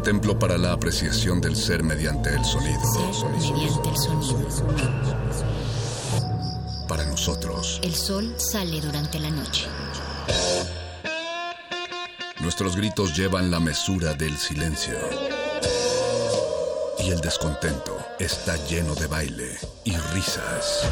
un 0.00 0.04
templo 0.04 0.38
para 0.38 0.56
la 0.56 0.72
apreciación 0.72 1.42
del 1.42 1.54
ser 1.54 1.82
mediante 1.82 2.30
el 2.30 2.42
sonido. 2.42 2.80
mediante 3.30 3.90
el 3.90 3.96
sonido. 3.98 4.48
Para 6.88 7.04
nosotros. 7.04 7.80
El 7.82 7.94
sol 7.94 8.34
sale 8.38 8.80
durante 8.80 9.18
la 9.18 9.28
noche. 9.28 9.66
Nuestros 12.40 12.76
gritos 12.76 13.14
llevan 13.14 13.50
la 13.50 13.60
mesura 13.60 14.14
del 14.14 14.38
silencio. 14.38 14.96
Y 17.00 17.10
el 17.10 17.20
descontento 17.20 17.98
está 18.18 18.56
lleno 18.68 18.94
de 18.94 19.06
baile 19.06 19.58
y 19.84 19.94
risas. 20.14 20.88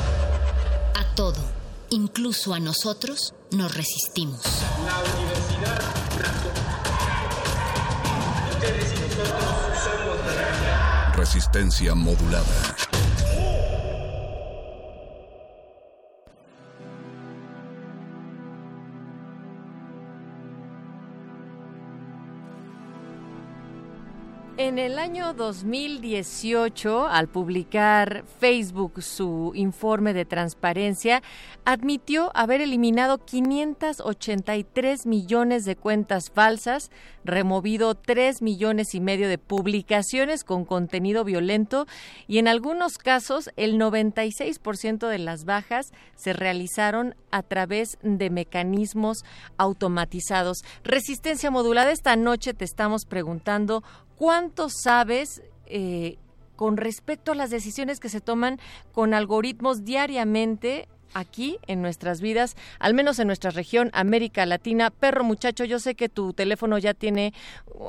A 0.95 1.14
todo, 1.14 1.40
incluso 1.88 2.52
a 2.52 2.61
nosotros, 2.61 3.32
nos 3.52 3.75
resistimos. 3.75 4.43
La 4.84 4.98
universidad 4.98 6.08
Resistencia 11.16 11.95
modulada. 11.95 12.88
En 24.78 24.92
el 24.92 24.98
año 25.00 25.34
2018, 25.34 27.09
al 27.09 27.27
publicar 27.27 28.23
Facebook 28.38 29.02
su 29.02 29.50
informe 29.56 30.14
de 30.14 30.24
transparencia, 30.24 31.20
admitió 31.64 32.30
haber 32.32 32.60
eliminado 32.60 33.19
583 33.19 35.05
millones 35.05 35.64
de 35.64 35.74
cuentas 35.74 36.30
falsas, 36.30 36.92
removido 37.25 37.97
3 37.97 38.41
millones 38.41 38.94
y 38.94 39.00
medio 39.00 39.28
de 39.28 39.38
publicaciones 39.38 40.44
con 40.44 40.64
contenido 40.64 41.25
violento 41.25 41.88
y 42.28 42.38
en 42.38 42.47
algunos 42.47 42.98
casos 42.98 43.50
el 43.56 43.81
96% 43.81 45.08
de 45.08 45.19
las 45.19 45.44
bajas 45.44 45.92
se 46.14 46.33
realizaron 46.33 47.16
a 47.33 47.42
través 47.42 47.98
de 48.03 48.31
mecanismos 48.31 49.25
automatizados. 49.56 50.58
Resistencia 50.84 51.50
modulada, 51.50 51.91
esta 51.91 52.14
noche 52.14 52.55
te 52.55 52.64
estamos 52.64 53.06
preguntando 53.06 53.83
¿Cuánto 54.19 54.69
sabes 54.69 55.42
eh, 55.66 56.19
con 56.56 56.77
respecto 56.77 57.30
a 57.33 57.34
las 57.36 57.50
decisiones 57.50 58.00
que 58.00 58.08
se 58.08 58.20
toman 58.20 58.58
con 58.92 59.14
algoritmos 59.14 59.84
diariamente 59.84 60.88
aquí 61.14 61.58
en 61.66 61.83
nuestras 61.83 62.20
vidas, 62.20 62.56
al 62.78 62.94
menos 62.94 63.19
en 63.19 63.27
nuestra 63.28 63.50
región, 63.50 63.91
América 63.92 64.44
Latina. 64.47 64.91
Perro 64.91 65.25
muchacho, 65.25 65.64
yo 65.64 65.78
sé 65.78 65.94
que 65.94 66.08
tu 66.08 66.33
teléfono 66.33 66.78
ya 66.78 66.94
tiene 66.94 67.33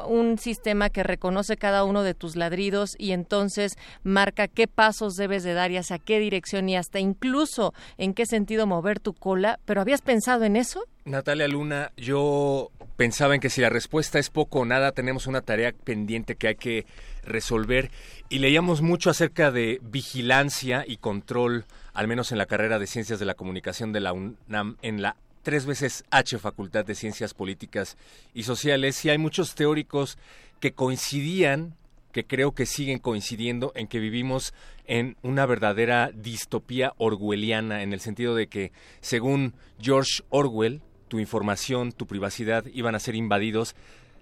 un 0.07 0.37
sistema 0.37 0.89
que 0.89 1.03
reconoce 1.03 1.57
cada 1.57 1.83
uno 1.83 2.03
de 2.03 2.13
tus 2.13 2.35
ladridos 2.35 2.95
y 2.97 3.11
entonces 3.11 3.73
marca 4.03 4.47
qué 4.47 4.67
pasos 4.67 5.15
debes 5.15 5.43
de 5.43 5.53
dar 5.53 5.71
y 5.71 5.77
hacia 5.77 5.97
qué 5.97 6.19
dirección 6.19 6.69
y 6.69 6.77
hasta 6.77 6.99
incluso 6.99 7.73
en 7.97 8.13
qué 8.13 8.25
sentido 8.25 8.67
mover 8.67 8.99
tu 8.99 9.13
cola. 9.13 9.59
¿Pero 9.65 9.81
habías 9.81 10.01
pensado 10.01 10.43
en 10.43 10.55
eso? 10.55 10.83
Natalia 11.09 11.47
Luna, 11.47 11.91
yo 11.97 12.69
pensaba 12.95 13.33
en 13.33 13.41
que 13.41 13.49
si 13.49 13.61
la 13.61 13.69
respuesta 13.69 14.19
es 14.19 14.29
poco 14.29 14.59
o 14.59 14.65
nada, 14.65 14.91
tenemos 14.91 15.25
una 15.25 15.41
tarea 15.41 15.71
pendiente 15.71 16.35
que 16.35 16.49
hay 16.49 16.55
que 16.55 16.85
resolver. 17.23 17.89
Y 18.29 18.37
leíamos 18.37 18.83
mucho 18.83 19.09
acerca 19.09 19.49
de 19.49 19.81
vigilancia 19.81 20.85
y 20.87 20.97
control 20.97 21.65
al 21.93 22.07
menos 22.07 22.31
en 22.31 22.37
la 22.37 22.45
carrera 22.45 22.77
de 22.77 22.85
Ciencias 22.85 23.19
de 23.19 23.25
la 23.25 23.33
Comunicación 23.33 23.91
de 23.91 24.01
la 24.01 24.13
UNAM, 24.13 24.77
en 24.83 25.01
la 25.01 25.15
tres 25.41 25.65
veces 25.65 26.03
H 26.11 26.37
Facultad 26.37 26.85
de 26.85 26.93
Ciencias 26.93 27.33
Políticas 27.33 27.97
y 28.35 28.43
Sociales, 28.43 29.03
y 29.03 29.09
hay 29.09 29.17
muchos 29.17 29.55
teóricos 29.55 30.19
que 30.59 30.73
coincidían, 30.73 31.75
que 32.11 32.25
creo 32.25 32.51
que 32.53 32.67
siguen 32.67 32.99
coincidiendo 32.99 33.71
en 33.73 33.87
que 33.87 33.99
vivimos 33.99 34.53
en 34.85 35.17
una 35.23 35.47
verdadera 35.47 36.11
distopía 36.13 36.93
orwelliana, 36.97 37.81
en 37.81 37.93
el 37.93 37.99
sentido 37.99 38.35
de 38.35 38.47
que, 38.47 38.71
según 39.01 39.55
George 39.79 40.23
Orwell, 40.29 40.81
tu 41.09 41.19
información, 41.19 41.91
tu 41.91 42.07
privacidad 42.07 42.65
iban 42.73 42.95
a 42.95 42.99
ser 42.99 43.15
invadidos 43.15 43.75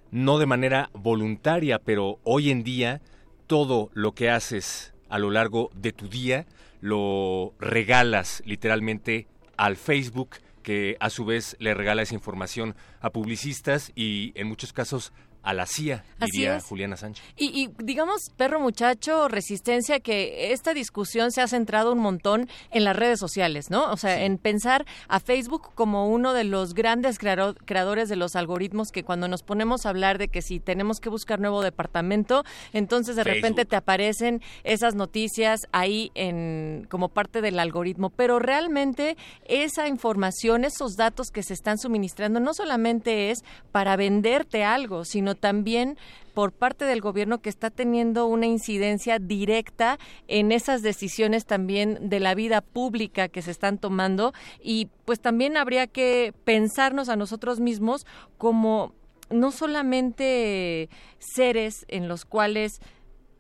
no 0.09 0.39
de 0.39 0.45
manera 0.45 0.89
voluntaria, 0.93 1.79
pero 1.79 2.19
hoy 2.23 2.49
en 2.49 2.63
día 2.63 3.01
todo 3.45 3.91
lo 3.93 4.13
que 4.13 4.29
haces 4.29 4.93
a 5.09 5.19
lo 5.19 5.31
largo 5.31 5.69
de 5.75 5.91
tu 5.91 6.07
día 6.09 6.45
lo 6.81 7.53
regalas 7.59 8.41
literalmente 8.45 9.27
al 9.57 9.75
Facebook 9.75 10.37
que 10.63 10.97
a 10.99 11.09
su 11.09 11.25
vez 11.25 11.55
le 11.59 11.73
regala 11.73 12.01
esa 12.01 12.13
información 12.13 12.75
a 12.99 13.09
publicistas 13.09 13.91
y 13.95 14.33
en 14.35 14.47
muchos 14.47 14.73
casos 14.73 15.13
a 15.47 15.53
la 15.53 15.65
CIA, 15.65 16.03
diría 16.19 16.59
Juliana 16.59 16.97
Sánchez. 16.97 17.23
Y, 17.37 17.69
digamos, 17.77 18.31
perro 18.35 18.59
muchacho, 18.59 19.29
resistencia, 19.29 20.01
que 20.01 20.51
esta 20.51 20.73
discusión 20.73 21.31
se 21.31 21.39
ha 21.39 21.47
centrado 21.47 21.93
un 21.93 21.99
montón 21.99 22.49
en 22.69 22.83
las 22.83 22.97
redes 22.97 23.17
sociales, 23.17 23.69
¿no? 23.69 23.89
O 23.89 23.95
sea, 23.95 24.25
en 24.25 24.39
pensar 24.39 24.85
a 25.07 25.21
Facebook 25.21 25.69
como 25.73 26.09
uno 26.09 26.33
de 26.33 26.43
los 26.43 26.73
grandes 26.73 27.17
creadores 27.17 28.09
de 28.09 28.17
los 28.17 28.35
algoritmos 28.35 28.91
que 28.91 29.05
cuando 29.05 29.29
nos 29.29 29.41
ponemos 29.41 29.85
a 29.85 29.89
hablar 29.89 30.17
de 30.17 30.27
que 30.27 30.41
si 30.41 30.59
tenemos 30.59 30.99
que 30.99 31.07
buscar 31.07 31.39
nuevo 31.39 31.63
departamento, 31.63 32.43
entonces 32.73 33.15
de 33.15 33.23
repente 33.23 33.63
te 33.63 33.77
aparecen 33.77 34.41
esas 34.65 34.95
noticias 34.95 35.61
ahí 35.71 36.11
en 36.13 36.87
como 36.89 37.07
parte 37.07 37.39
del 37.39 37.59
algoritmo, 37.59 38.09
pero 38.09 38.39
realmente 38.39 39.15
esa 39.45 39.87
información, 39.87 40.65
esos 40.65 40.97
datos 40.97 41.27
que 41.31 41.41
se 41.41 41.53
están 41.53 41.77
suministrando 41.77 42.41
no 42.41 42.53
solamente 42.53 43.31
es 43.31 43.45
para 43.71 43.95
venderte 43.95 44.65
algo, 44.65 45.05
sino 45.05 45.36
también 45.37 45.97
por 46.33 46.51
parte 46.51 46.85
del 46.85 47.01
gobierno 47.01 47.39
que 47.41 47.49
está 47.49 47.71
teniendo 47.71 48.27
una 48.27 48.45
incidencia 48.45 49.17
directa 49.17 49.97
en 50.27 50.51
esas 50.51 50.83
decisiones 50.83 51.45
también 51.45 52.09
de 52.09 52.19
la 52.19 52.35
vida 52.35 52.61
pública 52.61 53.27
que 53.27 53.41
se 53.41 53.51
están 53.51 53.79
tomando. 53.79 54.33
Y 54.61 54.89
pues 55.05 55.19
también 55.19 55.57
habría 55.57 55.87
que 55.87 56.33
pensarnos 56.43 57.09
a 57.09 57.15
nosotros 57.15 57.59
mismos 57.59 58.05
como 58.37 58.93
no 59.29 59.51
solamente 59.51 60.89
seres 61.17 61.85
en 61.87 62.07
los 62.07 62.25
cuales 62.25 62.81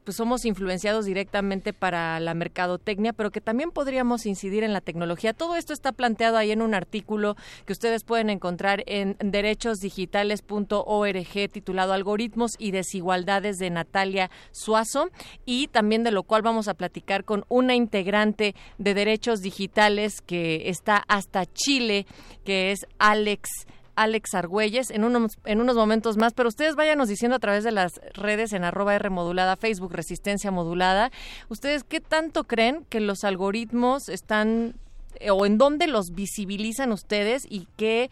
pues 0.07 0.15
somos 0.15 0.45
influenciados 0.45 1.03
directamente 1.03 1.73
para 1.73 2.21
la 2.21 2.33
mercadotecnia, 2.33 3.11
pero 3.11 3.29
que 3.29 3.41
también 3.41 3.71
podríamos 3.71 4.25
incidir 4.25 4.63
en 4.63 4.71
la 4.71 4.79
tecnología. 4.79 5.33
Todo 5.33 5.57
esto 5.57 5.73
está 5.73 5.91
planteado 5.91 6.37
ahí 6.37 6.51
en 6.51 6.61
un 6.61 6.73
artículo 6.73 7.35
que 7.65 7.73
ustedes 7.73 8.05
pueden 8.05 8.29
encontrar 8.29 8.85
en 8.85 9.17
derechosdigitales.org 9.19 11.51
titulado 11.51 11.91
Algoritmos 11.91 12.51
y 12.57 12.71
desigualdades 12.71 13.57
de 13.57 13.69
Natalia 13.69 14.31
Suazo 14.53 15.09
y 15.45 15.67
también 15.67 16.05
de 16.05 16.11
lo 16.11 16.23
cual 16.23 16.41
vamos 16.41 16.69
a 16.69 16.75
platicar 16.75 17.25
con 17.25 17.43
una 17.49 17.75
integrante 17.75 18.55
de 18.77 18.93
Derechos 18.93 19.41
Digitales 19.41 20.21
que 20.21 20.69
está 20.69 21.03
hasta 21.09 21.45
Chile, 21.47 22.05
que 22.45 22.71
es 22.71 22.87
Alex 22.97 23.49
Alex 23.97 24.35
Argüelles 24.35 24.91
en 24.91 25.03
unos, 25.03 25.37
en 25.43 25.59
unos 25.59 25.75
momentos 25.75 26.17
más, 26.17 26.33
pero 26.33 26.47
ustedes 26.47 26.75
váyanos 26.75 27.09
diciendo 27.09 27.35
a 27.35 27.39
través 27.39 27.63
de 27.63 27.71
las 27.71 27.99
redes 28.13 28.53
en 28.53 28.63
arroba 28.63 28.95
R 28.95 29.09
modulada, 29.09 29.57
Facebook 29.57 29.91
Resistencia 29.91 30.51
Modulada, 30.51 31.11
ustedes 31.49 31.83
qué 31.83 31.99
tanto 31.99 32.43
creen 32.43 32.85
que 32.89 32.99
los 32.99 33.23
algoritmos 33.23 34.07
están 34.07 34.75
eh, 35.19 35.31
o 35.31 35.45
en 35.47 35.57
dónde 35.57 35.87
los 35.87 36.11
visibilizan 36.13 36.91
ustedes 36.91 37.47
y 37.49 37.67
qué 37.75 38.11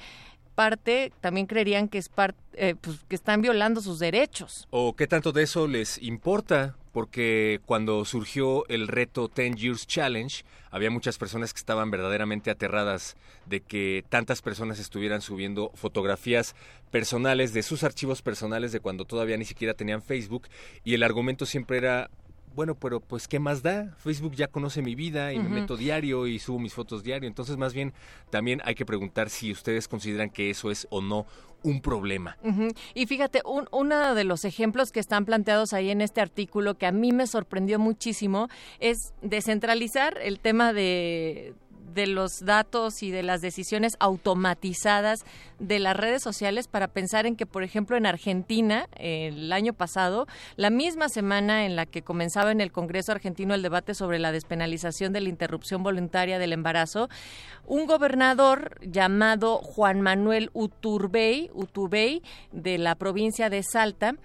parte 0.55 1.13
también 1.21 1.45
creerían 1.45 1.87
que 1.87 1.99
es 1.99 2.09
parte 2.09 2.39
eh, 2.53 2.75
pues, 2.79 2.99
que 3.07 3.15
están 3.15 3.41
violando 3.41 3.79
sus 3.79 3.99
derechos. 3.99 4.67
¿O 4.71 4.95
qué 4.95 5.05
tanto 5.05 5.31
de 5.31 5.43
eso 5.43 5.67
les 5.67 6.01
importa? 6.01 6.75
Porque 6.95 7.59
cuando 7.65 8.05
surgió 8.05 8.65
el 8.69 8.87
reto 8.87 9.27
10 9.27 9.57
Years 9.57 9.85
Challenge, 9.85 10.45
había 10.71 10.89
muchas 10.89 11.17
personas 11.17 11.51
que 11.51 11.59
estaban 11.59 11.91
verdaderamente 11.91 12.49
aterradas 12.49 13.17
de 13.47 13.59
que 13.59 14.05
tantas 14.07 14.41
personas 14.41 14.79
estuvieran 14.79 15.19
subiendo 15.19 15.71
fotografías 15.75 16.55
personales 16.91 17.53
de 17.53 17.63
sus 17.63 17.83
archivos 17.83 18.21
personales 18.21 18.71
de 18.71 18.79
cuando 18.79 19.03
todavía 19.03 19.35
ni 19.35 19.43
siquiera 19.43 19.73
tenían 19.73 20.01
Facebook 20.01 20.47
y 20.85 20.93
el 20.93 21.03
argumento 21.03 21.45
siempre 21.45 21.79
era 21.79 22.09
bueno, 22.55 22.75
pero 22.75 22.99
pues 22.99 23.27
¿qué 23.27 23.39
más 23.39 23.61
da? 23.61 23.95
Facebook 23.97 24.35
ya 24.35 24.47
conoce 24.47 24.81
mi 24.81 24.95
vida 24.95 25.33
y 25.33 25.39
me 25.39 25.49
meto 25.49 25.75
diario 25.75 26.25
y 26.27 26.39
subo 26.39 26.59
mis 26.59 26.73
fotos 26.73 27.03
diario. 27.03 27.27
Entonces, 27.27 27.57
más 27.57 27.73
bien, 27.73 27.93
también 28.29 28.61
hay 28.63 28.75
que 28.75 28.85
preguntar 28.85 29.29
si 29.29 29.51
ustedes 29.51 29.87
consideran 29.87 30.29
que 30.29 30.49
eso 30.49 30.71
es 30.71 30.87
o 30.89 31.01
no 31.01 31.25
un 31.63 31.81
problema. 31.81 32.37
Y 32.93 33.07
fíjate, 33.07 33.41
uno 33.43 34.13
de 34.13 34.23
los 34.23 34.45
ejemplos 34.45 34.91
que 34.91 34.99
están 34.99 35.25
planteados 35.25 35.73
ahí 35.73 35.89
en 35.89 36.01
este 36.01 36.21
artículo 36.21 36.77
que 36.77 36.85
a 36.85 36.91
mí 36.91 37.11
me 37.11 37.25
sorprendió 37.25 37.79
muchísimo 37.79 38.49
es 38.79 39.13
descentralizar 39.21 40.17
el 40.21 40.39
tema 40.39 40.73
de, 40.73 41.55
de 41.95 42.05
los 42.05 42.45
datos 42.45 43.01
y 43.01 43.09
de 43.09 43.23
las 43.23 43.41
decisiones 43.41 43.95
automatizadas 43.99 45.25
de 45.59 45.79
las 45.79 45.95
redes 45.95 46.21
sociales 46.21 46.67
para 46.67 46.89
pensar 46.89 47.25
en 47.25 47.35
que, 47.35 47.45
por 47.45 47.63
ejemplo, 47.63 47.97
en 47.97 48.05
Argentina, 48.05 48.87
el 48.97 49.51
año 49.51 49.73
pasado, 49.73 50.27
la 50.57 50.69
misma 50.69 51.09
semana 51.09 51.65
en 51.65 51.75
la 51.75 51.85
que 51.85 52.03
comenzaba 52.03 52.51
en 52.51 52.61
el 52.61 52.71
Congreso 52.71 53.13
argentino 53.13 53.53
el 53.53 53.61
debate 53.61 53.93
sobre 53.93 54.19
la 54.19 54.31
despenalización 54.31 55.13
de 55.13 55.21
la 55.21 55.29
interrupción 55.29 55.81
voluntaria 55.81 56.37
del 56.37 56.53
embarazo, 56.53 57.09
un 57.65 57.87
gobernador 57.87 58.77
llamado 58.85 59.57
Juan 59.59 60.01
Manuel 60.01 60.49
Uturbey, 60.53 61.49
Uturbey 61.53 62.21
de 62.51 62.77
la 62.77 62.95
provincia 62.95 63.49
de 63.49 63.63
Salta, 63.63 64.15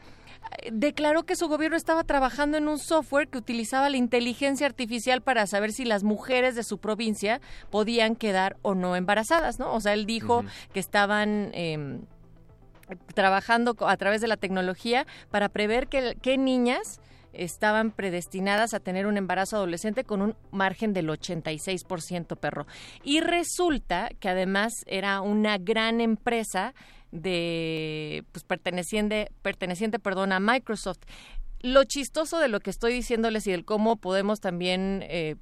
declaró 0.73 1.25
que 1.25 1.37
su 1.37 1.49
gobierno 1.49 1.77
estaba 1.77 2.05
trabajando 2.05 2.57
en 2.57 2.69
un 2.69 2.79
software 2.79 3.29
que 3.29 3.39
utilizaba 3.39 3.91
la 3.91 3.97
inteligencia 3.97 4.67
artificial 4.67 5.23
para 5.23 5.47
saber 5.47 5.73
si 5.73 5.85
las 5.85 6.03
mujeres 6.03 6.55
de 6.55 6.63
su 6.63 6.79
provincia 6.79 7.41
podían 7.71 8.17
quedar 8.17 8.57
o 8.63 8.75
no 8.75 8.97
embarazadas, 8.97 9.59
¿no? 9.59 9.73
O 9.73 9.81
sea, 9.81 9.93
él 9.95 10.07
dijo 10.07 10.45
que 10.73 10.81
estaban... 10.81 11.51
Em, 11.55 12.03
trabajando 13.15 13.77
a 13.87 13.97
través 13.97 14.21
de 14.21 14.27
la 14.27 14.37
tecnología 14.37 15.07
para 15.31 15.49
prever 15.49 15.87
qué 15.87 16.39
niñas 16.39 17.01
estaban 17.33 17.93
predestinadas 17.93 18.75
a 18.75 18.81
tener 18.81 19.07
un 19.07 19.17
embarazo 19.17 19.57
adolescente 19.57 20.05
con 20.05 20.23
un 20.23 20.37
margen 20.51 20.93
del 20.93 21.09
86% 21.09 22.37
perro. 22.37 22.67
Y 23.05 23.21
resulta 23.21 24.11
que 24.19 24.29
además 24.29 24.73
era 24.87 25.21
una 25.21 25.59
gran 25.59 26.01
empresa 26.01 26.75
de 27.13 28.25
pues 28.33 28.45
perteneciente 28.45 29.31
perteneciente 29.43 29.99
perdón 29.99 30.33
a 30.33 30.41
Microsoft. 30.41 31.01
Lo 31.61 31.85
chistoso 31.85 32.39
de 32.39 32.49
lo 32.49 32.61
que 32.61 32.71
estoy 32.71 32.93
diciéndoles 32.93 33.47
y 33.47 33.51
del 33.51 33.65
cómo 33.65 33.97
podemos 33.97 34.41
también 34.41 35.05
eh, 35.09 35.37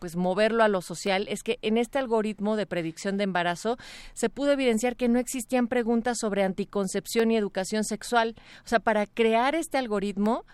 pues 0.00 0.16
moverlo 0.16 0.64
a 0.64 0.68
lo 0.68 0.80
social 0.80 1.26
es 1.28 1.42
que 1.42 1.58
en 1.62 1.76
este 1.76 1.98
algoritmo 1.98 2.56
de 2.56 2.66
predicción 2.66 3.18
de 3.18 3.24
embarazo 3.24 3.76
se 4.14 4.30
pudo 4.30 4.52
evidenciar 4.52 4.96
que 4.96 5.08
no 5.08 5.20
existían 5.20 5.68
preguntas 5.68 6.18
sobre 6.18 6.42
anticoncepción 6.42 7.30
y 7.30 7.36
educación 7.36 7.84
sexual. 7.84 8.34
O 8.64 8.68
sea, 8.68 8.80
para 8.80 9.06
crear 9.06 9.54
este 9.54 9.78
algoritmo 9.78 10.44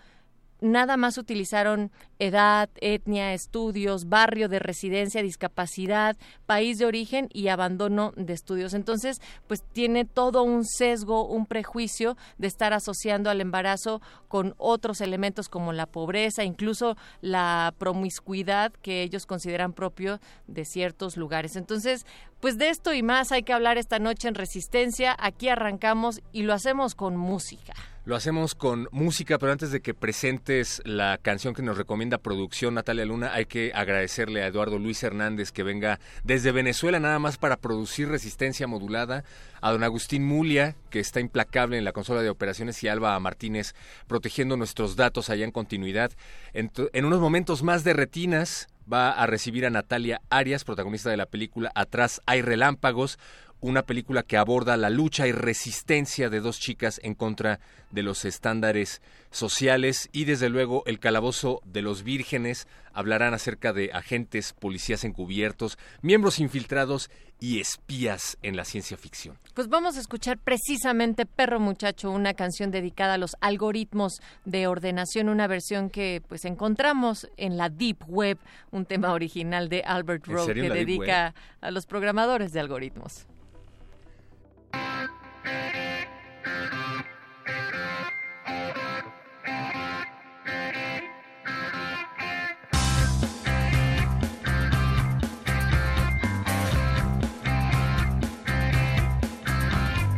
nada 0.61 0.97
más 0.97 1.17
utilizaron 1.17 1.91
edad, 2.19 2.69
etnia, 2.81 3.33
estudios, 3.33 4.09
barrio 4.09 4.49
de 4.49 4.59
residencia, 4.59 5.21
discapacidad, 5.21 6.17
país 6.45 6.77
de 6.77 6.85
origen 6.85 7.29
y 7.31 7.49
abandono 7.49 8.13
de 8.15 8.33
estudios. 8.33 8.73
Entonces, 8.73 9.21
pues 9.47 9.63
tiene 9.73 10.05
todo 10.05 10.43
un 10.43 10.65
sesgo, 10.65 11.27
un 11.27 11.45
prejuicio 11.45 12.17
de 12.37 12.47
estar 12.47 12.73
asociando 12.73 13.29
al 13.29 13.41
embarazo 13.41 14.01
con 14.27 14.55
otros 14.57 15.01
elementos 15.01 15.49
como 15.49 15.73
la 15.73 15.85
pobreza, 15.85 16.43
incluso 16.43 16.97
la 17.21 17.73
promiscuidad 17.77 18.71
que 18.81 19.03
ellos 19.03 19.25
consideran 19.25 19.73
propio 19.73 20.19
de 20.47 20.65
ciertos 20.65 21.17
lugares. 21.17 21.55
Entonces, 21.55 22.05
pues 22.39 22.57
de 22.57 22.69
esto 22.69 22.93
y 22.93 23.03
más 23.03 23.31
hay 23.31 23.43
que 23.43 23.53
hablar 23.53 23.77
esta 23.77 23.99
noche 23.99 24.27
en 24.27 24.35
Resistencia. 24.35 25.15
Aquí 25.19 25.49
arrancamos 25.49 26.21
y 26.31 26.43
lo 26.43 26.53
hacemos 26.53 26.95
con 26.95 27.17
música. 27.17 27.73
Lo 28.07 28.15
hacemos 28.15 28.55
con 28.55 28.87
música, 28.93 29.37
pero 29.37 29.51
antes 29.51 29.69
de 29.69 29.81
que 29.81 29.93
presentes 29.93 30.81
la 30.85 31.17
canción 31.17 31.53
que 31.53 31.61
nos 31.61 31.77
recomienda 31.77 32.17
producción 32.17 32.75
Natalia 32.75 33.03
Luna, 33.03 33.33
hay 33.33 33.47
que 33.47 33.73
agradecerle 33.75 34.41
a 34.41 34.47
Eduardo 34.47 34.79
Luis 34.79 35.03
Hernández 35.03 35.51
que 35.51 35.61
venga 35.61 35.99
desde 36.23 36.53
Venezuela 36.53 37.01
nada 37.01 37.19
más 37.19 37.37
para 37.37 37.57
producir 37.57 38.07
resistencia 38.07 38.65
modulada, 38.65 39.25
a 39.59 39.73
don 39.73 39.83
Agustín 39.83 40.23
Mulia, 40.23 40.77
que 40.89 41.01
está 41.01 41.19
implacable 41.19 41.77
en 41.77 41.83
la 41.83 41.91
consola 41.91 42.21
de 42.21 42.29
operaciones, 42.29 42.81
y 42.81 42.87
Alba 42.87 43.19
Martínez 43.19 43.75
protegiendo 44.07 44.55
nuestros 44.55 44.95
datos 44.95 45.29
allá 45.29 45.43
en 45.43 45.51
continuidad. 45.51 46.13
En, 46.53 46.71
en 46.93 47.03
unos 47.03 47.19
momentos 47.19 47.61
más 47.61 47.83
de 47.83 47.91
retinas 47.91 48.69
va 48.91 49.11
a 49.11 49.27
recibir 49.27 49.65
a 49.65 49.69
Natalia 49.69 50.21
Arias, 50.29 50.63
protagonista 50.63 51.09
de 51.09 51.17
la 51.17 51.25
película 51.25 51.71
Atrás 51.75 52.21
hay 52.25 52.41
relámpagos, 52.41 53.19
una 53.59 53.83
película 53.83 54.23
que 54.23 54.37
aborda 54.37 54.77
la 54.77 54.89
lucha 54.89 55.27
y 55.27 55.31
resistencia 55.31 56.29
de 56.29 56.41
dos 56.41 56.59
chicas 56.59 56.99
en 57.03 57.15
contra 57.15 57.59
de 57.91 58.03
los 58.03 58.25
estándares 58.25 59.01
sociales 59.31 60.09
y 60.11 60.25
desde 60.25 60.49
luego 60.49 60.83
el 60.85 60.99
calabozo 60.99 61.61
de 61.65 61.81
los 61.81 62.03
vírgenes 62.03 62.67
hablarán 62.93 63.33
acerca 63.33 63.73
de 63.73 63.91
agentes, 63.93 64.53
policías 64.53 65.03
encubiertos, 65.03 65.77
miembros 66.01 66.39
infiltrados 66.39 67.09
y 67.39 67.59
espías 67.59 68.37
en 68.41 68.55
la 68.55 68.65
ciencia 68.65 68.97
ficción. 68.97 69.37
Pues 69.53 69.69
vamos 69.69 69.97
a 69.97 69.99
escuchar 69.99 70.39
precisamente 70.39 71.25
Perro 71.25 71.59
Muchacho, 71.59 72.09
una 72.09 72.33
canción 72.33 72.71
dedicada 72.71 73.13
a 73.13 73.17
los 73.17 73.35
algoritmos 73.39 74.21
de 74.45 74.67
ordenación, 74.67 75.29
una 75.29 75.47
versión 75.47 75.89
que 75.89 76.23
pues 76.27 76.45
encontramos 76.45 77.27
en 77.37 77.57
la 77.57 77.69
Deep 77.69 78.03
Web, 78.07 78.39
un 78.71 78.85
tema 78.85 79.13
original 79.13 79.69
de 79.69 79.83
Albert 79.83 80.25
Rowe 80.25 80.53
que 80.53 80.69
dedica 80.69 81.35
a 81.61 81.71
los 81.71 81.85
programadores 81.85 82.51
de 82.53 82.59
algoritmos. 82.59 83.27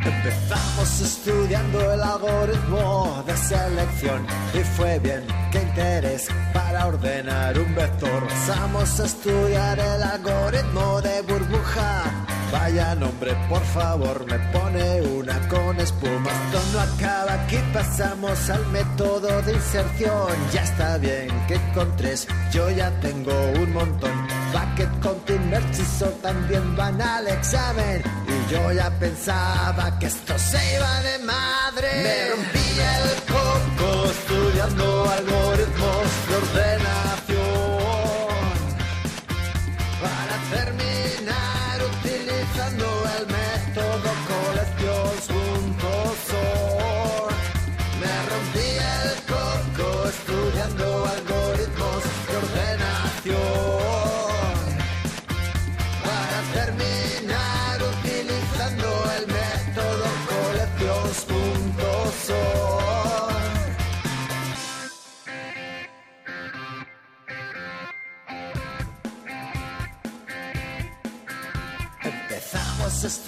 Empezamos 0.05 1.01
estudiando 1.01 1.93
el 1.93 2.01
algoritmo 2.01 3.23
de 3.25 3.37
selección 3.37 4.25
y 4.53 4.59
fue 4.59 4.99
bien, 4.99 5.25
qué 5.51 5.61
interés 5.61 6.27
para 6.53 6.87
ordenar 6.87 7.57
un 7.57 7.73
vector. 7.75 8.27
Pasamos 8.27 8.99
a 8.99 9.05
estudiar 9.05 9.79
el 9.79 10.03
algoritmo 10.03 11.01
de 11.01 11.21
burbuja 11.21 12.27
Vaya 12.51 12.95
nombre, 12.95 13.35
por 13.47 13.63
favor, 13.63 14.25
me 14.25 14.39
pone 14.51 15.01
una 15.01 15.39
con 15.47 15.79
espuma. 15.79 16.31
Esto 16.31 16.61
no 16.73 16.79
acaba, 16.79 17.33
aquí 17.33 17.57
pasamos 17.73 18.49
al 18.49 18.65
método 18.67 19.41
de 19.43 19.53
inserción. 19.53 20.33
Ya 20.51 20.63
está 20.63 20.97
bien 20.97 21.29
que 21.47 21.59
con 21.73 21.95
tres 21.95 22.27
yo 22.51 22.69
ya 22.71 22.89
tengo 23.01 23.31
un 23.61 23.73
montón. 23.73 24.11
Bucket, 24.51 24.99
Contin, 24.99 25.49
Merchisor 25.49 26.13
también 26.21 26.75
van 26.75 26.99
al 27.01 27.27
examen. 27.27 28.01
Y 28.27 28.51
yo 28.51 28.71
ya 28.71 28.89
pensaba 28.99 29.99
que 29.99 30.07
esto 30.07 30.37
se 30.39 30.75
iba 30.75 31.01
de 31.01 31.19
madre. 31.19 31.89
Me 32.03 32.29
rompí 32.29 32.69
el 32.97 33.33
coco 33.33 34.05
estudiando 34.09 35.09
algoritmos 35.11 35.78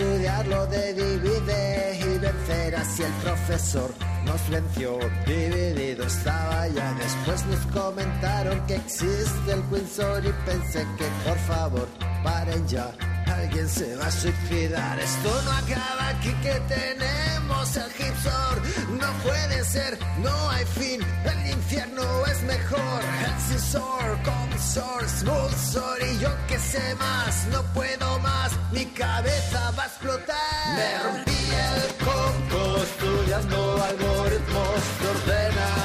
Empezamos 0.01 0.25
a 0.25 0.41
estudiar 0.41 0.48
lo 0.48 0.67
de 0.67 0.93
divide 0.93 2.00
y 2.00 2.17
vencer 2.17 2.75
así 2.75 3.03
el 3.03 3.12
profesor 3.24 3.93
nos 4.25 4.50
venció. 4.50 5.00
Dividido 5.25 6.05
estaba 6.05 6.67
ya, 6.67 6.93
después 6.93 7.46
nos 7.46 7.65
comentaron 7.67 8.65
que 8.65 8.75
existe 8.75 9.51
el 9.51 9.63
Windsor 9.72 10.25
y 10.25 10.34
pensé 10.46 10.86
que 10.98 11.05
por 11.24 11.38
favor 11.39 11.88
paren 12.24 12.67
ya. 12.67 12.91
Alguien 13.38 13.70
se 13.70 13.96
va 13.96 14.08
a 14.08 14.12
suicidar. 14.12 15.00
Esto 15.00 15.42
no 15.46 15.52
acaba 15.52 16.10
aquí 16.10 16.34
que 16.44 16.56
tenemos 16.68 17.78
el 17.78 17.92
Gipsor. 17.94 18.62
No 19.00 19.08
puede 19.24 19.64
ser, 19.64 19.98
no 20.20 20.50
hay 20.50 20.66
fin. 20.66 21.02
El 21.24 21.52
infierno 21.52 22.04
es 22.26 22.42
mejor. 22.44 23.02
El 23.26 23.42
Cisor, 23.48 24.08
Comsor, 24.24 25.10
Smoothsor 25.10 25.98
y 26.04 26.20
yo 26.20 26.30
que 26.48 26.60
sé 26.60 26.96
más. 26.96 27.48
No 27.52 27.64
puedo 27.74 28.20
más, 28.20 28.52
mi 28.72 28.86
cabeza 28.86 29.72
va 29.78 29.84
a 29.84 29.88
explotar. 29.88 30.76
Me 30.76 31.04
rompí 31.04 31.42
el 31.72 32.06
coco 32.06 32.84
estudiando 32.84 33.84
algoritmos 33.84 34.82
de 35.02 35.08
ordenación. 35.10 35.81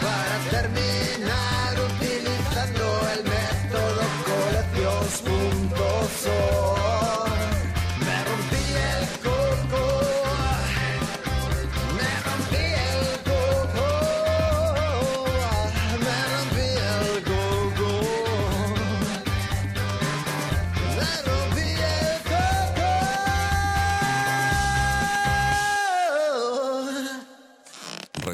Para 0.00 0.36
terminar 0.50 1.74
utilizando 1.90 2.84
el 3.14 3.20
método 3.24 4.02
colections.sor. 4.30 6.75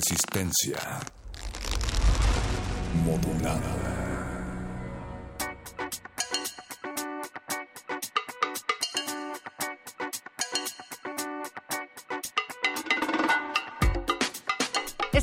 Resistencia 0.03 0.99
modulada. 3.05 3.92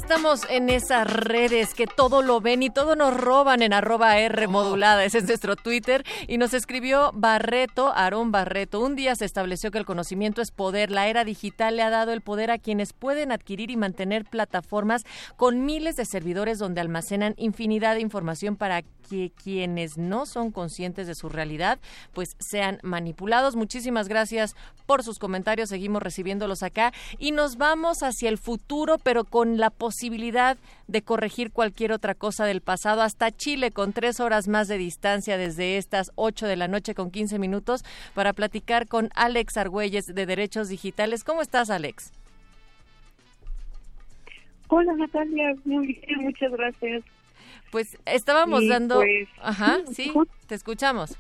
Estamos 0.02 0.48
en 0.50 0.70
esas 0.70 1.06
redes 1.14 1.74
que 1.74 1.86
todo 1.86 2.22
lo 2.22 2.40
ven 2.40 2.64
y 2.64 2.70
todo 2.70 2.96
nos 2.96 3.16
roban 3.16 3.62
en 3.62 3.74
arroba 3.74 4.18
R 4.18 4.48
modulada, 4.48 5.04
ese 5.04 5.18
es 5.20 5.28
nuestro 5.28 5.58
Twitter, 5.58 6.04
y 6.26 6.38
nos 6.38 6.54
escribió 6.54 7.12
Barreto, 7.14 7.92
Aarón 7.94 8.32
Barreto. 8.32 8.80
Un 8.80 8.96
día 8.96 9.14
se 9.16 9.26
estableció 9.26 9.72
que 9.72 9.78
el 9.78 9.86
conocimiento 9.86 10.42
es 10.42 10.52
poder. 10.52 10.90
La 10.90 11.10
era 11.10 11.26
digital 11.26 11.76
le 11.76 11.84
ha 11.84 11.90
dado 11.90 12.14
el 12.14 12.22
poder 12.22 12.50
a 12.50 12.58
quienes 12.58 12.94
pueden 12.94 13.32
adquirir 13.32 13.70
y 13.72 13.78
mantener 13.78 14.24
plataformas 14.24 15.04
con 15.36 15.66
miles 15.66 15.98
de 15.98 16.06
servidores 16.06 16.60
donde 16.60 16.82
almacenan 16.82 17.36
infinidad 17.38 17.96
de 17.96 18.02
información 18.02 18.56
para 18.56 18.82
que 18.82 19.32
quienes 19.44 19.98
no 19.98 20.26
son 20.26 20.52
conscientes 20.52 21.08
de 21.08 21.16
su 21.16 21.30
realidad, 21.30 21.80
pues 22.14 22.36
sean 22.40 22.80
manipulados. 22.84 23.56
Muchísimas 23.56 24.08
gracias 24.08 24.56
por 24.86 25.04
sus 25.04 25.20
comentarios, 25.20 25.70
seguimos 25.70 26.02
recibiéndolos 26.02 26.64
acá 26.64 26.94
y 27.18 27.32
nos 27.32 27.58
vamos 27.58 28.02
hacia 28.02 28.30
el 28.30 28.38
futuro, 28.38 28.98
pero 28.98 29.24
con 29.24 29.58
la 29.58 29.70
posibilidad 29.72 29.89
de 30.88 31.02
corregir 31.02 31.52
cualquier 31.52 31.92
otra 31.92 32.16
cosa 32.16 32.46
del 32.46 32.62
pasado 32.62 33.02
hasta 33.02 33.32
Chile 33.32 33.72
con 33.72 33.94
tres 33.94 34.20
horas 34.20 34.48
más 34.48 34.68
de 34.68 34.78
distancia 34.78 35.38
desde 35.38 35.78
estas 35.78 36.12
8 36.16 36.48
de 36.48 36.56
la 36.56 36.68
noche 36.68 36.94
con 36.96 37.12
15 37.12 37.40
minutos 37.40 37.84
para 38.14 38.34
platicar 38.34 38.88
con 38.88 39.10
Alex 39.16 39.58
Argüelles 39.58 40.06
de 40.06 40.26
Derechos 40.26 40.70
Digitales. 40.70 41.24
¿Cómo 41.24 41.42
estás, 41.42 41.70
Alex? 41.70 42.12
Hola 44.68 44.94
Natalia, 44.94 45.56
muy 45.66 45.88
bien, 45.88 46.22
muchas 46.22 46.52
gracias. 46.52 47.04
Pues 47.72 47.98
estábamos 48.06 48.64
Y, 48.64 48.68
dando... 48.70 48.96
pues, 48.96 49.28
Ajá, 49.42 49.80
sí, 49.92 50.12
te 50.48 50.56
escuchamos. 50.56 51.18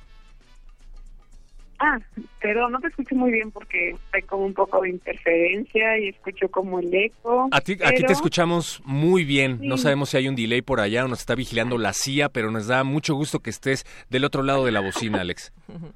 Ah, 1.82 1.98
pero 2.42 2.70
no 2.70 2.80
te 2.80 2.88
escucho 2.88 3.16
muy 3.16 3.32
bien 3.32 3.52
porque 3.52 3.96
hay 4.12 4.22
como 4.24 4.46
un 4.46 4.54
poco 4.54 4.82
de 4.82 4.90
interferencia 4.90 5.98
y 5.98 6.10
escucho 6.10 6.50
como 6.50 6.80
el 6.80 6.94
eco. 6.94 7.48
A 7.52 7.62
ti- 7.62 7.78
aquí 7.86 8.04
te 8.04 8.12
escuchamos 8.14 8.82
muy 8.84 9.24
bien. 9.24 9.60
No 9.62 9.78
sabemos 9.78 10.10
si 10.10 10.18
hay 10.18 10.28
un 10.28 10.36
delay 10.36 10.62
por 10.62 10.82
allá 10.82 11.06
o 11.06 11.08
nos 11.08 11.20
está 11.22 11.36
vigilando 11.36 11.78
la 11.78 11.94
CIA, 11.94 12.30
pero 12.30 12.52
nos 12.52 12.68
da 12.68 12.84
mucho 12.84 13.16
gusto 13.16 13.40
que 13.40 13.50
estés 13.50 13.86
del 14.10 14.26
otro 14.26 14.44
lado 14.44 14.66
de 14.66 14.72
la 14.74 14.82
bocina, 14.82 15.22
Alex. 15.22 15.54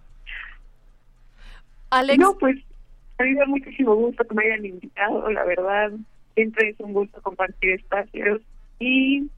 Alex, 1.91 2.19
No, 2.19 2.35
pues 2.39 2.57
a 3.19 3.23
mí 3.23 3.31
me 3.31 3.39
da 3.39 3.45
muchísimo 3.45 3.93
gusto 3.95 4.23
que 4.25 4.33
me 4.35 4.45
hayan 4.45 4.65
invitado, 4.65 5.29
la 5.31 5.43
verdad. 5.43 5.91
Siempre 6.35 6.69
es 6.69 6.79
un 6.79 6.93
gusto 6.93 7.21
compartir 7.21 7.71
espacios 7.71 8.41
y 8.79 9.29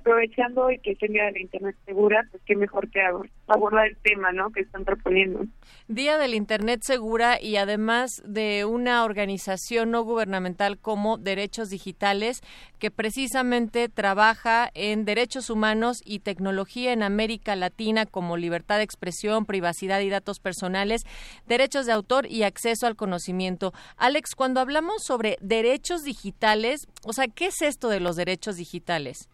aprovechando 0.00 0.70
y 0.70 0.78
que 0.78 0.94
se 0.96 1.06
de 1.06 1.32
la 1.32 1.40
Internet 1.40 1.76
segura, 1.84 2.26
pues 2.30 2.42
qué 2.46 2.56
mejor 2.56 2.90
que 2.90 3.00
abor- 3.00 3.30
abordar 3.46 3.86
el 3.86 3.96
tema, 3.98 4.32
¿no? 4.32 4.50
Que 4.50 4.60
están 4.60 4.84
proponiendo. 4.84 5.44
Día 5.88 6.18
del 6.18 6.34
Internet 6.34 6.80
Segura 6.82 7.40
y 7.40 7.56
además 7.56 8.22
de 8.24 8.64
una 8.64 9.04
organización 9.04 9.90
no 9.90 10.02
gubernamental 10.02 10.78
como 10.78 11.18
Derechos 11.18 11.68
Digitales 11.68 12.40
que 12.78 12.90
precisamente 12.90 13.88
trabaja 13.88 14.70
en 14.74 15.04
derechos 15.04 15.50
humanos 15.50 16.00
y 16.04 16.20
tecnología 16.20 16.92
en 16.92 17.02
América 17.02 17.56
Latina 17.56 18.06
como 18.06 18.36
libertad 18.36 18.78
de 18.78 18.84
expresión, 18.84 19.44
privacidad 19.44 20.00
y 20.00 20.08
datos 20.08 20.40
personales, 20.40 21.02
derechos 21.46 21.86
de 21.86 21.92
autor 21.92 22.26
y 22.26 22.44
acceso 22.44 22.86
al 22.86 22.96
conocimiento. 22.96 23.72
Alex, 23.96 24.34
cuando 24.34 24.60
hablamos 24.60 25.04
sobre 25.04 25.36
derechos 25.40 26.02
digitales, 26.04 26.86
o 27.04 27.12
sea, 27.12 27.26
¿qué 27.28 27.46
es 27.46 27.60
esto 27.62 27.88
de 27.88 28.00
los 28.00 28.16
derechos 28.16 28.56
digitales? 28.56 29.28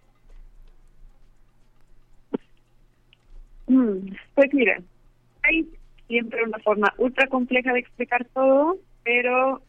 Pues 3.67 4.55
mira, 4.55 4.81
hay 5.43 5.69
siempre 6.07 6.45
una 6.45 6.59
forma 6.61 6.93
ultra 6.99 7.27
compleja 7.27 7.73
de 7.73 7.81
explicar 7.81 8.25
todo, 8.33 8.77
pero 9.03 9.61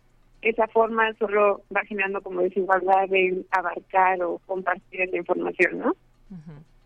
esa 0.42 0.68
forma 0.68 1.14
solo 1.14 1.64
va 1.76 1.82
generando 1.86 2.22
como 2.22 2.42
desigualdad 2.42 3.10
de 3.10 3.44
abarcar 3.52 4.22
o 4.22 4.40
compartir 4.46 5.02
esa 5.02 5.18
información, 5.18 5.80
¿no? 5.80 5.96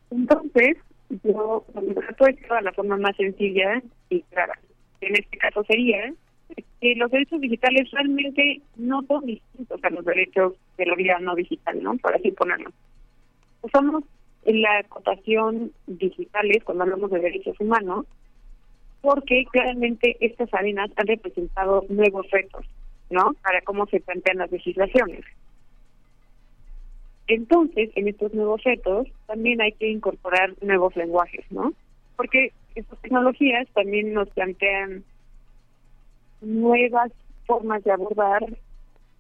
Entonces, 0.10 0.78
yo 1.24 1.66
lo 1.74 1.94
trato 1.94 2.26
de 2.26 2.34
llevar 2.34 2.60
a 2.60 2.62
la 2.62 2.74
forma 2.74 2.98
más 2.98 3.16
sencilla 3.18 3.82
y 4.10 4.22
clara. 4.24 4.58
En 5.02 5.16
este 5.16 5.38
caso 5.38 5.64
sería 5.66 6.14
que 6.80 6.96
los 6.96 7.12
derechos 7.12 7.42
digitales 7.42 7.90
realmente 7.92 8.62
no 8.76 9.04
son 9.04 9.26
distintos 9.26 9.84
a 9.84 9.90
los 9.90 10.06
derechos 10.06 10.54
de 10.78 10.86
la 10.86 10.96
vida 10.96 11.20
no 11.20 11.36
digital, 11.36 11.82
¿no? 11.82 11.98
Por 11.98 12.16
así 12.16 12.32
ponerlo. 12.32 12.72
Usamos 13.62 14.04
en 14.44 14.62
la 14.62 14.80
acotación 14.80 15.72
digitales 15.88 16.64
cuando 16.64 16.84
hablamos 16.84 17.12
de 17.12 17.20
derechos 17.20 17.60
humanos, 17.60 18.06
porque 19.02 19.46
claramente 19.52 20.18
estas 20.20 20.54
arenas 20.54 20.92
han 20.96 21.08
representado 21.08 21.86
nuevos 21.90 22.30
retos, 22.32 22.66
¿no? 23.10 23.34
Para 23.44 23.62
cómo 23.62 23.86
se 23.88 24.00
plantean 24.00 24.38
las 24.38 24.52
legislaciones. 24.52 25.26
Entonces, 27.28 27.90
en 27.96 28.08
estos 28.08 28.34
nuevos 28.34 28.64
retos 28.64 29.08
también 29.26 29.62
hay 29.62 29.72
que 29.74 29.90
incorporar 29.90 30.54
nuevos 30.62 30.96
lenguajes, 30.96 31.46
¿no? 31.50 31.74
Porque 32.16 32.52
estas 32.76 33.00
tecnologías 33.02 33.68
también 33.74 34.14
nos 34.14 34.30
plantean 34.30 35.04
nuevas 36.42 37.12
formas 37.46 37.84
de 37.84 37.92
abordar 37.92 38.46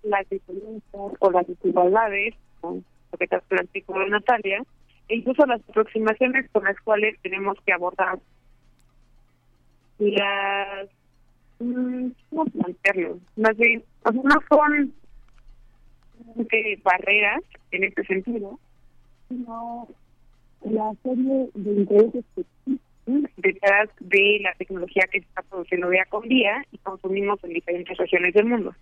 las 0.04 0.28
diferencias 0.30 1.12
o 1.20 1.32
las 1.32 1.48
desigualdades, 1.48 2.36
¿no? 2.64 2.82
lo 3.12 3.18
que 3.18 3.28
te 3.28 3.40
planteó 3.42 4.08
Natalia, 4.08 4.64
incluso 5.10 5.46
las 5.46 5.62
aproximaciones 5.70 6.50
con 6.52 6.64
las 6.64 6.80
cuales 6.82 7.18
tenemos 7.22 7.58
que 7.66 7.74
abordar 7.74 8.20
las 10.00 10.90
mm, 11.60 12.08
¿cómo 12.30 12.46
plantearlo? 12.46 13.20
Más 13.36 13.56
bien, 13.58 13.84
o 14.04 14.12
no 14.12 14.36
son 14.50 14.94
barreras 16.84 17.42
en 17.72 17.84
este 17.84 18.04
sentido, 18.06 18.60
sino 19.30 19.88
la 20.64 20.92
serie 21.04 21.50
de 21.54 21.72
intereses 21.72 22.26
que 22.36 22.44
detrás 23.38 23.90
de 24.00 24.40
la 24.42 24.54
tecnología 24.54 25.04
que 25.12 25.20
se 25.20 25.26
está 25.26 25.42
produciendo 25.44 25.90
día 25.90 26.06
con 26.10 26.28
día 26.28 26.64
y 26.72 26.78
consumimos 26.80 27.44
en 27.44 27.54
diferentes 27.54 27.98
regiones 27.98 28.34
del 28.34 28.46
mundo. 28.46 28.76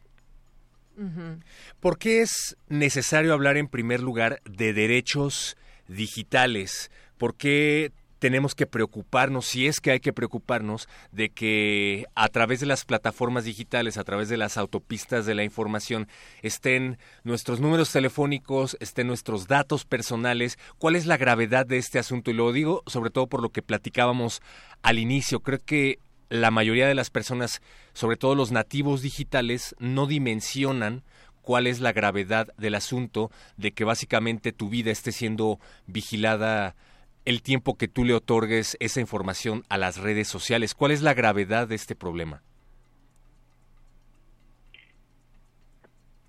¿Por 1.80 1.98
qué 1.98 2.22
es 2.22 2.58
necesario 2.68 3.34
hablar 3.34 3.56
en 3.56 3.70
primer 3.70 4.02
lugar 4.02 4.42
de 4.44 4.74
derechos 4.74 5.56
digitales? 5.90 6.92
¿Por 7.18 7.36
qué 7.36 7.92
tenemos 8.20 8.54
que 8.54 8.68
preocuparnos, 8.68 9.46
si 9.46 9.66
es 9.66 9.80
que 9.80 9.92
hay 9.92 10.00
que 10.00 10.14
preocuparnos, 10.14 10.88
de 11.12 11.30
que 11.30 12.06
a 12.16 12.28
través 12.28 12.60
de 12.60 12.66
las 12.66 12.86
plataformas 12.86 13.46
digitales, 13.46 13.98
a 13.98 14.04
través 14.04 14.30
de 14.30 14.38
las 14.38 14.58
autopistas 14.58 15.26
de 15.26 15.36
la 15.36 15.44
información, 15.44 16.08
estén 16.42 16.98
nuestros 17.24 17.62
números 17.62 17.92
telefónicos, 17.92 18.78
estén 18.80 19.08
nuestros 19.08 19.48
datos 19.48 19.86
personales? 19.86 20.60
¿Cuál 20.78 20.96
es 20.96 21.06
la 21.06 21.18
gravedad 21.18 21.66
de 21.66 21.78
este 21.78 21.98
asunto? 21.98 22.30
Y 22.30 22.36
lo 22.36 22.52
digo 22.52 22.84
sobre 22.86 23.10
todo 23.10 23.28
por 23.28 23.42
lo 23.42 23.50
que 23.50 23.62
platicábamos 23.62 24.42
al 24.84 25.00
inicio. 25.00 25.40
Creo 25.40 25.60
que 25.66 26.00
la 26.30 26.52
mayoría 26.52 26.88
de 26.88 26.96
las 26.96 27.10
personas, 27.10 27.62
sobre 27.94 28.18
todo 28.18 28.36
los 28.36 28.52
nativos 28.52 29.02
digitales, 29.02 29.76
no 29.80 30.06
dimensionan 30.06 31.04
cuál 31.42 31.68
es 31.68 31.80
la 31.80 31.94
gravedad 31.94 32.54
del 32.58 32.76
asunto 32.76 33.32
de 33.58 33.72
que 33.72 33.84
básicamente 33.84 34.52
tu 34.52 34.70
vida 34.70 34.92
esté 34.92 35.12
siendo 35.12 35.60
vigilada 35.88 36.76
el 37.26 37.42
tiempo 37.42 37.78
que 37.78 37.88
tú 37.88 38.06
le 38.06 38.14
otorgues 38.14 38.78
esa 38.80 39.02
información 39.02 39.64
a 39.70 39.78
las 39.78 39.98
redes 39.98 40.28
sociales. 40.28 40.74
¿Cuál 40.74 40.92
es 40.92 41.02
la 41.02 41.14
gravedad 41.14 41.68
de 41.68 41.76
este 41.76 41.96
problema? 41.96 42.42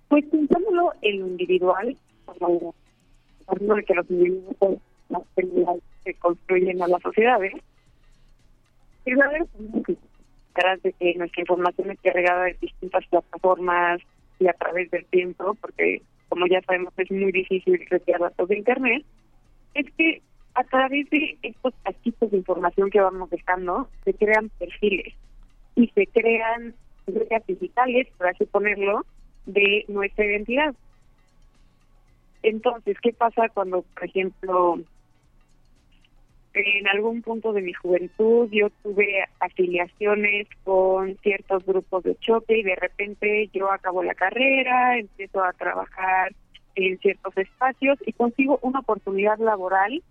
Pues 0.09 0.25
pensándolo 0.25 0.91
en 1.01 1.19
lo 1.21 1.27
individual, 1.27 1.97
como 2.25 2.73
de 3.47 3.83
que 3.83 3.93
los 3.95 4.09
individuos 4.09 4.55
son 4.59 4.81
las 5.09 5.23
realidades 5.35 5.83
que 6.03 6.13
construyen 6.15 6.81
a 6.81 6.87
las 6.87 7.01
sociedades, 7.01 7.53
el 9.05 9.15
verdadero 9.15 9.47
detrás 10.53 10.81
de 10.83 10.93
que 10.93 11.15
nuestra 11.15 11.41
información 11.41 11.91
es 11.91 11.99
cargada 12.01 12.43
de 12.43 12.57
distintas 12.61 13.05
plataformas, 13.07 14.01
y 14.41 14.47
a 14.47 14.53
través 14.53 14.89
del 14.89 15.05
tiempo, 15.05 15.55
porque 15.61 16.01
como 16.27 16.47
ya 16.47 16.61
sabemos 16.61 16.93
es 16.97 17.11
muy 17.11 17.31
difícil 17.31 17.85
retirar 17.89 18.21
datos 18.21 18.49
de 18.49 18.57
Internet, 18.57 19.05
es 19.75 19.85
que 19.97 20.21
a 20.55 20.63
través 20.63 21.09
de 21.11 21.37
estos 21.43 21.73
cachitos 21.83 22.31
de 22.31 22.37
información 22.37 22.89
que 22.89 22.99
vamos 22.99 23.29
dejando, 23.29 23.87
se 24.03 24.13
crean 24.13 24.49
perfiles 24.57 25.13
y 25.75 25.87
se 25.89 26.07
crean 26.07 26.73
huellas 27.07 27.45
digitales, 27.47 28.07
por 28.17 28.27
así 28.27 28.45
ponerlo, 28.45 29.05
de 29.45 29.85
nuestra 29.87 30.25
identidad. 30.25 30.73
Entonces, 32.43 32.97
¿qué 33.01 33.13
pasa 33.13 33.49
cuando, 33.49 33.83
por 33.83 34.03
ejemplo, 34.03 34.79
en 36.53 36.87
algún 36.87 37.21
punto 37.21 37.53
de 37.53 37.61
mi 37.61 37.73
juventud 37.73 38.49
yo 38.51 38.69
tuve 38.83 39.23
afiliaciones 39.39 40.47
con 40.63 41.17
ciertos 41.17 41.65
grupos 41.65 42.03
de 42.03 42.15
choque 42.17 42.59
y 42.59 42.63
de 42.63 42.75
repente 42.75 43.49
yo 43.53 43.71
acabo 43.71 44.03
la 44.03 44.15
carrera, 44.15 44.97
empiezo 44.97 45.43
a 45.43 45.53
trabajar 45.53 46.33
en 46.75 46.97
ciertos 46.99 47.37
espacios 47.37 47.99
y 48.05 48.13
consigo 48.13 48.59
una 48.61 48.79
oportunidad 48.79 49.37
laboral 49.39 50.03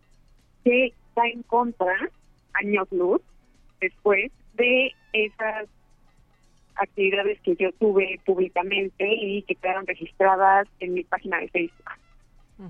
que 0.65 0.87
está 0.87 1.27
en 1.27 1.43
contra, 1.43 1.95
años 2.55 2.89
luz, 2.91 3.21
después 3.81 4.31
de 4.55 4.93
esas 5.13 5.69
actividades 6.77 7.41
que 7.41 7.57
yo 7.57 7.73
tuve 7.73 8.21
públicamente 8.25 9.07
y 9.07 9.43
que 9.43 9.55
quedaron 9.55 9.87
registradas 9.87 10.67
en 10.81 10.95
mi 10.95 11.05
página 11.05 11.39
de 11.39 11.49
Facebook. 11.49 12.00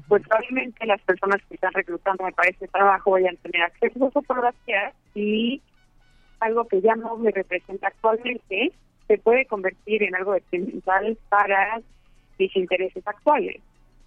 Pues 0.09 0.23
probablemente 0.23 0.87
las 0.87 1.01
personas 1.03 1.41
que 1.49 1.55
están 1.55 1.73
reclutando 1.73 2.25
para 2.37 2.49
este 2.49 2.69
trabajo 2.69 3.13
vayan 3.13 3.37
a 3.37 3.43
tener 3.43 3.63
acceso 3.63 4.07
a 4.07 4.11
fotografías 4.11 4.95
y 5.15 5.61
algo 6.39 6.67
que 6.69 6.81
ya 6.81 6.95
no 6.95 7.17
me 7.17 7.31
representa 7.31 7.89
actualmente 7.89 8.73
se 9.09 9.19
puede 9.19 9.47
convertir 9.47 10.05
en 10.05 10.15
algo 10.15 10.33
detrimental 10.33 11.19
para 11.29 11.81
mis 12.39 12.55
intereses 12.57 13.07
actuales. 13.07 13.61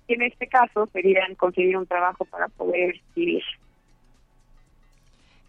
Y 0.08 0.13
en 0.13 0.22
este 0.22 0.48
caso 0.48 0.88
serían 0.94 1.36
conseguir 1.36 1.78
un 1.78 1.86
trabajo 1.86 2.24
para 2.25 2.48
poder 2.48 2.96
vivir. 3.16 3.44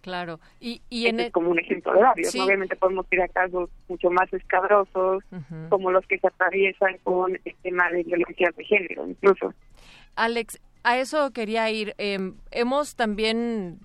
Claro, 0.04 0.38
y, 0.60 0.82
y 0.90 1.06
en 1.06 1.18
es 1.18 1.32
como 1.32 1.50
un 1.50 1.58
ejemplo 1.58 1.94
de 1.94 2.02
varios. 2.02 2.34
Obviamente 2.34 2.76
podemos 2.76 3.06
ir 3.10 3.22
a 3.22 3.28
casos 3.28 3.70
mucho 3.88 4.10
más 4.10 4.30
escabrosos, 4.34 5.24
como 5.70 5.90
los 5.90 6.04
que 6.06 6.18
se 6.18 6.26
atraviesan 6.26 6.98
con 7.04 7.34
el 7.42 7.54
tema 7.62 7.88
de 7.90 8.02
violencia 8.02 8.50
de 8.54 8.64
género, 8.64 9.06
incluso. 9.06 9.54
Alex, 10.16 10.60
a 10.82 10.98
eso 10.98 11.30
quería 11.32 11.70
ir. 11.70 11.94
Em, 11.98 12.36
hemos 12.50 12.94
también 12.96 13.80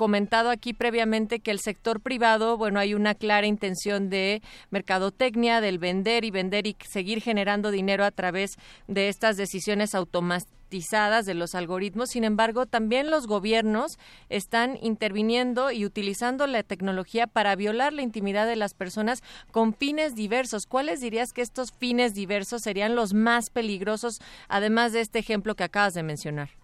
comentado 0.00 0.48
aquí 0.48 0.72
previamente 0.72 1.40
que 1.40 1.50
el 1.50 1.60
sector 1.60 2.00
privado, 2.00 2.56
bueno, 2.56 2.80
hay 2.80 2.94
una 2.94 3.14
clara 3.14 3.46
intención 3.46 4.08
de 4.08 4.40
mercadotecnia, 4.70 5.60
del 5.60 5.78
vender 5.78 6.24
y 6.24 6.30
vender 6.30 6.66
y 6.66 6.74
seguir 6.88 7.20
generando 7.20 7.70
dinero 7.70 8.06
a 8.06 8.10
través 8.10 8.52
de 8.88 9.10
estas 9.10 9.36
decisiones 9.36 9.94
automatizadas 9.94 11.26
de 11.26 11.34
los 11.34 11.54
algoritmos. 11.54 12.08
Sin 12.08 12.24
embargo, 12.24 12.64
también 12.64 13.10
los 13.10 13.26
gobiernos 13.26 13.98
están 14.30 14.78
interviniendo 14.80 15.70
y 15.70 15.84
utilizando 15.84 16.46
la 16.46 16.62
tecnología 16.62 17.26
para 17.26 17.54
violar 17.54 17.92
la 17.92 18.00
intimidad 18.00 18.46
de 18.46 18.56
las 18.56 18.72
personas 18.72 19.22
con 19.50 19.74
fines 19.74 20.14
diversos. 20.14 20.64
¿Cuáles 20.64 21.00
dirías 21.00 21.34
que 21.34 21.42
estos 21.42 21.72
fines 21.72 22.14
diversos 22.14 22.62
serían 22.62 22.94
los 22.94 23.12
más 23.12 23.50
peligrosos, 23.50 24.18
además 24.48 24.94
de 24.94 25.02
este 25.02 25.18
ejemplo 25.18 25.56
que 25.56 25.64
acabas 25.64 25.92
de 25.92 26.04
mencionar? 26.04 26.59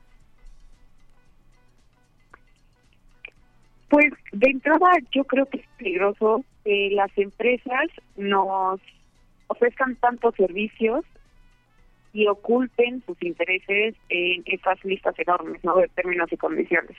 Pues 3.88 4.12
de 4.32 4.50
entrada 4.50 4.90
yo 5.12 5.24
creo 5.24 5.46
que 5.46 5.58
es 5.58 5.66
peligroso 5.78 6.44
que 6.64 6.90
las 6.92 7.10
empresas 7.16 7.86
nos 8.16 8.80
ofrezcan 9.46 9.96
tantos 9.96 10.34
servicios 10.34 11.04
y 12.12 12.26
oculten 12.26 13.02
sus 13.06 13.20
intereses 13.22 13.94
en 14.08 14.42
esas 14.46 14.82
listas 14.84 15.14
enormes 15.18 15.62
¿no? 15.62 15.76
de 15.76 15.88
términos 15.88 16.32
y 16.32 16.36
condiciones. 16.36 16.96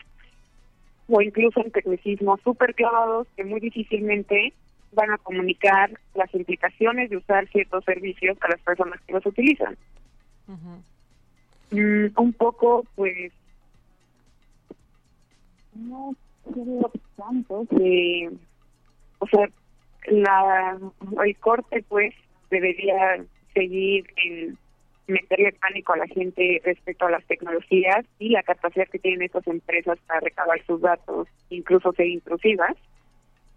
O 1.10 1.22
incluso 1.22 1.60
en 1.62 1.72
tecnicismos 1.72 2.40
súper 2.42 2.76
clavados 2.76 3.28
que 3.36 3.44
muy 3.44 3.60
difícilmente 3.60 4.54
van 4.94 5.12
a 5.12 5.18
comunicar 5.18 5.92
las 6.16 6.34
implicaciones 6.34 7.10
de 7.10 7.18
usar 7.18 7.48
ciertos 7.50 7.84
servicios 7.84 8.38
a 8.42 8.50
las 8.50 8.62
personas 8.62 9.02
que 9.02 9.14
los 9.14 9.26
utilizan. 9.26 9.78
Mm, 11.72 12.08
un 12.16 12.34
poco, 12.34 12.86
pues, 12.96 13.34
no 15.74 16.16
tanto 17.16 17.66
que, 17.70 18.30
o 19.20 19.28
sea, 19.28 19.50
la, 20.08 20.78
el 21.26 21.38
corte 21.38 21.84
pues 21.88 22.14
debería 22.50 23.24
seguir 23.54 24.06
en 24.24 24.58
meterle 25.08 25.54
pánico 25.54 25.94
a 25.94 25.98
la 25.98 26.08
gente 26.08 26.62
respecto 26.64 27.06
a 27.06 27.12
las 27.12 27.26
tecnologías 27.26 28.06
y 28.20 28.30
la 28.30 28.44
capacidad 28.44 28.88
que 28.88 29.00
tienen 29.00 29.22
estas 29.22 29.48
empresas 29.48 29.98
para 30.06 30.20
recabar 30.20 30.64
sus 30.66 30.82
datos, 30.82 31.28
incluso 31.50 31.94
ser 31.94 32.08
intrusivas, 32.08 32.76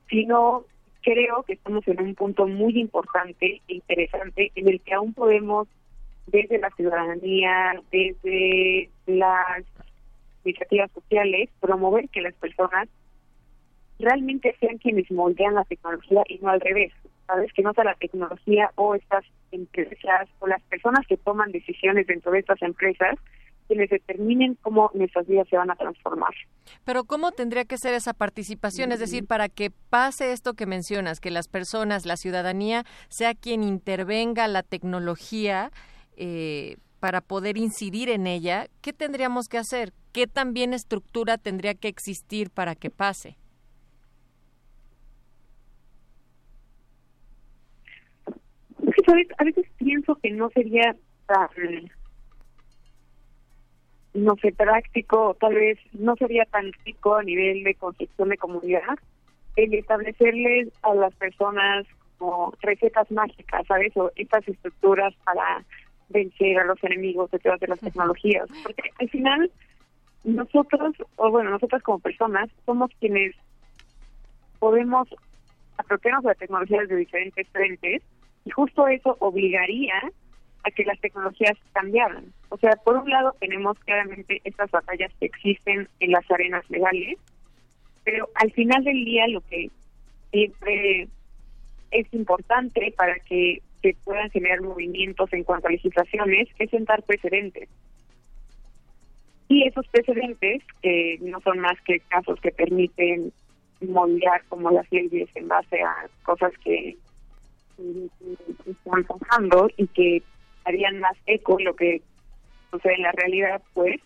sino 0.09 0.65
creo 1.03 1.43
que 1.45 1.55
estamos 1.55 1.87
en 1.89 2.01
un 2.01 2.15
punto 2.15 2.47
muy 2.47 2.79
importante 2.79 3.61
e 3.67 3.75
interesante 3.75 4.53
en 4.55 4.69
el 4.69 4.81
que 4.81 4.95
aún 4.95 5.13
podemos, 5.13 5.67
desde 6.27 6.59
la 6.59 6.71
ciudadanía, 6.71 7.81
desde 7.91 8.91
las 9.07 9.65
iniciativas 10.45 10.91
sociales, 10.93 11.51
promover 11.61 12.09
que 12.09 12.21
las 12.21 12.35
personas 12.35 12.89
realmente 13.99 14.57
sean 14.61 14.79
quienes 14.79 15.11
moldean 15.11 15.55
la 15.55 15.65
tecnología 15.65 16.23
y 16.29 16.39
no 16.39 16.51
al 16.51 16.61
revés. 16.61 16.93
Sabes 17.27 17.53
que 17.53 17.63
no 17.63 17.73
sea 17.75 17.85
la 17.85 17.95
tecnología 17.95 18.71
o 18.77 18.95
estas 18.95 19.25
empresas 19.53 20.29
o 20.41 20.47
las 20.47 20.63
personas 20.63 21.07
que 21.07 21.17
toman 21.17 21.53
decisiones 21.53 22.07
dentro 22.07 22.33
de 22.33 22.41
estas 22.41 22.61
empresas 22.63 23.17
quienes 23.71 23.89
determinen 23.89 24.57
cómo 24.63 24.91
nuestras 24.95 25.29
vidas 25.29 25.47
se 25.49 25.57
van 25.57 25.71
a 25.71 25.77
transformar. 25.77 26.33
Pero 26.85 27.05
¿cómo 27.05 27.31
tendría 27.31 27.65
que 27.65 27.79
ser 27.79 27.95
esa 27.95 28.13
participación? 28.13 28.91
Es 28.91 28.99
decir, 28.99 29.29
para 29.29 29.49
que 29.49 29.71
pase 29.71 30.33
esto 30.33 30.55
que 30.55 30.67
mencionas, 30.67 31.21
que 31.21 31.31
las 31.31 31.47
personas, 31.47 32.05
la 32.05 32.17
ciudadanía, 32.17 32.83
sea 33.11 33.33
quien 33.35 33.63
intervenga 33.63 34.49
la 34.49 34.65
tecnología 34.65 35.71
eh, 36.17 36.79
para 36.99 37.21
poder 37.21 37.57
incidir 37.59 38.11
en 38.11 38.27
ella, 38.27 38.67
¿qué 38.83 38.93
tendríamos 38.93 39.47
que 39.47 39.59
hacer? 39.59 39.93
¿Qué 40.13 40.27
también 40.27 40.75
estructura 40.75 41.39
tendría 41.39 41.75
que 41.75 41.89
existir 41.89 42.51
para 42.51 42.75
que 42.75 42.91
pase? 42.91 43.37
A 49.39 49.45
veces 49.45 49.67
pienso 49.79 50.17
que 50.17 50.31
no 50.31 50.51
sería 50.51 50.97
tan, 51.27 51.91
no 54.15 54.37
sé, 54.37 54.53
práctico, 54.53 55.37
tal 55.41 55.55
vez 55.55 55.79
no 55.93 56.17
sería 56.17 56.45
tan 56.45 56.73
rico 56.85 57.17
a 57.17 57.23
nivel 57.23 57.65
de 57.65 57.75
construcción 57.75 58.29
de 58.29 58.39
comunidad 58.39 58.99
el 59.57 59.75
establecerles 59.75 60.69
a 60.83 60.95
las 60.95 61.15
personas 61.15 61.87
como 62.19 62.53
recetas 62.61 63.11
mágicas, 63.11 63.67
¿sabes? 63.67 63.97
O 63.97 64.11
estas 64.17 64.47
estructuras 64.47 65.15
para 65.25 65.65
vencer 66.09 66.59
a 66.59 66.65
los 66.65 66.83
enemigos 66.85 67.31
detrás 67.31 67.59
de 67.61 67.69
las 67.69 67.81
tecnologías. 67.81 68.49
Porque 68.63 68.91
al 68.99 69.09
final, 69.09 69.51
nosotros, 70.25 70.95
o 71.17 71.31
bueno, 71.31 71.51
nosotras 71.51 71.83
como 71.83 71.99
personas, 71.99 72.51
somos 72.67 72.91
quienes 73.01 73.35
podemos 74.59 75.09
apropiarnos 75.79 76.25
de 76.25 76.29
la 76.29 76.35
tecnología 76.35 76.83
de 76.85 76.97
diferentes 76.97 77.49
frentes 77.49 78.03
y 78.45 78.51
justo 78.51 78.87
eso 78.89 79.17
obligaría 79.21 79.95
a 80.63 80.71
que 80.71 80.85
las 80.85 81.01
tecnologías 81.01 81.57
cambiaran. 81.73 82.33
O 82.51 82.59
sea, 82.59 82.73
por 82.85 82.97
un 82.97 83.09
lado 83.09 83.35
tenemos 83.41 83.79
claramente 83.81 84.41
estas 84.45 84.71
batallas 84.71 85.11
que 85.19 85.27
existen 85.27 85.89
en 86.01 86.11
las 86.11 86.31
arenas 86.31 86.69
legales, 86.69 87.19
pero 88.05 88.29
al 88.35 88.53
final 88.53 88.85
del 88.85 89.05
día 89.05 89.27
lo 89.29 89.41
que 89.41 89.71
siempre 90.31 91.09
es 91.91 92.13
importante 92.13 92.93
para 92.97 93.19
que 93.21 93.63
se 93.83 93.97
puedan 94.05 94.31
generar 94.31 94.61
movimientos 94.61 95.33
en 95.33 95.45
cuanto 95.45 95.69
a 95.69 95.71
legislaciones 95.71 96.49
es 96.59 96.71
sentar 96.71 97.03
precedentes. 97.03 97.69
Y 99.51 99.67
esos 99.67 99.85
precedentes, 99.89 100.63
que 100.81 101.19
no 101.23 101.41
son 101.41 101.59
más 101.59 101.77
que 101.81 101.99
casos 101.99 102.41
que 102.41 102.53
permiten 102.53 103.33
moldear 103.81 104.45
como 104.49 104.71
las 104.71 104.87
leyes 104.93 105.29
en 105.35 105.49
base 105.49 105.83
a 105.83 106.07
cosas 106.23 106.53
que 106.63 106.97
están 108.65 109.03
pasando 109.03 109.69
y 109.77 109.89
que 109.89 110.23
harían 110.65 111.01
más 111.01 111.17
eco 111.27 111.59
lo 111.59 111.75
que 111.75 112.01
sucede 112.71 112.95
en 112.95 113.03
la 113.03 113.11
realidad, 113.11 113.61
pues, 113.75 114.01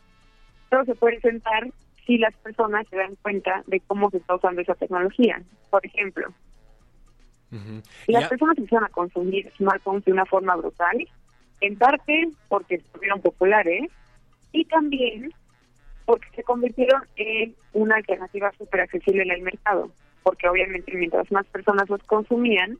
todo 0.71 0.87
se 0.87 0.95
puede 0.95 1.21
sentar 1.21 1.69
si 2.07 2.17
las 2.17 2.35
personas 2.37 2.87
se 2.89 2.97
dan 2.97 3.15
cuenta 3.21 3.63
de 3.67 3.81
cómo 3.81 4.09
se 4.09 4.17
está 4.17 4.37
usando 4.37 4.63
esa 4.63 4.75
tecnología. 4.77 5.43
Por 5.69 5.85
ejemplo, 5.85 6.27
las 8.07 8.29
personas 8.31 8.57
empiezan 8.57 8.85
a 8.85 8.89
consumir 8.89 9.53
smartphones 9.59 10.07
de 10.07 10.13
una 10.13 10.25
forma 10.25 10.57
brutal, 10.57 11.07
en 11.61 11.77
parte 11.77 12.31
porque 12.49 12.81
fueron 12.95 13.21
populares 13.21 13.91
y 14.55 14.65
también 14.67 15.35
porque 16.07 16.29
se 16.37 16.45
convirtieron 16.45 17.03
en 17.17 17.55
una 17.73 17.97
alternativa 17.97 18.53
súper 18.57 18.83
accesible 18.83 19.23
en 19.25 19.33
el 19.33 19.43
mercado, 19.43 19.91
porque 20.23 20.49
obviamente 20.49 20.93
mientras 20.95 21.31
más 21.33 21.45
personas 21.47 21.89
los 21.91 22.03
consumían, 22.05 22.79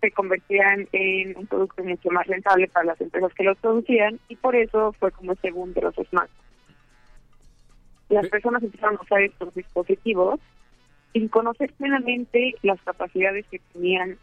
se 0.00 0.12
convertían 0.12 0.86
en 0.92 1.36
un 1.36 1.46
producto 1.46 1.82
mucho 1.82 2.10
más 2.10 2.26
rentable 2.26 2.68
para 2.68 2.86
las 2.86 3.00
empresas 3.00 3.34
que 3.34 3.42
los 3.42 3.58
producían 3.58 4.20
y 4.28 4.36
por 4.36 4.54
eso 4.54 4.92
fue 4.98 5.10
como 5.10 5.32
el 5.32 5.38
segundo 5.38 5.74
de 5.74 5.86
los 5.86 5.94
smartphones. 6.08 6.44
Las 8.08 8.28
personas 8.28 8.62
empezaron 8.62 8.96
a 8.96 9.02
usar 9.02 9.22
estos 9.22 9.52
dispositivos 9.54 10.40
sin 11.12 11.28
conocer 11.28 11.72
plenamente 11.72 12.54
las 12.62 12.80
capacidades 12.82 13.44
que 13.50 13.60
tenían 13.72 14.18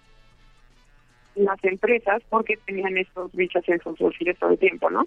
las 1.36 1.62
empresas 1.64 2.22
porque 2.30 2.58
tenían 2.66 2.98
estos 2.98 3.32
bichos 3.34 3.68
en 3.68 3.80
sus 3.82 4.00
bolsillos 4.00 4.38
todo 4.38 4.52
el 4.52 4.60
tiempo, 4.60 4.90
¿no? 4.90 5.06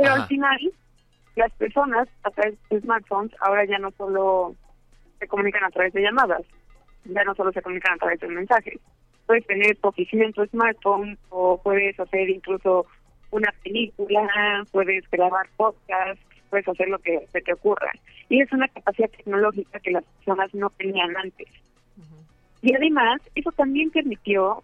Pero 0.00 0.14
al 0.14 0.26
final, 0.28 0.72
las 1.34 1.52
personas 1.54 2.08
a 2.22 2.30
través 2.30 2.56
de 2.70 2.80
smartphones 2.80 3.32
ahora 3.40 3.64
ya 3.64 3.78
no 3.78 3.90
solo 3.92 4.54
se 5.18 5.26
comunican 5.26 5.64
a 5.64 5.70
través 5.70 5.92
de 5.92 6.02
llamadas, 6.02 6.42
ya 7.04 7.24
no 7.24 7.34
solo 7.34 7.50
se 7.52 7.62
comunican 7.62 7.94
a 7.94 7.98
través 7.98 8.20
de 8.20 8.28
mensajes. 8.28 8.78
Puedes 9.26 9.44
tener 9.46 9.76
tu 9.76 9.88
oficina 9.88 10.24
en 10.24 10.32
tu 10.32 10.46
smartphone 10.46 11.18
o 11.30 11.60
puedes 11.60 11.98
hacer 11.98 12.30
incluso 12.30 12.86
una 13.32 13.52
película, 13.64 14.64
puedes 14.70 15.08
grabar 15.10 15.48
podcast, 15.56 16.20
puedes 16.48 16.68
hacer 16.68 16.88
lo 16.88 17.00
que 17.00 17.26
se 17.32 17.40
te 17.40 17.52
ocurra. 17.52 17.90
Y 18.28 18.40
es 18.40 18.52
una 18.52 18.68
capacidad 18.68 19.10
tecnológica 19.10 19.80
que 19.80 19.90
las 19.90 20.04
personas 20.04 20.54
no 20.54 20.70
tenían 20.70 21.16
antes. 21.16 21.48
Y 22.62 22.74
además, 22.74 23.20
eso 23.34 23.50
también 23.52 23.90
permitió 23.90 24.62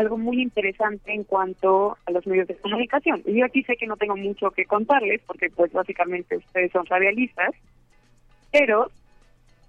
algo 0.00 0.16
muy 0.16 0.40
interesante 0.40 1.12
en 1.12 1.24
cuanto 1.24 1.98
a 2.06 2.10
los 2.10 2.26
medios 2.26 2.48
de 2.48 2.56
comunicación. 2.56 3.22
Yo 3.26 3.44
aquí 3.44 3.62
sé 3.64 3.76
que 3.76 3.86
no 3.86 3.98
tengo 3.98 4.16
mucho 4.16 4.50
que 4.50 4.64
contarles 4.64 5.20
porque 5.26 5.50
pues 5.50 5.70
básicamente 5.72 6.38
ustedes 6.38 6.72
son 6.72 6.86
radialistas, 6.86 7.50
pero 8.50 8.90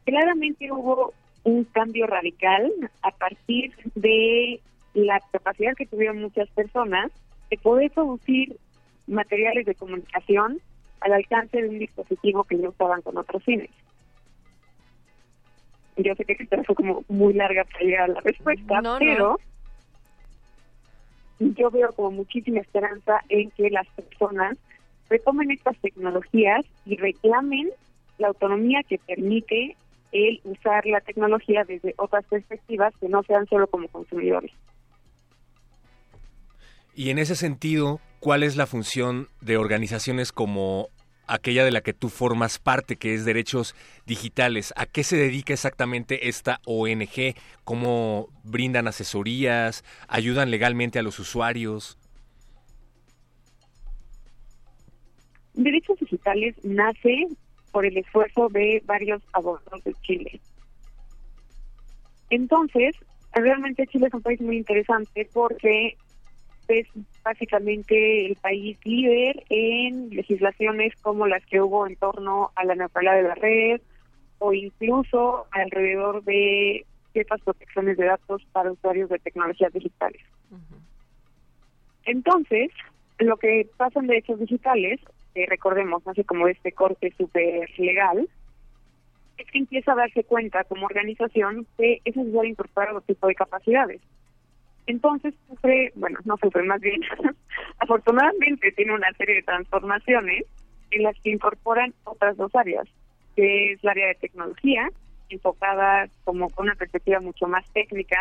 claramente 0.05 0.71
hubo 0.71 1.13
un 1.43 1.65
cambio 1.65 2.07
radical 2.07 2.71
a 3.01 3.11
partir 3.11 3.73
de 3.95 4.61
la 4.93 5.19
capacidad 5.31 5.75
que 5.75 5.85
tuvieron 5.85 6.21
muchas 6.21 6.49
personas 6.51 7.11
de 7.49 7.57
poder 7.57 7.91
producir 7.91 8.55
materiales 9.07 9.65
de 9.65 9.75
comunicación 9.75 10.61
al 11.01 11.11
alcance 11.11 11.61
de 11.61 11.67
un 11.67 11.79
dispositivo 11.79 12.45
que 12.45 12.55
no 12.55 12.69
usaban 12.69 13.01
con 13.01 13.17
otros 13.17 13.43
fines. 13.43 13.69
Yo 15.97 16.15
sé 16.15 16.23
que 16.23 16.37
esta 16.39 16.63
fue 16.63 16.75
como 16.75 17.03
muy 17.09 17.33
larga 17.33 17.65
para 17.65 17.83
llegar 17.83 18.09
a 18.09 18.13
la 18.13 18.21
respuesta, 18.21 18.81
pero 18.97 19.37
yo 21.41 21.71
veo 21.71 21.91
como 21.93 22.11
muchísima 22.11 22.59
esperanza 22.59 23.21
en 23.29 23.49
que 23.51 23.69
las 23.69 23.87
personas 23.89 24.57
retomen 25.09 25.51
estas 25.51 25.77
tecnologías 25.79 26.65
y 26.85 26.95
reclamen 26.97 27.69
la 28.17 28.27
autonomía 28.27 28.81
que 28.87 28.99
permite 28.99 29.75
el 30.11 30.39
usar 30.43 30.85
la 30.85 31.01
tecnología 31.01 31.63
desde 31.67 31.93
otras 31.97 32.25
perspectivas 32.25 32.93
que 32.99 33.09
no 33.09 33.23
sean 33.23 33.45
solo 33.47 33.67
como 33.67 33.87
consumidores. 33.87 34.51
Y 36.93 37.09
en 37.09 37.17
ese 37.17 37.35
sentido, 37.35 37.99
¿cuál 38.19 38.43
es 38.43 38.57
la 38.57 38.67
función 38.67 39.27
de 39.39 39.57
organizaciones 39.57 40.31
como 40.31 40.89
aquella 41.31 41.63
de 41.63 41.71
la 41.71 41.81
que 41.81 41.93
tú 41.93 42.09
formas 42.09 42.59
parte, 42.59 42.97
que 42.97 43.13
es 43.13 43.23
Derechos 43.23 43.73
Digitales. 44.05 44.73
¿A 44.75 44.85
qué 44.85 45.03
se 45.03 45.15
dedica 45.15 45.53
exactamente 45.53 46.27
esta 46.27 46.59
ONG? 46.65 47.35
¿Cómo 47.63 48.27
brindan 48.43 48.87
asesorías? 48.87 49.83
¿Ayudan 50.07 50.51
legalmente 50.51 50.99
a 50.99 51.03
los 51.03 51.19
usuarios? 51.19 51.97
Derechos 55.53 55.99
Digitales 55.99 56.55
nace 56.63 57.27
por 57.71 57.85
el 57.85 57.97
esfuerzo 57.97 58.49
de 58.49 58.83
varios 58.85 59.21
abogados 59.31 59.83
de 59.85 59.93
Chile. 60.01 60.41
Entonces, 62.29 62.95
realmente 63.33 63.87
Chile 63.87 64.07
es 64.07 64.13
un 64.13 64.21
país 64.21 64.41
muy 64.41 64.57
interesante 64.57 65.29
porque 65.33 65.97
es 66.67 66.87
básicamente 67.23 68.25
el 68.25 68.35
país 68.35 68.77
líder 68.83 69.43
en 69.49 70.09
legislaciones 70.09 70.93
como 71.01 71.27
las 71.27 71.45
que 71.45 71.61
hubo 71.61 71.87
en 71.87 71.95
torno 71.95 72.51
a 72.55 72.65
la 72.65 72.75
neutralidad 72.75 73.15
de 73.15 73.23
la 73.23 73.35
red 73.35 73.81
o 74.39 74.53
incluso 74.53 75.45
alrededor 75.51 76.23
de 76.23 76.85
ciertas 77.13 77.41
protecciones 77.41 77.97
de 77.97 78.05
datos 78.05 78.43
para 78.51 78.71
usuarios 78.71 79.09
de 79.09 79.19
tecnologías 79.19 79.71
digitales. 79.73 80.21
Entonces, 82.05 82.71
lo 83.19 83.37
que 83.37 83.67
pasa 83.77 83.99
en 83.99 84.07
derechos 84.07 84.39
digitales, 84.39 84.99
recordemos, 85.35 86.05
hace 86.07 86.23
como 86.23 86.47
este 86.47 86.71
corte 86.71 87.13
súper 87.17 87.69
legal, 87.77 88.27
es 89.37 89.51
que 89.51 89.59
empieza 89.59 89.93
a 89.93 89.95
darse 89.95 90.23
cuenta 90.23 90.63
como 90.63 90.85
organización 90.85 91.65
que 91.77 92.01
es 92.03 92.15
necesario 92.15 92.49
incorporar 92.49 92.89
otro 92.89 93.01
tipo 93.01 93.27
de 93.27 93.35
capacidades. 93.35 94.01
Entonces 94.91 95.33
sufre, 95.47 95.93
bueno, 95.95 96.19
no 96.25 96.35
sufre 96.35 96.63
más 96.63 96.81
bien, 96.81 96.99
afortunadamente 97.79 98.73
tiene 98.73 98.93
una 98.93 99.09
serie 99.13 99.35
de 99.35 99.43
transformaciones 99.43 100.43
en 100.91 101.03
las 101.03 101.15
que 101.21 101.31
incorporan 101.31 101.93
otras 102.03 102.35
dos 102.35 102.53
áreas, 102.53 102.85
que 103.37 103.71
es 103.71 103.83
la 103.85 103.91
área 103.91 104.07
de 104.07 104.15
tecnología, 104.15 104.89
enfocada 105.29 106.09
como 106.25 106.49
con 106.49 106.65
una 106.65 106.75
perspectiva 106.75 107.21
mucho 107.21 107.47
más 107.47 107.65
técnica, 107.71 108.19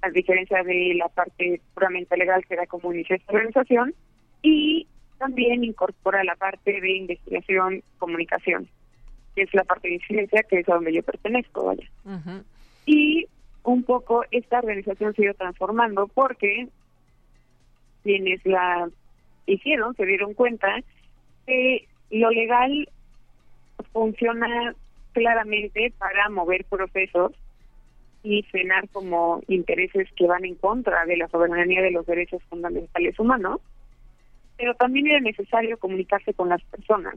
a 0.00 0.10
diferencia 0.10 0.64
de 0.64 0.94
la 0.96 1.08
parte 1.08 1.60
puramente 1.74 2.16
legal 2.16 2.44
que 2.44 2.54
era 2.54 2.66
como 2.66 2.92
inició 2.92 3.14
esta 3.14 3.32
organización, 3.32 3.94
y 4.42 4.88
también 5.18 5.62
incorpora 5.62 6.24
la 6.24 6.34
parte 6.34 6.80
de 6.80 6.90
investigación, 6.90 7.84
comunicación, 7.98 8.68
que 9.36 9.42
es 9.42 9.54
la 9.54 9.62
parte 9.62 9.86
de 9.86 9.94
incidencia, 9.94 10.42
que 10.42 10.58
es 10.58 10.68
a 10.68 10.74
donde 10.74 10.92
yo 10.92 11.04
pertenezco, 11.04 11.66
vaya. 11.66 11.88
Y 12.84 13.28
un 13.64 13.84
poco 13.84 14.24
esta 14.30 14.58
organización 14.58 15.14
se 15.14 15.28
ha 15.28 15.34
transformando 15.34 16.08
porque 16.08 16.68
quienes 18.02 18.44
la 18.44 18.88
hicieron 19.46 19.94
se 19.94 20.06
dieron 20.06 20.34
cuenta 20.34 20.80
que 21.46 21.86
lo 22.10 22.30
legal 22.30 22.88
funciona 23.92 24.74
claramente 25.12 25.92
para 25.98 26.28
mover 26.30 26.64
procesos 26.64 27.32
y 28.22 28.42
frenar 28.44 28.88
como 28.90 29.42
intereses 29.48 30.08
que 30.16 30.26
van 30.26 30.44
en 30.44 30.54
contra 30.54 31.04
de 31.06 31.16
la 31.16 31.28
soberanía 31.28 31.82
de 31.82 31.90
los 31.90 32.06
derechos 32.06 32.40
fundamentales 32.48 33.18
humanos, 33.18 33.60
pero 34.56 34.74
también 34.74 35.08
era 35.08 35.20
necesario 35.20 35.76
comunicarse 35.78 36.32
con 36.32 36.48
las 36.48 36.62
personas, 36.64 37.16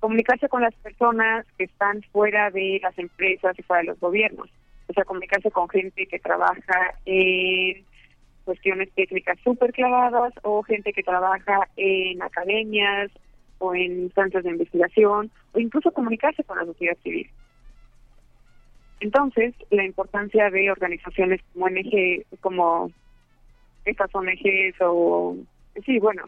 comunicarse 0.00 0.48
con 0.48 0.62
las 0.62 0.74
personas 0.74 1.46
que 1.56 1.64
están 1.64 2.02
fuera 2.12 2.50
de 2.50 2.80
las 2.82 2.98
empresas 2.98 3.56
y 3.56 3.62
fuera 3.62 3.82
de 3.82 3.88
los 3.88 4.00
gobiernos 4.00 4.50
o 4.88 4.92
sea, 4.92 5.04
comunicarse 5.04 5.50
con 5.50 5.68
gente 5.68 6.06
que 6.06 6.18
trabaja 6.18 6.94
en 7.04 7.84
cuestiones 8.44 8.90
técnicas 8.94 9.38
súper 9.44 9.72
clavadas 9.72 10.32
o 10.42 10.62
gente 10.62 10.92
que 10.92 11.02
trabaja 11.02 11.68
en 11.76 12.20
academias 12.22 13.10
o 13.58 13.74
en 13.74 14.02
instancias 14.02 14.42
de 14.42 14.50
investigación 14.50 15.30
o 15.52 15.60
incluso 15.60 15.92
comunicarse 15.92 16.42
con 16.44 16.58
la 16.58 16.64
sociedad 16.64 16.96
civil. 17.02 17.30
Entonces, 19.00 19.54
la 19.70 19.84
importancia 19.84 20.50
de 20.50 20.70
organizaciones 20.70 21.40
como 21.52 21.66
ONG, 21.66 22.24
como 22.40 22.90
estas 23.84 24.14
ONGs 24.14 24.76
o, 24.80 25.36
sí, 25.84 25.98
bueno, 25.98 26.24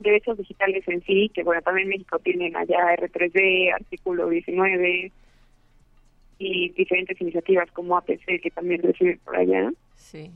derechos 0.00 0.38
digitales 0.38 0.86
en 0.88 1.02
sí, 1.04 1.30
que 1.32 1.44
bueno, 1.44 1.62
también 1.62 1.88
México 1.88 2.18
tienen 2.18 2.56
allá 2.56 2.96
R3D, 2.96 3.72
artículo 3.72 4.28
19, 4.28 5.12
y 6.38 6.70
diferentes 6.70 7.20
iniciativas 7.20 7.70
como 7.72 7.96
APC 7.96 8.40
que 8.42 8.50
también 8.54 8.82
reciben 8.82 9.18
por 9.24 9.36
allá. 9.36 9.70
Sí. 9.94 10.30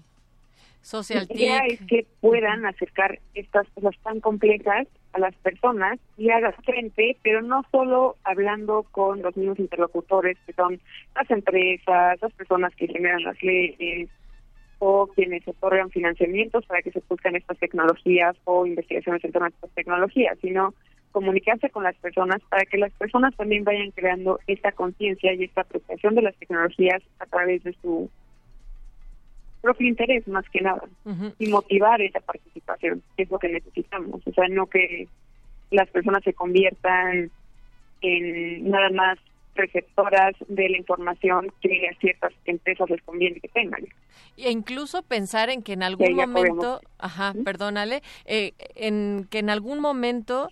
Social 0.82 1.26
La 1.28 1.36
idea 1.36 1.58
es 1.66 1.80
que 1.82 2.06
puedan 2.20 2.64
acercar 2.64 3.18
estas 3.34 3.68
cosas 3.74 3.94
tan 4.02 4.20
complejas 4.20 4.88
a 5.12 5.18
las 5.18 5.34
personas 5.36 5.98
y 6.16 6.30
hagas 6.30 6.54
frente, 6.64 7.16
pero 7.22 7.42
no 7.42 7.64
solo 7.70 8.16
hablando 8.24 8.84
con 8.90 9.20
los 9.22 9.36
mismos 9.36 9.58
interlocutores 9.58 10.38
que 10.46 10.52
son 10.54 10.80
las 11.14 11.30
empresas, 11.30 12.18
las 12.22 12.32
personas 12.32 12.74
que 12.76 12.86
generan 12.86 13.24
las 13.24 13.42
leyes 13.42 14.08
o 14.78 15.08
quienes 15.08 15.46
otorgan 15.46 15.90
financiamientos 15.90 16.64
para 16.64 16.80
que 16.80 16.92
se 16.92 17.02
busquen 17.06 17.36
estas 17.36 17.58
tecnologías 17.58 18.34
o 18.44 18.64
investigaciones 18.64 19.22
en 19.24 19.32
torno 19.32 19.46
a 19.46 19.50
estas 19.50 19.70
tecnologías, 19.72 20.38
sino 20.40 20.72
comunicarse 21.12 21.70
con 21.70 21.84
las 21.84 21.96
personas 21.96 22.40
para 22.48 22.64
que 22.64 22.78
las 22.78 22.92
personas 22.92 23.34
también 23.36 23.64
vayan 23.64 23.90
creando 23.90 24.38
esta 24.46 24.72
conciencia 24.72 25.32
y 25.34 25.44
esta 25.44 25.62
apropiación 25.62 26.14
de 26.14 26.22
las 26.22 26.36
tecnologías 26.36 27.02
a 27.18 27.26
través 27.26 27.62
de 27.64 27.74
su 27.82 28.10
propio 29.60 29.88
interés 29.88 30.26
más 30.26 30.48
que 30.48 30.60
nada 30.60 30.82
y 31.38 31.48
motivar 31.48 32.00
esa 32.00 32.20
participación 32.20 33.02
que 33.16 33.24
es 33.24 33.30
lo 33.30 33.38
que 33.38 33.48
necesitamos. 33.48 34.22
O 34.26 34.32
sea 34.32 34.48
no 34.48 34.66
que 34.66 35.08
las 35.70 35.88
personas 35.90 36.22
se 36.24 36.32
conviertan 36.32 37.30
en 38.00 38.70
nada 38.70 38.90
más 38.90 39.18
receptoras 39.54 40.34
de 40.48 40.68
la 40.68 40.78
información 40.78 41.52
que 41.60 41.88
a 41.88 41.98
ciertas 42.00 42.32
empresas 42.44 42.88
les 42.88 43.02
conviene 43.02 43.40
que 43.40 43.48
tengan. 43.48 43.82
E 44.36 44.50
incluso 44.50 45.02
pensar 45.02 45.50
en 45.50 45.62
que 45.62 45.74
en 45.74 45.82
algún 45.82 46.14
momento, 46.14 46.80
ajá, 46.98 47.34
perdónale, 47.44 48.02
eh, 48.24 48.52
en 48.74 49.26
que 49.30 49.40
en 49.40 49.50
algún 49.50 49.80
momento 49.80 50.48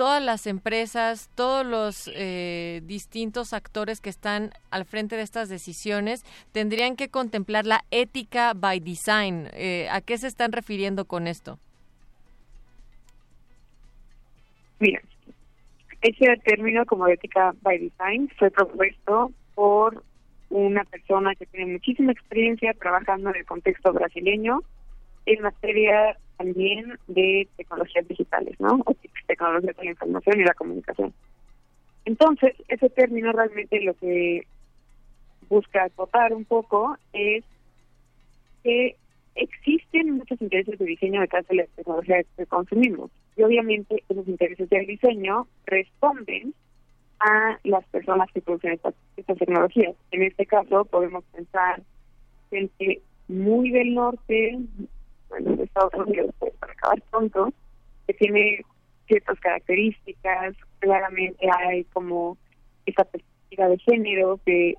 todas 0.00 0.22
las 0.22 0.46
empresas, 0.46 1.28
todos 1.34 1.66
los 1.66 2.10
eh, 2.14 2.80
distintos 2.84 3.52
actores 3.52 4.00
que 4.00 4.08
están 4.08 4.48
al 4.70 4.86
frente 4.86 5.14
de 5.14 5.20
estas 5.20 5.50
decisiones 5.50 6.24
tendrían 6.52 6.96
que 6.96 7.10
contemplar 7.10 7.66
la 7.66 7.82
ética 7.90 8.54
by 8.56 8.80
design. 8.80 9.48
Eh, 9.52 9.88
¿A 9.90 10.00
qué 10.00 10.16
se 10.16 10.26
están 10.26 10.52
refiriendo 10.52 11.04
con 11.04 11.26
esto? 11.26 11.58
Mira, 14.78 15.02
ese 16.00 16.34
término 16.46 16.86
como 16.86 17.06
ética 17.06 17.54
by 17.60 17.76
design 17.76 18.30
fue 18.38 18.50
propuesto 18.50 19.30
por 19.54 20.02
una 20.48 20.84
persona 20.84 21.34
que 21.34 21.44
tiene 21.44 21.72
muchísima 21.72 22.12
experiencia 22.12 22.72
trabajando 22.72 23.28
en 23.28 23.36
el 23.36 23.44
contexto 23.44 23.92
brasileño 23.92 24.62
en 25.26 25.42
materia 25.42 26.16
también 26.40 26.98
de 27.06 27.46
tecnologías 27.58 28.08
digitales, 28.08 28.58
¿no? 28.60 28.80
O 28.86 28.96
tecnologías 29.26 29.76
de 29.76 29.84
la 29.84 29.90
información 29.90 30.40
y 30.40 30.44
la 30.44 30.54
comunicación. 30.54 31.12
Entonces, 32.06 32.54
ese 32.68 32.88
término 32.88 33.30
realmente 33.30 33.78
lo 33.82 33.92
que 33.92 34.46
busca 35.50 35.84
acotar 35.84 36.32
un 36.32 36.46
poco 36.46 36.96
es 37.12 37.44
que 38.64 38.96
existen 39.34 40.16
muchos 40.16 40.40
intereses 40.40 40.78
de 40.78 40.84
diseño 40.86 41.20
detrás 41.20 41.46
de 41.46 41.56
la 41.56 41.66
tecnología 41.76 42.22
que 42.34 42.46
consumimos. 42.46 43.10
Y 43.36 43.42
obviamente 43.42 44.02
esos 44.08 44.26
intereses 44.26 44.70
del 44.70 44.86
diseño 44.86 45.46
responden 45.66 46.54
a 47.18 47.58
las 47.64 47.84
personas 47.88 48.32
que 48.32 48.40
producen 48.40 48.72
estas, 48.72 48.94
estas 49.18 49.36
tecnologías. 49.36 49.94
En 50.10 50.22
este 50.22 50.46
caso 50.46 50.86
podemos 50.86 51.22
pensar 51.34 51.82
gente 52.48 53.02
muy 53.28 53.70
del 53.70 53.94
norte, 53.94 54.58
bueno, 55.30 55.56
de 55.56 55.64
Estados 55.64 55.94
Unidos, 55.94 56.34
pues, 56.38 56.52
para 56.54 56.72
acabar 56.72 57.02
pronto, 57.10 57.52
que 58.06 58.14
tiene 58.14 58.60
ciertas 59.06 59.40
características, 59.40 60.54
claramente 60.78 61.48
hay 61.58 61.84
como 61.84 62.36
esa 62.86 63.04
perspectiva 63.04 63.68
de 63.68 63.78
género 63.78 64.38
que 64.44 64.74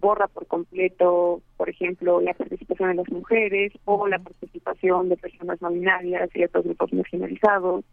borra 0.00 0.26
por 0.28 0.46
completo, 0.46 1.42
por 1.56 1.68
ejemplo, 1.68 2.20
la 2.20 2.34
participación 2.34 2.90
de 2.90 2.94
las 2.96 3.08
mujeres 3.08 3.72
o 3.84 4.08
la 4.08 4.18
participación 4.18 5.08
de 5.08 5.16
personas 5.16 5.60
no 5.62 5.70
binarias 5.70 6.28
y 6.34 6.44
otros 6.44 6.64
grupos 6.64 6.92
marginalizados. 6.92 7.84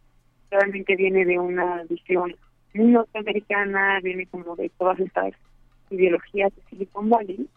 Realmente 0.49 0.95
viene 0.95 1.25
de 1.25 1.37
una 1.37 1.83
visión 1.83 2.35
muy 2.73 2.91
norteamericana, 2.91 3.99
viene 4.01 4.25
como 4.27 4.55
de 4.55 4.69
todas 4.69 4.99
estas 4.99 5.33
ideologías 5.89 6.55
de 6.55 6.61
Silicon 6.69 7.09
Valley. 7.09 7.47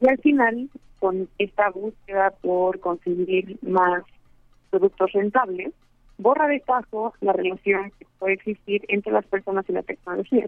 Y 0.00 0.08
al 0.08 0.18
final, 0.18 0.68
con 0.98 1.28
esta 1.38 1.70
búsqueda 1.70 2.30
por 2.42 2.80
conseguir 2.80 3.58
más 3.62 4.02
productos 4.70 5.12
rentables, 5.12 5.72
borra 6.18 6.48
de 6.48 6.60
tajo 6.60 7.14
la 7.20 7.32
relación 7.32 7.92
que 7.98 8.06
puede 8.18 8.34
existir 8.34 8.84
entre 8.88 9.12
las 9.12 9.26
personas 9.26 9.64
y 9.68 9.72
la 9.72 9.82
tecnología. 9.82 10.46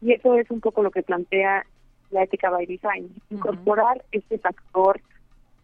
Y 0.00 0.12
eso 0.12 0.34
es 0.36 0.50
un 0.50 0.60
poco 0.60 0.82
lo 0.82 0.90
que 0.90 1.02
plantea 1.02 1.64
la 2.10 2.22
ética 2.22 2.50
by 2.50 2.66
design, 2.66 3.10
incorporar 3.30 4.04
este 4.12 4.38
factor 4.38 5.00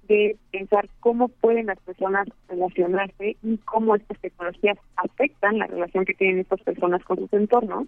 de 0.08 0.36
pensar 0.50 0.88
cómo 1.00 1.28
pueden 1.28 1.66
las 1.66 1.80
personas 1.80 2.28
relacionarse 2.48 3.36
y 3.42 3.56
cómo 3.58 3.94
estas 3.94 4.18
tecnologías 4.18 4.76
afectan 4.96 5.58
la 5.58 5.66
relación 5.66 6.04
que 6.04 6.14
tienen 6.14 6.40
estas 6.40 6.60
personas 6.60 7.02
con 7.04 7.18
sus 7.18 7.32
entornos 7.32 7.86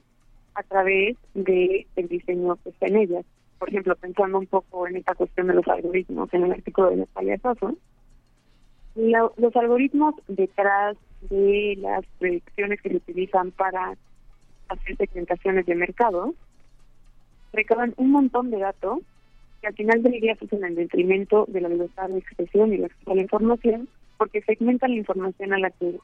a 0.55 0.63
través 0.63 1.17
de 1.35 1.87
el 1.97 2.09
diseño 2.09 2.57
que 2.57 2.71
está 2.71 2.87
en 2.87 2.97
ellas. 2.97 3.25
Por 3.59 3.69
ejemplo, 3.69 3.97
pensando 3.97 4.39
un 4.39 4.47
poco 4.47 4.87
en 4.87 4.97
esta 4.97 5.15
cuestión 5.15 5.47
de 5.47 5.55
los 5.55 5.67
algoritmos 5.67 6.33
en 6.33 6.45
el 6.45 6.53
artículo 6.53 6.91
de 6.91 6.97
Natalia 6.97 7.39
Soso, 7.39 7.77
los 8.95 9.57
algoritmos 9.57 10.15
detrás 10.27 10.97
de 11.23 11.77
las 11.79 12.05
predicciones 12.19 12.81
que 12.81 12.91
se 12.91 12.97
utilizan 12.97 13.51
para 13.51 13.95
hacer 14.69 14.97
segmentaciones 14.97 15.67
de 15.67 15.75
mercado 15.75 16.35
recaban 17.53 17.95
un 17.97 18.11
montón 18.11 18.51
de 18.51 18.59
datos 18.59 19.01
que 19.61 19.69
al 19.69 19.75
final 19.75 20.03
del 20.03 20.21
día 20.21 20.37
se 20.37 20.55
en 20.55 20.75
detrimento 20.75 21.47
de 21.49 21.61
la 21.61 21.69
libertad 21.69 22.09
de 22.09 22.19
expresión 22.19 22.73
y 22.73 22.79
de 22.79 22.91
la 23.07 23.23
información, 23.23 23.89
porque 24.19 24.43
segmentan 24.43 24.91
la 24.91 24.99
información 24.99 25.53
a 25.53 25.59
la 25.59 25.71
que 25.71 25.99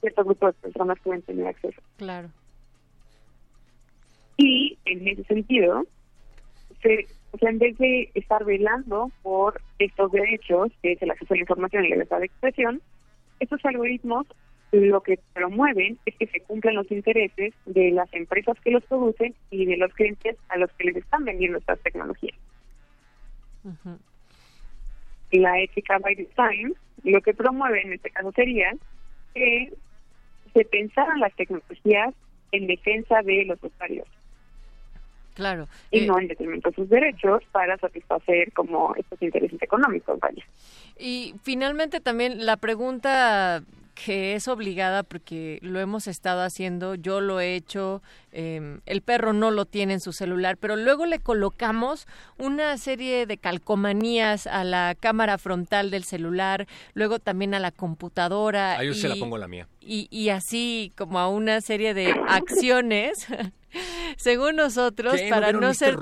cierto 0.00 0.24
grupo 0.24 0.46
de 0.46 0.52
personas 0.54 0.98
pueden 1.02 1.22
tener 1.22 1.46
acceso. 1.46 1.80
Claro. 1.96 2.28
Y 4.36 4.78
en 4.84 5.08
ese 5.08 5.24
sentido, 5.24 5.84
se, 6.82 7.06
o 7.32 7.38
sea, 7.38 7.50
en 7.50 7.58
vez 7.58 7.76
de 7.78 8.10
estar 8.14 8.44
velando 8.44 9.10
por 9.22 9.60
estos 9.78 10.12
derechos, 10.12 10.70
que 10.82 10.92
es 10.92 11.02
el 11.02 11.10
acceso 11.10 11.34
a 11.34 11.36
la 11.36 11.42
información 11.42 11.84
y 11.84 11.88
la 11.88 11.96
libertad 11.96 12.18
de 12.20 12.26
expresión, 12.26 12.82
estos 13.40 13.64
algoritmos 13.64 14.26
lo 14.70 15.02
que 15.02 15.18
promueven 15.32 15.98
es 16.04 16.14
que 16.16 16.26
se 16.26 16.40
cumplan 16.40 16.74
los 16.74 16.90
intereses 16.90 17.54
de 17.64 17.90
las 17.90 18.12
empresas 18.12 18.58
que 18.60 18.70
los 18.70 18.84
producen 18.84 19.34
y 19.50 19.64
de 19.64 19.78
los 19.78 19.92
clientes 19.94 20.36
a 20.48 20.58
los 20.58 20.70
que 20.72 20.84
les 20.84 20.96
están 20.96 21.24
vendiendo 21.24 21.58
estas 21.58 21.80
tecnologías. 21.80 22.36
La 25.30 25.60
ética 25.60 25.98
by 25.98 26.14
design 26.14 26.74
lo 27.04 27.20
que 27.22 27.34
promueve 27.34 27.82
en 27.82 27.92
este 27.94 28.10
caso 28.10 28.32
sería 28.32 28.72
que 29.34 29.72
se 30.52 30.64
pensaran 30.64 31.20
las 31.20 31.34
tecnologías 31.34 32.14
en 32.52 32.66
defensa 32.66 33.22
de 33.22 33.44
los 33.44 33.62
usuarios. 33.62 34.06
Claro. 35.38 35.68
Y 35.92 36.00
no 36.00 36.18
eh, 36.18 36.22
en 36.22 36.28
detrimento 36.28 36.70
de 36.70 36.74
sus 36.74 36.88
derechos 36.88 37.44
para 37.52 37.78
satisfacer 37.78 38.52
como 38.52 38.92
estos 38.96 39.22
intereses 39.22 39.62
económicos, 39.62 40.18
vaya. 40.18 40.44
Y 40.98 41.36
finalmente 41.44 42.00
también 42.00 42.44
la 42.44 42.56
pregunta 42.56 43.62
que 43.94 44.34
es 44.34 44.48
obligada 44.48 45.04
porque 45.04 45.60
lo 45.62 45.78
hemos 45.78 46.08
estado 46.08 46.42
haciendo, 46.42 46.96
yo 46.96 47.20
lo 47.20 47.38
he 47.38 47.54
hecho, 47.54 48.02
em, 48.32 48.80
el 48.84 49.00
perro 49.00 49.32
no 49.32 49.52
lo 49.52 49.64
tiene 49.64 49.92
en 49.94 50.00
su 50.00 50.12
celular, 50.12 50.56
pero 50.56 50.74
luego 50.74 51.06
le 51.06 51.20
colocamos 51.20 52.08
una 52.36 52.76
serie 52.78 53.24
de 53.26 53.38
calcomanías 53.38 54.48
a 54.48 54.64
la 54.64 54.96
cámara 54.98 55.38
frontal 55.38 55.92
del 55.92 56.02
celular, 56.02 56.66
luego 56.94 57.20
también 57.20 57.54
a 57.54 57.60
la 57.60 57.70
computadora. 57.70 58.76
Ahí 58.76 58.88
yo 58.88 58.94
se 58.94 59.08
la 59.08 59.14
pongo 59.14 59.38
la 59.38 59.46
mía. 59.46 59.68
Y, 59.80 60.08
y 60.10 60.30
así 60.30 60.92
como 60.96 61.20
a 61.20 61.28
una 61.28 61.60
serie 61.60 61.94
de 61.94 62.12
acciones. 62.26 63.28
según 64.16 64.56
nosotros 64.56 65.20
para 65.28 65.52
no 65.52 65.74
ser 65.74 65.96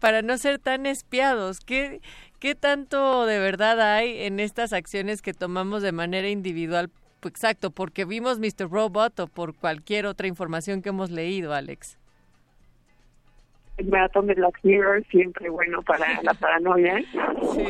para 0.00 0.22
no 0.22 0.38
ser 0.38 0.58
tan 0.58 0.86
espiados 0.86 1.60
qué 1.60 2.00
qué 2.38 2.54
tanto 2.54 3.26
de 3.26 3.38
verdad 3.38 3.80
hay 3.80 4.22
en 4.22 4.40
estas 4.40 4.72
acciones 4.72 5.22
que 5.22 5.32
tomamos 5.32 5.82
de 5.82 5.92
manera 5.92 6.28
individual 6.28 6.90
exacto, 7.28 7.70
porque 7.70 8.04
vimos 8.04 8.38
Mr. 8.38 8.68
Robot 8.70 9.20
o 9.20 9.26
por 9.26 9.54
cualquier 9.54 10.06
otra 10.06 10.26
información 10.26 10.82
que 10.82 10.88
hemos 10.90 11.10
leído, 11.10 11.54
Alex. 11.54 11.98
El 13.78 13.88
maratón 13.88 14.26
de 14.26 14.34
Black 14.34 14.58
Mirror 14.62 15.04
siempre 15.10 15.48
bueno 15.48 15.82
para 15.82 16.06
la 16.22 16.34
paranoia. 16.34 17.00
Sí. 17.54 17.66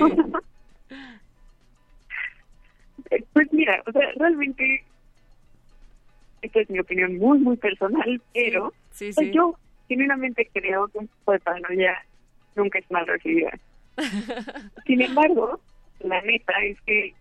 pues 3.33 3.53
mira, 3.53 3.83
o 3.87 3.93
sea, 3.93 4.11
realmente 4.17 4.85
esta 6.43 6.61
es 6.61 6.71
mi 6.71 6.81
opinión 6.81 7.19
muy, 7.19 7.39
muy 7.39 7.57
personal, 7.57 8.21
pero 8.35 8.73
sí, 8.91 9.13
sí, 9.13 9.31
yo 9.33 9.57
genuinamente 9.93 10.49
creo 10.53 10.89
que 10.89 10.99
un 10.99 11.09
poco 11.09 11.33
de 11.33 11.41
paranoia 11.41 12.05
nunca 12.57 12.79
es 12.79 12.91
mal 12.91 13.07
recibida. 13.07 13.51
Sin 14.87 15.03
embargo, 15.03 15.61
la 16.01 16.21
neta 16.23 16.55
es 16.63 16.81
que 16.83 17.15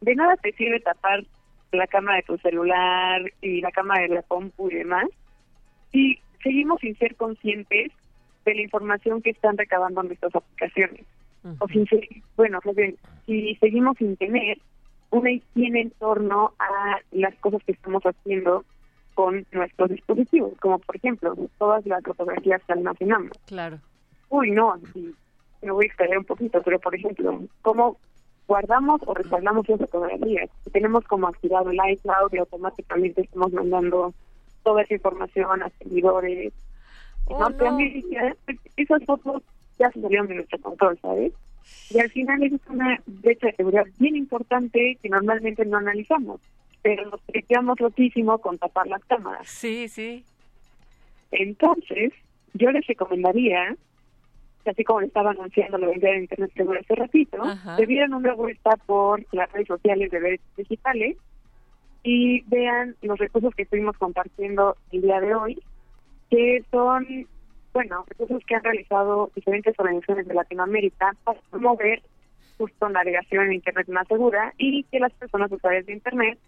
de 0.00 0.14
nada 0.16 0.36
te 0.36 0.52
sirve 0.52 0.80
tapar 0.80 1.24
la 1.72 1.86
cámara 1.86 2.16
de 2.16 2.22
tu 2.24 2.38
celular 2.38 3.22
y 3.40 3.60
la 3.60 3.70
cámara 3.70 4.02
de 4.02 4.14
la 4.14 4.22
compu 4.22 4.70
y 4.70 4.74
demás, 4.74 5.06
y 5.92 6.18
seguimos 6.42 6.80
sin 6.80 6.96
ser 6.98 7.14
conscientes 7.14 7.92
de 8.44 8.54
la 8.54 8.62
información 8.62 9.22
que 9.22 9.30
están 9.30 9.56
recabando 9.56 10.02
nuestras 10.02 10.34
aplicaciones. 10.34 11.04
O 11.60 11.68
sin 11.68 11.86
bueno, 12.36 12.58
si 13.24 13.54
seguimos 13.60 13.96
sin 13.98 14.16
tener 14.16 14.58
una 15.10 15.30
higiene 15.30 15.82
en 15.82 15.90
torno 15.92 16.54
a 16.58 16.98
las 17.12 17.34
cosas 17.36 17.62
que 17.64 17.70
estamos 17.70 18.02
haciendo 18.02 18.64
con 19.16 19.44
nuestros 19.50 19.90
dispositivos, 19.90 20.52
como 20.60 20.78
por 20.78 20.94
ejemplo 20.94 21.34
todas 21.58 21.84
las 21.86 22.04
fotografías 22.04 22.62
que 22.64 22.74
almacenamos. 22.74 23.32
Claro. 23.46 23.80
Uy, 24.28 24.50
no, 24.50 24.74
me 25.62 25.70
voy 25.72 25.86
a 25.86 25.88
extraer 25.88 26.18
un 26.18 26.24
poquito, 26.24 26.62
pero 26.62 26.78
por 26.78 26.94
ejemplo, 26.94 27.40
¿cómo 27.62 27.96
guardamos 28.46 29.00
o 29.06 29.14
respaldamos 29.14 29.68
las 29.68 29.80
fotografías. 29.80 30.50
Tenemos 30.72 31.04
como 31.04 31.28
activado 31.28 31.70
el 31.70 31.78
iCloud 31.92 32.32
y 32.32 32.38
automáticamente 32.38 33.22
estamos 33.22 33.52
mandando 33.52 34.14
toda 34.62 34.82
esa 34.82 34.94
información 34.94 35.62
a 35.62 35.70
seguidores. 35.78 36.52
Oh, 37.26 37.48
esas 38.76 39.04
fotos 39.04 39.42
ya 39.78 39.90
se 39.90 40.00
salieron 40.00 40.28
de 40.28 40.36
nuestro 40.36 40.60
control, 40.60 40.98
¿sabes? 41.02 41.32
Y 41.90 41.98
al 41.98 42.10
final 42.10 42.42
es 42.42 42.52
una 42.68 43.00
brecha 43.06 43.48
de 43.48 43.56
seguridad 43.56 43.86
bien 43.98 44.14
importante 44.14 44.96
que 45.02 45.08
normalmente 45.08 45.64
no 45.66 45.78
analizamos, 45.78 46.40
pero 46.86 47.04
nos 47.10 47.20
tripeamos 47.22 47.80
muchísimo 47.80 48.38
con 48.38 48.58
tapar 48.58 48.86
las 48.86 49.04
cámaras. 49.06 49.48
Sí, 49.48 49.88
sí. 49.88 50.24
Entonces, 51.32 52.12
yo 52.54 52.70
les 52.70 52.86
recomendaría, 52.86 53.74
así 54.64 54.84
como 54.84 55.00
le 55.00 55.08
estaba 55.08 55.32
anunciando 55.32 55.78
la 55.78 55.88
venta 55.88 56.06
de 56.06 56.18
Internet 56.18 56.52
Seguro 56.54 56.78
hace 56.78 56.94
ratito, 56.94 57.42
Ajá. 57.42 57.76
que 57.76 57.86
vieran 57.86 58.14
una 58.14 58.34
vuelta 58.34 58.76
por 58.86 59.26
las 59.32 59.50
redes 59.50 59.66
sociales 59.66 60.12
de 60.12 60.20
derechos 60.20 60.56
digitales 60.56 61.16
y 62.04 62.42
vean 62.42 62.94
los 63.02 63.18
recursos 63.18 63.52
que 63.56 63.62
estuvimos 63.62 63.98
compartiendo 63.98 64.76
el 64.92 65.02
día 65.02 65.20
de 65.20 65.34
hoy, 65.34 65.60
que 66.30 66.62
son, 66.70 67.26
bueno, 67.72 68.04
recursos 68.06 68.44
que 68.46 68.54
han 68.54 68.62
realizado 68.62 69.32
diferentes 69.34 69.74
organizaciones 69.76 70.28
de 70.28 70.34
Latinoamérica 70.34 71.16
para 71.24 71.40
promover 71.50 72.00
justo 72.58 72.88
navegación 72.88 73.46
en 73.46 73.54
Internet 73.54 73.88
más 73.88 74.06
segura 74.06 74.54
y 74.56 74.84
que 74.84 75.00
las 75.00 75.12
personas 75.14 75.50
usuarias 75.50 75.84
de 75.86 75.94
Internet 75.94 76.38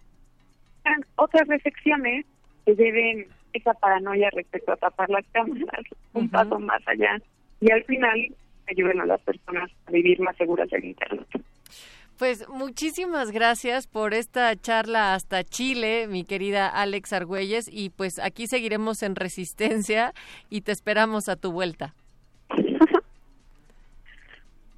otras 1.15 1.47
reflexiones 1.47 2.25
que 2.65 2.75
lleven 2.75 3.27
esa 3.53 3.73
paranoia 3.73 4.29
respecto 4.31 4.71
a 4.73 4.77
tapar 4.77 5.09
las 5.09 5.25
cámaras 5.31 5.85
un 6.13 6.29
paso 6.29 6.59
más 6.59 6.81
allá 6.87 7.19
y 7.61 7.71
al 7.71 7.83
final 7.85 8.35
ayuden 8.67 9.01
a 9.01 9.05
las 9.05 9.21
personas 9.21 9.71
a 9.87 9.91
vivir 9.91 10.19
más 10.21 10.35
seguras 10.37 10.71
en 10.71 10.85
Internet. 10.85 11.27
Pues 12.17 12.49
muchísimas 12.49 13.31
gracias 13.31 13.87
por 13.87 14.13
esta 14.13 14.53
charla 14.55 15.13
hasta 15.13 15.43
Chile, 15.45 16.05
mi 16.09 16.25
querida 16.25 16.67
Alex 16.67 17.13
Argüelles, 17.13 17.69
y 17.71 17.91
pues 17.91 18.19
aquí 18.19 18.45
seguiremos 18.47 19.03
en 19.03 19.15
resistencia 19.15 20.13
y 20.49 20.61
te 20.61 20.73
esperamos 20.73 21.29
a 21.29 21.35
tu 21.35 21.51
vuelta. 21.51 21.95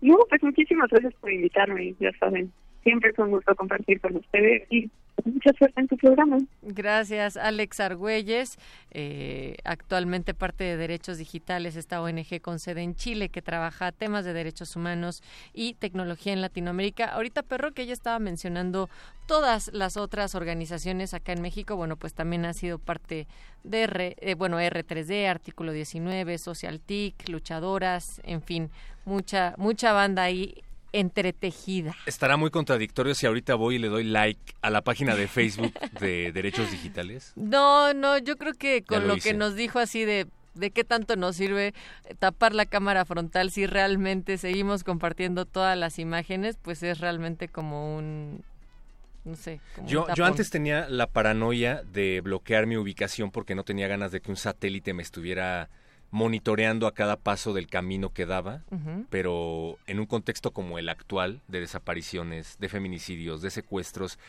No, 0.03 0.17
pues 0.29 0.41
muchísimas 0.41 0.89
gracias 0.89 1.13
por 1.21 1.31
invitarme, 1.31 1.93
ya 1.99 2.11
saben. 2.19 2.51
Siempre 2.81 3.11
es 3.11 3.19
un 3.19 3.29
gusto 3.29 3.53
compartir 3.55 4.01
con 4.01 4.15
ustedes 4.15 4.63
y 4.71 4.89
mucha 5.25 5.51
suerte 5.57 5.79
en 5.81 5.87
tu 5.87 5.97
programa. 5.97 6.37
Gracias, 6.61 7.37
Alex 7.37 7.79
Argüelles, 7.79 8.57
eh, 8.91 9.55
actualmente 9.63 10.33
parte 10.33 10.63
de 10.63 10.77
Derechos 10.77 11.17
Digitales, 11.17 11.75
esta 11.75 12.01
ONG 12.01 12.41
con 12.41 12.59
sede 12.59 12.81
en 12.81 12.95
Chile 12.95 13.29
que 13.29 13.41
trabaja 13.41 13.91
temas 13.91 14.25
de 14.25 14.33
derechos 14.33 14.75
humanos 14.75 15.21
y 15.53 15.73
tecnología 15.75 16.33
en 16.33 16.41
Latinoamérica. 16.41 17.05
Ahorita, 17.05 17.43
Perro, 17.43 17.71
que 17.71 17.83
ella 17.83 17.93
estaba 17.93 18.19
mencionando 18.19 18.89
todas 19.27 19.71
las 19.73 19.97
otras 19.97 20.35
organizaciones 20.35 21.13
acá 21.13 21.33
en 21.33 21.41
México, 21.41 21.75
bueno, 21.75 21.95
pues 21.95 22.13
también 22.13 22.45
ha 22.45 22.53
sido 22.53 22.79
parte 22.79 23.27
de 23.63 23.83
R, 23.83 24.15
eh, 24.19 24.35
bueno, 24.35 24.59
R3D, 24.59 25.27
Artículo 25.27 25.71
19, 25.71 26.37
Social 26.37 26.79
TIC, 26.79 27.29
Luchadoras, 27.29 28.21
en 28.23 28.41
fin, 28.41 28.69
mucha, 29.05 29.55
mucha 29.57 29.93
banda 29.93 30.23
ahí 30.23 30.63
entretejida. 30.93 31.95
Estará 32.05 32.37
muy 32.37 32.49
contradictorio 32.49 33.15
si 33.15 33.25
ahorita 33.25 33.55
voy 33.55 33.75
y 33.75 33.79
le 33.79 33.87
doy 33.87 34.03
like 34.03 34.53
a 34.61 34.69
la 34.69 34.81
página 34.81 35.15
de 35.15 35.27
Facebook 35.27 35.73
de 35.99 36.31
Derechos 36.33 36.71
Digitales. 36.71 37.33
No, 37.35 37.93
no, 37.93 38.17
yo 38.17 38.37
creo 38.37 38.53
que 38.53 38.83
con 38.83 39.07
lo 39.07 39.17
que 39.17 39.33
nos 39.33 39.55
dijo 39.55 39.79
así 39.79 40.05
de 40.05 40.27
de 40.53 40.71
qué 40.71 40.83
tanto 40.83 41.15
nos 41.15 41.37
sirve 41.37 41.73
tapar 42.19 42.53
la 42.53 42.65
cámara 42.65 43.05
frontal 43.05 43.51
si 43.51 43.65
realmente 43.65 44.37
seguimos 44.37 44.83
compartiendo 44.83 45.45
todas 45.45 45.77
las 45.77 45.99
imágenes, 45.99 46.57
pues 46.61 46.83
es 46.83 46.99
realmente 46.99 47.47
como 47.47 47.95
un 47.95 48.43
no 49.23 49.35
sé, 49.35 49.61
como 49.75 49.87
un 49.87 49.93
Yo, 49.93 50.07
yo 50.15 50.25
antes 50.25 50.49
tenía 50.49 50.89
la 50.89 51.07
paranoia 51.07 51.83
de 51.83 52.21
bloquear 52.21 52.65
mi 52.65 52.75
ubicación 52.75 53.31
porque 53.31 53.55
no 53.55 53.63
tenía 53.63 53.87
ganas 53.87 54.11
de 54.11 54.19
que 54.19 54.31
un 54.31 54.37
satélite 54.37 54.93
me 54.93 55.03
estuviera 55.03 55.69
monitoreando 56.11 56.87
a 56.87 56.93
cada 56.93 57.15
paso 57.15 57.53
del 57.53 57.67
camino 57.67 58.13
que 58.13 58.25
daba, 58.25 58.61
pero 59.09 59.77
en 59.87 59.99
un 59.99 60.05
contexto 60.05 60.51
como 60.51 60.77
el 60.77 60.89
actual, 60.89 61.41
de 61.47 61.61
desapariciones, 61.61 62.57
de 62.59 62.69
feminicidios, 62.69 63.41
de 63.41 63.49
secuestros, 63.49 64.19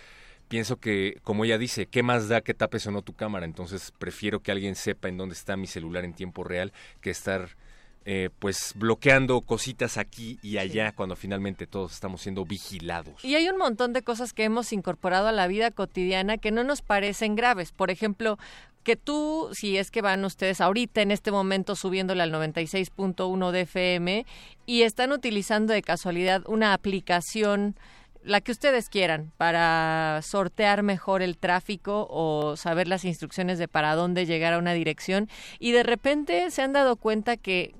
pienso 0.48 0.76
que, 0.76 1.18
como 1.24 1.44
ella 1.44 1.58
dice, 1.58 1.86
¿qué 1.86 2.02
más 2.02 2.28
da 2.28 2.40
que 2.40 2.54
tapes 2.54 2.86
o 2.86 2.92
no 2.92 3.02
tu 3.02 3.14
cámara? 3.14 3.46
Entonces 3.46 3.92
prefiero 3.98 4.40
que 4.40 4.52
alguien 4.52 4.76
sepa 4.76 5.08
en 5.08 5.16
dónde 5.16 5.34
está 5.34 5.56
mi 5.56 5.66
celular 5.66 6.04
en 6.04 6.14
tiempo 6.14 6.44
real 6.44 6.72
que 7.00 7.10
estar 7.10 7.56
eh, 8.04 8.30
pues 8.40 8.72
bloqueando 8.74 9.40
cositas 9.42 9.96
aquí 9.96 10.40
y 10.42 10.58
allá 10.58 10.90
cuando 10.90 11.14
finalmente 11.14 11.68
todos 11.68 11.92
estamos 11.92 12.22
siendo 12.22 12.44
vigilados. 12.44 13.24
Y 13.24 13.36
hay 13.36 13.48
un 13.48 13.56
montón 13.56 13.92
de 13.92 14.02
cosas 14.02 14.32
que 14.32 14.42
hemos 14.42 14.72
incorporado 14.72 15.28
a 15.28 15.32
la 15.32 15.46
vida 15.46 15.70
cotidiana 15.70 16.36
que 16.36 16.50
no 16.50 16.64
nos 16.64 16.82
parecen 16.82 17.36
graves. 17.36 17.70
Por 17.70 17.92
ejemplo, 17.92 18.38
que 18.82 18.96
tú, 18.96 19.50
si 19.52 19.76
es 19.76 19.90
que 19.90 20.02
van 20.02 20.24
ustedes 20.24 20.60
ahorita 20.60 21.02
en 21.02 21.10
este 21.10 21.30
momento 21.30 21.76
subiéndole 21.76 22.22
al 22.22 22.32
96.1 22.32 23.50
de 23.50 23.60
FM 23.62 24.26
y 24.66 24.82
están 24.82 25.12
utilizando 25.12 25.72
de 25.72 25.82
casualidad 25.82 26.42
una 26.46 26.74
aplicación 26.74 27.76
la 28.24 28.40
que 28.40 28.52
ustedes 28.52 28.88
quieran 28.88 29.32
para 29.36 30.20
sortear 30.22 30.82
mejor 30.82 31.22
el 31.22 31.36
tráfico 31.36 32.06
o 32.10 32.56
saber 32.56 32.86
las 32.86 33.04
instrucciones 33.04 33.58
de 33.58 33.68
para 33.68 33.94
dónde 33.94 34.26
llegar 34.26 34.52
a 34.52 34.58
una 34.58 34.74
dirección. 34.74 35.28
Y 35.58 35.72
de 35.72 35.82
repente 35.82 36.50
se 36.50 36.62
han 36.62 36.72
dado 36.72 36.96
cuenta 36.96 37.36
que 37.36 37.74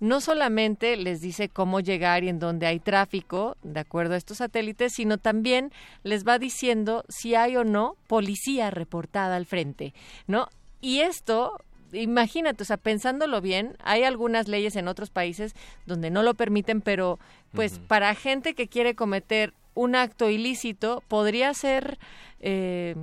no 0.00 0.20
solamente 0.20 0.96
les 0.96 1.20
dice 1.20 1.48
cómo 1.48 1.80
llegar 1.80 2.24
y 2.24 2.28
en 2.28 2.38
dónde 2.38 2.66
hay 2.66 2.80
tráfico, 2.80 3.56
de 3.62 3.80
acuerdo 3.80 4.14
a 4.14 4.18
estos 4.18 4.38
satélites, 4.38 4.92
sino 4.94 5.18
también 5.18 5.72
les 6.02 6.26
va 6.26 6.38
diciendo 6.38 7.04
si 7.08 7.34
hay 7.34 7.56
o 7.56 7.64
no 7.64 7.96
policía 8.06 8.70
reportada 8.70 9.36
al 9.36 9.46
frente, 9.46 9.94
¿no? 10.26 10.48
Y 10.80 11.00
esto 11.00 11.58
imagínate, 11.92 12.62
o 12.62 12.66
sea, 12.66 12.76
pensándolo 12.76 13.40
bien, 13.40 13.76
hay 13.82 14.04
algunas 14.04 14.48
leyes 14.48 14.76
en 14.76 14.88
otros 14.88 15.10
países 15.10 15.54
donde 15.86 16.10
no 16.10 16.22
lo 16.22 16.34
permiten, 16.34 16.80
pero 16.80 17.18
pues 17.52 17.78
para 17.78 18.14
gente 18.14 18.54
que 18.54 18.68
quiere 18.68 18.94
cometer 18.94 19.54
un 19.74 19.94
acto 19.94 20.28
ilícito 20.28 21.02
podría 21.08 21.54
ser 21.54 21.98
eh, 22.40 22.96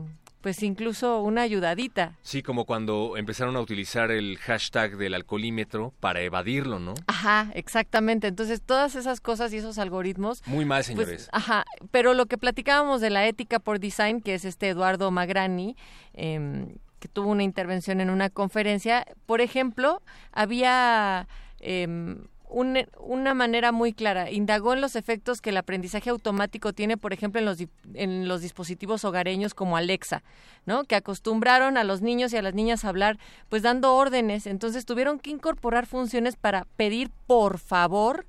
pues 0.43 0.61
incluso 0.61 1.21
una 1.21 1.41
ayudadita. 1.43 2.17
Sí, 2.21 2.43
como 2.43 2.65
cuando 2.65 3.15
empezaron 3.15 3.55
a 3.55 3.61
utilizar 3.61 4.11
el 4.11 4.37
hashtag 4.39 4.97
del 4.97 5.13
alcoholímetro 5.13 5.93
para 6.01 6.19
evadirlo, 6.19 6.79
¿no? 6.79 6.95
Ajá, 7.07 7.49
exactamente. 7.55 8.27
Entonces, 8.27 8.61
todas 8.61 8.95
esas 8.95 9.21
cosas 9.21 9.53
y 9.53 9.57
esos 9.57 9.77
algoritmos 9.77 10.45
Muy 10.45 10.65
mal, 10.65 10.79
Pues, 10.79 10.87
señores. 10.87 11.29
ajá, 11.31 11.63
pero 11.91 12.13
lo 12.13 12.25
que 12.25 12.37
platicábamos 12.37 12.99
de 12.99 13.09
la 13.09 13.25
ética 13.25 13.59
por 13.59 13.79
design, 13.79 14.19
que 14.19 14.33
es 14.33 14.43
este 14.43 14.67
Eduardo 14.67 15.09
Magrani, 15.11 15.77
em, 16.11 16.75
que 16.99 17.07
tuvo 17.07 17.29
una 17.31 17.43
intervención 17.43 18.01
en 18.01 18.09
una 18.09 18.29
conferencia, 18.29 19.05
por 19.25 19.39
ejemplo, 19.39 20.01
había 20.33 21.27
em, 21.61 22.25
un- 22.53 22.85
una 22.99 23.33
manera 23.33 23.71
muy 23.71 23.93
clara, 23.93 24.29
indagó 24.31 24.73
en 24.73 24.81
los 24.81 24.95
efectos 24.95 25.41
que 25.41 25.49
el 25.49 25.57
aprendizaje 25.57 26.09
automático 26.11 26.71
tiene, 26.71 26.97
por 26.97 27.11
ejemplo, 27.11 27.39
en 27.39 27.45
los, 27.45 27.57
en 27.95 28.27
los 28.27 28.41
dispositivos 28.41 29.03
hogareños 29.03 29.53
como 29.55 29.75
Alexa, 29.75 30.21
¿no? 30.65 30.83
Que 30.83 30.95
acostumbraron 30.95 31.77
a 31.77 31.83
los 31.83 32.01
niños 32.01 32.31
y 32.31 32.37
a 32.37 32.41
las 32.43 32.53
niñas 32.53 32.85
a 32.85 32.89
hablar, 32.89 33.17
pues 33.49 33.63
dando 33.63 33.95
órdenes, 33.95 34.45
entonces 34.45 34.85
tuvieron 34.85 35.19
que 35.19 35.31
incorporar 35.31 35.87
funciones 35.87 36.35
para 36.35 36.65
pedir 36.77 37.09
por 37.27 37.57
favor 37.57 38.25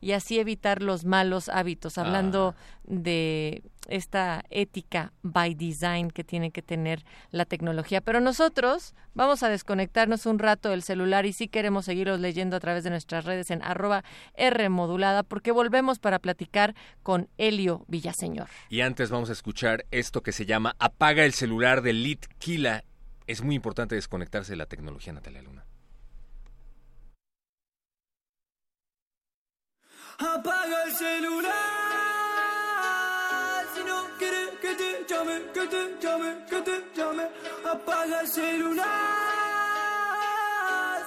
y 0.00 0.12
así 0.12 0.38
evitar 0.38 0.82
los 0.82 1.04
malos 1.04 1.48
hábitos, 1.48 1.98
hablando 1.98 2.54
de 2.84 3.62
esta 3.88 4.44
ética 4.50 5.12
by 5.22 5.54
design 5.54 6.10
que 6.10 6.24
tiene 6.24 6.50
que 6.50 6.62
tener 6.62 7.04
la 7.30 7.44
tecnología. 7.44 8.00
Pero 8.00 8.20
nosotros 8.20 8.94
vamos 9.14 9.42
a 9.42 9.48
desconectarnos 9.48 10.26
un 10.26 10.38
rato 10.38 10.70
del 10.70 10.82
celular 10.82 11.26
y 11.26 11.32
sí 11.32 11.48
queremos 11.48 11.86
seguirlos 11.86 12.20
leyendo 12.20 12.56
a 12.56 12.60
través 12.60 12.84
de 12.84 12.90
nuestras 12.90 13.24
redes 13.24 13.50
en 13.50 13.62
arroba 13.62 14.04
R 14.34 14.68
modulada 14.68 15.22
porque 15.22 15.50
volvemos 15.50 15.98
para 15.98 16.18
platicar 16.18 16.74
con 17.02 17.28
Helio 17.38 17.84
Villaseñor. 17.88 18.48
Y 18.68 18.82
antes 18.82 19.10
vamos 19.10 19.30
a 19.30 19.32
escuchar 19.32 19.86
esto 19.90 20.22
que 20.22 20.32
se 20.32 20.46
llama 20.46 20.76
Apaga 20.78 21.24
el 21.24 21.32
celular 21.32 21.82
de 21.82 21.92
Lit 21.92 22.26
Kila. 22.38 22.84
Es 23.26 23.42
muy 23.42 23.54
importante 23.54 23.94
desconectarse 23.94 24.52
de 24.52 24.56
la 24.56 24.66
tecnología, 24.66 25.12
Natalia 25.12 25.42
Luna. 25.42 25.64
Apaga 30.18 30.84
el 30.84 30.92
celular 30.92 31.87
llame, 35.08 35.42
que 35.54 35.66
te 35.66 35.96
llame, 36.00 36.30
que 36.48 36.60
te 36.60 36.84
llame. 36.94 37.24
Apaga 37.72 38.20
el 38.20 38.28
celular 38.28 38.86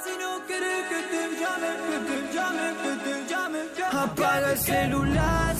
si 0.04 0.18
no 0.18 0.46
quieres 0.48 0.88
que 0.90 1.02
te 1.12 1.22
llame, 1.40 1.70
que 1.88 1.98
te 2.08 2.34
llame, 2.34 2.66
que 2.84 2.92
te 3.06 3.14
llame. 3.30 3.60
Apaga 3.92 4.52
el 4.52 4.58
celular 4.58 5.56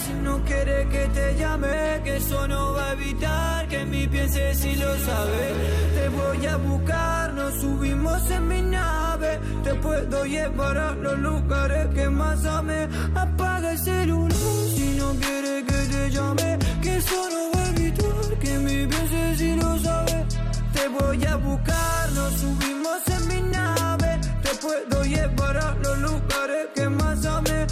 que 0.66 1.10
te 1.14 1.36
llame, 1.38 2.02
que 2.04 2.18
eso 2.18 2.48
no 2.48 2.74
va 2.74 2.90
a 2.90 2.94
evitar 2.94 3.68
que 3.68 3.84
mi 3.86 4.08
piense 4.08 4.54
si 4.54 4.76
lo 4.76 4.96
sabes. 5.00 5.54
Te 5.96 6.10
voy 6.10 6.46
a 6.46 6.58
buscar, 6.58 7.34
nos 7.34 7.54
subimos 7.56 8.30
en 8.30 8.48
mi 8.48 8.62
nave, 8.62 9.40
te 9.64 9.74
puedo 9.76 10.24
llevar 10.26 10.78
a 10.78 10.92
los 10.94 11.18
lugares 11.18 11.88
que 11.96 12.10
más 12.10 12.46
ame. 12.46 12.88
Apaga 13.16 13.72
el 13.72 13.80
celular 13.80 14.32
si 14.76 14.96
no 15.00 15.12
quieres 15.16 15.64
que 15.64 15.96
te 15.96 16.10
llame, 16.12 16.60
que 16.82 16.98
eso 16.98 17.30
no 17.34 17.52
va 17.58 17.64
a 17.64 17.70
evitar 17.70 18.40
que 18.40 18.58
mi 18.60 18.86
piense 18.86 19.36
si 19.38 19.56
lo 19.56 19.80
sabes. 19.80 20.26
Te 20.74 20.88
voy 20.90 21.26
a 21.26 21.36
buscar, 21.38 22.12
nos 22.12 22.34
subimos 22.34 23.02
en 23.08 23.28
mi 23.30 23.42
nave, 23.50 24.20
te 24.44 24.50
puedo 24.62 25.04
llevar 25.06 25.58
a 25.58 25.76
los 25.84 25.98
lugares 25.98 26.68
que 26.76 26.88
más 26.88 27.26
ame. 27.26 27.66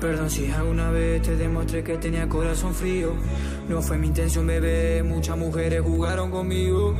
Perdón 0.00 0.30
si 0.30 0.48
alguna 0.50 0.90
vez 0.90 1.22
te 1.22 1.36
demostré 1.36 1.82
que 1.82 1.98
tenía 1.98 2.28
corazón 2.28 2.72
frío. 2.72 3.14
No 3.68 3.82
fue 3.82 3.98
mi 3.98 4.06
intención, 4.06 4.46
bebé. 4.46 5.02
Muchas 5.02 5.36
mujeres 5.36 5.82
jugaron 5.82 6.30
conmigo. 6.30 6.94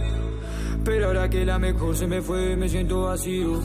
Pero 0.84 1.06
ahora 1.06 1.28
que 1.30 1.44
la 1.44 1.58
mejor 1.58 1.96
se 1.96 2.06
me 2.06 2.20
fue, 2.20 2.56
me 2.56 2.68
siento 2.68 3.02
vacío. 3.02 3.60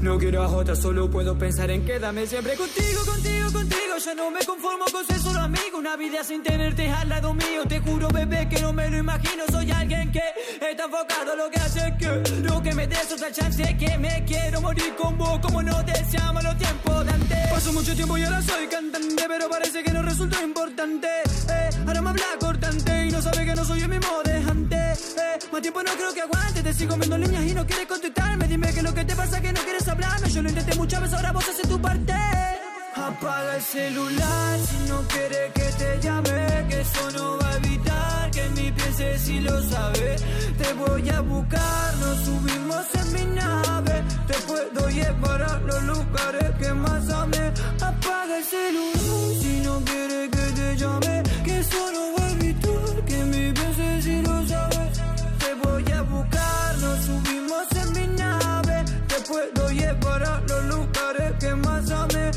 No 0.00 0.18
quiero 0.18 0.42
a 0.42 0.48
otra, 0.48 0.76
solo 0.76 1.10
puedo 1.10 1.36
pensar 1.38 1.70
en 1.70 1.84
quedarme 1.84 2.26
siempre 2.26 2.54
contigo, 2.54 3.04
contigo, 3.04 3.52
contigo. 3.52 3.96
Ya 4.04 4.14
no 4.14 4.30
me 4.30 4.44
conformo 4.44 4.84
con 4.92 5.06
ser 5.06 5.18
solo 5.18 5.40
amigo. 5.40 5.78
Una 5.78 5.96
vida 5.96 6.22
sin 6.22 6.42
tenerte 6.42 6.88
al 6.90 7.08
lado 7.08 7.34
mío. 7.34 7.64
Te 7.68 7.80
juro, 7.80 8.08
bebé, 8.08 8.48
que 8.48 8.60
no 8.60 8.72
me 8.72 8.88
lo 8.90 8.98
imagino. 8.98 9.44
Soy 9.50 9.70
alguien 9.70 10.12
que 10.12 10.22
está 10.70 10.84
enfocado 10.84 11.32
en 11.32 11.38
lo 11.38 11.50
que 11.50 11.58
hace 11.58 11.94
que 11.98 12.06
lo 12.42 12.62
que 12.62 12.74
me 12.74 12.86
des 12.86 13.12
otra 13.12 13.32
chance. 13.32 13.76
Que 13.76 13.98
me 13.98 14.24
quiero 14.24 14.60
morir 14.60 14.94
con 14.96 15.16
vos, 15.16 15.38
como 15.40 15.62
no 15.62 15.82
deseamos 15.82 16.44
los 16.44 16.56
tiempos 16.56 17.04
de 17.04 17.12
antes. 17.12 17.50
Paso 17.50 17.72
mucho 17.72 17.94
tiempo 17.94 18.18
y 18.18 18.22
ahora 18.24 18.42
soy 18.42 18.66
cantante, 18.66 19.24
pero 19.26 19.48
parece 19.48 19.82
que 19.82 19.90
no 19.90 20.02
resultó 20.02 20.42
importante. 20.42 21.08
Eh, 21.48 21.70
ahora 21.86 22.02
me 22.02 22.10
habla 22.10 22.26
cortante 22.38 23.06
y 23.06 23.10
no 23.10 23.22
sabe 23.22 23.44
que 23.44 23.54
no 23.54 23.64
soy 23.64 23.80
el 23.80 23.88
mismo 23.88 24.22
de 24.24 24.34
antes. 24.34 25.16
Eh, 25.16 25.38
más 25.50 25.62
tiempo 25.62 25.82
no 25.82 25.92
creo 25.92 26.12
que 26.12 26.20
aguante. 26.20 26.62
Te 26.62 26.74
sigo 26.74 26.96
viendo 26.96 27.16
líneas 27.18 27.44
y 27.44 27.54
no 27.54 27.66
quieres 27.66 27.86
contestarme. 27.86 28.46
Dime 28.46 28.72
que 28.72 28.82
lo 28.82 28.92
que 28.92 29.04
te 29.04 29.16
pasa 29.16 29.40
que 29.40 29.52
no 29.52 29.55
quieres 29.64 29.88
hablarme. 29.88 30.30
Yo 30.30 30.42
lo 30.42 30.48
intenté 30.48 30.74
muchas 30.76 31.00
veces, 31.00 31.16
ahora 31.16 31.32
vos 31.32 31.48
haces 31.48 31.68
tu 31.68 31.80
parte. 31.80 32.14
Apaga 32.94 33.56
el 33.56 33.62
celular 33.62 34.58
si 34.68 34.88
no 34.88 35.02
quieres 35.08 35.52
que 35.52 35.62
te 35.80 36.00
llame. 36.00 36.66
Que 36.68 36.80
eso 36.80 37.10
no 37.12 37.38
va 37.38 37.50
a 37.50 37.56
evitar 37.56 38.30
que 38.30 38.42
en 38.44 38.54
mí 38.54 38.72
pienses 38.72 39.20
si 39.22 39.40
lo 39.40 39.62
sabes. 39.70 40.24
Te 40.58 40.72
voy 40.74 41.08
a 41.10 41.20
buscar, 41.20 41.96
nos 41.98 42.18
subimos 42.24 42.86
en 42.94 43.12
mi 43.12 43.34
nave. 43.36 44.02
Te 44.26 44.34
puedo 44.48 44.88
llevar 44.88 45.42
a 45.42 45.58
los 45.58 45.82
lugares 45.84 46.50
que 46.58 46.72
más 46.72 47.08
amé. 47.10 47.52
Apaga 47.80 48.38
el 48.38 48.44
celular 48.44 49.42
si 49.42 49.60
no 49.64 49.80
quieres 49.84 50.30
que 50.30 50.52
te 50.58 50.76
llame. 50.76 51.22
Que 51.44 51.58
eso 51.58 51.92
no 51.92 52.14
va 52.16 52.26
a 52.26 52.30
evitar 52.32 53.04
que 53.06 53.18
en 53.20 53.30
mí 53.30 53.52
pienses 53.52 54.04
si 54.04 54.22
lo 54.22 54.46
sabes. 54.46 55.00
Te 55.38 55.54
voy 55.62 55.92
a 55.92 56.02
buscar, 56.02 56.78
nos 56.78 57.04
subimos 57.04 57.45
puedo 59.28 59.70
llevar 59.70 60.22
a 60.24 60.40
los 60.48 60.64
lugares 60.66 61.32
que 61.40 61.54
más 61.54 61.90
amé. 61.90 62.30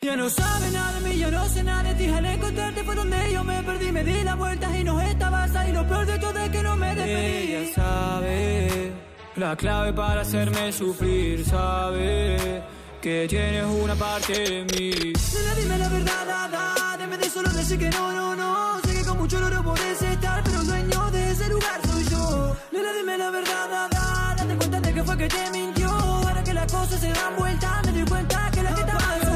Ya 0.00 0.16
no 0.16 0.28
sabe 0.30 0.70
nada 0.70 0.92
de 1.00 1.08
mí, 1.08 1.18
yo 1.18 1.30
no 1.30 1.48
sé 1.48 1.62
nada 1.62 1.82
de 1.82 1.94
ti. 1.94 2.06
Al 2.10 2.24
encontrarte 2.24 2.84
fue 2.84 2.94
donde 2.94 3.32
yo 3.32 3.44
me 3.44 3.62
perdí. 3.62 3.92
Me 3.92 4.04
di 4.04 4.22
la 4.22 4.34
vuelta 4.34 4.78
y 4.78 4.84
no 4.84 5.00
estabas 5.00 5.54
ahí. 5.56 5.72
Lo 5.72 5.86
peor 5.86 6.06
de 6.06 6.18
todo 6.18 6.38
es 6.38 6.50
que 6.50 6.62
no 6.62 6.76
me 6.76 6.94
despedí. 6.94 7.52
Ella 7.54 7.74
sabe 7.74 8.92
la 9.36 9.56
clave 9.56 9.92
para 9.92 10.20
hacerme 10.22 10.72
sufrir. 10.72 11.44
Sabe 11.44 12.62
que 13.02 13.26
tienes 13.28 13.64
una 13.82 13.94
parte 13.94 14.32
de 14.32 14.64
mí. 14.64 14.90
Nena, 15.34 15.54
dime 15.60 15.78
la 15.78 15.88
verdad, 15.88 16.26
da, 16.26 16.48
da. 16.48 16.96
Deme 16.96 17.18
de 17.18 17.30
solo 17.30 17.50
decir 17.50 17.78
que 17.78 17.90
no, 17.90 18.12
no, 18.12 18.36
no. 18.36 18.80
Sé 18.84 18.94
que 18.94 19.04
con 19.04 19.18
mucho 19.18 19.36
oro 19.44 19.62
podés 19.62 20.02
estar, 20.02 20.42
pero 20.44 20.62
dueño 20.64 21.10
de 21.10 21.30
ese 21.30 21.48
lugar. 21.48 21.87
Nena, 22.72 22.92
dime 22.92 23.16
la 23.18 23.30
verdad, 23.30 23.68
da, 23.70 23.88
da. 23.88 24.34
Date 24.36 24.56
cuenta 24.56 24.80
de 24.80 24.94
que 24.94 25.02
fue 25.04 25.16
que 25.16 25.28
te 25.28 25.50
mintió. 25.50 25.88
Ahora 25.88 26.42
que 26.44 26.54
las 26.54 26.72
cosas 26.72 27.00
se 27.00 27.12
dan 27.12 27.36
vuelta, 27.36 27.82
me 27.84 27.92
doy 27.92 28.04
cuenta 28.04 28.50
que 28.52 28.62
la 28.62 28.74
que 28.74 28.80
está 28.80 28.94
mal 28.94 29.20
yo. 29.20 29.28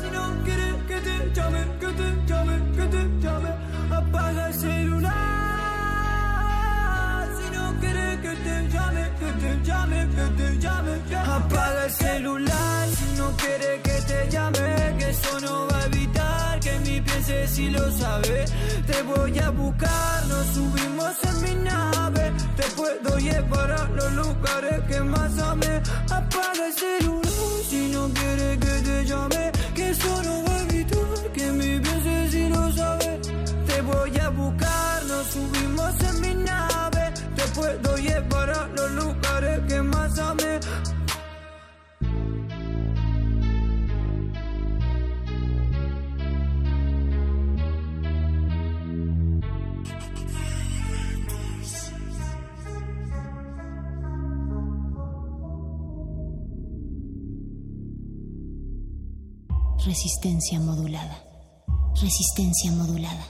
Si 0.00 0.08
no 0.16 0.24
quieres 0.44 0.74
que 0.88 1.00
te 1.00 1.14
llame, 1.34 1.60
que 1.80 1.86
te 1.86 2.08
llame, 2.26 2.54
que 2.76 2.84
te 2.94 3.02
llame, 3.20 3.50
apaga 3.90 4.48
el 4.48 4.54
celular. 4.54 5.14
Si 7.36 7.44
no 7.56 7.64
quieres 7.80 8.20
que 8.20 8.34
te 8.46 8.68
llame, 8.72 9.02
que 9.18 9.30
te 9.42 9.50
llame, 9.64 10.08
que 10.14 10.26
te 10.38 10.58
llame, 10.58 10.92
apaga 11.36 11.84
el 11.84 11.90
celular. 11.90 12.88
Si 12.96 13.06
no 13.18 13.26
quieres 13.36 13.82
que 13.82 13.96
te 14.08 14.18
llame, 14.30 14.96
que 14.98 15.10
eso 15.10 15.40
no 15.40 15.66
va 15.68 15.78
a 15.78 15.86
evitar 15.86 16.15
pienses 17.06 17.50
si 17.50 17.70
lo 17.70 17.90
sabes. 17.92 18.52
Te 18.86 19.02
voy 19.02 19.38
a 19.38 19.50
buscar, 19.50 20.26
nos 20.26 20.46
subimos 20.54 21.14
en 21.28 21.36
mi 21.42 21.64
nave. 21.64 22.32
Te 22.56 22.64
puedo 22.78 23.18
llevar 23.18 23.72
a 23.72 23.84
los 23.88 24.12
lugares 24.12 24.80
que 24.88 25.00
más 25.00 25.38
amé. 25.38 25.82
Apaga 26.10 26.66
el 26.66 26.72
celular 26.72 27.32
si 27.68 27.88
no 27.92 28.08
quieres 28.18 28.58
que 28.58 28.74
te 28.88 29.04
llame. 29.06 29.52
Que 29.74 29.88
no 30.24 30.44
va 30.46 30.56
a 30.60 31.32
que 31.32 31.52
mí 31.52 31.80
pienses 31.80 32.30
si 32.32 32.48
lo 32.48 32.72
sabes. 32.72 33.20
Te 33.66 33.80
voy 33.82 34.18
a 34.18 34.28
buscar, 34.30 35.04
nos 35.04 35.26
subimos 35.34 35.94
en 36.08 36.20
mi 36.20 36.34
nave. 36.44 37.12
Te 37.36 37.42
puedo 37.54 37.96
llevar 37.96 38.50
a 38.50 38.68
los 38.76 38.90
lugares 38.92 39.60
que 39.68 39.82
más 39.82 40.18
amé. 40.18 40.60
Resistencia 59.86 60.58
modulada. 60.58 61.16
Resistencia 62.02 62.72
modulada. 62.72 63.24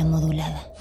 Modulada. 0.00 0.71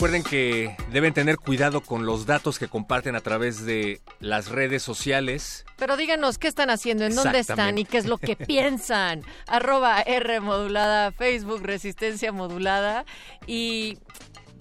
Recuerden 0.00 0.22
que 0.22 0.74
deben 0.90 1.12
tener 1.12 1.36
cuidado 1.36 1.82
con 1.82 2.06
los 2.06 2.24
datos 2.24 2.58
que 2.58 2.68
comparten 2.68 3.16
a 3.16 3.20
través 3.20 3.66
de 3.66 4.00
las 4.18 4.48
redes 4.48 4.82
sociales. 4.82 5.66
Pero 5.76 5.98
díganos 5.98 6.38
qué 6.38 6.48
están 6.48 6.70
haciendo, 6.70 7.04
en 7.04 7.14
dónde 7.14 7.38
están 7.38 7.76
y 7.76 7.84
qué 7.84 7.98
es 7.98 8.06
lo 8.06 8.16
que 8.16 8.34
piensan. 8.34 9.22
Arroba 9.46 10.00
R 10.00 10.40
modulada, 10.40 11.12
Facebook 11.12 11.60
Resistencia 11.64 12.32
modulada. 12.32 13.04
Y 13.46 13.98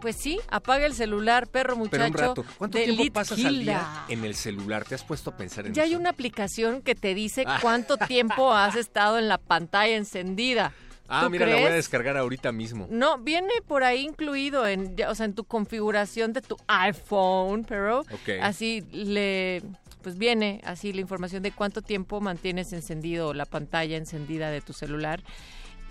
pues 0.01 0.17
sí, 0.17 0.41
apaga 0.49 0.85
el 0.85 0.93
celular, 0.93 1.47
perro 1.47 1.77
muchacho. 1.77 2.11
Pero 2.11 2.31
un 2.31 2.35
rato, 2.35 2.45
¿cuánto 2.57 2.77
tiempo 2.77 3.01
Lit 3.01 3.13
pasas 3.13 3.45
al 3.45 3.59
día 3.59 4.03
en 4.09 4.25
el 4.25 4.35
celular? 4.35 4.83
¿Te 4.83 4.95
has 4.95 5.05
puesto 5.05 5.29
a 5.29 5.37
pensar 5.37 5.65
en 5.65 5.73
Ya 5.73 5.83
hay 5.83 5.91
eso? 5.91 6.01
una 6.01 6.09
aplicación 6.09 6.81
que 6.81 6.95
te 6.95 7.13
dice 7.13 7.45
Ah. 7.47 7.59
cuánto 7.61 7.95
tiempo 7.95 8.51
has 8.53 8.75
estado 8.75 9.17
en 9.17 9.29
la 9.29 9.37
pantalla 9.37 9.95
encendida. 9.95 10.73
Ah, 11.09 11.21
¿Tú 11.25 11.31
mira, 11.31 11.45
la 11.47 11.55
voy 11.55 11.63
a 11.63 11.67
crees? 11.69 11.77
descargar 11.85 12.15
ahorita 12.17 12.51
mismo. 12.51 12.87
No, 12.89 13.17
viene 13.17 13.49
por 13.67 13.83
ahí 13.83 14.01
incluido 14.05 14.67
en, 14.67 14.95
o 15.07 15.15
sea, 15.15 15.25
en 15.25 15.33
tu 15.33 15.43
configuración 15.43 16.33
de 16.33 16.41
tu 16.41 16.55
iPhone, 16.67 17.65
pero 17.67 18.01
Ok. 18.01 18.29
así 18.41 18.81
le, 18.91 19.63
pues 20.03 20.17
viene 20.17 20.61
así 20.63 20.93
la 20.93 21.01
información 21.01 21.41
de 21.43 21.51
cuánto 21.51 21.81
tiempo 21.81 22.21
mantienes 22.21 22.71
encendido 22.73 23.33
la 23.33 23.45
pantalla 23.45 23.97
encendida 23.97 24.51
de 24.51 24.61
tu 24.61 24.73
celular 24.73 25.21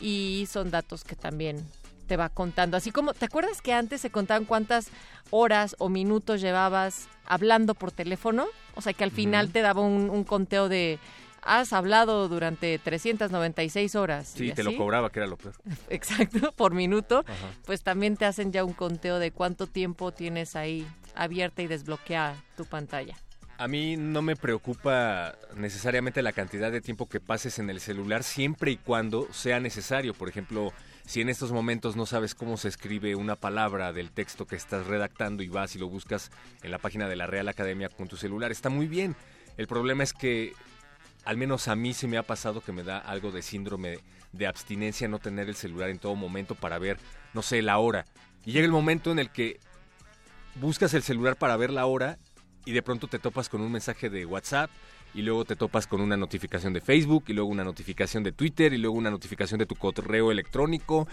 y 0.01 0.47
son 0.51 0.71
datos 0.71 1.05
que 1.05 1.17
también 1.17 1.65
te 2.07 2.17
va 2.17 2.29
contando. 2.29 2.77
Así 2.77 2.91
como, 2.91 3.13
¿te 3.13 3.27
acuerdas 3.27 3.61
que 3.61 3.73
antes 3.75 4.01
se 4.01 4.11
contaban 4.11 4.45
cuántas 4.47 4.89
horas 5.31 5.77
o 5.79 5.89
minutos 5.91 6.41
llevabas 6.41 7.07
hablando 7.27 7.75
por 7.75 7.93
teléfono? 7.93 8.47
O 8.77 8.81
sea, 8.81 8.93
que 8.95 9.05
al 9.05 9.11
final 9.11 9.51
te 9.51 9.61
daba 9.61 9.83
un, 9.83 10.09
un 10.09 10.25
conteo 10.25 10.69
de 10.71 10.99
has 11.49 11.73
hablado 11.73 12.29
durante 12.29 12.79
396 12.79 13.95
horas. 13.95 14.35
Sí, 14.37 14.49
y 14.49 14.53
te 14.53 14.63
lo 14.63 14.77
cobraba, 14.77 15.11
que 15.11 15.21
era 15.21 15.27
lo 15.27 15.37
peor. 15.37 15.55
Exacto, 15.89 16.53
por 16.53 16.75
minuto, 16.75 17.25
Ajá. 17.27 17.51
pues 17.65 17.83
también 17.83 18.17
te 18.17 18.27
hacen 18.27 18.53
ya 18.53 18.65
un 18.65 18.75
conteo 18.75 19.19
de 19.19 19.31
cuánto 19.31 19.67
tiempo 19.67 20.13
tienes 20.13 20.57
ahí 20.57 20.87
abierta 21.15 21.63
y 21.63 21.67
desbloqueada 21.67 22.37
tu 22.57 22.65
pantalla. 22.65 23.17
A 23.57 23.67
mí 23.67 23.97
no 23.97 24.23
me 24.23 24.37
preocupa 24.37 25.35
necesariamente 25.57 26.23
la 26.23 26.33
cantidad 26.33 26.71
de 26.71 26.81
tiempo 26.81 27.09
que 27.09 27.19
pases 27.19 27.59
en 27.59 27.71
el 27.71 27.81
celular 27.81 28.23
siempre 28.23 28.71
y 28.71 28.77
cuando 28.77 29.27
sea 29.33 29.59
necesario. 29.59 30.15
Por 30.15 30.29
ejemplo, 30.29 30.73
si 31.05 31.23
en 31.23 31.29
estos 31.29 31.51
momentos 31.51 31.97
no 31.97 32.07
sabes 32.07 32.37
cómo 32.37 32.57
se 32.57 32.69
escribe 32.69 33.17
una 33.17 33.35
palabra 33.35 33.93
del 33.93 34.13
texto 34.13 34.47
que 34.47 34.55
estás 34.55 34.87
redactando 34.87 35.43
y 35.43 35.49
vas 35.49 35.75
y 35.75 35.81
lo 35.81 35.89
buscas 35.89 36.31
en 36.63 36.71
la 36.71 36.79
página 36.79 37.09
de 37.09 37.17
la 37.17 37.27
Real 37.27 37.49
Academia 37.49 37.89
con 37.89 38.07
tu 38.07 38.17
celular, 38.17 38.53
está 38.53 38.71
muy 38.71 38.87
bien. 38.87 39.17
El 39.57 39.67
problema 39.67 40.05
es 40.05 40.13
que 40.13 40.53
al 41.29 41.37
menos 41.37 41.69
a 41.69 41.77
mí 41.77 41.93
se 41.93 42.07
me 42.07 42.17
ha 42.17 42.23
pasado 42.23 42.63
que 42.63 42.73
me 42.73 42.83
da 42.83 42.97
algo 42.97 43.31
de 43.31 43.43
síndrome 43.43 43.99
de 44.33 44.47
abstinencia 44.47 45.09
no 45.09 45.19
tener 45.19 45.51
el 45.51 45.57
celular 45.57 45.91
en 45.91 45.99
todo 45.99 46.15
momento 46.15 46.55
para 46.55 46.79
ver, 46.79 46.97
no 47.35 47.43
sé, 47.43 47.61
la 47.61 47.77
hora. 47.77 48.07
Y 48.47 48.53
llega 48.53 48.65
el 48.65 48.73
momento 48.73 49.13
en 49.13 49.19
el 49.19 49.29
que 49.29 49.61
buscas 50.55 50.95
el 50.95 51.03
celular 51.03 51.37
para 51.37 51.59
ver 51.59 51.71
la 51.71 51.85
hora 51.85 52.17
y 52.65 52.73
de 52.73 52.81
pronto 52.81 53.09
te 53.09 53.19
topas 53.19 53.51
con 53.51 53.61
un 53.61 53.71
mensaje 53.71 54.09
de 54.09 54.25
WhatsApp 54.25 54.71
y 55.13 55.21
luego 55.21 55.45
te 55.45 55.55
topas 55.55 55.87
con 55.87 56.01
una 56.01 56.17
notificación 56.17 56.73
de 56.73 56.81
Facebook 56.81 57.25
y 57.27 57.35
luego 57.35 57.51
una 57.51 57.63
notificación 57.63 58.23
de 58.23 58.33
Twitter 58.33 58.73
y 58.73 58.79
luego 58.79 58.97
una 58.97 59.11
notificación 59.11 59.59
de 59.59 59.67
tu 59.67 59.75
correo 59.75 60.33
electrónico 60.33 61.09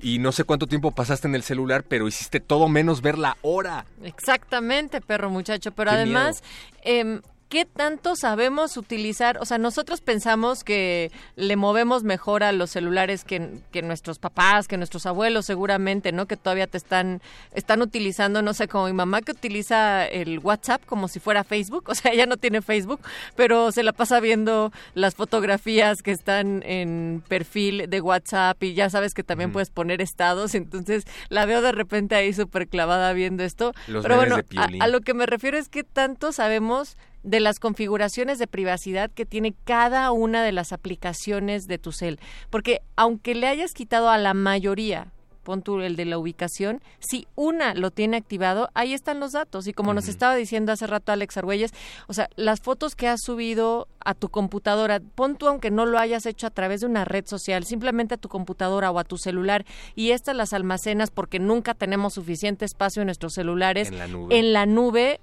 y 0.00 0.20
no 0.20 0.30
sé 0.30 0.44
cuánto 0.44 0.68
tiempo 0.68 0.92
pasaste 0.92 1.26
en 1.26 1.34
el 1.34 1.42
celular, 1.42 1.82
pero 1.82 2.06
hiciste 2.06 2.38
todo 2.38 2.68
menos 2.68 3.02
ver 3.02 3.18
la 3.18 3.36
hora. 3.42 3.86
Exactamente, 4.04 5.00
perro 5.00 5.30
muchacho, 5.30 5.72
pero 5.72 5.90
Qué 5.90 5.96
además, 5.96 6.44
em, 6.82 7.22
¿qué 7.48 7.64
tanto 7.64 8.14
sabemos 8.14 8.76
utilizar? 8.76 9.38
O 9.38 9.44
sea, 9.44 9.58
nosotros 9.58 10.00
pensamos 10.00 10.64
que 10.64 11.10
le 11.36 11.56
movemos 11.56 12.04
mejor 12.04 12.42
a 12.42 12.52
los 12.52 12.70
celulares 12.70 13.24
que, 13.24 13.60
que 13.72 13.82
nuestros 13.82 14.18
papás, 14.18 14.68
que 14.68 14.76
nuestros 14.76 15.06
abuelos 15.06 15.46
seguramente, 15.46 16.12
¿no? 16.12 16.26
Que 16.26 16.36
todavía 16.36 16.66
te 16.66 16.76
están, 16.76 17.22
están 17.52 17.80
utilizando, 17.80 18.42
no 18.42 18.52
sé, 18.52 18.68
como 18.68 18.86
mi 18.86 18.92
mamá 18.92 19.22
que 19.22 19.32
utiliza 19.32 20.04
el 20.06 20.38
WhatsApp 20.40 20.84
como 20.84 21.08
si 21.08 21.20
fuera 21.20 21.42
Facebook, 21.44 21.84
o 21.88 21.94
sea, 21.94 22.12
ella 22.12 22.26
no 22.26 22.36
tiene 22.36 22.60
Facebook, 22.60 23.00
pero 23.34 23.72
se 23.72 23.82
la 23.82 23.92
pasa 23.92 24.20
viendo 24.20 24.72
las 24.94 25.14
fotografías 25.14 26.02
que 26.02 26.10
están 26.10 26.62
en 26.64 27.22
perfil 27.28 27.88
de 27.88 28.00
WhatsApp 28.00 28.62
y 28.62 28.74
ya 28.74 28.90
sabes 28.90 29.14
que 29.14 29.22
también 29.22 29.52
puedes 29.52 29.70
poner 29.70 30.02
estados, 30.02 30.54
entonces 30.54 31.04
la 31.30 31.46
veo 31.46 31.62
de 31.62 31.72
repente 31.72 32.14
ahí 32.14 32.32
súper 32.32 32.68
clavada 32.68 33.12
viendo 33.14 33.42
esto. 33.42 33.72
Los 33.86 34.02
pero 34.02 34.16
bueno, 34.16 34.36
a, 34.56 34.84
a 34.84 34.88
lo 34.88 35.00
que 35.00 35.14
me 35.14 35.24
refiero 35.24 35.56
es 35.56 35.68
que 35.68 35.84
tanto 35.84 36.32
sabemos 36.32 36.98
de 37.22 37.40
las 37.40 37.58
configuraciones 37.58 38.38
de 38.38 38.46
privacidad 38.46 39.10
que 39.10 39.26
tiene 39.26 39.54
cada 39.64 40.10
una 40.12 40.42
de 40.42 40.52
las 40.52 40.72
aplicaciones 40.72 41.66
de 41.66 41.78
tu 41.78 41.92
cel. 41.92 42.18
Porque 42.50 42.80
aunque 42.96 43.34
le 43.34 43.48
hayas 43.48 43.72
quitado 43.72 44.10
a 44.10 44.18
la 44.18 44.34
mayoría, 44.34 45.12
pon 45.48 45.62
tú 45.62 45.80
el 45.80 45.96
de 45.96 46.04
la 46.04 46.18
ubicación, 46.18 46.82
si 46.98 47.26
una 47.34 47.72
lo 47.72 47.90
tiene 47.90 48.18
activado, 48.18 48.68
ahí 48.74 48.92
están 48.92 49.18
los 49.18 49.32
datos. 49.32 49.66
Y 49.66 49.72
como 49.72 49.94
nos 49.94 50.06
estaba 50.06 50.34
diciendo 50.34 50.72
hace 50.72 50.86
rato 50.86 51.10
Alex 51.10 51.38
Argüelles, 51.38 51.72
o 52.06 52.12
sea, 52.12 52.28
las 52.36 52.60
fotos 52.60 52.94
que 52.94 53.08
has 53.08 53.22
subido 53.22 53.88
a 54.04 54.12
tu 54.12 54.28
computadora, 54.28 55.00
pon 55.00 55.36
tú 55.36 55.48
aunque 55.48 55.70
no 55.70 55.86
lo 55.86 55.98
hayas 55.98 56.26
hecho 56.26 56.46
a 56.46 56.50
través 56.50 56.82
de 56.82 56.86
una 56.86 57.06
red 57.06 57.24
social, 57.24 57.64
simplemente 57.64 58.16
a 58.16 58.18
tu 58.18 58.28
computadora 58.28 58.90
o 58.90 58.98
a 58.98 59.04
tu 59.04 59.16
celular, 59.16 59.64
y 59.94 60.10
estas 60.10 60.36
las 60.36 60.52
almacenas 60.52 61.10
porque 61.10 61.38
nunca 61.38 61.72
tenemos 61.72 62.12
suficiente 62.12 62.66
espacio 62.66 63.00
en 63.00 63.06
nuestros 63.06 63.32
celulares. 63.32 63.88
En 63.88 63.96
la 63.96 64.06
nube. 64.06 64.38
En 64.38 64.52
la 64.52 64.66
nube, 64.66 65.18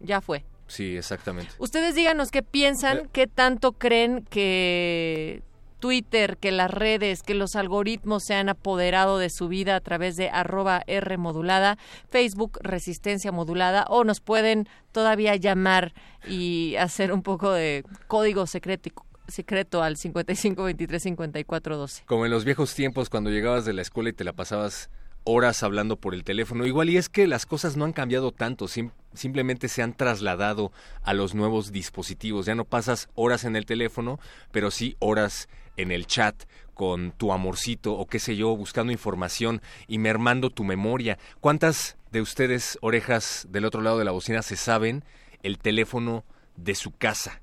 ya 0.00 0.20
fue. 0.20 0.44
Sí, 0.70 0.96
exactamente. 0.96 1.52
Ustedes 1.58 1.94
díganos 1.96 2.30
qué 2.30 2.42
piensan, 2.44 2.98
Eh. 2.98 3.06
qué 3.12 3.26
tanto 3.26 3.72
creen 3.72 4.24
que 4.30 5.42
Twitter, 5.80 6.36
que 6.36 6.52
las 6.52 6.70
redes, 6.70 7.22
que 7.22 7.34
los 7.34 7.56
algoritmos 7.56 8.22
se 8.24 8.34
han 8.34 8.48
apoderado 8.48 9.18
de 9.18 9.30
su 9.30 9.48
vida 9.48 9.74
a 9.76 9.80
través 9.80 10.16
de 10.16 10.28
arroba 10.28 10.82
R 10.86 11.16
modulada, 11.16 11.76
Facebook 12.08 12.58
Resistencia 12.62 13.32
modulada, 13.32 13.84
o 13.88 14.04
nos 14.04 14.20
pueden 14.20 14.68
todavía 14.92 15.34
llamar 15.36 15.92
y 16.28 16.76
hacer 16.76 17.12
un 17.12 17.22
poco 17.22 17.50
de 17.50 17.82
código 18.06 18.46
secreto, 18.46 18.90
secreto 19.26 19.82
al 19.82 19.96
55 19.96 20.62
23 20.64 21.02
54 21.02 21.76
12. 21.78 22.04
Como 22.06 22.26
en 22.26 22.30
los 22.30 22.44
viejos 22.44 22.74
tiempos 22.74 23.08
cuando 23.10 23.30
llegabas 23.30 23.64
de 23.64 23.72
la 23.72 23.82
escuela 23.82 24.10
y 24.10 24.12
te 24.12 24.22
la 24.24 24.34
pasabas 24.34 24.90
horas 25.30 25.62
hablando 25.62 25.96
por 25.96 26.14
el 26.14 26.24
teléfono. 26.24 26.66
Igual 26.66 26.90
y 26.90 26.96
es 26.96 27.08
que 27.08 27.26
las 27.26 27.46
cosas 27.46 27.76
no 27.76 27.84
han 27.84 27.92
cambiado 27.92 28.32
tanto, 28.32 28.68
sim- 28.68 28.90
simplemente 29.14 29.68
se 29.68 29.82
han 29.82 29.94
trasladado 29.94 30.72
a 31.02 31.14
los 31.14 31.34
nuevos 31.34 31.72
dispositivos. 31.72 32.46
Ya 32.46 32.54
no 32.54 32.64
pasas 32.64 33.08
horas 33.14 33.44
en 33.44 33.56
el 33.56 33.66
teléfono, 33.66 34.18
pero 34.52 34.70
sí 34.70 34.96
horas 34.98 35.48
en 35.76 35.92
el 35.92 36.06
chat 36.06 36.44
con 36.74 37.12
tu 37.12 37.32
amorcito 37.32 37.92
o 37.94 38.06
qué 38.06 38.18
sé 38.18 38.36
yo, 38.36 38.56
buscando 38.56 38.92
información 38.92 39.60
y 39.86 39.98
mermando 39.98 40.50
tu 40.50 40.64
memoria. 40.64 41.18
¿Cuántas 41.40 41.96
de 42.10 42.20
ustedes, 42.20 42.78
orejas 42.82 43.46
del 43.50 43.64
otro 43.64 43.80
lado 43.82 43.98
de 43.98 44.04
la 44.04 44.10
bocina, 44.10 44.42
se 44.42 44.56
saben 44.56 45.04
el 45.42 45.58
teléfono 45.58 46.24
de 46.56 46.74
su 46.74 46.90
casa? 46.92 47.40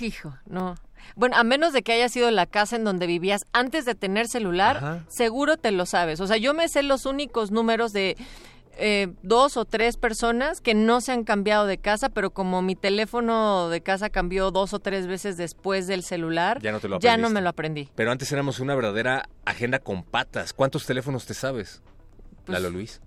Hijo, 0.00 0.34
no. 0.46 0.74
Bueno, 1.16 1.36
a 1.36 1.44
menos 1.44 1.72
de 1.72 1.82
que 1.82 1.92
haya 1.92 2.08
sido 2.08 2.30
la 2.30 2.46
casa 2.46 2.76
en 2.76 2.84
donde 2.84 3.06
vivías 3.06 3.46
antes 3.52 3.84
de 3.84 3.94
tener 3.94 4.28
celular, 4.28 4.76
Ajá. 4.78 5.04
seguro 5.08 5.56
te 5.56 5.70
lo 5.70 5.86
sabes. 5.86 6.20
O 6.20 6.26
sea, 6.26 6.36
yo 6.36 6.54
me 6.54 6.68
sé 6.68 6.82
los 6.82 7.06
únicos 7.06 7.50
números 7.50 7.92
de 7.92 8.16
eh, 8.80 9.08
dos 9.22 9.56
o 9.56 9.64
tres 9.64 9.96
personas 9.96 10.60
que 10.60 10.72
no 10.74 11.00
se 11.00 11.10
han 11.10 11.24
cambiado 11.24 11.66
de 11.66 11.78
casa, 11.78 12.10
pero 12.10 12.30
como 12.30 12.62
mi 12.62 12.76
teléfono 12.76 13.68
de 13.68 13.80
casa 13.80 14.08
cambió 14.08 14.52
dos 14.52 14.72
o 14.72 14.78
tres 14.78 15.08
veces 15.08 15.36
después 15.36 15.88
del 15.88 16.04
celular, 16.04 16.60
Ya 16.62 16.70
no 16.70 16.78
te 16.78 16.88
lo 16.88 17.00
ya 17.00 17.16
no 17.16 17.28
me 17.28 17.40
lo 17.40 17.48
aprendí. 17.48 17.88
Pero 17.96 18.12
antes 18.12 18.30
éramos 18.30 18.60
una 18.60 18.76
verdadera 18.76 19.28
agenda 19.44 19.80
con 19.80 20.04
patas. 20.04 20.52
¿Cuántos 20.52 20.86
teléfonos 20.86 21.26
te 21.26 21.34
sabes? 21.34 21.82
Pues, 22.44 22.54
Lalo 22.60 22.70
Luis. 22.70 23.00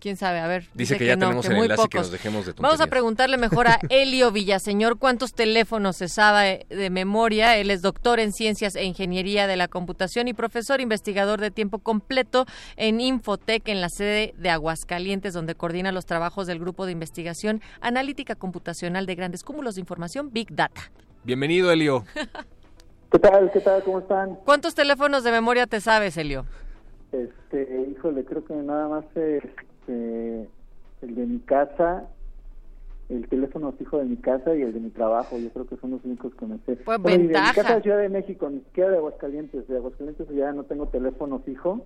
¿Quién 0.00 0.16
sabe? 0.18 0.38
A 0.40 0.46
ver. 0.46 0.68
Dice 0.74 0.98
que 0.98 1.06
ya 1.06 1.16
no, 1.16 1.26
tenemos 1.26 1.46
que 1.46 1.52
el 1.52 1.56
muy 1.56 1.64
enlace 1.64 1.82
que 1.82 1.88
pocos. 1.88 2.00
nos 2.02 2.10
dejemos 2.10 2.44
de 2.46 2.52
Vamos 2.52 2.64
a 2.64 2.68
tonterías. 2.70 2.88
preguntarle 2.90 3.38
mejor 3.38 3.68
a 3.68 3.78
Elio 3.88 4.30
Villaseñor 4.32 4.98
cuántos 4.98 5.32
teléfonos 5.32 5.96
se 5.96 6.08
sabe 6.08 6.66
de 6.68 6.90
memoria. 6.90 7.56
Él 7.56 7.70
es 7.70 7.80
doctor 7.80 8.20
en 8.20 8.32
Ciencias 8.32 8.76
e 8.76 8.84
Ingeniería 8.84 9.46
de 9.46 9.56
la 9.56 9.66
Computación 9.66 10.28
y 10.28 10.34
profesor 10.34 10.82
investigador 10.82 11.40
de 11.40 11.50
tiempo 11.50 11.78
completo 11.78 12.44
en 12.76 13.00
Infotec 13.00 13.66
en 13.68 13.80
la 13.80 13.88
sede 13.88 14.34
de 14.36 14.50
Aguascalientes, 14.50 15.32
donde 15.32 15.54
coordina 15.54 15.90
los 15.90 16.04
trabajos 16.04 16.46
del 16.46 16.58
Grupo 16.58 16.84
de 16.84 16.92
Investigación 16.92 17.62
Analítica 17.80 18.34
Computacional 18.34 19.06
de 19.06 19.14
Grandes 19.14 19.42
Cúmulos 19.42 19.76
de 19.76 19.80
Información, 19.80 20.30
Big 20.32 20.54
Data. 20.54 20.90
Bienvenido, 21.22 21.72
Elio. 21.72 22.04
¿Qué 23.10 23.18
tal? 23.20 23.50
¿Qué 23.52 23.60
tal? 23.60 23.82
¿Cómo 23.84 24.00
están? 24.00 24.34
¿Cuántos 24.44 24.74
teléfonos 24.74 25.24
de 25.24 25.30
memoria 25.30 25.66
te 25.66 25.80
sabes, 25.80 26.16
Elio? 26.18 26.44
Este, 27.12 27.86
híjole, 27.90 28.24
creo 28.24 28.44
que 28.44 28.54
nada 28.54 28.88
más 28.88 29.04
este, 29.86 30.48
el 31.02 31.14
de 31.14 31.26
mi 31.26 31.38
casa, 31.40 32.04
el 33.08 33.28
teléfono 33.28 33.72
fijo 33.72 33.98
de 33.98 34.04
mi 34.04 34.16
casa 34.16 34.54
y 34.54 34.62
el 34.62 34.72
de 34.72 34.80
mi 34.80 34.90
trabajo. 34.90 35.38
Yo 35.38 35.50
creo 35.50 35.66
que 35.66 35.76
son 35.76 35.90
los 35.92 36.04
únicos 36.04 36.34
que 36.34 36.46
me 36.46 36.56
sé. 36.66 36.76
Pues, 36.76 36.98
Bueno, 37.00 37.16
y 37.16 37.26
de 37.26 37.32
ventaja. 37.34 37.50
mi 37.50 37.54
casa 37.56 37.74
de 37.76 37.82
Ciudad 37.82 37.98
de 37.98 38.08
México, 38.08 38.48
ni 38.50 38.60
siquiera 38.60 38.90
de 38.90 38.96
Aguascalientes. 38.96 39.68
De 39.68 39.76
Aguascalientes 39.76 40.26
ya 40.34 40.52
no 40.52 40.64
tengo 40.64 40.86
teléfono 40.88 41.40
fijo. 41.40 41.84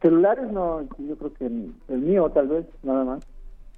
Celulares 0.00 0.50
no, 0.52 0.82
yo 0.98 1.16
creo 1.16 1.32
que 1.34 1.46
el, 1.46 1.72
el 1.88 1.98
mío 1.98 2.30
tal 2.30 2.48
vez, 2.48 2.66
nada 2.82 3.04
más. 3.04 3.24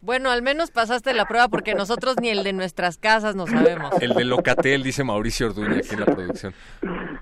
Bueno, 0.03 0.31
al 0.31 0.43
menos 0.43 0.71
pasaste 0.71 1.15
la 1.15 1.25
prueba 1.25 1.49
porque 1.49 1.75
nosotros 1.75 2.17
ni 2.21 2.29
el 2.29 2.45
de 2.45 2.53
nuestras 2.53 2.99
casas 2.99 3.35
no 3.35 3.47
sabemos. 3.47 3.91
El 4.01 4.13
de 4.15 4.25
Locatel, 4.25 4.83
dice 4.83 5.03
Mauricio 5.05 5.47
Orduña 5.49 5.79
aquí 5.79 5.95
en 5.95 6.01
la 6.01 6.07
producción. 6.07 6.53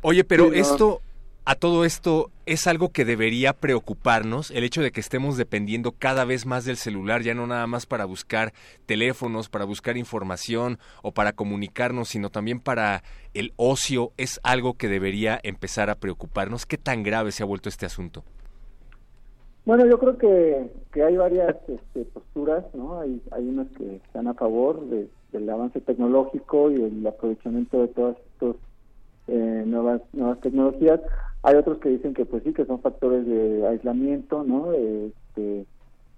Oye, 0.03 0.25
pero 0.25 0.45
Sí, 0.47 0.51
no. 0.51 0.57
esto, 0.57 1.01
a 1.47 1.55
todo 1.57 1.85
esto, 1.85 2.31
es 2.47 2.67
algo 2.67 2.89
que 2.91 3.05
debería 3.05 3.53
preocuparnos, 3.53 4.51
el 4.51 4.65
hecho 4.65 4.81
de 4.81 4.93
que 4.93 5.01
estemos 5.01 5.37
dependiendo 5.37 5.93
cada 5.93 6.25
vez 6.25 6.47
más 6.47 6.65
del 6.65 6.77
celular, 6.77 7.23
ya 7.23 7.35
no 7.35 7.47
nada 7.47 7.67
más 7.67 7.85
para 7.85 8.07
buscar 8.07 8.53
teléfonos, 8.87 9.49
para 9.51 9.65
buscar 9.67 9.97
información 9.99 10.79
o 11.03 11.13
para 11.13 11.33
comunicarnos, 11.33 12.09
sino 12.09 12.31
también 12.31 12.61
para 12.61 13.03
el 13.35 13.53
ocio, 13.57 14.13
es 14.17 14.41
algo 14.43 14.75
que 14.75 14.89
debería 14.89 15.39
empezar 15.43 15.91
a 15.91 15.97
preocuparnos. 15.97 16.65
¿Qué 16.65 16.79
tan 16.79 17.03
grave 17.03 17.31
se 17.31 17.43
ha 17.43 17.47
vuelto 17.47 17.69
este 17.69 17.85
asunto? 17.85 18.25
Bueno, 19.67 19.87
yo 19.87 19.99
creo 19.99 20.19
que, 20.19 20.71
que 20.93 21.03
hay 21.03 21.17
varias 21.17 21.57
este, 21.69 22.05
posturas, 22.07 22.65
¿no? 22.75 23.01
Hay, 23.01 23.21
hay 23.33 23.49
unas 23.49 23.67
que 23.77 23.97
están 23.97 24.29
a 24.29 24.35
favor 24.35 24.85
de- 24.89 25.09
del 25.33 25.49
avance 25.51 25.81
tecnológico 25.81 26.71
y 26.71 26.75
el 26.77 27.07
aprovechamiento 27.07 27.81
de 27.81 27.89
todas 27.89 28.17
estas 28.35 28.57
eh, 29.29 29.63
nuevas 29.67 30.03
nuevas 30.13 30.41
tecnologías. 30.41 31.01
Hay 31.43 31.57
otros 31.57 31.79
que 31.79 31.91
dicen 31.91 32.15
que 32.15 32.25
pues 32.25 32.43
sí, 32.43 32.53
que 32.53 32.65
son 32.65 32.81
factores 32.81 33.27
de 33.27 33.67
aislamiento, 33.67 34.45
¿no? 34.45 34.73
Este, 34.73 35.67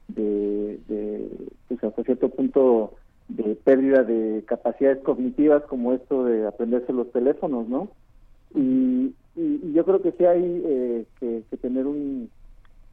de, 0.08 0.80
de 0.88 1.28
pues 1.68 1.82
hasta 1.82 2.02
cierto 2.04 2.28
punto 2.28 2.94
de 3.28 3.56
pérdida 3.56 4.04
de 4.04 4.44
capacidades 4.46 5.02
cognitivas 5.02 5.64
como 5.64 5.92
esto 5.92 6.24
de 6.24 6.46
aprenderse 6.46 6.92
los 6.92 7.10
teléfonos, 7.10 7.68
¿no? 7.68 7.88
Y, 8.54 9.14
yo 9.74 9.84
creo 9.84 10.00
que 10.00 10.12
sí 10.12 10.24
hay 10.24 10.62
eh, 10.64 11.04
que, 11.20 11.42
que 11.50 11.56
tener 11.58 11.86
un, 11.86 12.30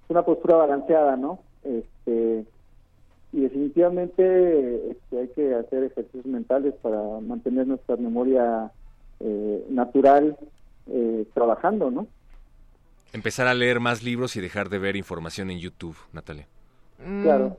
una 0.10 0.26
postura 0.26 0.58
balanceada, 0.58 1.16
¿no? 1.16 1.40
Este, 1.64 2.46
y 3.32 3.42
definitivamente 3.42 4.92
este, 4.92 5.20
hay 5.20 5.28
que 5.30 5.56
hacer 5.56 5.86
ejercicios 5.86 6.26
mentales 6.26 6.76
para 6.82 7.02
mantener 7.22 7.66
nuestra 7.66 7.96
memoria 7.96 8.72
eh, 9.24 9.66
natural 9.70 10.38
eh, 10.88 11.26
trabajando, 11.34 11.90
¿no? 11.90 12.08
Empezar 13.14 13.48
a 13.48 13.54
leer 13.54 13.80
más 13.80 14.04
libros 14.04 14.36
y 14.36 14.42
dejar 14.42 14.70
de 14.70 14.80
ver 14.80 14.96
información 14.96 15.50
en 15.50 15.60
YouTube, 15.60 15.96
Natalia. 16.12 16.48
Claro. 16.98 17.58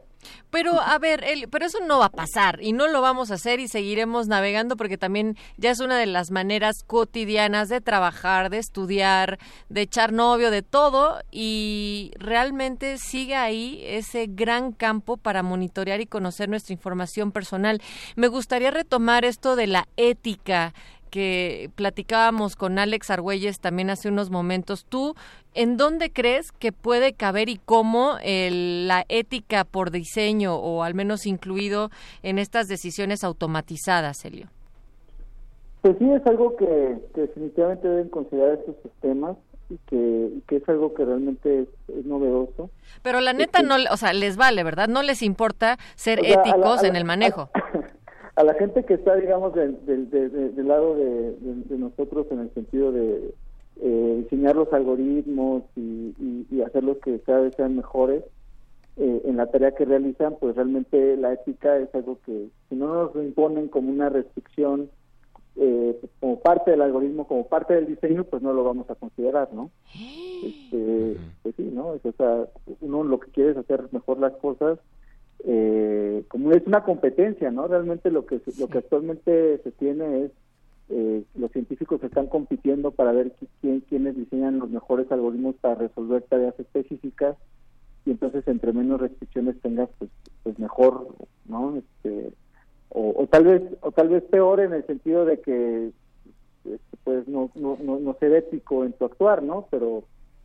Pero, 0.51 0.81
a 0.81 0.99
ver, 0.99 1.25
el, 1.25 1.49
pero 1.49 1.67
eso 1.67 1.79
no 1.87 1.99
va 1.99 2.07
a 2.07 2.11
pasar 2.11 2.59
y 2.63 2.73
no 2.73 2.87
lo 2.87 3.01
vamos 3.01 3.31
a 3.31 3.35
hacer 3.35 3.61
y 3.61 3.69
seguiremos 3.69 4.29
navegando 4.29 4.77
porque 4.77 4.97
también 4.97 5.37
ya 5.57 5.71
es 5.71 5.81
una 5.81 5.99
de 5.99 6.07
las 6.07 6.31
maneras 6.31 6.85
cotidianas 6.87 7.69
de 7.69 7.81
trabajar, 7.81 8.51
de 8.51 8.59
estudiar, 8.59 9.39
de 9.69 9.83
echar 9.83 10.13
novio, 10.13 10.51
de 10.51 10.63
todo 10.63 11.19
y 11.31 12.13
realmente 12.19 12.99
sigue 12.99 13.35
ahí 13.35 13.83
ese 13.85 14.27
gran 14.29 14.73
campo 14.73 15.17
para 15.17 15.43
monitorear 15.43 16.01
y 16.01 16.07
conocer 16.07 16.49
nuestra 16.49 16.73
información 16.73 17.33
personal. 17.33 17.83
Me 18.15 18.29
gustaría 18.29 18.71
retomar 18.71 19.25
esto 19.25 19.57
de 19.57 19.67
la 19.67 19.89
ética 19.97 20.73
que 21.15 21.71
platicábamos 21.77 22.57
con 22.57 22.77
Alex 22.81 23.09
Argüelles 23.09 23.61
también 23.61 23.89
hace 23.89 24.09
unos 24.09 24.31
momentos. 24.31 24.85
¿Tú 24.85 25.15
en 25.55 25.77
dónde 25.77 26.11
crees 26.11 26.51
que 26.51 26.73
puede 26.73 27.13
caber 27.13 27.49
y 27.49 27.61
cómo 27.65 28.17
el, 28.21 28.89
la 28.89 29.05
ética 29.09 29.63
por 29.63 29.93
diseño 29.93 30.57
o 30.57 30.83
al 30.83 30.95
menos 30.95 31.25
incluido 31.27 31.91
en 32.25 32.41
estas 32.41 32.67
decisiones 32.67 33.23
automatizadas, 33.23 34.25
Elio? 34.25 34.49
Pues 35.83 35.97
sí, 36.01 36.11
es 36.11 36.27
algo 36.27 36.57
que, 36.57 36.97
que 37.15 37.21
definitivamente 37.21 37.87
deben 37.87 38.09
considerar 38.09 38.59
estos 38.59 38.75
sistemas 38.83 39.37
y 39.71 39.77
que, 39.87 40.31
que 40.49 40.57
es 40.57 40.69
algo 40.69 40.95
que 40.95 41.05
realmente 41.05 41.61
es, 41.61 41.69
es 41.97 42.05
novedoso. 42.07 42.71
Pero 43.03 43.21
la 43.21 43.35
neta 43.35 43.63
no, 43.63 43.77
o 43.89 43.97
sea, 43.97 44.13
les 44.15 44.37
vale, 44.37 44.65
¿verdad? 44.65 44.89
No 44.89 45.05
les 45.05 45.23
importa 45.23 45.79
ser 45.95 46.19
O 46.19 46.25
sea, 46.25 46.35
a 46.35 46.37
la- 46.45 46.51
éticos 46.51 46.83
la- 46.83 46.89
en 46.89 46.97
el 46.97 47.05
manejo. 47.05 47.51
a 47.55 47.61
la 48.43 48.55
gente 48.55 48.85
que 48.85 48.95
está, 48.95 49.15
digamos, 49.15 49.55
del, 49.55 49.85
del, 49.87 50.11
de- 50.11 50.29
de- 50.29 50.49
del 50.51 50.67
lado 50.69 50.97
de, 50.97 51.33
de- 51.37 51.63
de 51.69 51.79
nosotros 51.79 52.27
en 52.31 52.41
el 52.41 52.51
sentido 52.55 52.91
de 52.91 53.33
eh, 53.81 54.19
diseñar 54.25 54.57
los 54.57 54.73
algoritmos 54.73 55.63
y, 55.77 56.15
y- 56.19 56.47
y 56.51 56.61
hacerlos 56.63 56.99
que 57.05 57.21
cada 57.21 57.41
vez 57.43 57.55
sean 57.55 57.77
mejores 57.77 58.25
eh, 58.97 59.23
en 59.25 59.37
la 59.37 59.47
tarea 59.47 59.73
que 59.73 59.85
realizan, 59.85 60.37
pues 60.41 60.55
realmente 60.57 61.17
la 61.17 61.33
ética 61.33 61.77
es 61.79 61.93
algo 61.95 62.19
que 62.25 62.49
si 62.69 62.75
no 62.77 62.93
nos 62.95 63.15
lo 63.15 63.23
imponen 63.23 63.69
como 63.69 63.91
una 63.91 64.09
restricción 64.09 64.91
eh, 65.57 65.97
como 66.21 66.41
parte 66.41 66.73
del 66.73 66.83
algoritmo, 66.83 67.27
como 67.29 67.47
parte 67.47 67.75
del 67.75 67.87
diseño, 67.87 68.25
pues 68.25 68.43
no 68.43 68.53
lo 68.53 68.65
vamos 68.65 68.91
a 68.91 68.95
considerar, 68.97 69.53
¿no? 69.53 69.71
Este, 70.45 71.17
pues 71.43 71.55
sí, 71.57 71.71
¿no? 71.73 71.95
Es, 71.95 72.05
o 72.05 72.13
sea, 72.13 72.47
uno 72.81 73.05
lo 73.05 73.21
que 73.21 73.31
quiere 73.31 73.51
es 73.53 73.57
hacer 73.57 73.85
mejor 73.93 74.19
las 74.19 74.33
cosas 74.37 74.79
eh, 75.47 76.25
como 76.29 76.53
es 76.53 76.67
una 76.67 76.83
competencia, 76.85 77.51
¿no? 77.51 77.67
Realmente 77.69 78.11
lo 78.11 78.25
que 78.27 78.41
lo 78.59 78.69
que 78.69 78.79
actualmente 78.79 79.59
se 79.59 79.71
tiene 79.73 80.25
es 80.25 80.31
eh, 80.91 81.23
los 81.35 81.51
científicos 81.53 82.03
están 82.03 82.27
compitiendo 82.29 82.91
para 82.91 83.13
ver 83.13 83.33
qui- 83.37 83.49
quién 83.61 83.81
quiénes 83.81 84.17
diseñan 84.17 84.59
los 84.59 84.71
mejores 84.71 85.11
algoritmos 85.13 85.55
para 85.57 85.75
resolver 85.77 86.23
tareas 86.23 86.59
específicas 86.59 87.37
y 88.07 88.11
entonces 88.11 88.47
entre 88.49 88.73
menos 88.73 89.01
restricciones 89.01 89.61
tengas 89.61 89.89
pues, 89.99 90.11
pues 90.43 90.59
mejor, 90.59 91.09
¿no? 91.47 91.77
Este 91.77 92.33
o, 92.91 93.15
o 93.17 93.27
tal 93.27 93.45
vez 93.45 93.63
o 93.81 93.93
tal 93.93 94.09
vez 94.09 94.23
peor 94.25 94.61
en 94.61 94.73
el 94.73 94.85
sentido 94.87 95.25
de 95.25 95.41
que 95.41 95.91
este, 96.65 96.97
pues 97.05 97.29
no, 97.29 97.51
no 97.55 97.77
no 97.83 97.99
no 97.99 98.15
ser 98.15 98.33
ético 98.35 98.85
en 98.85 98.93
tu 98.95 99.05
actuar, 99.05 99.43
¿no? 99.43 99.67
Pero 99.71 100.05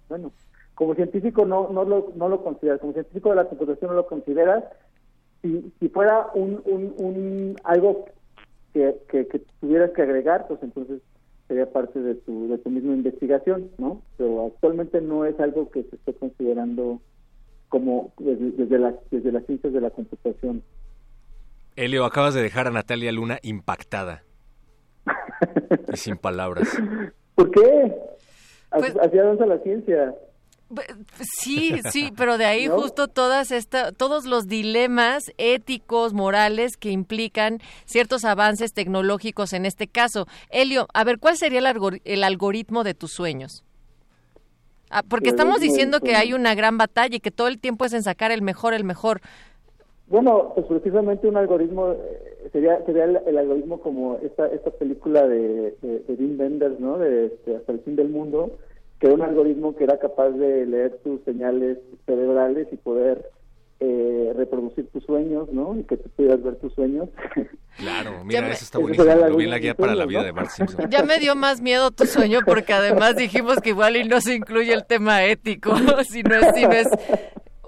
bueno, 0.09 0.31
como 0.75 0.95
científico 0.95 1.45
no 1.45 1.69
no 1.69 1.83
lo 1.85 2.11
no 2.15 2.27
lo 2.29 2.43
consideras, 2.43 2.79
como 2.81 2.93
científico 2.93 3.29
de 3.29 3.35
la 3.37 3.45
computación 3.49 3.91
no 3.91 3.95
lo 3.95 4.07
consideras. 4.07 4.63
Si 5.41 5.71
si 5.79 5.89
fuera 5.89 6.27
un 6.33 6.61
un, 6.65 6.93
un 6.97 7.55
algo 7.63 8.05
que, 8.73 8.95
que, 9.09 9.27
que 9.27 9.39
tuvieras 9.59 9.91
que 9.91 10.01
agregar, 10.01 10.47
pues 10.47 10.61
entonces 10.63 11.01
sería 11.47 11.71
parte 11.71 11.99
de 11.99 12.15
tu 12.15 12.49
de 12.49 12.57
tu 12.59 12.69
misma 12.69 12.93
investigación, 12.93 13.69
¿no? 13.77 14.01
Pero 14.17 14.47
actualmente 14.47 15.01
no 15.01 15.25
es 15.25 15.39
algo 15.39 15.69
que 15.71 15.83
se 15.83 15.95
esté 15.95 16.13
considerando 16.13 17.01
como 17.69 18.11
desde, 18.19 18.51
desde 18.51 18.79
las 18.79 18.95
desde 19.11 19.31
las 19.31 19.45
ciencias 19.45 19.73
de 19.73 19.81
la 19.81 19.89
computación. 19.89 20.63
Elio, 21.75 22.03
acabas 22.05 22.33
de 22.33 22.41
dejar 22.41 22.67
a 22.67 22.71
Natalia 22.71 23.11
Luna 23.11 23.39
impactada. 23.41 24.23
y 25.93 25.97
sin 25.97 26.17
palabras. 26.17 26.67
¿Por 27.35 27.51
qué? 27.51 27.95
Pues- 28.71 28.95
Así 28.97 28.99
hacia 28.99 29.21
avanza 29.23 29.45
la 29.45 29.59
ciencia. 29.59 30.13
Sí, 31.21 31.79
sí, 31.91 32.11
pero 32.17 32.37
de 32.37 32.45
ahí 32.45 32.67
¿No? 32.67 32.79
justo 32.79 33.07
todas 33.07 33.51
esta, 33.51 33.91
todos 33.91 34.25
los 34.25 34.47
dilemas 34.47 35.31
éticos, 35.37 36.13
morales 36.13 36.77
que 36.77 36.91
implican 36.91 37.59
ciertos 37.85 38.25
avances 38.25 38.73
tecnológicos 38.73 39.53
en 39.53 39.65
este 39.65 39.87
caso. 39.87 40.27
Elio, 40.49 40.87
a 40.93 41.03
ver, 41.03 41.19
¿cuál 41.19 41.37
sería 41.37 41.59
el, 41.59 41.65
algori- 41.65 42.01
el 42.05 42.23
algoritmo 42.23 42.83
de 42.83 42.93
tus 42.93 43.11
sueños? 43.11 43.63
Ah, 44.91 45.03
porque 45.07 45.29
El 45.29 45.35
estamos 45.35 45.59
diciendo 45.59 45.99
que 45.99 46.15
hay 46.15 46.33
una 46.33 46.55
gran 46.55 46.77
batalla 46.77 47.15
y 47.15 47.19
que 47.19 47.31
todo 47.31 47.47
el 47.47 47.59
tiempo 47.59 47.85
es 47.85 47.93
en 47.93 48.01
sacar 48.03 48.31
el 48.31 48.41
mejor, 48.41 48.73
el 48.73 48.83
mejor. 48.83 49.21
Bueno, 50.07 50.53
pues 50.55 50.65
precisamente 50.65 51.27
un 51.27 51.37
algoritmo 51.37 51.91
eh, 51.91 52.49
sería 52.51 52.83
sería 52.83 53.03
el, 53.03 53.19
el 53.27 53.37
algoritmo 53.37 53.79
como 53.79 54.17
esta 54.23 54.47
esta 54.47 54.71
película 54.71 55.27
de, 55.27 55.75
de, 55.83 55.99
de 55.99 56.13
Wim 56.17 56.39
Wenders, 56.39 56.79
¿no? 56.79 56.97
De 56.97 57.31
hasta 57.55 57.71
el 57.71 57.79
fin 57.81 57.95
del 57.95 58.09
mundo, 58.09 58.57
que 58.99 59.07
era 59.07 59.15
un 59.15 59.21
algoritmo 59.21 59.75
que 59.75 59.83
era 59.85 59.97
capaz 59.99 60.29
de 60.31 60.65
leer 60.65 60.99
tus 61.03 61.21
señales 61.23 61.77
cerebrales 62.05 62.67
y 62.71 62.77
poder 62.77 63.29
eh, 63.81 64.33
reproducir 64.35 64.89
tus 64.91 65.03
sueños, 65.05 65.47
¿no? 65.53 65.77
Y 65.79 65.83
que 65.83 65.95
tú 65.95 66.09
pudieras 66.09 66.43
ver 66.43 66.57
tus 66.57 66.73
sueños. 66.73 67.07
Claro, 67.77 68.11
mira, 68.25 68.41
me- 68.41 68.51
eso 68.51 68.65
está 68.65 68.77
buenísimo. 68.77 69.13
Lo 69.15 69.37
vi 69.37 69.45
en 69.45 69.49
la 69.51 69.59
guía 69.59 69.73
para 69.73 69.95
la 69.95 70.05
vida 70.05 70.29
¿no? 70.31 70.41
de 70.41 70.49
Simpson. 70.49 70.89
Ya 70.89 71.03
me 71.03 71.17
dio 71.19 71.33
más 71.37 71.61
miedo 71.61 71.91
tu 71.91 72.05
sueño 72.05 72.39
porque 72.45 72.73
además 72.73 73.15
dijimos 73.15 73.57
que 73.61 73.69
igual 73.69 73.95
y 73.95 74.03
no 74.03 74.19
se 74.19 74.35
incluye 74.35 74.73
el 74.73 74.85
tema 74.85 75.23
ético, 75.23 75.73
si 76.09 76.23
no 76.23 76.35
es, 76.35 76.47
si 76.55 76.63
no 76.65 76.71
es 76.73 76.87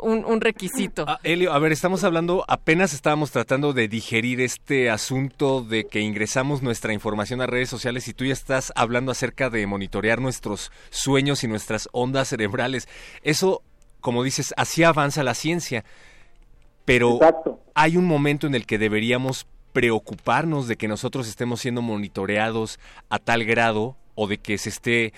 un, 0.01 0.25
un 0.25 0.41
requisito. 0.41 1.05
Ah, 1.07 1.19
Elio, 1.23 1.53
a 1.53 1.59
ver, 1.59 1.71
estamos 1.71 2.03
hablando, 2.03 2.43
apenas 2.47 2.93
estábamos 2.93 3.31
tratando 3.31 3.73
de 3.73 3.87
digerir 3.87 4.41
este 4.41 4.89
asunto 4.89 5.61
de 5.61 5.85
que 5.85 6.01
ingresamos 6.01 6.61
nuestra 6.61 6.93
información 6.93 7.41
a 7.41 7.47
redes 7.47 7.69
sociales 7.69 8.07
y 8.07 8.13
tú 8.13 8.25
ya 8.25 8.33
estás 8.33 8.71
hablando 8.75 9.11
acerca 9.11 9.49
de 9.49 9.65
monitorear 9.67 10.19
nuestros 10.19 10.71
sueños 10.89 11.43
y 11.43 11.47
nuestras 11.47 11.87
ondas 11.91 12.29
cerebrales. 12.29 12.87
Eso, 13.23 13.61
como 13.99 14.23
dices, 14.23 14.53
así 14.57 14.83
avanza 14.83 15.23
la 15.23 15.33
ciencia. 15.33 15.85
Pero 16.85 17.15
Exacto. 17.15 17.59
hay 17.75 17.97
un 17.97 18.05
momento 18.05 18.47
en 18.47 18.55
el 18.55 18.65
que 18.65 18.77
deberíamos 18.77 19.47
preocuparnos 19.71 20.67
de 20.67 20.75
que 20.75 20.87
nosotros 20.87 21.27
estemos 21.27 21.61
siendo 21.61 21.81
monitoreados 21.81 22.79
a 23.09 23.19
tal 23.19 23.45
grado 23.45 23.95
o 24.15 24.27
de 24.27 24.37
que 24.37 24.57
se 24.57 24.69
esté 24.69 25.13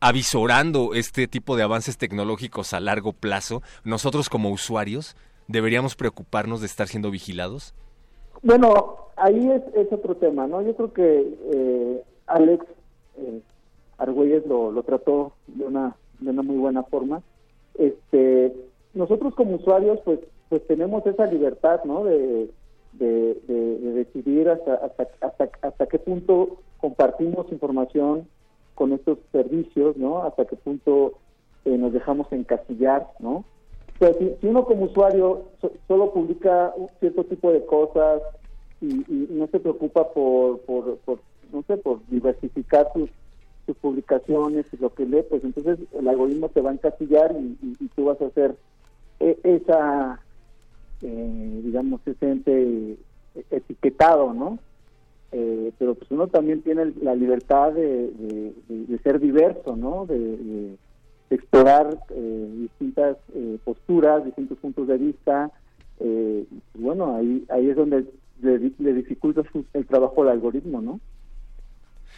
avisorando 0.00 0.94
este 0.94 1.26
tipo 1.28 1.56
de 1.56 1.62
avances 1.62 1.98
tecnológicos 1.98 2.72
a 2.72 2.80
largo 2.80 3.12
plazo, 3.12 3.62
nosotros 3.84 4.28
como 4.28 4.50
usuarios 4.50 5.16
deberíamos 5.48 5.96
preocuparnos 5.96 6.60
de 6.60 6.66
estar 6.66 6.88
siendo 6.88 7.10
vigilados. 7.10 7.74
Bueno, 8.42 8.96
ahí 9.16 9.50
es, 9.50 9.62
es 9.74 9.92
otro 9.92 10.14
tema, 10.16 10.46
¿no? 10.46 10.62
Yo 10.62 10.76
creo 10.76 10.92
que 10.92 11.34
eh, 11.52 12.02
Alex 12.26 12.64
eh, 13.16 13.40
Argüelles 13.98 14.46
lo, 14.46 14.70
lo 14.70 14.82
trató 14.84 15.32
de 15.48 15.64
una, 15.64 15.96
de 16.20 16.30
una 16.30 16.42
muy 16.42 16.56
buena 16.56 16.84
forma. 16.84 17.22
Este, 17.74 18.52
nosotros 18.94 19.34
como 19.34 19.56
usuarios, 19.56 19.98
pues, 20.04 20.20
pues 20.48 20.64
tenemos 20.68 21.04
esa 21.06 21.26
libertad, 21.26 21.80
¿no? 21.84 22.04
De, 22.04 22.50
de, 22.92 23.34
de- 23.48 23.78
de 23.78 23.92
decidir 23.92 24.48
hasta, 24.48 24.74
hasta, 24.74 25.08
hasta, 25.20 25.50
hasta 25.62 25.86
qué 25.86 25.98
punto 25.98 26.58
compartimos 26.80 27.50
información 27.50 28.28
con 28.78 28.92
estos 28.92 29.18
servicios, 29.32 29.96
¿no? 29.96 30.22
Hasta 30.22 30.44
qué 30.44 30.54
punto 30.54 31.18
eh, 31.64 31.76
nos 31.76 31.92
dejamos 31.92 32.28
encasillar, 32.30 33.08
¿no? 33.18 33.44
Si, 33.98 34.06
si 34.40 34.46
uno 34.46 34.64
como 34.64 34.84
usuario 34.84 35.50
so- 35.60 35.72
solo 35.88 36.12
publica 36.12 36.72
cierto 37.00 37.24
tipo 37.24 37.50
de 37.50 37.66
cosas 37.66 38.22
y, 38.80 39.04
y 39.08 39.26
no 39.30 39.48
se 39.48 39.58
preocupa 39.58 40.12
por, 40.12 40.60
por, 40.60 40.98
por, 40.98 41.18
no 41.50 41.64
sé, 41.66 41.76
por 41.78 42.06
diversificar 42.06 42.88
sus, 42.94 43.10
publicaciones 43.82 44.64
y 44.72 44.78
lo 44.78 44.94
que 44.94 45.04
lee, 45.04 45.24
pues 45.28 45.44
entonces 45.44 45.78
el 45.92 46.08
algoritmo 46.08 46.48
te 46.48 46.62
va 46.62 46.70
a 46.70 46.72
encasillar 46.72 47.36
y, 47.38 47.58
y- 47.80 47.88
tú 47.88 48.06
vas 48.06 48.18
a 48.22 48.26
hacer 48.28 48.56
e- 49.20 49.38
esa, 49.42 50.24
eh, 51.02 51.60
digamos, 51.64 52.00
ese 52.06 52.30
ente 52.30 52.96
etiquetado, 53.50 54.32
¿no? 54.32 54.58
Eh, 55.32 55.72
pero 55.78 55.94
pues 55.94 56.10
uno 56.10 56.28
también 56.28 56.62
tiene 56.62 56.92
la 57.02 57.14
libertad 57.14 57.72
de, 57.72 58.10
de- 58.10 58.54
ser 59.02 59.20
diverso, 59.20 59.76
¿no? 59.76 60.06
De, 60.06 60.76
explorar 61.30 61.98
eh, 62.10 62.48
distintas 62.60 63.18
eh, 63.34 63.58
posturas, 63.64 64.24
distintos 64.24 64.58
puntos 64.58 64.88
de 64.88 64.96
vista. 64.96 65.50
Eh, 66.00 66.46
bueno, 66.74 67.16
ahí 67.16 67.44
ahí 67.50 67.68
es 67.68 67.76
donde 67.76 68.06
le, 68.40 68.72
le 68.78 68.92
dificulta 68.94 69.42
su- 69.52 69.66
el 69.74 69.86
trabajo 69.86 70.22
al 70.22 70.28
algoritmo, 70.30 70.80
¿no? 70.80 71.00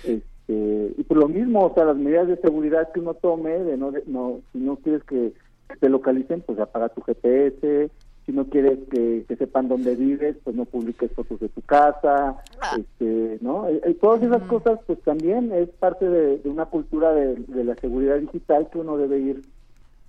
Este, 0.05 0.95
y 0.97 1.03
por 1.05 1.17
lo 1.19 1.29
mismo, 1.29 1.67
o 1.67 1.75
sea, 1.75 1.85
las 1.85 1.97
medidas 1.97 2.29
de 2.29 2.37
seguridad 2.37 2.93
que 2.93 3.01
uno 3.01 3.15
tome, 3.15 3.59
de 3.59 3.77
no, 3.77 3.91
de- 3.91 4.05
no 4.07 4.41
si 4.53 4.59
no 4.59 4.77
quieres 4.77 5.03
que 5.05 5.33
te 5.81 5.89
localicen, 5.89 6.43
pues 6.43 6.59
apaga 6.59 6.89
tu 6.91 7.01
GPS. 7.03 7.91
Si 8.31 8.37
no 8.37 8.45
quieres 8.45 8.79
que, 8.93 9.25
sepan 9.37 9.69
dónde 9.69 9.97
vives, 9.97 10.37
pues 10.45 10.55
no 10.55 10.65
publiques 10.65 11.11
fotos 11.13 11.41
de 11.41 11.49
tu 11.49 11.63
casa, 11.63 12.37
Ah. 12.61 12.77
este, 12.79 13.39
¿no? 13.41 13.67
Y, 13.69 13.91
y 13.91 13.95
todas 13.95 14.23
esas 14.23 14.43
cosas, 14.43 14.79
pues 14.87 15.01
también 15.03 15.51
es 15.53 15.69
parte 15.81 16.09
de, 16.09 16.39
de 16.39 16.49
una 16.49 16.67
cultura 16.67 17.13
de, 17.13 17.35
de 17.35 17.65
la 17.65 17.75
seguridad 17.75 18.19
digital 18.19 18.69
que 18.71 18.79
uno 18.79 18.97
debe 18.99 19.19
ir, 19.19 19.43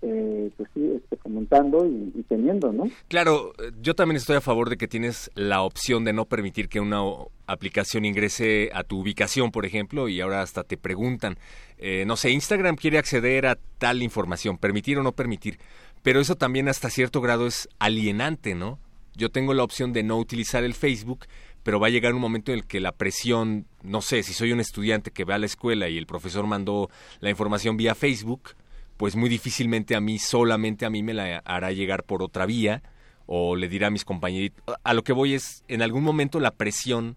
eh, 0.03 0.51
pues 0.57 0.69
sí, 0.73 0.93
este, 0.97 1.15
fomentando 1.17 1.85
y, 1.85 2.11
y 2.15 2.23
teniendo, 2.23 2.71
¿no? 2.71 2.89
Claro, 3.07 3.53
eh, 3.57 3.71
yo 3.81 3.95
también 3.95 4.17
estoy 4.17 4.35
a 4.35 4.41
favor 4.41 4.69
de 4.69 4.77
que 4.77 4.87
tienes 4.87 5.31
la 5.35 5.61
opción 5.63 6.03
de 6.03 6.13
no 6.13 6.25
permitir 6.25 6.69
que 6.69 6.79
una 6.79 7.01
aplicación 7.47 8.05
ingrese 8.05 8.69
a 8.73 8.83
tu 8.83 8.99
ubicación, 8.99 9.51
por 9.51 9.65
ejemplo, 9.65 10.09
y 10.09 10.21
ahora 10.21 10.41
hasta 10.41 10.63
te 10.63 10.77
preguntan, 10.77 11.37
eh, 11.77 12.03
no 12.05 12.15
sé, 12.17 12.29
Instagram 12.31 12.75
quiere 12.75 12.97
acceder 12.99 13.45
a 13.47 13.57
tal 13.79 14.03
información, 14.03 14.57
permitir 14.57 14.97
o 14.99 15.03
no 15.03 15.11
permitir, 15.11 15.57
pero 16.03 16.19
eso 16.19 16.35
también 16.35 16.67
hasta 16.67 16.89
cierto 16.89 17.21
grado 17.21 17.47
es 17.47 17.69
alienante, 17.79 18.55
¿no? 18.55 18.79
Yo 19.15 19.29
tengo 19.29 19.53
la 19.53 19.63
opción 19.63 19.93
de 19.93 20.03
no 20.03 20.17
utilizar 20.17 20.63
el 20.63 20.73
Facebook, 20.73 21.25
pero 21.63 21.79
va 21.79 21.87
a 21.87 21.91
llegar 21.91 22.13
un 22.13 22.21
momento 22.21 22.51
en 22.51 22.59
el 22.59 22.65
que 22.65 22.79
la 22.79 22.93
presión, 22.93 23.65
no 23.83 24.01
sé, 24.01 24.23
si 24.23 24.33
soy 24.33 24.51
un 24.51 24.59
estudiante 24.59 25.11
que 25.11 25.25
va 25.25 25.35
a 25.35 25.39
la 25.39 25.45
escuela 25.45 25.89
y 25.89 25.97
el 25.97 26.07
profesor 26.07 26.47
mandó 26.47 26.89
la 27.19 27.29
información 27.29 27.77
vía 27.77 27.93
Facebook, 27.93 28.51
pues 28.97 29.15
muy 29.15 29.29
difícilmente 29.29 29.95
a 29.95 30.01
mí, 30.01 30.17
solamente 30.17 30.85
a 30.85 30.89
mí 30.89 31.03
me 31.03 31.13
la 31.13 31.39
hará 31.39 31.71
llegar 31.71 32.03
por 32.03 32.23
otra 32.23 32.45
vía 32.45 32.81
o 33.25 33.55
le 33.55 33.67
dirá 33.67 33.87
a 33.87 33.91
mis 33.91 34.05
compañeritos. 34.05 34.63
A 34.83 34.93
lo 34.93 35.03
que 35.03 35.13
voy 35.13 35.33
es, 35.33 35.63
en 35.67 35.81
algún 35.81 36.03
momento 36.03 36.39
la 36.39 36.51
presión 36.51 37.15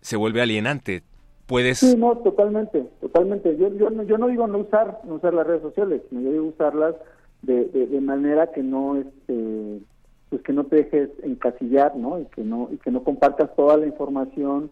se 0.00 0.16
vuelve 0.16 0.40
alienante. 0.40 1.02
Puedes... 1.46 1.78
Sí, 1.78 1.96
no, 1.96 2.16
totalmente, 2.18 2.86
totalmente. 3.00 3.56
Yo, 3.56 3.68
yo, 3.74 3.90
yo 4.02 4.18
no 4.18 4.28
digo 4.28 4.46
no 4.46 4.58
usar, 4.58 5.00
no 5.04 5.14
usar 5.14 5.34
las 5.34 5.46
redes 5.46 5.62
sociales, 5.62 6.02
yo 6.10 6.32
digo 6.32 6.44
usarlas 6.44 6.94
de, 7.42 7.64
de, 7.66 7.86
de 7.86 8.00
manera 8.00 8.50
que 8.52 8.62
no, 8.62 8.96
este, 8.96 9.80
pues 10.30 10.42
que 10.42 10.52
no 10.52 10.64
te 10.64 10.76
dejes 10.76 11.10
encasillar, 11.22 11.96
¿no? 11.96 12.20
Y 12.20 12.24
que 12.26 12.42
no, 12.42 12.68
y 12.72 12.76
que 12.78 12.90
no 12.90 13.02
compartas 13.04 13.54
toda 13.56 13.76
la 13.76 13.86
información 13.86 14.70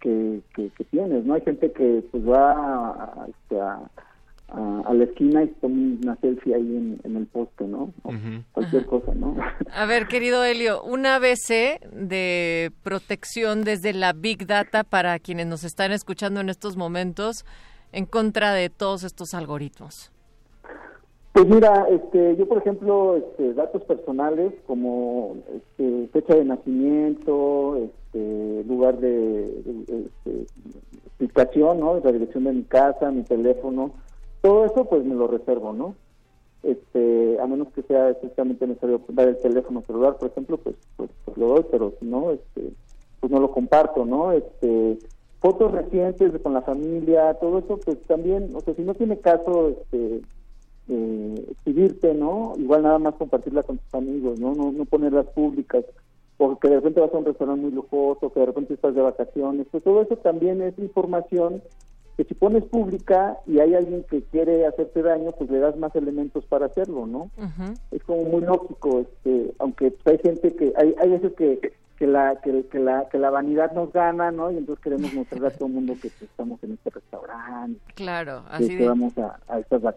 que, 0.00 0.40
que, 0.54 0.70
que 0.70 0.84
tienes, 0.84 1.24
¿no? 1.24 1.34
Hay 1.34 1.42
gente 1.42 1.70
que 1.72 2.04
pues 2.10 2.26
va 2.28 2.52
a, 2.52 3.26
a- 3.52 3.90
a, 4.48 4.94
la 4.94 5.04
esquina 5.04 5.42
y 5.42 5.48
pone 5.48 5.98
una 6.02 6.14
selfie 6.20 6.54
ahí 6.54 6.76
en, 6.76 7.00
en 7.02 7.16
el 7.16 7.26
poste, 7.26 7.64
¿no? 7.66 7.92
O 8.04 8.12
cualquier 8.52 8.86
cosa, 8.86 9.12
¿no? 9.14 9.36
A 9.74 9.86
ver, 9.86 10.06
querido 10.06 10.44
Helio, 10.44 10.82
un 10.84 11.04
ABC 11.04 11.80
de 11.92 12.70
protección 12.84 13.64
desde 13.64 13.92
la 13.92 14.12
Big 14.12 14.46
Data 14.46 14.84
para 14.84 15.18
quienes 15.18 15.48
nos 15.48 15.64
están 15.64 15.90
escuchando 15.90 16.40
en 16.40 16.48
estos 16.48 16.76
momentos 16.76 17.44
en 17.92 18.06
contra 18.06 18.52
de 18.52 18.70
todos 18.70 19.02
estos 19.02 19.34
algoritmos. 19.34 20.12
Pues 21.36 21.48
mira, 21.48 21.86
este, 21.90 22.34
yo 22.36 22.48
por 22.48 22.56
ejemplo, 22.56 23.16
este, 23.16 23.52
datos 23.52 23.84
personales 23.84 24.54
como 24.66 25.36
este, 25.54 26.08
fecha 26.10 26.34
de 26.34 26.46
nacimiento, 26.46 27.76
este, 27.76 28.64
lugar 28.66 28.98
de, 29.00 29.44
este, 29.86 30.46
¿no? 31.58 32.00
La 32.02 32.12
dirección 32.12 32.44
de 32.44 32.52
mi 32.52 32.62
casa, 32.62 33.10
mi 33.10 33.22
teléfono, 33.22 33.90
todo 34.40 34.64
eso 34.64 34.86
pues 34.86 35.04
me 35.04 35.14
lo 35.14 35.26
reservo, 35.26 35.74
¿no? 35.74 35.94
Este, 36.62 37.38
a 37.38 37.46
menos 37.46 37.68
que 37.74 37.82
sea 37.82 38.08
estrictamente 38.08 38.66
necesario 38.66 39.02
dar 39.08 39.28
el 39.28 39.36
teléfono 39.36 39.82
celular, 39.86 40.16
por 40.16 40.30
ejemplo, 40.30 40.56
pues, 40.56 40.76
pues, 40.96 41.10
pues 41.26 41.36
lo 41.36 41.48
doy, 41.48 41.66
pero 41.70 41.92
si 42.00 42.06
no, 42.06 42.30
este, 42.30 42.72
pues 43.20 43.30
no 43.30 43.40
lo 43.40 43.50
comparto, 43.50 44.06
¿no? 44.06 44.32
Este, 44.32 45.00
fotos 45.40 45.70
recientes 45.70 46.32
con 46.42 46.54
la 46.54 46.62
familia, 46.62 47.34
todo 47.34 47.58
eso, 47.58 47.78
pues 47.84 47.98
también, 48.04 48.56
o 48.56 48.60
sea, 48.62 48.72
si 48.72 48.80
no 48.80 48.94
tiene 48.94 49.18
caso, 49.18 49.68
este, 49.68 50.22
eh, 50.88 51.46
exhibirte, 51.50 52.14
¿no? 52.14 52.54
Igual 52.56 52.82
nada 52.82 52.98
más 52.98 53.14
compartirla 53.14 53.62
con 53.62 53.78
tus 53.78 53.94
amigos, 53.94 54.38
¿no? 54.40 54.54
No, 54.54 54.72
no 54.72 54.84
ponerlas 54.84 55.26
públicas, 55.26 55.84
o 56.38 56.58
que 56.58 56.68
de 56.68 56.76
repente 56.76 57.00
vas 57.00 57.12
a 57.12 57.18
un 57.18 57.24
restaurante 57.24 57.62
muy 57.62 57.72
lujoso, 57.72 58.32
que 58.32 58.40
de 58.40 58.46
repente 58.46 58.74
estás 58.74 58.94
de 58.94 59.02
vacaciones, 59.02 59.66
pues 59.70 59.82
todo 59.82 60.02
eso 60.02 60.16
también 60.16 60.62
es 60.62 60.78
información 60.78 61.62
que 62.16 62.24
si 62.24 62.34
pones 62.34 62.64
pública 62.64 63.38
y 63.46 63.58
hay 63.58 63.74
alguien 63.74 64.04
que 64.04 64.22
quiere 64.22 64.66
hacerte 64.66 65.02
daño, 65.02 65.32
pues 65.32 65.50
le 65.50 65.58
das 65.58 65.76
más 65.76 65.94
elementos 65.96 66.46
para 66.46 66.66
hacerlo, 66.66 67.06
¿no? 67.06 67.30
Es 67.90 68.02
como 68.04 68.22
muy 68.24 68.40
lógico, 68.40 69.00
este, 69.00 69.52
aunque 69.58 69.92
hay 70.06 70.18
gente 70.18 70.54
que, 70.54 70.72
hay, 70.76 70.94
hay 70.98 71.10
veces 71.10 71.34
que, 71.34 71.72
que 71.98 72.06
la 72.06 72.38
que, 72.42 72.64
que 72.70 72.78
la 72.78 73.08
que 73.10 73.18
la 73.18 73.30
vanidad 73.30 73.72
nos 73.72 73.92
gana, 73.92 74.30
¿no? 74.30 74.50
Y 74.50 74.58
entonces 74.58 74.82
queremos 74.82 75.12
mostrarle 75.14 75.48
a 75.48 75.50
todo 75.50 75.66
el 75.68 75.74
mundo 75.74 75.94
que 75.94 76.10
pues, 76.10 76.30
estamos 76.30 76.62
en 76.62 76.72
este 76.72 76.90
restaurante, 76.90 77.80
Claro, 77.94 78.44
así 78.50 78.68
que 78.68 78.76
de... 78.76 78.88
vamos 78.88 79.16
a, 79.18 79.38
a, 79.48 79.58
estas 79.58 79.82
a- 79.84 79.94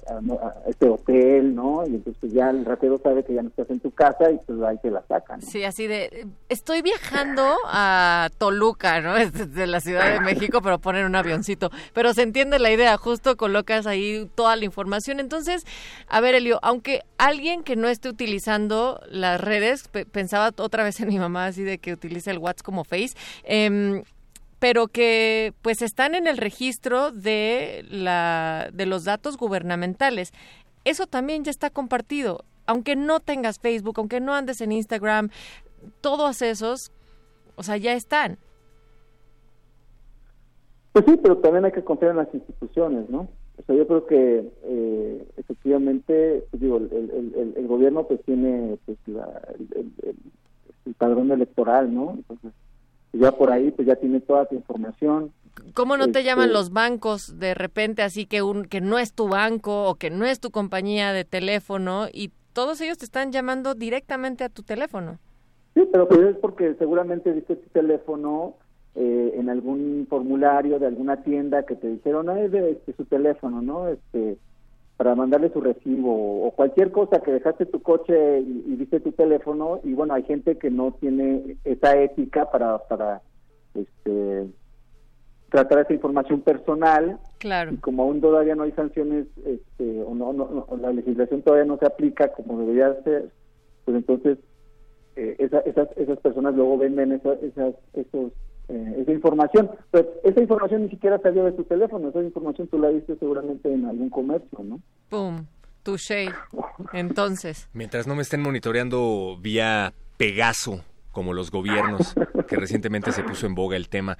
este 0.68 0.88
hotel, 0.90 1.54
¿no? 1.56 1.84
Y 1.86 1.96
entonces 1.96 2.16
pues, 2.22 2.32
ya 2.34 2.50
el 2.50 2.64
ratero 2.66 2.98
sabe 3.04 3.24
que 3.24 3.34
ya 3.34 3.42
no 3.42 3.50
estás 3.50 3.70
en 3.70 3.80
tu 3.80 3.92
casa 3.92 4.32
y 4.32 4.38
pues 4.46 4.62
ahí 4.62 4.78
te 4.82 4.92
la 4.92 5.04
sacan. 5.08 5.40
¿no? 5.42 5.46
Sí, 5.46 5.64
así 5.64 5.88
de, 5.88 6.28
estoy 6.48 6.82
viajando 6.82 7.56
a 7.66 8.30
Toluca, 8.38 9.02
¿no? 9.02 9.18
Es 9.18 9.34
desde 9.34 9.68
la 9.68 9.82
Ciudad 9.82 10.12
de 10.14 10.20
México, 10.22 10.62
pero 10.62 10.80
ponen 10.80 11.06
un 11.06 11.16
avioncito. 11.16 11.70
Pero 11.94 12.14
se 12.14 12.22
entiende 12.24 12.60
la 12.60 12.72
idea, 12.72 12.96
justo 12.98 13.36
colocas 13.38 13.86
ahí 13.88 14.30
toda 14.36 14.56
la 14.56 14.66
información. 14.66 15.20
Entonces, 15.20 15.66
a 16.08 16.22
ver, 16.22 16.36
Elio, 16.36 16.60
aunque 16.62 17.02
alguien 17.18 17.64
que 17.64 17.76
no 17.76 17.88
esté 17.90 18.08
utilizando 18.10 19.02
las 19.10 19.42
redes, 19.42 19.88
pe- 19.90 20.06
pensaba 20.06 20.52
otra 20.58 20.84
vez 20.84 21.00
en 21.02 21.10
mi 21.10 21.20
mamá, 21.20 21.48
así 21.48 21.64
de 21.64 21.78
que 21.78 21.89
utiliza 21.94 22.32
el 22.32 22.38
WhatsApp 22.38 22.66
como 22.66 22.84
Face, 22.84 23.16
em, 23.44 24.04
pero 24.60 24.88
que 24.88 25.54
pues 25.62 25.82
están 25.82 26.16
en 26.16 26.28
el 26.28 26.38
registro 26.38 27.12
de 27.12 27.86
la 27.90 28.70
de 28.74 28.86
los 28.86 29.06
datos 29.06 29.38
gubernamentales. 29.38 30.34
Eso 30.86 31.08
también 31.08 31.44
ya 31.44 31.52
está 31.52 31.70
compartido. 31.70 32.44
Aunque 32.66 32.96
no 32.96 33.20
tengas 33.20 33.60
Facebook, 33.60 33.96
aunque 33.98 34.20
no 34.20 34.34
andes 34.34 34.62
en 34.62 34.72
Instagram, 34.72 35.30
todos 36.02 36.42
esos, 36.42 36.92
o 37.56 37.64
sea, 37.64 37.78
ya 37.78 37.94
están. 37.94 38.38
Pues 40.94 41.06
sí, 41.06 41.18
pero 41.22 41.38
también 41.38 41.66
hay 41.66 41.72
que 41.72 41.84
confiar 41.84 42.12
en 42.12 42.18
las 42.18 42.34
instituciones, 42.34 43.10
¿no? 43.10 43.30
O 43.58 43.64
sea, 43.66 43.76
yo 43.76 43.88
creo 43.88 44.06
que 44.06 44.52
eh, 44.64 45.28
efectivamente, 45.38 46.46
pues 46.50 46.62
digo, 46.62 46.78
el, 46.78 47.54
el 47.56 47.68
gobierno 47.68 48.08
pues 48.08 48.24
tiene 48.24 48.78
pues 48.86 48.98
la, 49.06 49.42
el, 50.86 50.94
padrón 50.94 51.32
electoral, 51.32 51.94
¿no? 51.94 52.12
Entonces, 52.12 52.52
ya 53.14 53.32
por 53.32 53.52
ahí 53.52 53.72
pues 53.72 53.88
ya 53.88 53.96
tiene 53.96 54.20
toda 54.20 54.46
tu 54.46 54.56
información. 54.56 55.32
¿Cómo 55.74 55.98
no 55.98 56.06
te 56.06 56.20
Este- 56.20 56.24
llaman 56.24 56.54
los 56.54 56.72
bancos 56.72 57.40
de 57.40 57.54
repente 57.54 58.02
así 58.02 58.26
que 58.26 58.42
un 58.42 58.66
que 58.66 58.82
no 58.82 58.98
es 58.98 59.14
tu 59.14 59.28
banco 59.28 59.86
o 59.90 59.96
que 59.96 60.10
no 60.10 60.26
es 60.26 60.40
tu 60.40 60.52
compañía 60.52 61.12
de 61.12 61.26
teléfono 61.26 62.08
y 62.14 62.32
todos 62.54 62.82
ellos 62.82 62.98
te 62.98 63.06
están 63.06 63.32
llamando 63.32 63.74
directamente 63.76 64.44
a 64.44 64.50
tu 64.50 64.64
teléfono? 64.64 65.18
Sí, 65.76 65.88
pero 65.92 66.08
pues 66.08 66.22
es 66.22 66.38
porque 66.38 66.76
seguramente 66.76 67.32
viste 67.32 67.56
tu 67.56 67.70
teléfono 67.70 68.56
eh, 68.96 69.34
en 69.36 69.50
algún 69.50 70.08
formulario 70.10 70.80
de 70.80 70.88
alguna 70.88 71.24
tienda 71.24 71.64
que 71.64 71.76
te 71.76 71.88
dijeron, 71.88 72.30
ah, 72.30 72.40
es 72.42 72.52
de 72.52 72.72
este, 72.72 72.94
su 72.94 73.06
teléfono, 73.06 73.62
¿no? 73.62 73.88
Este, 73.88 74.38
para 75.00 75.16
mandarle 75.16 75.50
su 75.54 75.62
recibo 75.62 76.46
o 76.46 76.52
cualquier 76.52 76.92
cosa 76.92 77.22
que 77.22 77.32
dejaste 77.32 77.66
tu 77.66 77.82
coche 77.82 78.42
y, 78.42 78.66
y 78.68 78.76
viste 78.76 79.00
tu 79.00 79.14
teléfono 79.14 79.80
y 79.86 79.94
bueno, 79.94 80.14
hay 80.14 80.24
gente 80.24 80.58
que 80.58 80.70
no 80.70 80.92
tiene 81.00 81.56
esa 81.64 81.98
ética 81.98 82.52
para, 82.52 82.80
para 82.80 83.22
este, 83.76 84.50
tratar 85.50 85.80
esa 85.80 85.94
información 85.94 86.42
personal 86.42 87.18
Claro. 87.38 87.72
y 87.74 87.78
como 87.78 88.04
aún 88.04 88.20
todavía 88.20 88.56
no 88.56 88.64
hay 88.64 88.74
sanciones 88.74 89.28
este, 89.46 90.02
o 90.04 90.14
no, 90.14 90.34
no, 90.34 90.66
no- 90.70 90.78
la 90.78 90.92
legislación 90.92 91.44
todavía 91.44 91.64
no 91.66 91.78
se 91.78 91.86
aplica 91.86 92.34
como 92.34 92.60
debería 92.60 93.02
ser, 93.04 93.32
pues 93.86 93.96
entonces 93.96 94.38
eh, 95.16 95.38
esa- 95.40 95.60
esas 95.62 95.88
esas 95.96 96.20
personas 96.20 96.56
luego 96.56 96.78
venden 96.78 97.14
esa, 97.14 97.36
esas 97.36 97.74
esos 97.94 98.34
eh, 98.70 98.96
esa 99.02 99.12
información, 99.12 99.72
pero 99.92 100.08
esa 100.24 100.40
información 100.40 100.84
ni 100.84 100.90
siquiera 100.90 101.20
salió 101.20 101.44
de 101.44 101.52
tu 101.54 101.64
teléfono, 101.64 102.10
esa 102.10 102.22
información 102.22 102.68
tú 102.68 102.80
la 102.80 102.90
viste 102.90 103.16
seguramente 103.18 103.72
en 103.72 103.86
algún 103.86 104.10
comercio, 104.10 104.60
¿no? 104.64 104.80
Pum, 105.10 105.46
touché. 105.84 106.30
Entonces, 106.94 107.68
Mientras 107.74 108.08
no 108.08 108.16
me 108.16 108.22
estén 108.22 108.42
monitoreando 108.42 109.38
vía 109.42 109.94
Pegaso, 110.18 110.84
como 111.12 111.34
los 111.34 111.52
gobiernos, 111.52 112.14
que 112.48 112.56
recientemente 112.56 113.12
se 113.12 113.24
puso 113.24 113.46
en 113.48 113.56
boga 113.56 113.76
el 113.76 113.90
tema. 113.90 114.18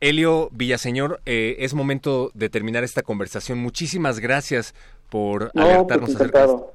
Helio 0.00 0.48
Villaseñor, 0.50 1.20
eh, 1.26 1.56
es 1.60 1.74
momento 1.74 2.32
de 2.34 2.48
terminar 2.48 2.82
esta 2.82 3.02
conversación. 3.02 3.58
Muchísimas 3.58 4.18
gracias 4.18 4.74
por 5.08 5.52
No, 5.54 5.62
alertarnos 5.62 6.10
pues 6.10 6.16
acerca 6.16 6.38
de 6.40 6.44
esto. 6.46 6.72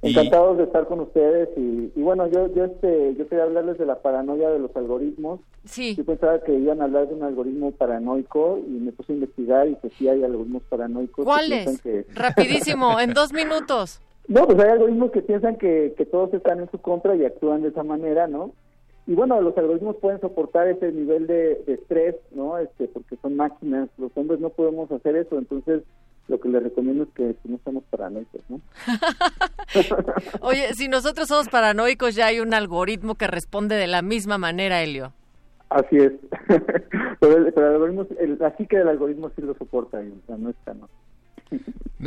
Encantados 0.00 0.58
de 0.58 0.64
estar 0.64 0.86
con 0.86 1.00
ustedes 1.00 1.48
y, 1.56 1.90
y 1.96 2.02
bueno, 2.02 2.28
yo 2.28 2.46
yo 2.54 2.64
este 2.66 3.14
yo 3.16 3.26
quería 3.28 3.44
hablarles 3.44 3.78
de 3.78 3.86
la 3.86 4.00
paranoia 4.00 4.48
de 4.50 4.60
los 4.60 4.74
algoritmos. 4.76 5.40
Sí. 5.64 5.96
Yo 5.96 6.04
pensaba 6.04 6.40
que 6.40 6.54
iban 6.54 6.80
a 6.80 6.84
hablar 6.84 7.08
de 7.08 7.14
un 7.14 7.24
algoritmo 7.24 7.72
paranoico 7.72 8.58
y 8.64 8.70
me 8.70 8.92
puse 8.92 9.12
a 9.12 9.16
investigar 9.16 9.66
y 9.68 9.74
que 9.76 9.90
sí 9.90 10.08
hay 10.08 10.22
algoritmos 10.22 10.62
paranoicos. 10.68 11.24
¿cuáles? 11.24 11.80
que- 11.82 12.06
Rapidísimo, 12.14 13.00
en 13.00 13.12
dos 13.12 13.32
minutos. 13.32 14.00
No, 14.28 14.46
pues 14.46 14.58
hay 14.60 14.70
algoritmos 14.70 15.10
que 15.10 15.22
piensan 15.22 15.56
que, 15.56 15.94
que 15.96 16.04
todos 16.06 16.32
están 16.32 16.60
en 16.60 16.70
su 16.70 16.78
contra 16.78 17.16
y 17.16 17.24
actúan 17.24 17.62
de 17.62 17.68
esa 17.68 17.82
manera, 17.82 18.28
¿no? 18.28 18.52
Y 19.06 19.14
bueno, 19.14 19.40
los 19.40 19.56
algoritmos 19.56 19.96
pueden 19.96 20.20
soportar 20.20 20.68
ese 20.68 20.92
nivel 20.92 21.26
de, 21.26 21.62
de 21.66 21.74
estrés, 21.74 22.14
¿no? 22.32 22.58
Este, 22.58 22.88
porque 22.88 23.16
son 23.22 23.36
máquinas, 23.36 23.88
los 23.96 24.12
hombres 24.16 24.38
no 24.38 24.50
podemos 24.50 24.92
hacer 24.92 25.16
eso, 25.16 25.38
entonces 25.38 25.82
lo 26.28 26.38
que 26.38 26.48
les 26.48 26.62
recomiendo 26.62 27.04
es 27.04 27.08
que 27.14 27.34
no 27.44 27.58
seamos 27.64 27.84
paranoicos, 27.90 28.40
¿no? 28.48 28.60
Oye, 30.40 30.74
si 30.74 30.88
nosotros 30.88 31.28
somos 31.28 31.48
paranoicos, 31.48 32.14
ya 32.14 32.26
hay 32.26 32.40
un 32.40 32.54
algoritmo 32.54 33.14
que 33.14 33.26
responde 33.26 33.76
de 33.76 33.86
la 33.86 34.02
misma 34.02 34.38
manera, 34.38 34.82
Helio. 34.82 35.12
Así 35.70 35.96
es. 35.96 36.12
pero, 37.20 37.36
el, 37.36 37.52
pero 37.52 37.68
el 37.68 37.74
algoritmo, 37.74 38.06
el, 38.20 38.38
la 38.38 38.56
psique 38.56 38.78
del 38.78 38.88
algoritmo 38.88 39.30
sí 39.34 39.42
lo 39.42 39.54
soporta, 39.54 39.98
o 39.98 40.26
sea, 40.26 40.36
no 40.36 40.50
está, 40.50 40.74
¿no? 40.74 40.88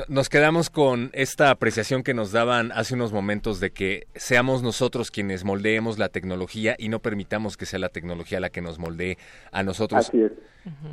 Nos 0.07 0.29
quedamos 0.29 0.69
con 0.69 1.09
esta 1.13 1.49
apreciación 1.49 2.03
que 2.03 2.13
nos 2.13 2.31
daban 2.31 2.71
hace 2.71 2.93
unos 2.93 3.11
momentos 3.11 3.59
de 3.59 3.71
que 3.71 4.07
seamos 4.15 4.61
nosotros 4.63 5.11
quienes 5.11 5.43
moldeemos 5.43 5.97
la 5.97 6.09
tecnología 6.09 6.75
y 6.77 6.89
no 6.89 6.99
permitamos 6.99 7.57
que 7.57 7.65
sea 7.65 7.79
la 7.79 7.89
tecnología 7.89 8.39
la 8.39 8.51
que 8.51 8.61
nos 8.61 8.79
moldee 8.79 9.17
a 9.51 9.63
nosotros. 9.63 10.07
Así 10.07 10.21
es. 10.21 10.31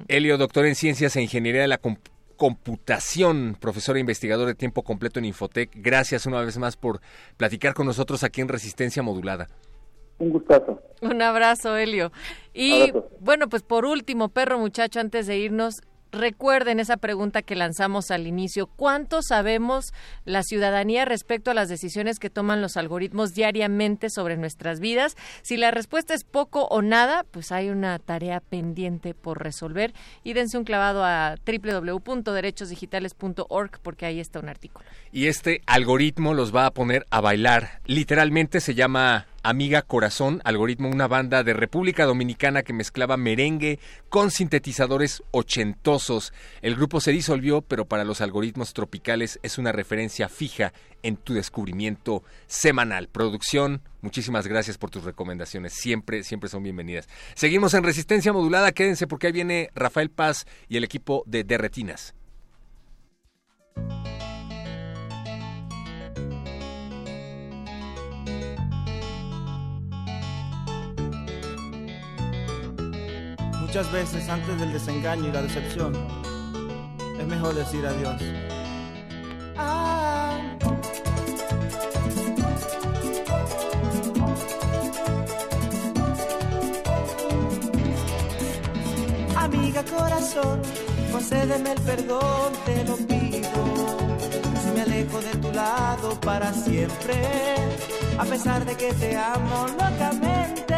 Helio, 0.09 0.39
doctor 0.39 0.65
en 0.67 0.75
Ciencias 0.75 1.15
e 1.15 1.23
Ingeniería 1.23 1.61
de 1.61 1.69
la 1.69 1.79
Computación, 2.39 3.57
profesor 3.61 3.97
e 3.97 4.01
investigador 4.01 4.47
de 4.47 4.55
tiempo 4.55 4.83
completo 4.85 5.19
en 5.19 5.27
Infotec. 5.27 5.71
Gracias 5.75 6.25
una 6.25 6.41
vez 6.41 6.57
más 6.57 6.77
por 6.77 7.01
platicar 7.37 7.75
con 7.75 7.85
nosotros 7.85 8.25
aquí 8.25 8.41
en 8.41 8.49
Resistencia 8.49 9.03
Modulada. 9.03 9.49
Un 10.19 10.31
gustazo. 10.31 10.81
Un 11.03 11.21
abrazo, 11.21 11.77
Helio. 11.77 12.13
Y 12.55 12.91
Abrazo. 12.91 13.11
bueno, 13.21 13.49
pues 13.49 13.63
por 13.63 13.85
último, 13.85 14.31
perro 14.31 14.59
muchacho, 14.59 15.01
antes 15.01 15.27
de 15.27 15.37
irnos, 15.37 15.83
recuerden 16.13 16.79
esa 16.81 16.97
pregunta 16.97 17.43
que 17.43 17.55
lanzamos 17.55 18.11
al 18.11 18.27
inicio. 18.27 18.67
¿Cuánto 18.67 19.21
sabemos 19.23 19.93
la 20.25 20.43
ciudadanía 20.43 21.05
respecto 21.05 21.51
a 21.51 21.55
las 21.55 21.69
decisiones 21.69 22.19
que 22.19 22.31
toman 22.31 22.63
los 22.63 22.77
algoritmos 22.77 23.35
diariamente 23.35 24.09
sobre 24.11 24.37
nuestras 24.37 24.81
vidas? 24.81 25.17
Si 25.43 25.57
la 25.57 25.71
respuesta 25.71 26.15
es 26.15 26.25
poco 26.25 26.65
o 26.67 26.83
nada, 26.83 27.25
pues 27.31 27.53
hay 27.53 27.71
una 27.71 27.97
tarea 27.99 28.41
pendiente 28.41 29.15
por 29.15 29.43
resolver. 29.43 29.95
Y 30.25 30.33
dense 30.33 30.59
un 30.59 30.65
clavado 30.65 31.05
a 31.05 31.37
www.derechosdigitales.org 31.47 33.79
porque 33.83 34.07
ahí 34.07 34.19
está 34.21 34.41
un 34.41 34.49
artículo. 34.49 34.87
Y 35.13 35.27
este 35.27 35.61
algoritmo 35.67 36.33
los 36.35 36.55
va 36.55 36.67
a 36.67 36.71
poner 36.71 37.07
a 37.11 37.21
bailar. 37.21 37.81
Literalmente 37.87 38.61
se 38.61 38.75
llama 38.75 39.27
Amiga 39.43 39.83
Corazón, 39.83 40.41
algoritmo, 40.45 40.89
una 40.89 41.07
banda 41.07 41.45
de 41.45 41.53
República 41.53 42.05
Dominicana 42.05 42.63
que 42.63 42.73
mezclaba 42.73 43.17
merengue 43.17 43.79
con 44.09 44.31
sintetizadores 44.31 45.23
ochentosos. 45.31 46.33
El 46.61 46.75
grupo 46.75 47.01
se 47.01 47.13
disolvió, 47.13 47.63
pero 47.63 47.87
para 47.87 48.05
los 48.05 48.21
algoritmos 48.21 48.75
tropicales 48.75 49.39
es 49.43 49.57
una 49.57 49.71
referencia 49.71 50.29
fija 50.29 50.73
en 51.03 51.17
tu 51.17 51.35
descubrimiento 51.35 52.25
semanal. 52.47 53.09
Producción, 53.09 53.81
muchísimas 54.03 54.47
gracias 54.49 54.77
por 54.77 54.91
tus 54.91 55.05
recomendaciones. 55.05 55.73
Siempre, 55.73 56.25
siempre 56.25 56.51
son 56.51 56.65
bienvenidas. 56.65 57.09
Seguimos 57.35 57.75
en 57.75 57.85
Resistencia 57.85 58.33
Modulada. 58.33 58.73
Quédense 58.73 59.07
porque 59.07 59.29
ahí 59.29 59.33
viene 59.33 59.71
Rafael 59.75 60.11
Paz 60.11 60.47
y 60.69 60.77
el 60.77 60.85
equipo 60.85 61.23
de 61.27 61.45
Derretinas. 61.45 62.15
Muchas 73.69 73.93
veces 73.93 74.27
antes 74.31 74.59
del 74.59 74.73
desengaño 74.73 75.29
y 75.29 75.31
la 75.31 75.43
decepción, 75.43 75.93
es 77.21 77.27
mejor 77.27 77.55
decir 77.55 77.85
adiós. 77.85 78.17
Ah. 79.59 80.39
Amiga 89.37 89.85
corazón, 89.85 90.63
concédeme 91.13 91.73
el 91.73 91.81
perdón, 91.83 92.53
te 92.65 92.85
lo 92.85 92.97
pido. 92.97 93.99
Si 94.63 94.71
me 94.75 94.81
alejo 94.81 95.21
de 95.21 95.37
tu 95.43 95.53
lado 95.53 96.19
para 96.21 96.55
siempre, 96.55 97.23
a 98.19 98.25
pesar 98.25 98.65
de 98.65 98.75
que 98.75 98.95
te 98.95 99.15
amo 99.15 99.67
locamente, 99.79 100.75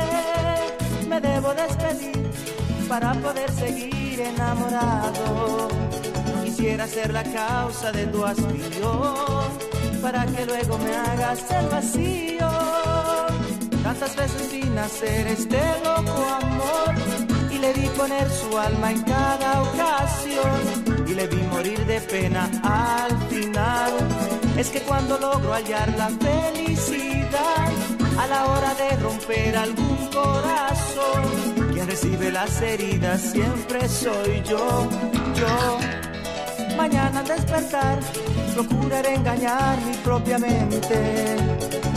me 1.08 1.20
debo 1.20 1.54
despedir 1.54 2.29
para 2.90 3.12
poder 3.14 3.48
seguir 3.52 4.20
enamorado. 4.20 5.68
Quisiera 6.44 6.88
ser 6.88 7.12
la 7.12 7.22
causa 7.22 7.92
de 7.92 8.04
tu 8.08 8.24
hastío, 8.24 9.14
para 10.02 10.26
que 10.26 10.44
luego 10.44 10.76
me 10.78 10.96
hagas 10.96 11.38
el 11.52 11.66
vacío. 11.68 12.50
Tantas 13.84 14.16
veces 14.16 14.48
sin 14.50 14.76
hacer 14.76 15.28
este 15.28 15.60
loco 15.84 16.16
amor, 16.42 16.94
y 17.52 17.58
le 17.58 17.72
vi 17.74 17.86
poner 17.90 18.28
su 18.28 18.58
alma 18.58 18.90
en 18.90 19.02
cada 19.02 19.62
ocasión, 19.62 21.06
y 21.06 21.14
le 21.14 21.28
vi 21.28 21.42
morir 21.42 21.86
de 21.86 22.00
pena 22.00 22.50
al 22.64 23.16
final. 23.28 23.92
Es 24.58 24.68
que 24.70 24.80
cuando 24.80 25.16
logro 25.16 25.52
hallar 25.52 25.88
la 25.96 26.08
felicidad, 26.08 27.70
a 28.20 28.26
la 28.26 28.46
hora 28.48 28.74
de 28.74 28.96
romper 28.96 29.56
algún 29.56 29.96
corazón, 30.12 31.22
quien 31.72 31.86
recibe 31.86 32.30
las 32.30 32.60
heridas 32.60 33.20
siempre 33.20 33.88
soy 33.88 34.42
yo, 34.42 34.88
yo. 35.34 35.78
Mañana 36.76 37.20
al 37.20 37.26
despertar, 37.26 37.98
procuraré 38.54 39.14
engañar 39.14 39.78
mi 39.86 39.94
propia 40.08 40.38
mente. 40.38 41.36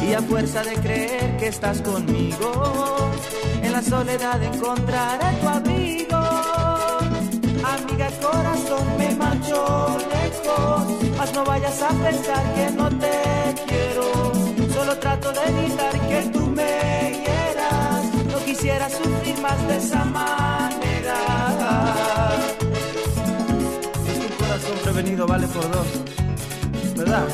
Y 0.07 0.13
a 0.13 0.21
fuerza 0.21 0.63
de 0.63 0.75
creer 0.75 1.37
que 1.37 1.47
estás 1.47 1.81
conmigo, 1.81 3.11
en 3.61 3.71
la 3.71 3.81
soledad 3.81 4.41
encontraré 4.41 5.37
tu 5.41 5.47
abrigo. 5.49 6.23
Amiga 7.75 8.07
corazón, 8.21 8.97
me 8.97 9.09
marcho 9.15 9.97
lejos, 10.13 10.83
mas 11.17 11.33
no 11.33 11.43
vayas 11.43 11.81
a 11.81 11.89
pensar 11.89 12.43
que 12.55 12.71
no 12.71 12.89
te 12.89 13.55
quiero. 13.67 13.92
Trato 15.03 15.33
de 15.33 15.43
evitar 15.43 15.91
que 16.07 16.29
tú 16.31 16.47
me 16.47 17.11
hieras. 17.25 18.05
No 18.31 18.39
quisiera 18.45 18.89
sufrir 18.89 19.37
más 19.41 19.67
de 19.67 19.75
esa 19.75 20.05
manera. 20.05 21.17
Es 24.07 24.17
un 24.17 24.37
corazón 24.37 24.77
prevenido 24.81 25.27
vale 25.27 25.45
por 25.47 25.69
dos, 25.69 25.87
¿verdad? 26.95 27.27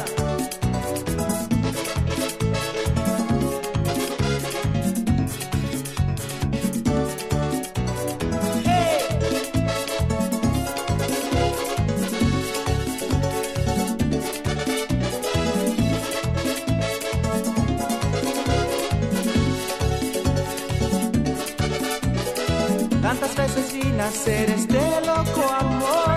Hacer 24.02 24.50
este 24.50 24.82
loco 25.06 25.43
amor 25.60 26.16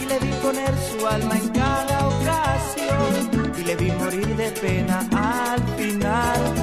y 0.00 0.06
le 0.06 0.18
vi 0.18 0.32
poner 0.42 0.72
su 0.90 1.06
alma 1.06 1.36
en 1.36 1.48
cada 1.48 2.08
ocasión 2.08 3.52
y 3.58 3.64
le 3.64 3.76
vi 3.76 3.90
morir 3.92 4.36
de 4.36 4.50
pena 4.52 4.98
al 5.12 5.60
final. 5.76 6.54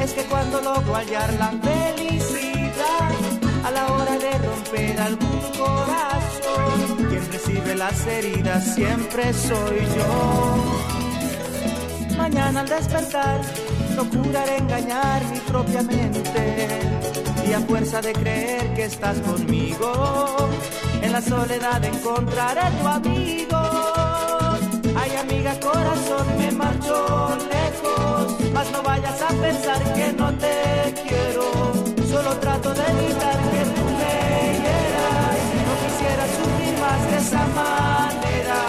Es 0.00 0.12
que 0.12 0.22
cuando 0.24 0.60
logro 0.60 0.94
hallar 0.94 1.32
la 1.34 1.50
felicidad 1.50 3.10
a 3.64 3.70
la 3.70 3.86
hora 3.92 4.18
de 4.18 4.38
romper 4.38 5.00
algún 5.00 5.40
corazón, 5.58 6.96
quien 7.08 7.32
recibe 7.32 7.74
las 7.74 8.06
heridas 8.06 8.74
siempre 8.74 9.32
soy 9.32 9.80
yo. 9.96 10.64
Mañana 12.16 12.60
al 12.60 12.68
despertar 12.68 13.40
procuraré 13.96 14.58
engañar 14.58 15.24
mi 15.32 15.38
propia 15.40 15.82
mente 15.82 16.91
fuerza 17.60 18.00
de 18.00 18.12
creer 18.12 18.72
que 18.74 18.84
estás 18.84 19.18
conmigo, 19.20 20.48
en 21.02 21.12
la 21.12 21.20
soledad 21.20 21.84
encontraré 21.84 22.62
tu 22.80 22.88
amigo. 22.88 23.58
Ay 24.96 25.16
amiga 25.16 25.58
corazón, 25.60 26.26
me 26.38 26.50
marcho 26.52 27.36
lejos, 27.50 28.36
mas 28.54 28.70
no 28.72 28.82
vayas 28.82 29.20
a 29.20 29.28
pensar 29.28 29.82
que 29.94 30.12
no 30.14 30.32
te 30.34 30.94
quiero. 31.06 31.42
Solo 32.08 32.36
trato 32.38 32.72
de 32.72 32.82
evitar 32.82 33.38
que 33.52 33.64
tú 33.76 33.84
me 34.00 34.14
hieras, 34.62 35.38
no 35.66 35.74
quisiera 35.84 36.24
sufrir 36.36 36.74
más 36.80 37.00
de 37.10 37.16
esa 37.18 37.44
manera. 37.60 38.60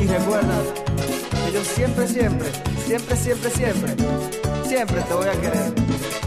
Y 0.00 0.06
recuerda 0.06 0.56
que 1.44 1.52
yo 1.52 1.64
siempre, 1.64 2.06
siempre, 2.06 2.48
siempre, 2.86 3.16
siempre, 3.16 3.50
siempre, 3.50 4.45
siempre 4.66 5.00
te 5.02 5.14
voy 5.14 5.28
a 5.28 5.40
querer. 5.40 6.25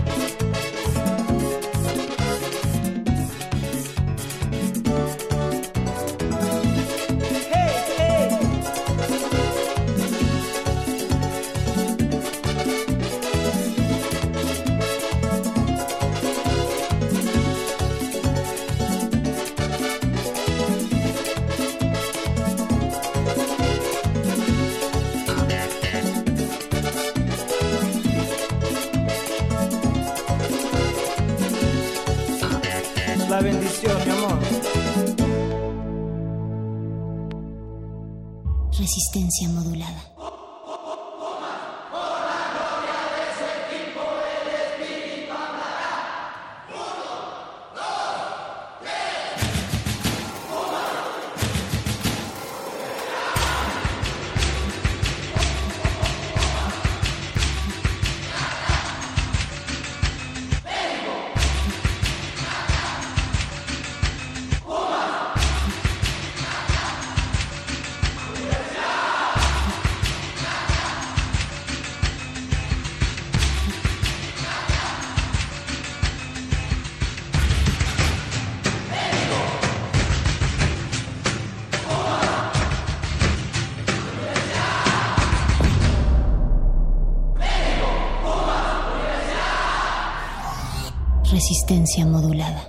Resistencia 91.50 92.06
modulada. 92.06 92.64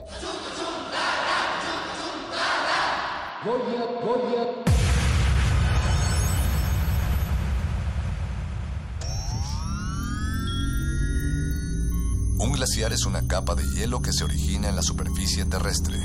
Un 12.39 12.53
glaciar 12.53 12.95
es 12.95 13.05
una 13.05 13.29
capa 13.29 13.55
de 13.55 13.65
hielo 13.69 14.01
que 14.01 14.15
se 14.15 14.25
origina 14.25 14.71
en 14.71 14.77
la 14.77 14.83
superficie 14.83 15.45
terrestre. 15.45 15.99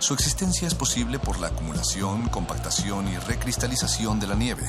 Su 0.00 0.12
existencia 0.12 0.68
es 0.68 0.74
posible 0.74 1.18
por 1.18 1.40
la 1.40 1.46
acumulación, 1.46 2.28
compactación 2.28 3.08
y 3.08 3.16
recristalización 3.16 4.20
de 4.20 4.26
la 4.26 4.34
nieve. 4.34 4.64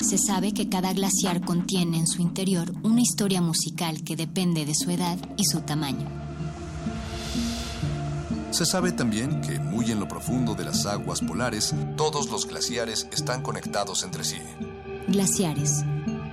Se 0.00 0.16
sabe 0.16 0.52
que 0.52 0.68
cada 0.68 0.94
glaciar 0.94 1.44
contiene 1.44 1.98
en 1.98 2.06
su 2.06 2.22
interior 2.22 2.72
una 2.82 3.02
historia 3.02 3.42
musical 3.42 4.02
que 4.02 4.16
depende 4.16 4.64
de 4.64 4.74
su 4.74 4.90
edad 4.90 5.18
y 5.36 5.44
su 5.44 5.60
tamaño. 5.60 6.08
Se 8.50 8.64
sabe 8.64 8.92
también 8.92 9.42
que 9.42 9.58
muy 9.58 9.90
en 9.92 10.00
lo 10.00 10.08
profundo 10.08 10.54
de 10.54 10.64
las 10.64 10.86
aguas 10.86 11.20
polares, 11.20 11.74
todos 11.96 12.30
los 12.30 12.46
glaciares 12.46 13.08
están 13.12 13.42
conectados 13.42 14.02
entre 14.02 14.24
sí. 14.24 14.38
Glaciares, 15.06 15.84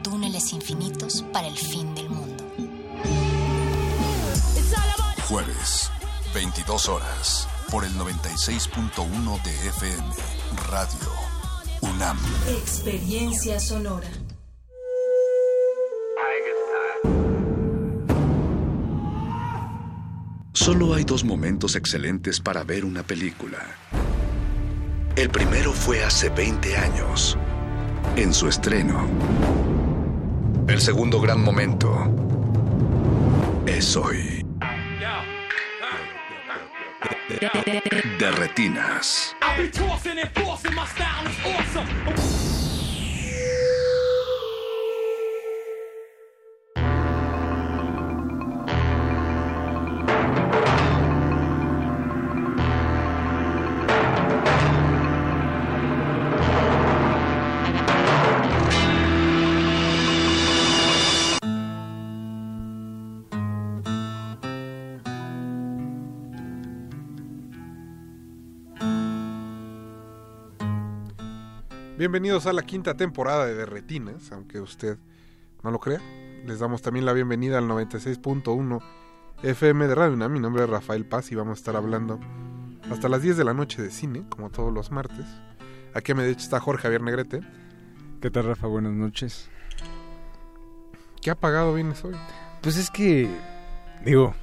túneles 0.01 0.53
infinitos 0.53 1.23
para 1.33 1.47
el 1.47 1.57
fin 1.57 1.93
del 1.93 2.09
mundo. 2.09 2.45
Jueves, 5.27 5.91
22 6.33 6.87
horas, 6.87 7.47
por 7.69 7.83
el 7.83 7.91
96.1 7.93 9.43
de 9.43 9.67
FM, 9.69 10.07
Radio 10.71 11.26
UNAM. 11.81 12.17
Experiencia 12.49 13.59
sonora. 13.59 14.07
Solo 20.53 20.95
hay 20.95 21.03
dos 21.03 21.23
momentos 21.23 21.75
excelentes 21.75 22.41
para 22.41 22.63
ver 22.63 22.83
una 22.83 23.03
película. 23.03 23.59
El 25.15 25.29
primero 25.29 25.71
fue 25.71 26.03
hace 26.03 26.29
20 26.29 26.75
años, 26.75 27.37
en 28.15 28.33
su 28.33 28.47
estreno. 28.47 29.07
El 30.67 30.81
segundo 30.81 31.21
gran 31.21 31.41
momento 31.41 31.95
es 33.65 33.95
hoy. 33.95 34.45
De 38.19 38.31
retinas. 38.31 39.36
I 39.47 39.61
be 39.61 39.69
tossing 39.69 40.19
and 40.19 40.29
forcing, 40.31 40.75
my 40.75 40.85
style 40.85 41.25
is 41.25 41.37
awesome. 41.45 42.56
Bienvenidos 72.07 72.45
a 72.45 72.53
la 72.53 72.61
quinta 72.61 72.95
temporada 72.95 73.45
de 73.45 73.53
Derretinas, 73.53 74.31
aunque 74.31 74.61
usted 74.61 74.97
no 75.61 75.71
lo 75.71 75.79
crea. 75.79 75.99
Les 76.45 76.59
damos 76.59 76.81
también 76.81 77.05
la 77.05 77.11
bienvenida 77.11 77.57
al 77.57 77.67
96.1 77.67 78.81
FM 79.43 79.87
de 79.89 79.93
Radio 79.93 80.13
UNAM. 80.13 80.31
Mi 80.31 80.39
nombre 80.39 80.63
es 80.63 80.69
Rafael 80.69 81.05
Paz 81.05 81.33
y 81.33 81.35
vamos 81.35 81.57
a 81.57 81.59
estar 81.59 81.75
hablando 81.75 82.17
hasta 82.89 83.09
las 83.09 83.21
10 83.23 83.35
de 83.35 83.43
la 83.43 83.53
noche 83.53 83.81
de 83.81 83.91
cine, 83.91 84.23
como 84.29 84.49
todos 84.49 84.73
los 84.73 84.89
martes. 84.89 85.25
Aquí 85.93 86.13
a 86.13 86.15
mi 86.15 86.21
derecha 86.21 86.43
está 86.43 86.61
Jorge 86.61 86.83
Javier 86.83 87.01
Negrete. 87.01 87.41
¿Qué 88.21 88.31
tal, 88.31 88.45
Rafa? 88.45 88.67
Buenas 88.67 88.93
noches. 88.93 89.49
¿Qué 91.21 91.29
apagado 91.29 91.73
vienes 91.73 92.05
hoy? 92.05 92.15
Pues 92.61 92.77
es 92.77 92.89
que, 92.89 93.29
digo, 94.05 94.33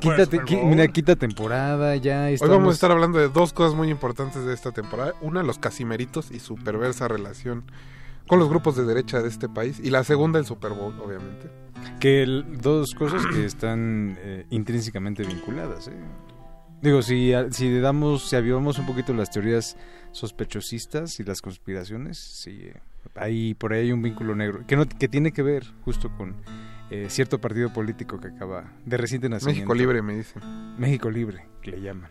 quítate, 0.00 0.38
qui- 0.40 0.62
mira, 0.64 0.88
quita 0.88 1.16
temporada, 1.16 1.96
ya 1.96 2.24
Hoy 2.26 2.36
vamos 2.48 2.70
a 2.70 2.74
estar 2.74 2.90
hablando 2.90 3.18
de 3.18 3.28
dos 3.28 3.52
cosas 3.52 3.74
muy 3.76 3.90
importantes 3.90 4.44
de 4.44 4.54
esta 4.54 4.72
temporada. 4.72 5.14
Una, 5.20 5.42
los 5.42 5.58
casimeritos 5.58 6.30
y 6.30 6.40
su 6.40 6.54
perversa 6.56 7.08
relación 7.08 7.64
con 8.26 8.38
los 8.38 8.48
grupos 8.48 8.76
de 8.76 8.84
derecha 8.84 9.20
de 9.22 9.28
este 9.28 9.48
país. 9.48 9.80
Y 9.82 9.90
la 9.90 10.04
segunda, 10.04 10.38
el 10.38 10.44
Super 10.46 10.72
Bowl, 10.72 10.94
obviamente. 11.00 11.50
Que 12.00 12.22
el- 12.22 12.58
dos 12.60 12.94
cosas 12.94 13.24
que 13.26 13.44
están 13.44 14.16
eh, 14.20 14.46
intrínsecamente 14.50 15.22
vinculadas. 15.24 15.88
¿eh? 15.88 15.92
Digo, 16.82 17.02
si, 17.02 17.32
a- 17.32 17.50
si 17.50 17.78
damos, 17.80 18.28
si 18.28 18.36
avivamos 18.36 18.78
un 18.78 18.86
poquito 18.86 19.12
las 19.14 19.30
teorías 19.30 19.76
sospechosistas 20.12 21.18
y 21.20 21.24
las 21.24 21.40
conspiraciones, 21.40 22.18
sí, 22.18 22.58
eh, 22.62 22.80
hay 23.14 23.54
por 23.54 23.72
ahí 23.72 23.86
hay 23.86 23.92
un 23.92 24.02
vínculo 24.02 24.34
negro 24.34 24.60
que 24.66 24.76
no 24.76 24.86
que 24.86 25.08
tiene 25.08 25.32
que 25.32 25.42
ver 25.42 25.64
justo 25.84 26.10
con 26.16 26.36
eh, 26.90 27.06
cierto 27.10 27.40
partido 27.40 27.72
político 27.72 28.18
que 28.20 28.28
acaba 28.28 28.64
de 28.84 28.96
reciente 28.96 29.28
nacimiento. 29.28 29.60
México 29.60 29.74
Libre, 29.74 30.02
me 30.02 30.14
dicen. 30.16 30.42
México 30.78 31.10
Libre, 31.10 31.46
que 31.62 31.72
le 31.72 31.80
llaman. 31.82 32.10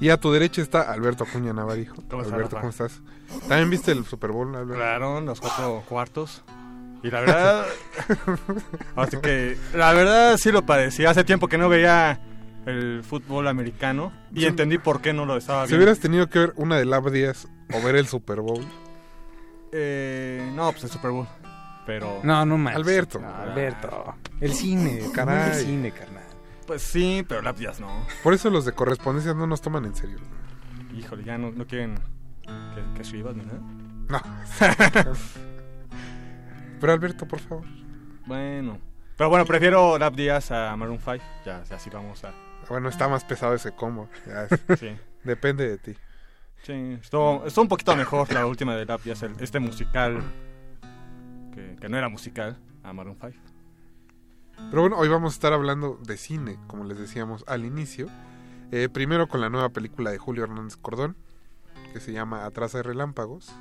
Y 0.00 0.08
a 0.10 0.16
tu 0.18 0.32
derecha 0.32 0.60
está 0.60 0.92
Alberto 0.92 1.24
Acuña 1.24 1.52
Navarijo. 1.52 1.94
¿Cómo 2.10 2.22
estás, 2.22 2.34
Alberto? 2.34 2.56
¿cómo 2.56 2.68
estás? 2.70 3.00
¿También 3.48 3.70
viste 3.70 3.92
el 3.92 4.04
Super 4.04 4.32
Bowl, 4.32 4.48
Alberto? 4.54 4.74
Claro, 4.74 5.20
los 5.20 5.40
cuatro 5.40 5.82
cuartos. 5.88 6.42
Y 7.02 7.10
la 7.10 7.20
verdad. 7.20 7.66
así 8.96 9.16
que. 9.18 9.56
La 9.74 9.92
verdad 9.92 10.36
sí 10.36 10.50
lo 10.50 10.66
padecí. 10.66 11.04
Hace 11.04 11.22
tiempo 11.22 11.48
que 11.48 11.58
no 11.58 11.68
veía 11.68 12.20
el 12.66 13.02
fútbol 13.04 13.46
americano. 13.46 14.12
Y 14.32 14.40
Sí. 14.40 14.46
entendí 14.46 14.78
por 14.78 15.00
qué 15.00 15.12
no 15.12 15.26
lo 15.26 15.36
estaba 15.36 15.64
Si 15.66 15.68
viendo. 15.72 15.84
hubieras 15.84 16.00
tenido 16.00 16.28
que 16.28 16.38
ver 16.40 16.52
una 16.56 16.76
de 16.76 16.86
Lab 16.86 17.10
10 17.10 17.46
o 17.72 17.82
ver 17.82 17.94
el 17.96 18.06
Super 18.06 18.40
Bowl. 18.40 18.64
Eh, 19.72 20.50
no, 20.54 20.70
pues 20.72 20.84
el 20.84 20.90
Super 20.90 21.10
Bowl. 21.10 21.26
Pero. 21.86 22.20
No, 22.22 22.44
no 22.46 22.56
más. 22.58 22.74
Alberto. 22.76 23.20
Alberto. 23.24 24.14
El 24.40 24.52
cine, 24.52 25.00
Caray. 25.14 25.50
El 25.50 25.54
cine, 25.66 25.90
carnal. 25.92 26.24
Pues 26.66 26.82
sí, 26.82 27.24
pero 27.28 27.42
Lap 27.42 27.58
Jazz 27.58 27.78
no. 27.80 28.06
Por 28.22 28.32
eso 28.32 28.48
los 28.48 28.64
de 28.64 28.72
correspondencia 28.72 29.34
no 29.34 29.46
nos 29.46 29.60
toman 29.60 29.84
en 29.84 29.94
serio. 29.94 30.16
Híjole, 30.96 31.22
ya 31.24 31.36
no, 31.36 31.50
no 31.50 31.66
quieren 31.66 31.96
que, 32.46 32.82
que 32.98 33.04
subas 33.04 33.36
ni 33.36 33.44
nada. 33.44 33.60
No. 34.08 34.20
Pero 36.80 36.92
Alberto, 36.92 37.26
por 37.26 37.40
favor. 37.40 37.64
Bueno. 38.26 38.78
Pero 39.16 39.30
bueno, 39.30 39.44
prefiero 39.44 39.96
Lap 39.98 40.14
Díaz 40.14 40.50
a 40.50 40.74
Maroon 40.76 40.98
5. 40.98 41.12
Ya, 41.46 41.62
ya 41.64 41.76
así 41.76 41.88
vamos 41.90 42.24
a. 42.24 42.32
Bueno, 42.68 42.88
está 42.88 43.08
más 43.08 43.24
pesado 43.24 43.54
ese 43.54 43.72
combo. 43.72 44.08
Ya 44.26 44.44
es- 44.44 44.60
Sí. 44.80 44.96
Depende 45.22 45.68
de 45.68 45.78
ti. 45.78 45.94
Sí, 46.62 46.72
estuvo, 47.00 47.44
estuvo 47.46 47.62
un 47.62 47.68
poquito 47.68 47.94
mejor 47.94 48.32
la 48.32 48.46
última 48.46 48.74
de 48.74 48.86
Lap 48.86 49.02
Jazz, 49.04 49.22
el- 49.22 49.36
este 49.40 49.60
musical. 49.60 50.22
Que, 51.54 51.76
que 51.80 51.88
no 51.88 51.96
era 51.96 52.08
musical, 52.08 52.58
a 52.82 52.92
Maroon 52.92 53.16
5. 53.20 53.32
Pero 54.70 54.82
bueno, 54.82 54.98
hoy 54.98 55.08
vamos 55.08 55.32
a 55.32 55.36
estar 55.36 55.52
hablando 55.52 55.98
de 56.02 56.16
cine, 56.16 56.58
como 56.66 56.84
les 56.84 56.98
decíamos 56.98 57.44
al 57.46 57.64
inicio. 57.64 58.08
Eh, 58.72 58.88
primero 58.88 59.28
con 59.28 59.40
la 59.40 59.50
nueva 59.50 59.68
película 59.68 60.10
de 60.10 60.18
Julio 60.18 60.44
Hernández 60.44 60.76
Cordón, 60.76 61.16
que 61.92 62.00
se 62.00 62.12
llama 62.12 62.44
Atrás 62.44 62.72
de 62.72 62.82
Relámpagos. 62.82 63.52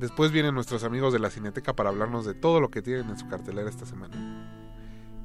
Después 0.00 0.30
vienen 0.30 0.54
nuestros 0.54 0.84
amigos 0.84 1.12
de 1.12 1.18
la 1.18 1.30
Cineteca 1.30 1.74
para 1.74 1.90
hablarnos 1.90 2.26
de 2.26 2.34
todo 2.34 2.60
lo 2.60 2.70
que 2.70 2.82
tienen 2.82 3.08
en 3.08 3.18
su 3.18 3.28
cartelera 3.28 3.68
esta 3.70 3.86
semana. 3.86 4.52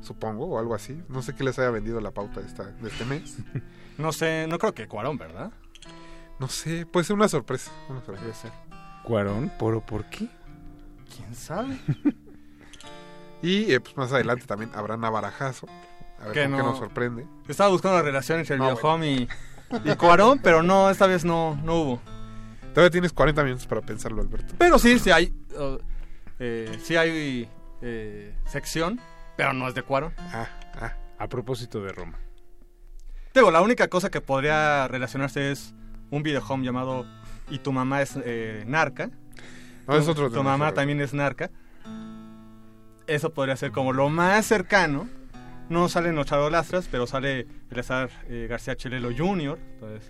supongo, 0.02 0.46
o 0.46 0.60
algo 0.60 0.74
así. 0.74 1.02
No 1.10 1.22
sé 1.22 1.36
qué 1.36 1.44
les 1.44 1.60
haya 1.60 1.70
vendido 1.70 2.00
la 2.00 2.12
pauta 2.12 2.42
de, 2.42 2.48
esta, 2.48 2.66
de 2.66 2.90
este 2.90 3.06
mes. 3.06 3.38
No 3.98 4.12
sé, 4.14 4.48
no 4.48 4.58
creo 4.58 4.74
que 4.74 4.88
Cuarón, 4.88 5.18
¿verdad? 5.18 5.52
No 6.40 6.48
sé, 6.48 6.88
puede 6.88 7.04
ser 7.04 7.16
una 7.16 7.28
sorpresa. 7.28 7.72
Una 7.88 8.02
sorpresa. 8.04 8.52
¿Cuarón? 9.04 9.52
¿Pero 9.60 9.86
por 9.86 10.06
qué? 10.06 10.28
¿Quién 11.16 11.36
sabe? 11.36 11.78
y 13.42 13.74
eh, 13.74 13.80
pues 13.80 13.96
más 13.98 14.12
adelante 14.12 14.46
también 14.46 14.72
habrá 14.74 14.98
Navarajazo. 14.98 15.68
A 16.22 16.26
ver 16.26 16.34
Que 16.34 16.48
no- 16.48 16.58
nos 16.60 16.78
sorprende. 16.78 17.26
Estaba 17.48 17.70
buscando 17.70 17.98
la 17.98 18.04
relación 18.04 18.40
entre 18.40 18.56
el 18.56 18.62
videohome 18.62 19.12
y, 19.12 19.30
y 19.86 19.96
Cuarón, 19.96 20.40
pero 20.40 20.62
no, 20.64 20.90
esta 20.90 21.08
vez 21.08 21.26
no, 21.26 21.60
no 21.64 21.76
hubo. 21.76 22.02
Todavía 22.74 22.92
tienes 22.92 23.12
40 23.12 23.44
minutos 23.44 23.68
para 23.68 23.82
pensarlo, 23.82 24.22
Alberto. 24.22 24.54
Pero 24.58 24.80
sí, 24.80 24.98
sí 25.00 25.12
hay, 25.12 25.34
uh, 25.58 25.78
eh, 26.40 26.80
sí 26.84 26.96
hay 26.96 27.50
eh, 27.82 28.36
sección, 28.46 29.02
pero 29.36 29.52
no 29.54 29.68
es 29.68 29.74
de 29.76 29.84
Cuarón. 29.84 30.14
Ah, 30.18 30.48
ah. 30.80 30.94
A 31.18 31.28
propósito 31.28 31.82
de 31.84 31.92
Roma. 31.92 32.18
Digo, 33.34 33.52
la 33.52 33.62
única 33.62 33.88
cosa 33.88 34.10
que 34.10 34.22
podría 34.22 34.88
relacionarse 34.88 35.52
es 35.52 35.74
un 36.10 36.24
videohome 36.24 36.66
llamado 36.66 37.06
Y 37.50 37.60
tu 37.60 37.72
mamá 37.72 38.02
es 38.02 38.18
eh, 38.24 38.64
narca. 38.68 39.10
No, 39.94 40.00
es 40.00 40.06
Tu- 40.06 40.12
otro 40.12 40.28
Tu 40.30 40.38
tema, 40.38 40.58
mamá 40.58 40.74
también 40.74 41.00
es 41.02 41.14
narca. 41.14 41.50
Eso 43.08 43.32
podría 43.34 43.56
ser 43.58 43.72
como 43.72 43.94
lo 43.94 44.10
más 44.10 44.46
cercano. 44.46 45.08
No 45.70 45.88
salen 45.90 46.16
los 46.16 46.26
charolastras, 46.26 46.88
pero 46.92 47.08
sale 47.08 47.48
Eleazar 47.70 48.10
eh, 48.28 48.48
García 48.50 48.76
Chelelo 48.76 49.10
Jr. 49.18 49.58
entonces, 49.76 50.10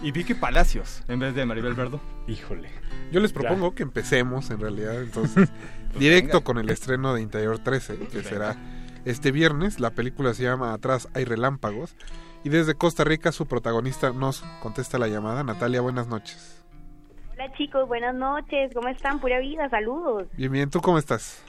y 0.00 0.10
Vicky 0.10 0.34
Palacios 0.34 1.02
en 1.08 1.18
vez 1.18 1.34
de 1.34 1.44
Maribel 1.46 1.74
Verdo. 1.74 2.00
Híjole. 2.26 2.68
Yo 3.12 3.20
les 3.20 3.32
propongo 3.32 3.74
que 3.74 3.82
empecemos, 3.82 4.50
en 4.50 4.60
realidad, 4.60 5.02
entonces, 5.02 5.48
directo 5.98 6.38
venga. 6.38 6.44
con 6.44 6.58
el 6.58 6.68
estreno 6.70 7.14
de 7.14 7.20
Interior 7.22 7.58
13, 7.58 7.96
que 8.10 8.22
será 8.22 8.56
este 9.04 9.32
viernes. 9.32 9.80
La 9.80 9.90
película 9.90 10.34
se 10.34 10.42
llama 10.44 10.72
Atrás 10.72 11.08
hay 11.14 11.24
relámpagos. 11.24 11.94
Y 12.44 12.48
desde 12.48 12.74
Costa 12.74 13.02
Rica 13.04 13.32
su 13.32 13.46
protagonista 13.46 14.10
nos 14.12 14.44
contesta 14.62 14.98
la 14.98 15.08
llamada. 15.08 15.42
Natalia, 15.44 15.80
buenas 15.80 16.06
noches. 16.06 16.55
Hola 17.38 17.52
chicos, 17.52 17.86
buenas 17.86 18.14
noches, 18.14 18.72
¿cómo 18.72 18.88
están? 18.88 19.20
Pura 19.20 19.38
vida, 19.40 19.68
saludos. 19.68 20.26
Bien, 20.38 20.50
bien, 20.50 20.70
¿tú 20.70 20.80
cómo 20.80 20.96
estás? 20.96 21.44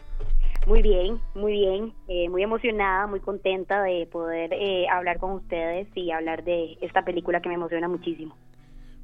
Muy 0.66 0.82
bien, 0.82 1.18
muy 1.34 1.54
bien, 1.54 1.94
eh, 2.10 2.28
muy 2.28 2.44
emocionada, 2.44 3.08
muy 3.08 3.22
contenta 3.22 3.82
de 3.84 4.06
poder 4.12 4.52
eh, 4.52 4.90
hablar 4.90 5.18
con 5.18 5.32
ustedes 5.32 5.88
y 5.96 6.12
hablar 6.12 6.44
de 6.44 6.78
esta 6.82 7.06
película 7.06 7.40
que 7.40 7.48
me 7.48 7.56
emociona 7.56 7.88
muchísimo. 7.88 8.36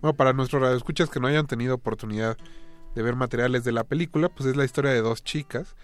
Bueno, 0.01 0.17
para 0.17 0.33
nuestros 0.33 0.61
radioescuchas 0.61 1.09
que 1.09 1.21
no 1.21 1.27
hayan 1.27 1.47
tenido 1.47 1.75
oportunidad 1.75 2.35
de 2.95 3.01
ver 3.01 3.15
materiales 3.15 3.63
de 3.63 3.71
la 3.71 3.85
película, 3.85 4.27
pues 4.27 4.49
es 4.49 4.57
la 4.57 4.65
historia 4.65 4.91
de 4.91 4.99
dos 4.99 5.23
chicas 5.23 5.77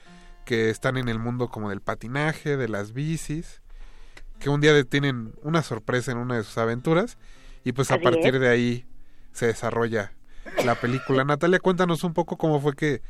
que 0.43 0.69
están 0.69 0.97
en 0.97 1.07
el 1.07 1.17
mundo 1.17 1.47
como 1.47 1.69
del 1.69 1.79
patinaje, 1.79 2.57
de 2.57 2.67
las 2.67 2.91
bicis, 2.91 3.61
que 4.37 4.49
un 4.49 4.59
día 4.59 4.83
tienen 4.83 5.31
una 5.43 5.63
sorpresa 5.63 6.11
en 6.11 6.17
una 6.17 6.35
de 6.35 6.43
sus 6.43 6.57
aventuras 6.57 7.17
y 7.63 7.71
pues 7.71 7.89
a 7.89 7.99
partir 7.99 8.35
es. 8.35 8.41
de 8.41 8.49
ahí 8.49 8.85
se 9.31 9.45
desarrolla 9.45 10.11
la 10.65 10.75
película. 10.75 11.23
Natalia, 11.23 11.59
cuéntanos 11.59 12.03
un 12.03 12.13
poco 12.13 12.37
cómo 12.37 12.59
fue 12.59 12.75
que, 12.75 13.01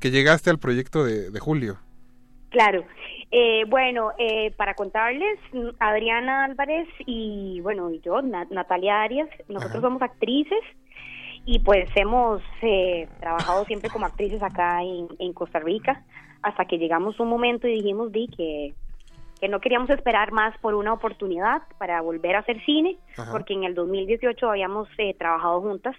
que 0.00 0.10
llegaste 0.10 0.50
al 0.50 0.58
proyecto 0.58 1.04
de, 1.04 1.30
de 1.30 1.40
Julio. 1.40 1.78
Claro, 2.50 2.84
eh, 3.30 3.64
bueno, 3.68 4.12
eh, 4.18 4.52
para 4.56 4.74
contarles, 4.74 5.38
Adriana 5.78 6.44
Álvarez 6.44 6.88
y 7.04 7.60
bueno, 7.60 7.90
y 7.90 8.00
yo, 8.00 8.22
Na- 8.22 8.46
Natalia 8.50 9.02
Arias, 9.02 9.28
nosotros 9.48 9.78
Ajá. 9.78 9.86
somos 9.88 10.02
actrices 10.02 10.60
y 11.44 11.58
pues 11.58 11.88
hemos 11.96 12.40
eh, 12.62 13.08
trabajado 13.20 13.64
siempre 13.66 13.90
como 13.90 14.06
actrices 14.06 14.42
acá 14.42 14.82
en, 14.82 15.08
en 15.18 15.32
Costa 15.32 15.58
Rica 15.58 16.02
hasta 16.42 16.64
que 16.64 16.78
llegamos 16.78 17.18
un 17.20 17.28
momento 17.28 17.66
y 17.68 17.74
dijimos 17.74 18.12
di 18.12 18.28
que 18.28 18.74
que 19.40 19.48
no 19.48 19.60
queríamos 19.60 19.90
esperar 19.90 20.32
más 20.32 20.56
por 20.60 20.74
una 20.74 20.94
oportunidad 20.94 21.60
para 21.76 22.00
volver 22.00 22.36
a 22.36 22.38
hacer 22.38 22.58
cine, 22.64 22.96
Ajá. 23.18 23.30
porque 23.32 23.52
en 23.52 23.64
el 23.64 23.74
2018 23.74 24.48
habíamos 24.48 24.88
eh, 24.96 25.12
trabajado 25.18 25.60
juntas 25.60 25.94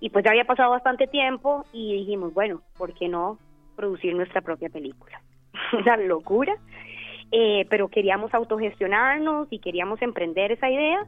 y 0.00 0.10
pues 0.10 0.24
ya 0.24 0.30
había 0.30 0.44
pasado 0.44 0.70
bastante 0.70 1.06
tiempo 1.06 1.64
y 1.72 1.94
dijimos, 1.94 2.32
bueno, 2.34 2.62
¿por 2.76 2.94
qué 2.94 3.08
no 3.08 3.38
producir 3.76 4.14
nuestra 4.14 4.40
propia 4.40 4.68
película? 4.68 5.20
Una 5.72 5.96
locura, 5.96 6.54
eh, 7.30 7.66
pero 7.68 7.88
queríamos 7.88 8.32
autogestionarnos 8.34 9.48
y 9.50 9.58
queríamos 9.60 10.00
emprender 10.02 10.52
esa 10.52 10.70
idea 10.70 11.06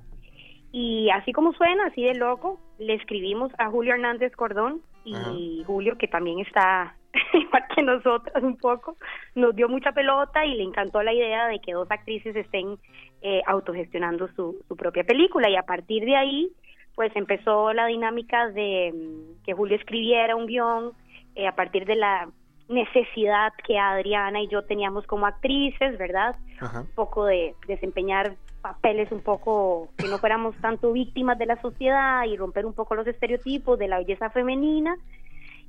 y 0.72 1.11
así 1.11 1.32
como 1.32 1.53
suena, 1.53 1.86
así 1.86 2.03
de 2.03 2.14
loco, 2.14 2.59
le 2.78 2.95
escribimos 2.95 3.53
a 3.59 3.68
Julio 3.68 3.93
Hernández 3.93 4.32
Cordón 4.34 4.80
y 5.05 5.14
Ajá. 5.14 5.32
Julio, 5.66 5.99
que 5.99 6.09
también 6.09 6.40
está 6.40 6.97
igual 7.34 7.64
que 7.74 7.82
nosotras 7.82 8.43
un 8.43 8.57
poco, 8.57 8.97
nos 9.34 9.55
dio 9.55 9.68
mucha 9.68 9.93
pelota 9.93 10.47
y 10.47 10.55
le 10.55 10.62
encantó 10.62 11.03
la 11.03 11.12
idea 11.12 11.47
de 11.47 11.61
que 11.61 11.72
dos 11.72 11.90
actrices 11.90 12.34
estén 12.34 12.78
eh, 13.20 13.43
autogestionando 13.47 14.28
su, 14.28 14.64
su 14.66 14.76
propia 14.76 15.05
película 15.05 15.51
y 15.51 15.57
a 15.57 15.62
partir 15.62 16.07
de 16.07 16.16
ahí 16.16 16.51
pues 16.95 17.14
empezó 17.16 17.72
la 17.72 17.86
dinámica 17.86 18.49
de 18.49 18.93
mm, 18.93 19.45
que 19.45 19.55
Julio 19.55 19.76
escribiera 19.76 20.36
un 20.36 20.47
guion 20.47 20.93
eh, 21.34 21.47
a 21.47 21.55
partir 21.55 21.86
de 21.86 21.97
la 21.97 22.28
necesidad 22.68 23.53
que 23.66 23.78
Adriana 23.78 24.40
y 24.43 24.49
yo 24.49 24.62
teníamos 24.64 25.07
como 25.07 25.26
actrices, 25.26 25.99
¿verdad? 25.99 26.36
un 26.61 26.86
poco 26.95 27.24
de 27.24 27.55
desempeñar 27.66 28.36
papeles 28.61 29.11
un 29.11 29.20
poco 29.20 29.88
que 29.99 30.07
no 30.07 30.18
fuéramos 30.18 30.55
tanto 30.61 30.93
víctimas 30.93 31.36
de 31.38 31.47
la 31.47 31.61
sociedad 31.61 32.24
y 32.24 32.36
romper 32.36 32.64
un 32.64 32.72
poco 32.72 32.95
los 32.95 33.07
estereotipos 33.07 33.78
de 33.78 33.88
la 33.88 33.99
belleza 33.99 34.30
femenina. 34.30 34.97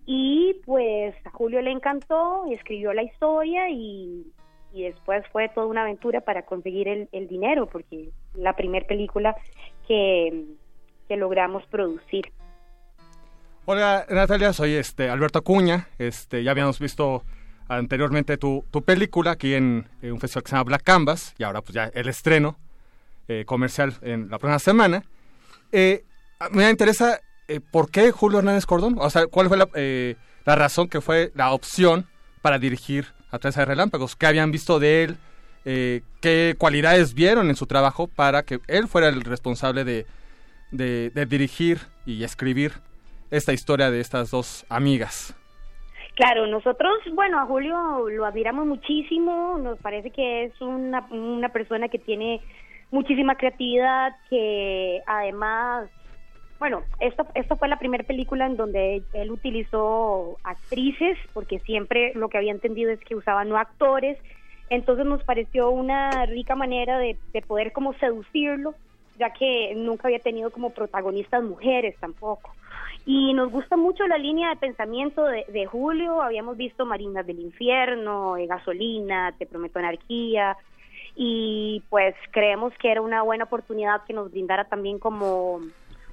Y 0.06 0.62
pues 0.66 1.16
a 1.26 1.32
Julio 1.32 1.62
le 1.62 1.72
encantó, 1.72 2.44
y 2.48 2.54
escribió 2.54 2.94
la 2.94 3.04
historia 3.04 3.70
y, 3.70 4.28
y 4.74 4.84
después 4.84 5.26
fue 5.32 5.50
toda 5.50 5.66
una 5.66 5.82
aventura 5.82 6.22
para 6.22 6.44
conseguir 6.44 6.88
el, 6.88 7.10
el 7.12 7.28
dinero, 7.28 7.68
porque 7.68 8.10
la 8.36 8.56
primera 8.56 8.86
película 8.86 9.36
que, 9.88 10.46
que 11.14 11.18
logramos 11.18 11.64
producir. 11.68 12.32
Hola 13.66 14.06
Natalia, 14.10 14.52
soy 14.52 14.74
este 14.74 15.10
Alberto 15.10 15.40
Acuña. 15.40 15.88
Este, 16.00 16.44
ya 16.44 16.50
habíamos 16.50 16.80
visto 16.80 17.24
anteriormente 17.68 18.38
tu, 18.38 18.66
tu 18.72 18.82
película 18.82 19.32
aquí 19.32 19.54
en, 19.54 19.88
en 20.02 20.14
un 20.14 20.20
festival 20.20 20.44
que 20.44 20.50
se 20.50 20.56
llama 20.56 20.64
Black 20.64 20.84
Canvas 20.84 21.36
y 21.38 21.44
ahora 21.44 21.62
pues 21.62 21.76
ya 21.76 21.92
el 21.94 22.08
estreno 22.10 22.58
eh, 23.28 23.44
comercial 23.46 23.94
en 24.02 24.30
la 24.32 24.40
próxima 24.40 24.58
semana. 24.58 25.04
Eh, 25.72 26.04
me 26.52 26.68
interesa 26.68 27.20
eh, 27.48 27.60
por 27.60 27.92
qué 27.92 28.12
Julio 28.12 28.40
Hernández 28.40 28.66
Cordón, 28.66 28.96
o 28.98 29.10
sea, 29.12 29.28
cuál 29.28 29.50
fue 29.50 29.58
la, 29.58 29.70
eh, 29.76 30.16
la 30.46 30.56
razón 30.56 30.90
que 30.90 31.00
fue 31.00 31.32
la 31.36 31.52
opción 31.52 32.08
para 32.42 32.58
dirigir 32.58 33.06
a 33.30 33.38
Tres 33.38 33.56
de 33.56 33.66
Relámpagos, 33.66 34.16
qué 34.16 34.26
habían 34.26 34.52
visto 34.52 34.80
de 34.80 35.04
él, 35.04 35.18
Eh, 35.66 36.02
qué 36.20 36.56
cualidades 36.58 37.14
vieron 37.14 37.48
en 37.48 37.56
su 37.56 37.66
trabajo 37.68 38.08
para 38.08 38.44
que 38.44 38.60
él 38.68 38.90
fuera 38.90 39.08
el 39.08 39.22
responsable 39.22 39.86
de, 39.86 40.06
de, 40.74 41.10
de 41.12 41.26
dirigir 41.26 41.78
y 42.06 42.24
escribir 42.24 42.74
esta 43.32 43.54
historia 43.54 43.90
de 43.90 44.00
estas 44.02 44.30
dos 44.32 44.66
amigas. 44.70 45.36
Claro, 46.16 46.46
nosotros, 46.46 46.94
bueno, 47.14 47.40
a 47.40 47.46
Julio 47.46 48.08
lo 48.10 48.26
admiramos 48.26 48.68
muchísimo, 48.68 49.58
nos 49.58 49.80
parece 49.80 50.12
que 50.12 50.44
es 50.44 50.62
una, 50.62 51.08
una 51.10 51.50
persona 51.50 51.88
que 51.88 51.98
tiene 51.98 52.42
muchísima 52.92 53.36
creatividad, 53.36 54.14
que 54.30 55.02
además, 55.08 55.90
bueno, 56.60 56.84
esta, 57.00 57.26
esta 57.34 57.56
fue 57.56 57.68
la 57.68 57.80
primera 57.80 58.04
película 58.04 58.46
en 58.46 58.58
donde 58.58 59.02
él 59.14 59.32
utilizó 59.32 60.38
actrices, 60.44 61.18
porque 61.34 61.58
siempre 61.62 62.14
lo 62.14 62.30
que 62.30 62.38
había 62.38 62.52
entendido 62.52 62.92
es 62.92 63.00
que 63.00 63.16
usaba 63.16 63.44
no 63.44 63.58
actores, 63.58 64.20
entonces 64.70 65.08
nos 65.08 65.24
pareció 65.24 65.72
una 65.72 66.28
rica 66.28 66.56
manera 66.56 67.00
de, 67.00 67.18
de 67.34 67.42
poder 67.42 67.72
como 67.72 67.94
seducirlo, 67.94 68.76
ya 69.18 69.32
que 69.32 69.74
nunca 69.76 70.08
había 70.08 70.20
tenido 70.20 70.52
como 70.52 70.72
protagonistas 70.72 71.44
mujeres 71.44 71.96
tampoco. 72.00 72.54
Y 73.06 73.34
nos 73.34 73.52
gusta 73.52 73.76
mucho 73.76 74.08
la 74.08 74.18
línea 74.18 74.50
de 74.50 74.56
pensamiento 74.56 75.26
de, 75.26 75.46
de 75.50 75.66
Julio. 75.66 76.22
Habíamos 76.22 76.56
visto 76.56 76.86
Marinas 76.86 77.28
del 77.28 77.40
Infierno, 77.40 78.38
eh, 78.38 78.48
Gasolina, 78.48 79.34
Te 79.38 79.46
Prometo 79.46 79.80
Anarquía. 79.80 80.56
Y 81.16 81.84
pues 81.90 82.16
creemos 82.32 82.74
que 82.80 82.92
era 82.92 83.02
una 83.02 83.22
buena 83.22 83.44
oportunidad 83.44 84.04
que 84.06 84.14
nos 84.14 84.32
brindara 84.32 84.66
también 84.66 85.00
como 85.00 85.60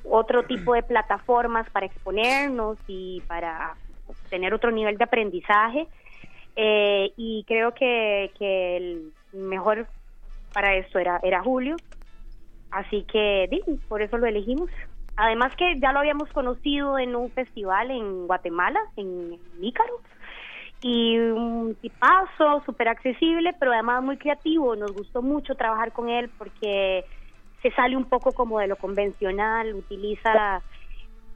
otro 0.05 0.43
tipo 0.43 0.75
de 0.75 0.83
plataformas 0.83 1.69
para 1.71 1.87
exponernos 1.87 2.77
y 2.87 3.23
para 3.27 3.77
tener 4.29 4.53
otro 4.53 4.71
nivel 4.71 4.99
de 4.99 5.05
aprendizaje. 5.05 5.87
Eh, 6.57 7.13
y 7.17 7.45
creo 7.47 7.73
que, 7.73 8.33
que 8.37 8.77
el 8.77 9.13
mejor 9.33 9.87
para 10.53 10.75
esto 10.75 10.99
era, 10.99 11.21
era 11.23 11.43
Julio. 11.43 11.77
Así 12.71 13.05
que 13.05 13.49
por 13.89 14.03
eso 14.03 14.19
lo 14.19 14.27
elegimos. 14.27 14.71
Además 15.17 15.55
que 15.57 15.79
ya 15.81 15.93
lo 15.93 15.99
habíamos 15.99 16.31
conocido 16.31 16.99
en 16.99 17.15
un 17.15 17.31
festival 17.31 17.91
en 17.91 18.27
Guatemala, 18.27 18.81
en 18.97 19.39
Nícaro, 19.59 20.01
y 20.83 21.19
un 21.19 21.77
tipazo, 21.81 22.63
súper 22.65 22.89
accesible, 22.89 23.55
pero 23.59 23.73
además 23.73 24.03
muy 24.03 24.17
creativo. 24.17 24.77
Nos 24.77 24.93
gustó 24.93 25.21
mucho 25.21 25.55
trabajar 25.55 25.93
con 25.93 26.09
él 26.09 26.31
porque 26.39 27.05
se 27.63 27.71
sale 27.73 27.97
un 27.97 28.07
poco 28.07 28.33
como 28.33 28.61
de 28.61 28.69
lo 28.69 28.77
convencional, 28.77 29.75
utiliza 29.75 30.63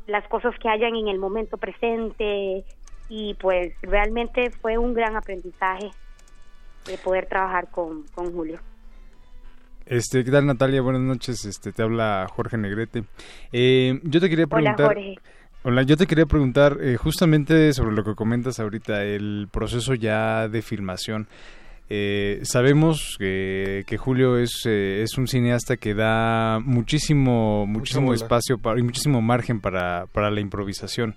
las 0.06 0.26
cosas 0.28 0.54
que 0.58 0.68
hayan 0.68 0.96
en 0.96 1.08
el 1.08 1.18
momento 1.18 1.58
presente 1.58 2.64
y 3.08 3.34
pues 3.34 3.74
realmente 3.82 4.50
fue 4.62 4.78
un 4.78 4.94
gran 4.94 5.16
aprendizaje. 5.16 5.90
eh, 6.86 6.98
poder 7.02 7.26
trabajar 7.26 7.70
con, 7.70 8.02
con 8.14 8.30
Julio. 8.32 8.60
Este, 9.86 10.24
¿qué 10.24 10.30
tal 10.30 10.46
Natalia? 10.46 10.80
Buenas 10.80 11.02
noches, 11.02 11.44
este, 11.44 11.72
te 11.72 11.82
habla 11.82 12.26
Jorge 12.30 12.56
Negrete. 12.56 13.04
Eh, 13.52 14.00
yo 14.02 14.20
te 14.20 14.30
quería 14.30 14.46
preguntar... 14.46 14.86
Hola 14.86 14.94
Jorge. 14.94 15.14
Hola, 15.66 15.82
yo 15.82 15.96
te 15.96 16.06
quería 16.06 16.26
preguntar 16.26 16.76
eh, 16.82 16.96
justamente 16.96 17.72
sobre 17.72 17.94
lo 17.94 18.04
que 18.04 18.14
comentas 18.14 18.60
ahorita, 18.60 19.02
el 19.02 19.48
proceso 19.50 19.94
ya 19.94 20.46
de 20.48 20.60
filmación. 20.60 21.26
Eh, 21.88 22.40
sabemos 22.42 23.16
que, 23.18 23.84
que 23.86 23.96
Julio 23.96 24.38
es, 24.38 24.62
eh, 24.66 25.02
es 25.02 25.16
un 25.16 25.26
cineasta 25.26 25.76
que 25.76 25.94
da 25.94 26.60
muchísimo, 26.60 27.66
muchísimo 27.66 28.12
espacio 28.12 28.58
para, 28.58 28.78
y 28.78 28.82
muchísimo 28.82 29.22
margen 29.22 29.60
para, 29.60 30.06
para 30.06 30.30
la 30.30 30.40
improvisación. 30.40 31.14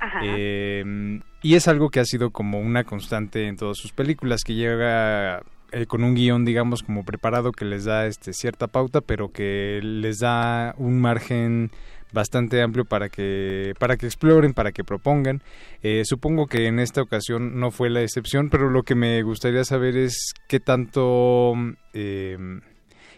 Ajá. 0.00 0.20
Eh, 0.24 1.20
y 1.42 1.54
es 1.54 1.66
algo 1.68 1.90
que 1.90 2.00
ha 2.00 2.04
sido 2.04 2.30
como 2.30 2.60
una 2.60 2.84
constante 2.84 3.46
en 3.46 3.56
todas 3.56 3.78
sus 3.78 3.92
películas, 3.92 4.42
que 4.44 4.54
llega 4.54 5.42
eh, 5.72 5.86
con 5.86 6.04
un 6.04 6.14
guion, 6.14 6.44
digamos, 6.44 6.82
como 6.82 7.04
preparado 7.04 7.52
que 7.52 7.64
les 7.64 7.84
da 7.84 8.06
este, 8.06 8.32
cierta 8.32 8.66
pauta, 8.66 9.00
pero 9.00 9.30
que 9.32 9.80
les 9.82 10.18
da 10.18 10.74
un 10.78 11.00
margen 11.00 11.70
bastante 12.12 12.62
amplio 12.62 12.84
para 12.84 13.08
que 13.08 13.74
para 13.78 13.96
que 13.96 14.06
exploren, 14.06 14.54
para 14.54 14.72
que 14.72 14.84
propongan. 14.84 15.42
Eh, 15.82 16.02
supongo 16.04 16.46
que 16.46 16.66
en 16.66 16.78
esta 16.78 17.02
ocasión 17.02 17.58
no 17.60 17.70
fue 17.70 17.90
la 17.90 18.02
excepción, 18.02 18.48
pero 18.50 18.70
lo 18.70 18.82
que 18.82 18.94
me 18.94 19.22
gustaría 19.22 19.64
saber 19.64 19.96
es 19.96 20.32
qué 20.48 20.60
tanto 20.60 21.52
eh, 21.92 22.38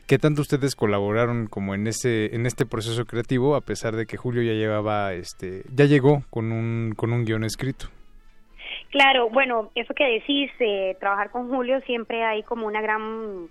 qué 0.06 0.18
tanto 0.18 0.42
ustedes 0.42 0.74
colaboraron 0.74 1.46
como 1.46 1.74
en 1.74 1.86
ese 1.86 2.34
en 2.34 2.46
este 2.46 2.66
proceso 2.66 3.04
creativo, 3.04 3.54
a 3.54 3.60
pesar 3.60 3.96
de 3.96 4.06
que 4.06 4.16
Julio 4.16 4.42
ya 4.42 4.52
llevaba 4.52 5.14
este 5.14 5.64
ya 5.72 5.84
llegó 5.84 6.24
con 6.30 6.52
un 6.52 6.94
con 6.96 7.12
un 7.12 7.24
guion 7.24 7.44
escrito. 7.44 7.90
Claro, 8.90 9.30
bueno, 9.30 9.70
eso 9.74 9.94
que 9.94 10.04
decís, 10.04 10.50
eh, 10.58 10.96
trabajar 10.98 11.30
con 11.30 11.48
Julio 11.48 11.80
siempre 11.82 12.24
hay 12.24 12.42
como 12.42 12.66
una 12.66 12.80
gran 12.80 13.48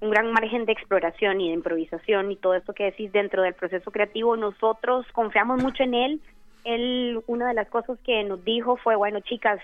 un 0.00 0.10
gran 0.10 0.32
margen 0.32 0.64
de 0.64 0.72
exploración 0.72 1.40
y 1.40 1.48
de 1.48 1.54
improvisación 1.54 2.32
y 2.32 2.36
todo 2.36 2.54
esto 2.54 2.72
que 2.72 2.84
decís 2.84 3.12
dentro 3.12 3.42
del 3.42 3.54
proceso 3.54 3.90
creativo. 3.90 4.36
Nosotros 4.36 5.06
confiamos 5.12 5.62
mucho 5.62 5.82
en 5.82 5.94
él. 5.94 6.20
Él, 6.64 7.20
una 7.26 7.48
de 7.48 7.54
las 7.54 7.68
cosas 7.68 7.98
que 8.04 8.24
nos 8.24 8.42
dijo 8.44 8.76
fue, 8.76 8.96
bueno, 8.96 9.20
chicas, 9.20 9.60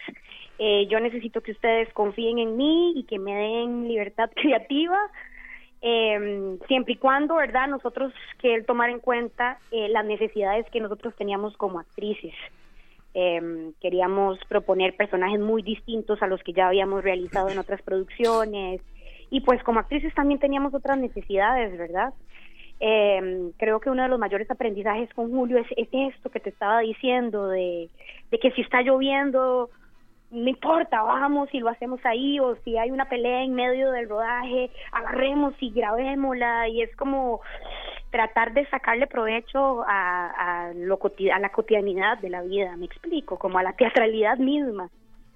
eh, 0.58 0.86
yo 0.88 1.00
necesito 1.00 1.40
que 1.40 1.52
ustedes 1.52 1.92
confíen 1.92 2.38
en 2.38 2.56
mí 2.56 2.92
y 2.96 3.04
que 3.04 3.18
me 3.18 3.34
den 3.34 3.88
libertad 3.88 4.30
creativa, 4.36 4.98
eh, 5.82 6.58
siempre 6.68 6.94
y 6.94 6.96
cuando, 6.96 7.36
¿verdad? 7.36 7.68
Nosotros 7.68 8.12
que 8.38 8.54
él 8.54 8.66
tomar 8.66 8.90
en 8.90 9.00
cuenta 9.00 9.58
eh, 9.70 9.88
las 9.88 10.04
necesidades 10.04 10.66
que 10.70 10.80
nosotros 10.80 11.14
teníamos 11.16 11.56
como 11.56 11.78
actrices. 11.78 12.34
Eh, 13.18 13.72
queríamos 13.80 14.38
proponer 14.46 14.94
personajes 14.94 15.40
muy 15.40 15.62
distintos 15.62 16.20
a 16.20 16.26
los 16.26 16.42
que 16.42 16.52
ya 16.52 16.68
habíamos 16.68 17.02
realizado 17.02 17.48
en 17.48 17.58
otras 17.58 17.80
producciones 17.80 18.82
y 19.30 19.40
pues 19.40 19.62
como 19.62 19.80
actrices 19.80 20.12
también 20.12 20.38
teníamos 20.38 20.74
otras 20.74 20.98
necesidades, 20.98 21.78
¿verdad? 21.78 22.12
Eh, 22.78 23.52
creo 23.56 23.80
que 23.80 23.88
uno 23.88 24.02
de 24.02 24.10
los 24.10 24.18
mayores 24.18 24.50
aprendizajes 24.50 25.08
con 25.14 25.30
Julio 25.30 25.56
es, 25.56 25.66
es 25.78 25.88
esto 26.14 26.28
que 26.28 26.40
te 26.40 26.50
estaba 26.50 26.80
diciendo, 26.80 27.48
de, 27.48 27.88
de 28.30 28.38
que 28.38 28.50
si 28.50 28.60
está 28.60 28.82
lloviendo, 28.82 29.70
no 30.30 30.48
importa, 30.50 31.00
vamos 31.00 31.48
y 31.54 31.60
lo 31.60 31.70
hacemos 31.70 32.04
ahí, 32.04 32.38
o 32.38 32.54
si 32.64 32.76
hay 32.76 32.90
una 32.90 33.08
pelea 33.08 33.44
en 33.44 33.54
medio 33.54 33.92
del 33.92 34.10
rodaje, 34.10 34.70
agarremos 34.92 35.54
y 35.60 35.70
grabémosla, 35.70 36.68
y 36.68 36.82
es 36.82 36.94
como 36.96 37.40
tratar 38.16 38.54
de 38.54 38.64
sacarle 38.68 39.06
provecho 39.06 39.84
a, 39.86 40.68
a, 40.68 40.72
lo 40.72 40.98
a 41.34 41.38
la 41.38 41.50
cotidianidad 41.50 42.16
de 42.18 42.30
la 42.30 42.40
vida, 42.40 42.74
me 42.74 42.86
explico, 42.86 43.38
como 43.38 43.58
a 43.58 43.62
la 43.62 43.74
teatralidad 43.74 44.38
misma. 44.38 44.88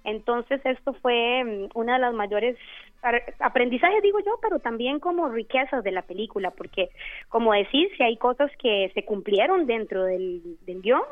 Entonces 0.02 0.62
esto 0.64 0.94
fue 0.94 1.44
mm, 1.44 1.68
una 1.74 1.94
de 1.94 1.98
las 1.98 2.14
mayores 2.14 2.56
aprendizajes, 3.38 4.02
digo 4.02 4.18
yo, 4.20 4.38
pero 4.40 4.60
también 4.60 4.98
como 4.98 5.28
riquezas 5.28 5.84
de 5.84 5.90
la 5.90 6.00
película, 6.00 6.50
porque 6.52 6.88
como 7.28 7.52
decís, 7.52 7.88
si 7.98 8.02
hay 8.02 8.16
cosas 8.16 8.50
que 8.58 8.90
se 8.94 9.04
cumplieron 9.04 9.66
dentro 9.66 10.04
del, 10.04 10.56
guion, 10.66 11.02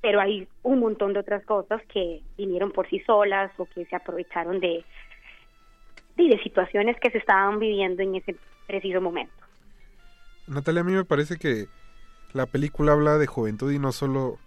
pero 0.00 0.18
hay 0.18 0.48
un 0.62 0.80
montón 0.80 1.12
de 1.12 1.20
otras 1.20 1.44
cosas 1.44 1.82
que 1.92 2.22
vinieron 2.38 2.70
por 2.70 2.88
sí 2.88 3.00
solas 3.00 3.52
o 3.58 3.66
que 3.66 3.84
se 3.84 3.96
aprovecharon 3.96 4.60
de, 4.60 4.82
de 6.16 6.42
situaciones 6.42 6.98
que 7.00 7.10
se 7.10 7.18
estaban 7.18 7.58
viviendo 7.58 8.02
en 8.02 8.14
ese 8.14 8.34
preciso 8.66 9.02
momento. 9.02 9.41
Natalia, 10.46 10.80
a 10.82 10.84
mí 10.84 10.92
me 10.92 11.04
parece 11.04 11.36
que 11.36 11.66
la 12.32 12.46
película 12.46 12.92
habla 12.92 13.18
de 13.18 13.26
juventud 13.26 13.70
y 13.72 13.78
no 13.78 13.92
solo, 13.92 14.38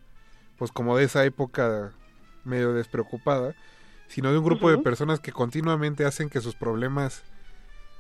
pues 0.58 0.72
como 0.72 0.98
de 0.98 1.06
esa 1.06 1.24
época 1.26 1.92
medio 2.44 2.74
despreocupada, 2.74 3.56
sino 4.08 4.32
de 4.32 4.38
un 4.38 4.46
grupo 4.46 4.70
de 4.70 4.78
personas 4.84 5.20
que 5.20 5.32
continuamente 5.32 6.06
hacen 6.06 6.30
que 6.30 6.42
sus 6.42 6.56
problemas, 6.56 7.24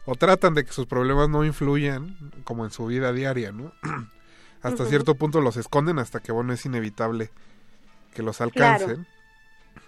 o 0.05 0.15
tratan 0.15 0.53
de 0.53 0.63
que 0.65 0.71
sus 0.71 0.85
problemas 0.85 1.29
no 1.29 1.43
influyan 1.45 2.15
como 2.43 2.63
en 2.65 2.71
su 2.71 2.85
vida 2.85 3.11
diaria, 3.11 3.51
¿no? 3.51 3.71
hasta 4.61 4.85
cierto 4.85 5.15
punto 5.15 5.41
los 5.41 5.57
esconden 5.57 5.99
hasta 5.99 6.19
que, 6.19 6.31
bueno, 6.31 6.53
es 6.53 6.65
inevitable 6.65 7.29
que 8.13 8.23
los 8.23 8.39
alcancen. 8.41 9.05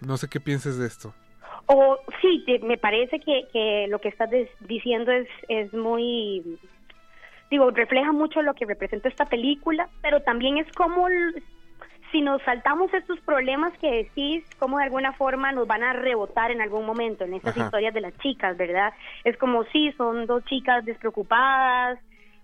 No 0.01 0.17
sé 0.17 0.27
qué 0.27 0.39
pienses 0.39 0.77
de 0.77 0.85
esto. 0.87 1.13
O 1.67 1.97
sí, 2.21 2.43
te- 2.45 2.59
me 2.59 2.77
parece 2.77 3.19
que, 3.19 3.47
que 3.51 3.87
lo 3.89 3.99
que 3.99 4.09
estás 4.09 4.29
diciendo 4.61 5.11
es, 5.11 5.27
es 5.49 5.73
muy, 5.73 6.59
digo, 7.49 7.69
refleja 7.71 8.11
mucho 8.11 8.41
lo 8.41 8.53
que 8.53 8.65
representa 8.65 9.09
esta 9.09 9.25
película, 9.25 9.89
pero 10.01 10.21
también 10.21 10.57
es 10.57 10.71
como 10.73 11.07
si 12.11 12.21
nos 12.21 12.41
saltamos 12.43 12.93
estos 12.93 13.19
problemas 13.21 13.73
que 13.79 13.91
decís, 13.91 14.43
como 14.59 14.77
de 14.77 14.85
alguna 14.85 15.13
forma 15.13 15.51
nos 15.51 15.67
van 15.67 15.83
a 15.83 15.93
rebotar 15.93 16.51
en 16.51 16.61
algún 16.61 16.85
momento 16.85 17.25
en 17.25 17.33
estas 17.33 17.55
Ajá. 17.55 17.65
historias 17.65 17.93
de 17.93 18.01
las 18.01 18.17
chicas, 18.19 18.57
¿verdad? 18.57 18.93
Es 19.23 19.37
como 19.37 19.63
sí, 19.65 19.91
son 19.97 20.25
dos 20.25 20.43
chicas 20.45 20.85
despreocupadas, 20.85 21.99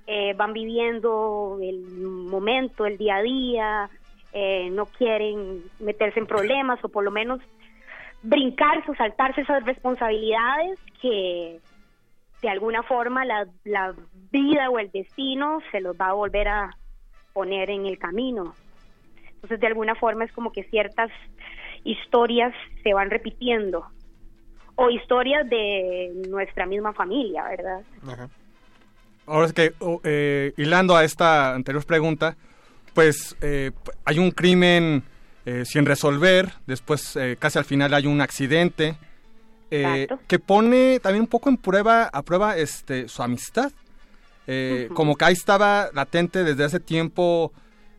eh, 0.05 0.33
van 0.35 0.53
viviendo 0.53 1.59
el 1.61 1.81
momento, 1.97 2.85
el 2.85 2.97
día 2.97 3.17
a 3.17 3.21
día, 3.21 3.89
eh, 4.33 4.69
no 4.71 4.85
quieren 4.87 5.63
meterse 5.79 6.19
en 6.19 6.27
problemas 6.27 6.83
o 6.83 6.89
por 6.89 7.03
lo 7.03 7.11
menos 7.11 7.39
brincarse 8.21 8.89
o 8.89 8.95
saltarse 8.95 9.41
esas 9.41 9.63
responsabilidades 9.63 10.79
que 11.01 11.59
de 12.43 12.49
alguna 12.49 12.83
forma 12.83 13.23
la, 13.23 13.47
la 13.63 13.95
vida 14.29 14.69
o 14.69 14.77
el 14.77 14.91
destino 14.91 15.59
se 15.71 15.79
los 15.79 15.95
va 15.95 16.09
a 16.09 16.13
volver 16.13 16.49
a 16.49 16.77
poner 17.31 17.69
en 17.69 17.85
el 17.85 17.97
camino. 17.97 18.53
Entonces, 19.35 19.61
de 19.61 19.67
alguna 19.67 19.95
forma 19.95 20.25
es 20.25 20.31
como 20.33 20.51
que 20.51 20.63
ciertas 20.65 21.09
historias 21.85 22.53
se 22.83 22.93
van 22.93 23.09
repitiendo 23.09 23.87
o 24.75 24.89
historias 24.89 25.49
de 25.49 26.11
nuestra 26.29 26.65
misma 26.65 26.93
familia, 26.93 27.43
¿verdad? 27.45 28.27
Ahora 29.25 29.45
es 29.45 29.53
que, 29.53 29.73
oh, 29.79 30.01
eh, 30.03 30.51
hilando 30.57 30.97
a 30.97 31.05
esta 31.05 31.53
anterior 31.55 31.85
pregunta, 31.85 32.35
pues 32.93 33.37
eh, 33.41 33.71
hay 34.03 34.19
un 34.19 34.31
crimen 34.31 35.03
eh, 35.45 35.63
sin 35.65 35.85
resolver, 35.85 36.49
después 36.65 37.15
eh, 37.15 37.37
casi 37.39 37.57
al 37.57 37.65
final 37.65 37.93
hay 37.93 38.05
un 38.05 38.19
accidente 38.19 38.97
eh, 39.75 40.07
que 40.27 40.37
pone 40.37 40.99
también 40.99 41.21
un 41.21 41.27
poco 41.27 41.49
en 41.49 41.57
prueba, 41.57 42.03
a 42.13 42.21
prueba 42.21 42.57
este, 42.57 43.07
su 43.07 43.23
amistad. 43.23 43.71
Eh. 44.45 44.87
Como 44.93 45.15
que 45.15 45.25
ahí 45.25 45.33
estaba 45.33 45.89
latente 45.93 46.43
desde 46.43 46.63
hace 46.63 46.79
tiempo 46.79 47.51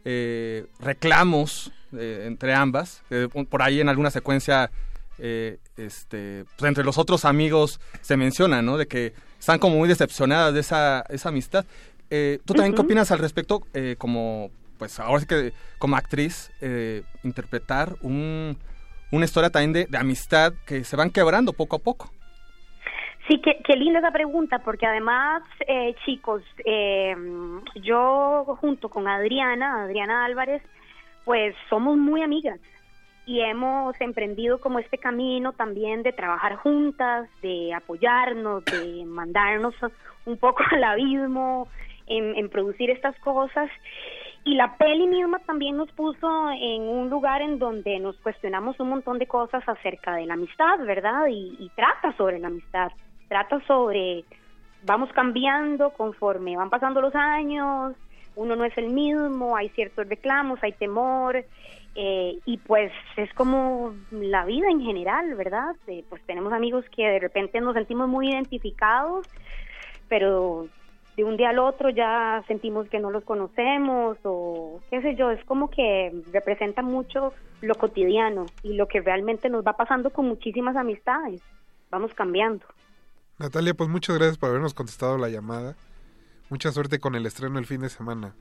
eh, 0.05 0.67
reclamos 0.79 1.73
entre 1.91 2.55
ambas. 2.55 3.03
Por 3.49 3.63
ahí 3.63 3.81
en 3.81 3.89
alguna 3.89 4.11
secuencia, 4.11 4.71
este, 5.19 6.45
pues 6.57 6.69
entre 6.69 6.85
los 6.85 6.99
otros 6.99 7.25
amigos 7.25 7.81
se 8.03 8.17
menciona, 8.17 8.63
¿no? 8.63 8.77
De 8.77 8.87
que 8.87 9.15
están 9.39 9.61
como 9.61 9.77
muy 9.77 9.89
decepcionadas 9.89 10.55
de 10.55 10.61
esa, 10.61 11.05
esa 11.09 11.29
amistad. 11.29 11.65
¿Tú 12.09 12.55
también 12.55 12.75
qué 12.75 12.81
opinas 12.81 13.13
al 13.13 13.21
respecto 13.21 13.63
como, 13.99 14.51
pues 14.77 14.99
ahora 14.99 15.21
sí 15.21 15.27
que 15.27 15.53
como 15.79 15.97
actriz, 15.97 16.51
interpretar 17.23 17.95
un, 18.03 18.59
una 19.15 19.24
historia 19.27 19.51
también 19.51 19.86
de, 19.89 19.99
amistad 19.99 20.53
que 20.66 20.85
se 20.85 20.97
van 20.97 21.11
quebrando 21.11 21.53
poco 21.53 21.77
a 21.77 21.78
poco? 21.78 22.11
Sí, 23.28 23.41
qué, 23.41 23.62
qué 23.65 23.77
linda 23.77 24.01
esa 24.01 24.11
pregunta, 24.11 24.59
porque 24.59 24.86
además, 24.86 25.43
eh, 25.66 25.95
chicos, 26.05 26.43
eh, 26.65 27.16
yo 27.77 28.45
junto 28.61 28.91
con 28.91 29.09
Adriana, 29.09 29.85
Adriana 29.85 30.24
Álvarez, 30.27 30.62
pues 31.24 31.55
somos 31.70 31.97
muy 31.97 32.23
amigas 32.23 32.61
y 33.27 33.41
hemos 33.41 33.99
emprendido 34.01 34.61
como 34.61 34.78
este 34.78 34.99
camino 34.99 35.53
también 35.53 36.03
de 36.03 36.12
trabajar 36.12 36.57
juntas, 36.57 37.28
de 37.41 37.73
apoyarnos, 37.73 38.65
de 38.66 39.05
mandarnos 39.07 39.74
un 40.27 40.36
poco 40.36 40.62
al 40.70 40.85
abismo 40.85 41.69
en, 42.07 42.36
en 42.36 42.51
producir 42.51 42.91
estas 42.91 43.19
cosas. 43.20 43.70
Y 44.45 44.55
la 44.55 44.77
peli 44.77 45.07
misma 45.07 45.39
también 45.41 45.77
nos 45.77 45.91
puso 45.93 46.51
en 46.51 46.83
un 46.83 47.09
lugar 47.09 47.41
en 47.41 47.59
donde 47.59 47.99
nos 47.99 48.16
cuestionamos 48.19 48.79
un 48.79 48.91
montón 48.91 49.19
de 49.19 49.27
cosas 49.27 49.66
acerca 49.66 50.15
de 50.16 50.27
la 50.27 50.35
amistad, 50.35 50.79
¿verdad? 50.85 51.27
Y, 51.29 51.57
y 51.59 51.71
trata 51.75 52.15
sobre 52.16 52.39
la 52.39 52.49
amistad, 52.49 52.93
trata 53.29 53.61
sobre, 53.66 54.25
vamos 54.83 55.11
cambiando 55.12 55.91
conforme 55.91 56.57
van 56.57 56.69
pasando 56.69 57.01
los 57.01 57.15
años, 57.15 57.95
uno 58.37 58.55
no 58.55 58.65
es 58.65 58.77
el 58.77 58.91
mismo, 58.91 59.57
hay 59.57 59.71
ciertos 59.71 60.09
reclamos, 60.09 60.62
hay 60.62 60.73
temor, 60.73 61.45
Eh, 61.97 62.41
y 62.45 62.59
pues 62.59 62.91
es 63.16 63.33
como 63.35 63.95
la 64.11 64.45
vida 64.45 64.66
en 64.69 64.81
general, 64.81 65.37
¿verdad? 65.37 65.77
Pues 66.09 66.21
tenemos 66.27 66.53
amigos 66.53 66.85
que 66.91 67.07
de 67.07 67.21
repente 67.21 67.61
nos 67.61 67.75
sentimos 67.75 68.09
muy 68.09 68.31
identificados, 68.31 69.25
pero 70.09 70.66
de 71.16 71.24
un 71.24 71.36
día 71.36 71.51
al 71.51 71.59
otro 71.59 71.91
ya 71.91 72.43
sentimos 72.49 72.89
que 72.89 72.99
no 72.99 73.11
los 73.11 73.24
conocemos 73.24 74.19
o 74.24 74.81
qué 74.91 75.01
sé 75.01 75.15
yo, 75.15 75.31
es 75.31 75.45
como 75.45 75.70
que 75.70 76.12
representa 76.32 76.82
mucho 76.82 77.32
lo 77.61 77.74
cotidiano 77.77 78.47
y 78.62 78.74
lo 78.74 78.89
que 78.89 79.01
realmente 79.01 79.49
nos 79.49 79.65
va 79.65 79.74
pasando 79.74 80.11
con 80.11 80.27
muchísimas 80.27 80.77
amistades. 80.77 81.41
Vamos 81.91 82.12
cambiando. 82.15 82.65
Natalia, 83.39 83.74
pues 83.74 83.89
muchas 83.89 84.16
gracias 84.16 84.39
por 84.39 84.51
habernos 84.51 84.74
contestado 84.74 85.19
la 85.19 85.28
llamada. 85.28 85.77
Mucha 86.51 86.70
suerte 86.73 86.99
con 86.99 87.15
el 87.15 87.27
estreno 87.27 87.59
el 87.59 87.66
fin 87.66 87.81
de 87.81 87.89
semana. 87.89 88.35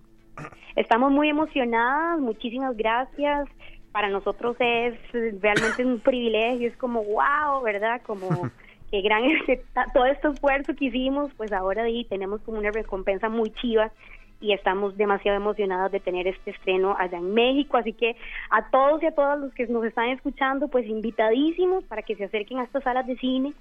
Estamos 0.76 1.12
muy 1.12 1.30
emocionadas, 1.30 2.20
muchísimas 2.20 2.76
gracias. 2.76 3.48
Para 3.92 4.10
nosotros 4.10 4.56
es 4.60 4.96
realmente 5.40 5.86
un 5.86 6.00
privilegio, 6.00 6.68
es 6.68 6.78
como 6.78 7.04
wow, 7.04 7.62
¿verdad? 7.64 8.02
Como 8.06 8.50
que 8.94 9.02
gran 9.02 9.24
todo 9.94 10.06
este 10.06 10.28
esfuerzo 10.28 10.76
que 10.76 10.86
hicimos, 10.86 11.32
pues 11.36 11.52
ahora 11.52 11.82
ahí 11.82 12.06
tenemos 12.06 12.42
como 12.42 12.60
una 12.60 12.70
recompensa 12.70 13.28
muy 13.28 13.50
chiva 13.54 13.92
y 14.40 14.54
estamos 14.54 14.96
demasiado 14.98 15.36
emocionados 15.36 15.92
de 15.92 16.00
tener 16.00 16.28
este 16.28 16.52
estreno 16.52 16.96
allá 17.00 17.18
en 17.18 17.34
México, 17.34 17.78
así 17.78 17.94
que 17.94 18.16
a 18.52 18.70
todos 18.70 19.02
y 19.02 19.08
a 19.08 19.16
todas 19.16 19.40
los 19.40 19.52
que 19.56 19.66
nos 19.66 19.84
están 19.84 20.10
escuchando, 20.10 20.68
pues 20.68 20.86
invitadísimos 20.86 21.84
para 21.86 22.04
que 22.04 22.16
se 22.16 22.26
acerquen 22.26 22.60
a 22.60 22.66
estas 22.66 22.84
salas 22.84 23.08
de 23.08 23.18
cine 23.18 23.54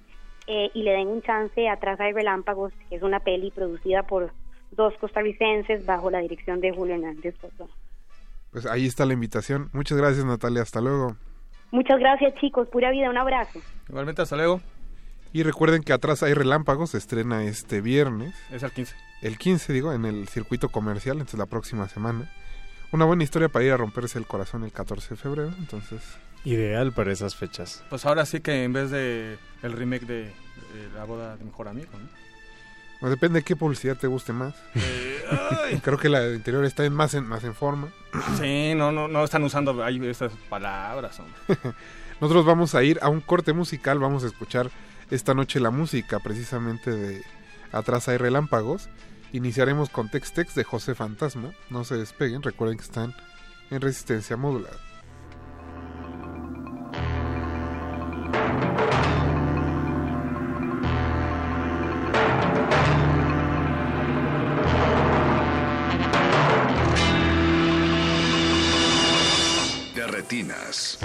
eh, 0.45 0.69
y 0.75 0.83
le 0.83 0.91
den 0.91 1.07
un 1.07 1.23
chance 1.23 1.67
a 1.67 1.77
Traza 1.77 2.03
de 2.03 2.13
Relámpagos, 2.13 2.71
que 2.87 2.97
es 2.97 3.01
una 3.01 3.19
peli 3.19 3.49
producida 3.49 4.03
por 4.03 4.31
dos 4.69 4.93
costarricenses 4.99 5.83
bajo 5.83 6.11
la 6.11 6.19
dirección 6.19 6.59
de 6.59 6.75
Julio 6.75 6.93
Hernández. 6.93 7.33
Pues 8.51 8.67
ahí 8.67 8.85
está 8.85 9.03
la 9.07 9.13
invitación. 9.13 9.71
Muchas 9.73 9.97
gracias 9.97 10.25
Natalia, 10.25 10.61
hasta 10.61 10.79
luego. 10.79 11.15
Muchas 11.71 11.97
gracias 11.97 12.35
chicos, 12.35 12.67
pura 12.67 12.91
vida, 12.91 13.09
un 13.09 13.17
abrazo. 13.17 13.59
Igualmente, 13.89 14.21
hasta 14.21 14.35
luego. 14.35 14.61
Y 15.33 15.41
recuerden 15.41 15.81
que 15.81 15.93
atrás 15.93 16.21
hay 16.21 16.35
relámpagos, 16.35 16.91
se 16.91 16.99
estrena 16.99 17.43
este 17.43 17.81
viernes. 17.81 18.35
Es 18.51 18.61
el 18.61 18.71
15. 18.71 18.95
El 19.21 19.37
15, 19.39 19.73
digo, 19.73 19.91
en 19.91 20.05
el 20.05 20.27
circuito 20.27 20.69
comercial, 20.69 21.15
entonces 21.17 21.39
la 21.39 21.47
próxima 21.47 21.89
semana. 21.89 22.31
Una 22.91 23.05
buena 23.05 23.23
historia 23.23 23.49
para 23.49 23.65
ir 23.65 23.71
a 23.71 23.77
romperse 23.77 24.19
el 24.19 24.27
corazón 24.27 24.63
el 24.63 24.71
14 24.71 25.09
de 25.09 25.15
febrero, 25.15 25.51
entonces... 25.57 26.01
Ideal 26.45 26.91
para 26.91 27.11
esas 27.11 27.35
fechas. 27.35 27.83
Pues 27.89 28.05
ahora 28.05 28.25
sí 28.25 28.41
que 28.41 28.63
en 28.63 28.73
vez 28.73 28.91
de 28.91 29.37
el 29.63 29.71
remake 29.71 30.05
de, 30.05 30.23
de 30.25 30.89
La 30.93 31.05
boda 31.05 31.37
de 31.37 31.45
mejor 31.45 31.67
amigo, 31.67 31.89
¿no? 31.93 32.07
Pues 32.99 33.09
depende 33.09 33.39
de 33.39 33.43
qué 33.43 33.55
publicidad 33.55 33.97
te 33.97 34.07
guste 34.07 34.31
más. 34.33 34.53
Eh, 35.69 35.79
Creo 35.81 35.97
que 35.97 36.09
la 36.09 36.19
de 36.19 36.35
interior 36.35 36.63
está 36.65 36.83
en 36.85 36.93
más 36.93 37.13
en, 37.13 37.25
más 37.25 37.43
en 37.45 37.55
forma. 37.55 37.87
Sí, 38.39 38.73
no, 38.75 38.91
no, 38.91 39.07
no 39.07 39.23
están 39.23 39.41
usando 39.43 39.83
ahí 39.83 40.05
esas 40.05 40.33
palabras, 40.49 41.19
hombre. 41.19 41.33
Nosotros 42.21 42.45
vamos 42.45 42.75
a 42.75 42.83
ir 42.83 42.99
a 43.01 43.07
un 43.09 43.21
corte 43.21 43.53
musical, 43.53 43.97
vamos 43.99 44.23
a 44.25 44.27
escuchar 44.27 44.69
esta 45.11 45.33
noche 45.33 45.59
la 45.59 45.71
música 45.71 46.19
precisamente 46.19 46.91
de 46.91 47.23
Atrás 47.73 48.07
hay 48.07 48.17
relámpagos. 48.17 48.87
Iniciaremos 49.31 49.89
con 49.89 50.07
Tex 50.07 50.31
Tex 50.31 50.53
de 50.53 50.63
José 50.63 50.93
Fantasma. 50.93 51.51
No 51.71 51.83
se 51.83 51.95
despeguen, 51.95 52.43
recuerden 52.43 52.77
que 52.77 52.83
están 52.83 53.15
en 53.71 53.81
resistencia 53.81 54.37
modulada. 54.37 54.77
De 69.95 70.07
retinas. 70.07 70.99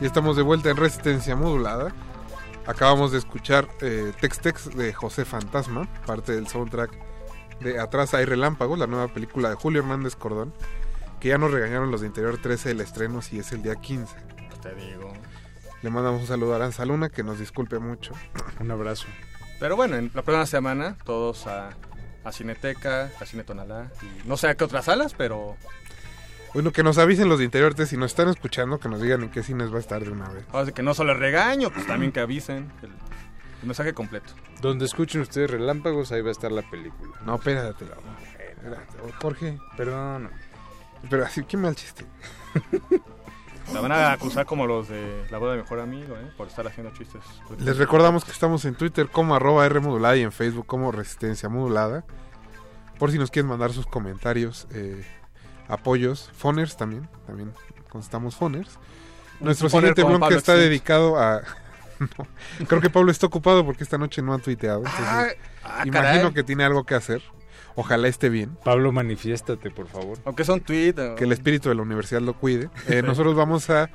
Y 0.00 0.06
estamos 0.06 0.36
de 0.36 0.42
vuelta 0.42 0.70
en 0.70 0.76
Resistencia 0.76 1.36
Modulada. 1.36 1.94
Acabamos 2.66 3.12
de 3.12 3.18
escuchar 3.18 3.68
eh, 3.80 4.12
Tex 4.20 4.40
Tex 4.40 4.76
de 4.76 4.92
José 4.92 5.24
Fantasma, 5.24 5.88
parte 6.06 6.32
del 6.32 6.48
soundtrack 6.48 6.90
de 7.60 7.78
Atrás 7.78 8.14
hay 8.14 8.24
relámpagos, 8.24 8.78
la 8.78 8.86
nueva 8.86 9.08
película 9.08 9.50
de 9.50 9.54
Julio 9.54 9.80
Hernández 9.80 10.16
Cordón, 10.16 10.52
que 11.24 11.30
ya 11.30 11.38
nos 11.38 11.50
regañaron 11.50 11.90
los 11.90 12.02
de 12.02 12.06
Interior 12.06 12.36
13 12.36 12.72
el 12.72 12.82
estreno 12.82 13.22
si 13.22 13.38
es 13.38 13.50
el 13.52 13.62
día 13.62 13.76
15. 13.76 14.14
Te 14.62 14.74
digo. 14.74 15.10
Le 15.80 15.88
mandamos 15.88 16.20
un 16.20 16.26
saludo 16.26 16.52
a 16.52 16.56
Aranza 16.56 16.84
Luna, 16.84 17.08
que 17.08 17.22
nos 17.22 17.38
disculpe 17.38 17.78
mucho. 17.78 18.12
Un 18.60 18.70
abrazo. 18.70 19.06
Pero 19.58 19.74
bueno, 19.74 19.96
en 19.96 20.10
la 20.12 20.20
próxima 20.20 20.44
semana 20.44 20.98
todos 21.02 21.46
a, 21.46 21.70
a 22.24 22.30
Cineteca, 22.32 23.10
a 23.18 23.24
Cine 23.24 23.42
Tonalá, 23.42 23.90
y 24.02 24.28
no 24.28 24.36
sé 24.36 24.48
a 24.48 24.54
qué 24.54 24.64
otras 24.64 24.84
salas, 24.84 25.14
pero 25.16 25.56
Bueno, 26.52 26.72
que 26.72 26.82
nos 26.82 26.98
avisen 26.98 27.30
los 27.30 27.38
de 27.38 27.46
Interior 27.46 27.72
13, 27.72 27.92
si 27.92 27.96
nos 27.96 28.10
están 28.10 28.28
escuchando, 28.28 28.78
que 28.78 28.90
nos 28.90 29.00
digan 29.00 29.22
en 29.22 29.30
qué 29.30 29.42
cines 29.42 29.72
va 29.72 29.78
a 29.78 29.80
estar 29.80 30.04
de 30.04 30.10
una 30.10 30.28
vez. 30.28 30.44
ahora 30.52 30.72
que 30.72 30.82
no 30.82 30.92
solo 30.92 31.12
el 31.12 31.18
regaño, 31.20 31.70
pues 31.70 31.86
también 31.86 32.12
que 32.12 32.20
avisen 32.20 32.70
el, 32.82 32.90
el 33.62 33.66
mensaje 33.66 33.94
completo. 33.94 34.34
Donde 34.60 34.84
escuchen 34.84 35.22
ustedes 35.22 35.50
relámpagos, 35.50 36.12
ahí 36.12 36.20
va 36.20 36.28
a 36.28 36.32
estar 36.32 36.52
la 36.52 36.68
película. 36.70 37.16
No, 37.24 37.36
espérate. 37.36 37.86
espérate. 37.86 39.12
Jorge. 39.22 39.58
Perdón. 39.78 40.28
Pero 41.10 41.24
así, 41.24 41.44
qué 41.44 41.56
mal 41.56 41.74
chiste. 41.74 42.04
La 43.72 43.80
van 43.80 43.92
a 43.92 44.12
acusar 44.12 44.44
como 44.44 44.66
los 44.66 44.88
de 44.88 45.24
la 45.30 45.38
boda 45.38 45.52
de 45.52 45.62
mejor 45.62 45.80
amigo, 45.80 46.14
¿eh? 46.16 46.30
Por 46.36 46.48
estar 46.48 46.66
haciendo 46.66 46.92
chistes. 46.92 47.22
Les 47.58 47.78
recordamos 47.78 48.22
que 48.24 48.30
estamos 48.30 48.64
en 48.66 48.74
Twitter 48.74 49.08
como 49.08 49.34
arroba 49.34 49.64
R 49.64 49.80
modulada 49.80 50.16
y 50.16 50.22
en 50.22 50.32
Facebook 50.32 50.66
como 50.66 50.92
Resistencia 50.92 51.48
Modulada. 51.48 52.04
Por 52.98 53.10
si 53.10 53.18
nos 53.18 53.30
quieren 53.30 53.48
mandar 53.48 53.72
sus 53.72 53.86
comentarios, 53.86 54.66
eh, 54.70 55.02
apoyos, 55.66 56.30
foners 56.36 56.76
también, 56.76 57.08
también 57.26 57.52
constamos 57.88 58.36
foners. 58.36 58.78
Nuestro 59.40 59.70
siguiente 59.70 60.04
bloque 60.04 60.34
está 60.34 60.52
Extinct. 60.52 60.60
dedicado 60.60 61.18
a... 61.18 61.40
No, 62.18 62.66
creo 62.66 62.80
que 62.82 62.90
Pablo 62.90 63.10
está 63.12 63.26
ocupado 63.26 63.64
porque 63.64 63.84
esta 63.84 63.96
noche 63.96 64.20
no 64.20 64.34
ha 64.34 64.38
tuiteado. 64.38 64.78
entonces 64.80 65.06
Ah, 65.06 65.26
ah, 65.62 65.82
imagino 65.86 65.92
caray. 66.18 66.34
que 66.34 66.42
tiene 66.42 66.64
algo 66.64 66.84
que 66.84 66.96
hacer. 66.96 67.22
Ojalá 67.76 68.06
esté 68.08 68.28
bien. 68.28 68.56
Pablo, 68.64 68.92
manifiéstate, 68.92 69.70
por 69.70 69.88
favor. 69.88 70.18
Aunque 70.24 70.44
son 70.44 70.60
tweet. 70.60 70.94
o- 70.98 71.14
Que 71.16 71.24
el 71.24 71.32
espíritu 71.32 71.68
de 71.68 71.74
la 71.74 71.82
universidad 71.82 72.20
lo 72.20 72.34
cuide. 72.34 72.70
Eh, 72.88 73.02
nosotros 73.02 73.34
vamos 73.34 73.68
a, 73.70 73.90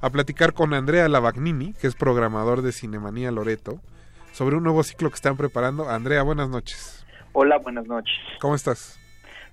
a 0.00 0.10
platicar 0.10 0.52
con 0.52 0.74
Andrea 0.74 1.08
Lavagnini, 1.08 1.72
que 1.72 1.86
es 1.86 1.94
programador 1.94 2.60
de 2.62 2.72
Cinemanía 2.72 3.30
Loreto, 3.30 3.80
sobre 4.32 4.56
un 4.56 4.62
nuevo 4.64 4.82
ciclo 4.82 5.08
que 5.08 5.14
están 5.14 5.36
preparando. 5.36 5.88
Andrea, 5.88 6.22
buenas 6.22 6.48
noches. 6.50 7.06
Hola, 7.32 7.56
buenas 7.58 7.86
noches. 7.86 8.14
¿Cómo 8.40 8.54
estás? 8.54 9.00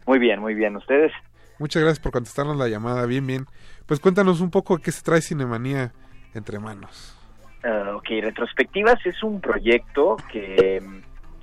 Muy 0.06 0.20
bien, 0.20 0.40
muy 0.42 0.54
bien. 0.54 0.76
¿Ustedes? 0.76 1.12
Muchas 1.58 1.82
gracias 1.82 2.00
por 2.00 2.12
contestarnos 2.12 2.58
la 2.58 2.68
llamada. 2.68 3.06
Bien, 3.06 3.26
bien. 3.26 3.46
Pues 3.86 4.00
cuéntanos 4.00 4.42
un 4.42 4.52
poco 4.52 4.80
qué 4.80 4.92
se 4.92 5.02
trae 5.02 5.22
Cinemanía 5.22 5.94
entre 6.34 6.60
manos. 6.60 7.16
Ah, 7.64 7.94
ok, 7.96 8.08
Retrospectivas 8.22 9.00
es 9.06 9.22
un 9.24 9.40
proyecto 9.40 10.18
que 10.32 10.82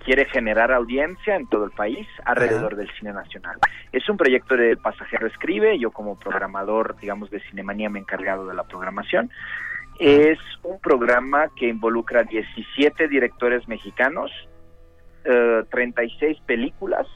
quiere 0.08 0.24
generar 0.24 0.72
audiencia 0.72 1.36
en 1.36 1.46
todo 1.48 1.66
el 1.66 1.70
país 1.70 2.08
alrededor 2.24 2.76
del 2.76 2.90
cine 2.98 3.12
nacional. 3.12 3.58
Es 3.92 4.08
un 4.08 4.16
proyecto 4.16 4.56
de 4.56 4.74
Pasajero 4.74 5.26
Escribe, 5.26 5.78
yo 5.78 5.90
como 5.90 6.18
programador, 6.18 6.96
digamos, 6.98 7.30
de 7.30 7.40
Cinemanía 7.40 7.90
me 7.90 7.98
he 7.98 8.02
encargado 8.02 8.46
de 8.46 8.54
la 8.54 8.62
programación. 8.62 9.30
Es 10.00 10.38
un 10.62 10.80
programa 10.80 11.48
que 11.54 11.68
involucra 11.68 12.22
17 12.22 13.06
directores 13.06 13.68
mexicanos, 13.68 14.30
eh, 15.26 15.64
36 15.70 16.38
películas 16.46 17.06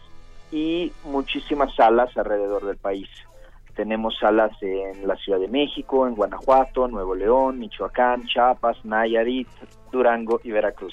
y 0.50 0.92
muchísimas 1.04 1.74
salas 1.74 2.14
alrededor 2.18 2.66
del 2.66 2.76
país. 2.76 3.08
Tenemos 3.74 4.18
salas 4.18 4.52
en 4.60 5.08
la 5.08 5.16
Ciudad 5.16 5.40
de 5.40 5.48
México, 5.48 6.06
en 6.06 6.14
Guanajuato, 6.14 6.88
Nuevo 6.88 7.14
León, 7.14 7.58
Michoacán, 7.58 8.26
Chiapas, 8.26 8.84
Nayarit, 8.84 9.48
Durango 9.90 10.42
y 10.44 10.50
Veracruz. 10.50 10.92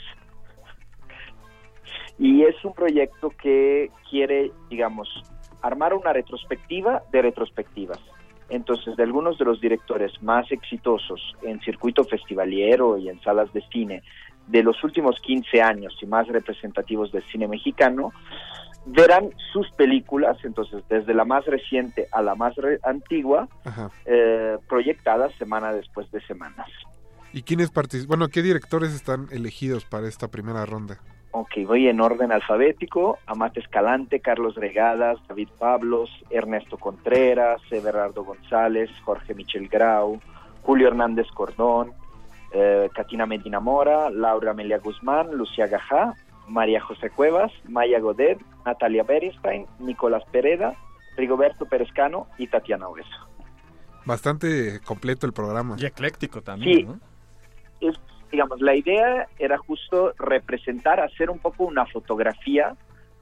Y 2.20 2.44
es 2.44 2.56
un 2.66 2.74
proyecto 2.74 3.30
que 3.42 3.90
quiere, 4.10 4.52
digamos, 4.70 5.08
armar 5.62 5.94
una 5.94 6.14
retrospectiva 6.14 7.02
de 7.12 7.22
retrospectivas. 7.22 8.00
Entonces, 8.50 8.96
de 8.98 9.04
algunos 9.04 9.38
de 9.38 9.46
los 9.46 9.62
directores 9.62 10.12
más 10.22 10.52
exitosos 10.52 11.36
en 11.44 11.60
circuito 11.62 12.04
festivaliero 12.04 12.98
y 12.98 13.08
en 13.10 13.22
salas 13.22 13.52
de 13.54 13.62
cine 13.72 14.04
de 14.48 14.64
los 14.64 14.84
últimos 14.84 15.20
15 15.22 15.62
años 15.62 15.96
y 16.02 16.08
más 16.08 16.28
representativos 16.28 17.12
del 17.12 17.24
cine 17.32 17.48
mexicano, 17.48 18.12
verán 18.88 19.30
sus 19.54 19.70
películas, 19.72 20.38
entonces 20.44 20.84
desde 20.90 21.14
la 21.14 21.26
más 21.26 21.46
reciente 21.46 22.08
a 22.12 22.22
la 22.24 22.34
más 22.34 22.56
re- 22.56 22.80
antigua, 22.84 23.48
eh, 24.06 24.58
proyectadas 24.68 25.32
semana 25.36 25.72
después 25.74 26.10
de 26.12 26.20
semanas. 26.22 26.68
¿Y 27.32 27.44
quiénes 27.44 27.70
participan? 27.70 28.08
Bueno, 28.20 28.28
¿qué 28.30 28.42
directores 28.42 28.94
están 28.96 29.28
elegidos 29.32 29.86
para 29.86 30.08
esta 30.08 30.30
primera 30.30 30.66
ronda? 30.66 30.98
Ok, 31.32 31.52
voy 31.66 31.88
en 31.88 32.02
orden 32.02 32.32
alfabético. 32.32 33.20
Amate 33.28 33.60
Escalante, 33.60 34.20
Carlos 34.20 34.56
Regadas, 34.56 35.20
David 35.28 35.50
Pablos, 35.60 36.10
Ernesto 36.30 36.78
Contreras, 36.78 37.62
Everardo 37.70 38.24
González, 38.24 38.90
Jorge 39.04 39.36
Michel 39.36 39.68
Grau, 39.68 40.20
Julio 40.64 40.88
Hernández 40.88 41.28
Cordón, 41.34 41.92
eh, 42.52 42.90
Katina 42.96 43.28
Medina 43.28 43.60
Mora, 43.60 44.10
Laura 44.10 44.52
Amelia 44.52 44.80
Guzmán, 44.80 45.32
Lucía 45.38 45.68
Gajá, 45.68 46.16
María 46.48 46.82
José 46.82 47.12
Cuevas, 47.12 47.52
Maya 47.68 48.00
Godet, 48.00 48.40
Natalia 48.66 49.04
Beristain, 49.04 49.68
Nicolás 49.80 50.24
Pereda, 50.32 50.74
Rigoberto 51.16 51.66
Perezcano 51.68 52.28
y 52.40 52.48
Tatiana 52.48 52.88
Hueso. 52.90 53.28
Bastante 54.06 54.80
completo 54.82 55.28
el 55.28 55.34
programa. 55.34 55.76
Y 55.78 55.86
ecléctico 55.86 56.40
Sí, 56.40 56.46
también, 56.46 56.88
¿no? 56.88 57.00
es, 57.82 58.00
digamos, 58.32 58.62
la 58.62 58.76
idea 58.76 59.28
era 59.38 59.58
justo 59.58 60.14
representar, 60.18 61.00
hacer 61.00 61.30
un 61.30 61.40
poco 61.40 61.66
una 61.66 61.86
fotografía 61.86 62.76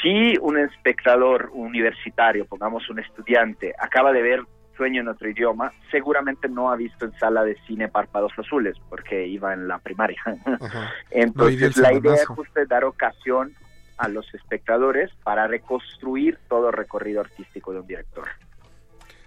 si 0.01 0.35
un 0.41 0.57
espectador 0.57 1.49
universitario, 1.53 2.45
pongamos 2.45 2.89
un 2.89 2.99
estudiante, 2.99 3.73
acaba 3.79 4.11
de 4.11 4.21
ver 4.21 4.43
Sueño 4.75 5.01
en 5.01 5.07
otro 5.07 5.29
idioma, 5.29 5.71
seguramente 5.91 6.49
no 6.49 6.71
ha 6.71 6.75
visto 6.75 7.05
en 7.05 7.13
sala 7.19 7.43
de 7.43 7.55
cine 7.67 7.89
Párpados 7.89 8.31
Azules, 8.37 8.75
porque 8.89 9.27
iba 9.27 9.53
en 9.53 9.67
la 9.67 9.77
primaria. 9.77 10.21
Entonces, 11.11 11.77
la 11.77 11.93
idea 11.93 12.15
es 12.15 12.25
justo 12.25 12.65
dar 12.65 12.83
ocasión 12.83 13.53
a 13.97 14.07
los 14.07 14.33
espectadores 14.33 15.11
para 15.23 15.47
reconstruir 15.47 16.39
todo 16.49 16.69
el 16.69 16.73
recorrido 16.73 17.21
artístico 17.21 17.71
de 17.73 17.79
un 17.81 17.87
director. 17.87 18.27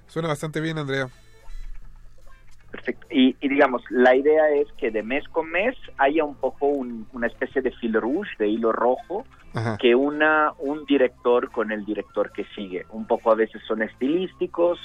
Suena 0.07 0.29
bastante 0.29 0.61
bien, 0.61 0.79
Andrea. 0.79 1.09
Perfecto. 2.71 3.07
Y, 3.11 3.37
y, 3.41 3.49
digamos, 3.49 3.83
la 3.91 4.15
idea 4.17 4.51
es 4.51 4.67
que 4.73 4.91
de 4.91 5.03
mes 5.03 5.27
con 5.29 5.51
mes 5.51 5.77
haya 5.99 6.25
un 6.25 6.35
poco 6.35 6.67
un, 6.67 7.07
una 7.13 7.27
especie 7.27 7.63
de 7.63 7.71
fil 7.71 7.95
rouge, 7.95 8.31
de 8.39 8.49
hilo 8.49 8.73
rojo, 8.73 9.25
que 9.79 9.95
una 9.95 10.53
un 10.59 10.85
director 10.85 11.51
con 11.51 11.73
el 11.73 11.85
director 11.85 12.31
que 12.33 12.45
sigue. 12.55 12.85
Un 12.91 13.07
poco 13.07 13.33
a 13.33 13.35
veces 13.35 13.63
son 13.67 13.83
estilísticos, 13.83 14.79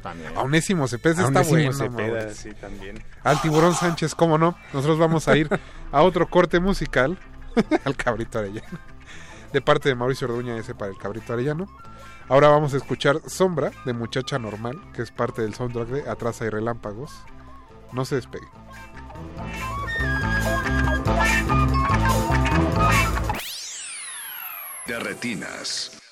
También. 0.00 0.36
A 0.36 0.42
Unésimo 0.42 0.88
Cepeda 0.88 1.22
a 1.22 1.26
está 1.26 1.40
Unésimo 1.40 1.90
bueno. 1.90 2.20
Cepeda, 2.20 2.30
sí. 2.30 2.50
Al 3.22 3.42
Tiburón 3.42 3.74
Sánchez, 3.74 4.14
cómo 4.14 4.38
no. 4.38 4.56
Nosotros 4.72 4.98
vamos 4.98 5.28
a 5.28 5.36
ir 5.36 5.48
a 5.92 6.02
otro 6.02 6.30
corte 6.30 6.60
musical. 6.60 7.18
al 7.84 7.96
Cabrito 7.96 8.38
Arellano. 8.38 8.78
De 9.52 9.60
parte 9.60 9.88
de 9.88 9.94
Mauricio 9.94 10.26
Orduña, 10.28 10.56
ese 10.56 10.74
para 10.74 10.90
el 10.90 10.98
Cabrito 10.98 11.32
Arellano. 11.32 11.68
Ahora 12.28 12.48
vamos 12.48 12.74
a 12.74 12.76
escuchar 12.78 13.20
Sombra 13.26 13.72
de 13.84 13.92
Muchacha 13.92 14.38
Normal, 14.38 14.80
que 14.94 15.02
es 15.02 15.10
parte 15.10 15.42
del 15.42 15.54
soundtrack 15.54 15.88
de 15.88 16.10
Atrás 16.10 16.40
hay 16.42 16.48
relámpagos. 16.48 17.12
No 17.92 18.04
se 18.04 18.16
despeguen. 18.16 18.48
de 24.86 24.98
retinas. 24.98 26.03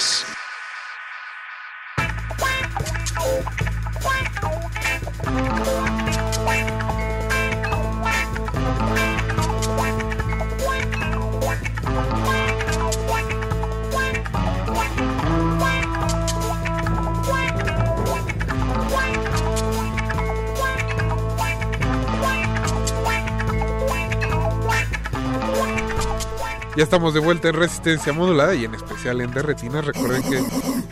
Retinas. 0.00 0.29
Ya 26.80 26.84
estamos 26.84 27.12
de 27.12 27.20
vuelta 27.20 27.50
en 27.50 27.56
Resistencia 27.56 28.14
Modulada 28.14 28.54
y 28.54 28.64
en 28.64 28.74
especial 28.74 29.20
en 29.20 29.30
Derretinas. 29.32 29.84
Recuerden 29.84 30.22
que 30.22 30.42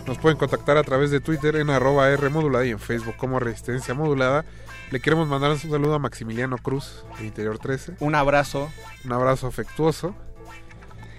nos 0.06 0.18
pueden 0.18 0.36
contactar 0.36 0.76
a 0.76 0.82
través 0.82 1.10
de 1.10 1.18
Twitter 1.18 1.56
en 1.56 1.70
arroba 1.70 2.10
R 2.10 2.28
Modulada 2.28 2.66
y 2.66 2.72
en 2.72 2.78
Facebook 2.78 3.16
como 3.16 3.40
Resistencia 3.40 3.94
Modulada. 3.94 4.44
Le 4.90 5.00
queremos 5.00 5.28
mandar 5.28 5.50
un 5.50 5.58
saludo 5.58 5.94
a 5.94 5.98
Maximiliano 5.98 6.58
Cruz, 6.58 7.06
de 7.18 7.24
Interior 7.24 7.58
13. 7.58 7.94
Un 8.00 8.14
abrazo. 8.14 8.70
Un 9.06 9.12
abrazo 9.12 9.46
afectuoso. 9.46 10.14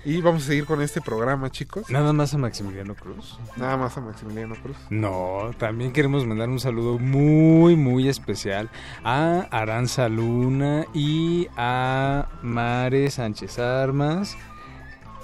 Y 0.05 0.21
vamos 0.21 0.43
a 0.43 0.45
seguir 0.45 0.65
con 0.65 0.83
este 0.83 1.01
programa, 1.01 1.49
chicos. 1.49 1.89
Nada 1.89 2.13
más 2.13 2.35
a 2.35 2.37
Maximiliano 2.37 2.93
Cruz. 2.93 3.39
Nada 3.57 3.75
más 3.75 3.97
a 3.97 4.01
Maximiliano 4.01 4.53
Cruz. 4.61 4.77
No, 4.91 5.49
también 5.57 5.93
queremos 5.93 6.27
mandar 6.27 6.47
un 6.47 6.59
saludo 6.59 6.99
muy, 6.99 7.75
muy 7.75 8.07
especial 8.07 8.69
a 9.03 9.47
Aranza 9.49 10.09
Luna 10.09 10.85
y 10.93 11.47
a 11.57 12.27
Mare 12.43 13.09
Sánchez 13.09 13.57
Armas. 13.57 14.37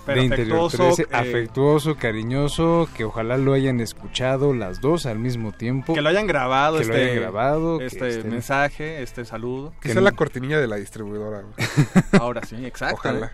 Pero 0.06 0.20
de 0.20 0.26
Interior 0.26 0.58
afectuoso, 0.68 0.96
13, 0.96 1.02
eh, 1.04 1.08
afectuoso, 1.12 1.96
cariñoso, 1.96 2.88
que 2.96 3.06
ojalá 3.06 3.38
lo 3.38 3.54
hayan 3.54 3.80
escuchado 3.80 4.54
las 4.54 4.80
dos 4.80 5.06
al 5.06 5.18
mismo 5.20 5.52
tiempo. 5.52 5.94
Que 5.94 6.02
lo 6.02 6.10
hayan 6.10 6.28
grabado, 6.28 6.78
Que 6.78 6.84
este, 6.84 6.98
lo 6.98 7.04
hayan 7.04 7.16
grabado. 7.22 7.80
que 7.80 7.86
este 7.86 8.24
mensaje, 8.24 9.02
este 9.02 9.26
saludo. 9.26 9.74
Que 9.82 9.92
sea 9.92 10.02
la 10.02 10.12
cortinilla 10.12 10.60
de 10.60 10.68
la 10.68 10.76
distribuidora. 10.76 11.44
Ahora 12.20 12.42
sí, 12.44 12.64
exacto. 12.66 12.98
Ojalá. 13.00 13.32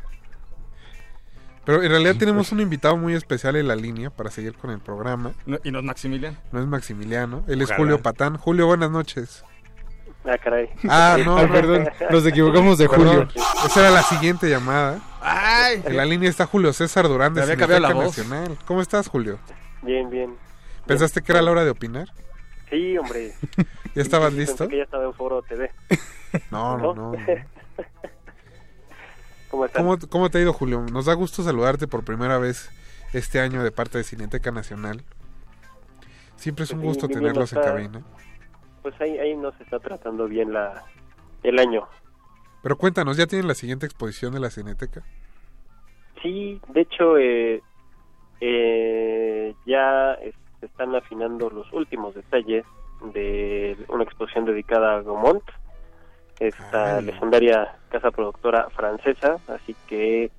Pero 1.66 1.84
en 1.84 1.90
realidad 1.90 2.16
tenemos 2.18 2.52
un 2.52 2.60
invitado 2.60 2.98
muy 2.98 3.14
especial 3.14 3.56
en 3.56 3.68
la 3.68 3.76
línea 3.76 4.10
para 4.10 4.32
seguir 4.32 4.54
con 4.56 4.72
el 4.72 4.80
programa. 4.80 5.34
No- 5.46 5.60
y 5.64 5.72
no 5.72 5.80
es 5.80 5.86
Maximiliano. 5.86 6.38
No 6.52 6.60
es 6.60 6.66
Maximiliano, 6.68 7.44
él 7.48 7.62
es. 7.62 7.72
Julio 7.72 8.02
Patán. 8.02 8.38
Julio, 8.38 8.66
buenas 8.66 8.90
noches. 8.90 9.44
Ah, 10.26 10.38
caray. 10.38 10.70
Ah, 10.88 11.18
no. 11.24 11.36
Perdón, 11.48 11.90
nos 12.10 12.26
equivocamos 12.26 12.78
de 12.78 12.88
Perdón, 12.88 13.28
Julio. 13.28 13.28
Esa 13.66 13.80
era 13.82 13.90
la 13.92 14.04
siguiente 14.04 14.50
llamada. 14.50 15.00
¡Ay! 15.22 15.82
En 15.86 15.96
la 15.98 16.06
línea 16.06 16.30
está 16.30 16.46
Julio 16.46 16.74
César 16.74 17.08
Durán 17.08 17.34
de 17.34 17.44
Cineteca. 17.44 17.80
Nacional. 17.80 18.58
¿Cómo 18.66 18.82
estás, 18.82 19.08
Julio? 19.08 19.40
Bien, 19.82 20.10
bien. 20.10 20.36
¿Pensaste 20.86 21.22
que 21.22 21.32
era 21.32 21.42
la 21.42 21.52
hora 21.52 21.64
de 21.64 21.70
opinar? 21.70 22.08
Sí, 22.70 22.98
hombre. 22.98 23.34
¿Ya 23.96 24.02
estabas 24.02 24.34
Pensé 24.34 24.52
listo? 24.52 24.68
que 24.68 24.78
ya 24.78 24.84
estaba 24.84 25.06
en 25.06 25.14
Foro 25.14 25.42
TV. 25.44 25.72
No, 26.50 26.78
no, 26.78 26.94
no. 26.96 27.12
no. 27.12 27.18
¿Cómo 29.50 29.66
estás? 29.66 29.82
¿Cómo, 29.84 29.98
¿Cómo 30.10 30.30
te 30.30 30.38
ha 30.38 30.42
ido, 30.42 30.54
Julio? 30.54 30.82
Nos 30.92 31.06
da 31.08 31.14
gusto 31.14 31.44
saludarte 31.44 31.88
por 31.88 32.04
primera 32.06 32.38
vez 32.38 32.70
este 33.12 33.42
año 33.42 33.64
de 33.64 33.72
parte 33.72 33.98
de 33.98 34.06
Cineteca 34.06 34.50
Nacional. 34.52 35.04
Siempre 36.38 36.64
es 36.64 36.72
un 36.72 36.80
sí, 36.80 36.86
gusto 36.88 37.08
bien, 37.08 37.20
tenerlos 37.20 37.52
en 37.52 37.60
está- 37.60 37.72
cabina. 37.72 38.02
Pues 38.82 38.96
ahí, 39.02 39.18
ahí 39.20 39.36
nos 39.36 39.60
está 39.60 39.80
tratando 39.80 40.28
bien 40.28 40.54
la 40.54 40.84
el 41.44 41.60
año. 41.60 41.88
Pero 42.62 42.78
cuéntanos, 42.78 43.18
¿ya 43.18 43.28
tienen 43.28 43.48
la 43.48 43.56
siguiente 43.56 43.86
exposición 43.86 44.34
de 44.34 44.40
la 44.40 44.50
Cineteca? 44.50 45.02
Sí, 46.22 46.62
de 46.70 46.82
hecho, 46.82 47.18
eh, 47.18 47.62
eh, 48.40 49.54
ya 49.66 50.14
es- 50.16 50.36
se 50.60 50.68
están 50.68 50.96
afinando 50.96 51.50
los 51.50 51.72
últimos 51.74 52.14
detalles 52.14 52.66
de 53.14 53.76
una 53.90 54.04
exposición 54.04 54.46
dedicada 54.46 54.98
a 54.98 55.02
Gaumont, 55.02 55.44
esta 56.40 56.98
Ay. 56.98 57.06
legendaria 57.06 57.76
casa 57.90 58.12
productora 58.12 58.70
francesa, 58.72 59.38
así 59.48 59.76
que, 59.88 60.30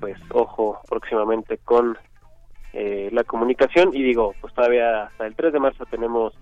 pues, 0.00 0.16
ojo 0.32 0.80
próximamente 0.88 1.58
con 1.58 1.96
eh, 2.74 3.08
la 3.12 3.24
comunicación 3.24 3.90
y 3.94 4.02
digo, 4.02 4.36
pues 4.42 4.52
todavía 4.52 5.04
hasta 5.04 5.26
el 5.26 5.34
3 5.34 5.52
de 5.54 5.58
marzo 5.58 5.86
tenemos 5.86 6.34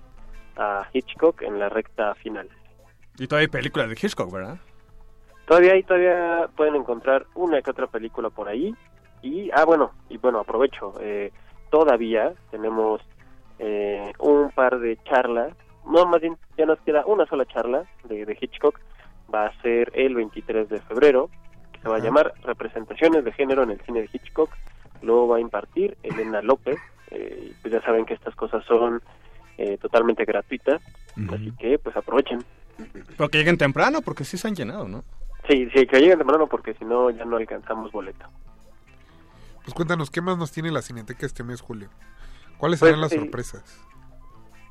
a 0.57 0.87
Hitchcock 0.93 1.41
en 1.43 1.59
la 1.61 1.69
recta 1.69 2.15
final. 2.17 2.49
Y 3.17 3.29
todavía 3.29 3.45
hay 3.47 3.51
películas 3.51 3.89
de 3.89 3.95
Hitchcock, 3.95 4.31
¿verdad? 4.33 4.59
Todavía 5.47 5.75
ahí 5.75 5.83
todavía 5.85 6.49
pueden 6.57 6.75
encontrar 6.75 7.27
una 7.35 7.63
que 7.63 7.71
otra 7.71 7.87
película 7.87 8.31
por 8.31 8.49
ahí. 8.49 8.75
Y 9.23 9.51
ah 9.53 9.65
bueno 9.65 9.93
y 10.09 10.19
bueno 10.19 10.41
aprovecho 10.41 10.93
eh, 11.01 11.33
todavía 11.71 12.33
tenemos 12.51 13.01
eh, 13.59 14.13
un 14.19 14.51
par 14.51 14.79
de 14.81 14.99
charlas. 15.05 15.55
No 15.89 16.05
más 16.07 16.21
bien 16.21 16.37
ya 16.59 16.67
nos 16.67 16.81
queda 16.81 17.07
una 17.07 17.27
sola 17.27 17.47
charla 17.47 17.85
de, 18.05 18.27
de 18.27 18.39
Hitchcock. 18.41 18.81
Va 19.33 19.47
a 19.47 19.63
ser 19.63 19.93
el 19.95 20.15
23 20.15 20.69
de 20.69 20.81
febrero 20.81 21.31
que 21.73 21.81
se 21.81 21.89
va 21.89 21.97
a 21.97 22.01
llamar 22.01 22.35
representaciones 22.43 23.25
de 23.25 23.33
género 23.33 23.63
en 23.63 23.71
el 23.71 23.81
cine 23.83 24.03
de 24.03 24.11
Hitchcock. 24.13 24.51
Lo 25.03 25.29
va 25.29 25.37
a 25.37 25.41
impartir 25.41 25.97
Elena 26.03 26.43
López. 26.43 26.79
Eh, 27.11 27.53
pues 27.63 27.73
ya 27.73 27.81
saben 27.83 28.05
que 28.05 28.15
estas 28.15 28.35
cosas 28.35 28.65
son 28.65 29.01
eh, 29.59 29.79
totalmente 29.79 30.25
gratuitas. 30.25 30.83
Así 31.33 31.53
que 31.59 31.79
pues 31.79 31.97
aprovechen. 31.97 32.45
Pero 33.17 33.29
que 33.29 33.39
lleguen 33.39 33.57
temprano, 33.57 34.03
porque 34.03 34.25
sí 34.25 34.37
se 34.37 34.49
han 34.49 34.55
llenado, 34.55 34.87
¿no? 34.87 35.03
Sí, 35.49 35.69
sí, 35.75 35.87
que 35.87 35.99
lleguen 36.01 36.19
temprano 36.19 36.47
porque 36.47 36.75
si 36.75 36.85
no 36.85 37.11
ya 37.11 37.25
no 37.25 37.37
alcanzamos 37.37 37.93
boleto. 37.93 38.27
Pues 39.65 39.75
cuéntanos, 39.75 40.11
¿qué 40.11 40.21
más 40.21 40.39
nos 40.39 40.53
tiene 40.53 40.71
la 40.71 40.83
Cineteca 40.83 41.27
este 41.27 41.43
mes, 41.45 41.61
Julio? 41.61 41.89
¿Cuáles 42.59 42.81
Pues, 42.81 42.89
serán 42.91 43.01
las 43.01 43.13
eh, 43.13 43.19
sorpresas? 43.19 43.81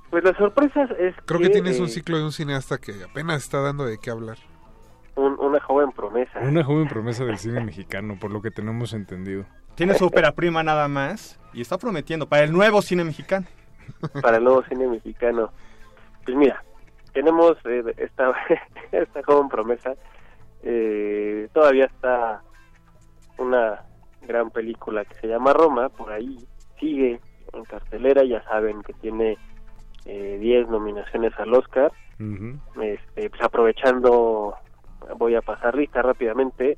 Pues 0.10 0.24
las 0.24 0.38
sorpresas 0.38 0.90
es 0.98 1.14
Creo 1.26 1.40
que 1.42 1.50
tienes 1.50 1.80
un 1.80 1.88
eh, 1.88 1.90
ciclo 1.90 2.18
de 2.18 2.24
un 2.24 2.32
cineasta 2.32 2.78
que 2.78 3.04
apenas 3.04 3.44
está 3.44 3.60
dando 3.62 3.86
de 3.86 3.98
qué 3.98 4.10
hablar. 4.12 4.38
un- 5.16 5.38
una 5.40 5.60
joven 5.62 5.92
promesa. 5.92 6.40
Una 6.40 6.64
joven 6.64 6.88
promesa 6.88 7.24
del 7.26 7.38
cine 7.38 7.62
mexicano, 7.64 8.18
por 8.20 8.32
lo 8.32 8.42
que 8.42 8.52
tenemos 8.52 8.94
entendido. 8.94 9.46
Tiene 9.76 9.94
su 9.96 10.06
ópera 10.06 10.32
prima 10.34 10.62
nada 10.64 10.88
más 10.88 11.40
y 11.54 11.62
está 11.62 11.78
prometiendo 11.78 12.28
para 12.28 12.44
el 12.44 12.52
nuevo 12.52 12.82
cine 12.82 13.04
mexicano. 13.06 13.46
para 14.22 14.38
el 14.38 14.44
nuevo 14.44 14.64
cine 14.64 14.88
mexicano. 14.88 15.52
Pues 16.26 16.36
mira, 16.38 16.62
tenemos 17.14 17.58
eh, 17.66 17.84
esta, 17.98 18.34
esta 18.92 19.24
joven 19.24 19.48
promesa. 19.50 19.94
Eh, 20.66 21.48
todavía 21.54 21.86
está 21.86 22.42
una 23.38 23.82
gran 24.24 24.50
película 24.50 25.06
que 25.06 25.14
se 25.16 25.28
llama 25.28 25.54
Roma, 25.54 25.90
por 25.90 26.12
ahí 26.12 26.38
sigue 26.80 27.20
en 27.54 27.64
cartelera, 27.66 28.24
ya 28.24 28.44
saben 28.44 28.82
que 28.82 28.94
tiene 28.94 29.38
eh, 30.06 30.38
10 30.40 30.70
nominaciones 30.70 31.34
al 31.38 31.54
Oscar. 31.54 31.92
Este, 32.82 33.30
pues 33.30 33.42
aprovechando, 33.42 34.56
voy 35.18 35.36
a 35.36 35.42
pasar 35.42 35.76
lista 35.76 36.02
rápidamente. 36.02 36.78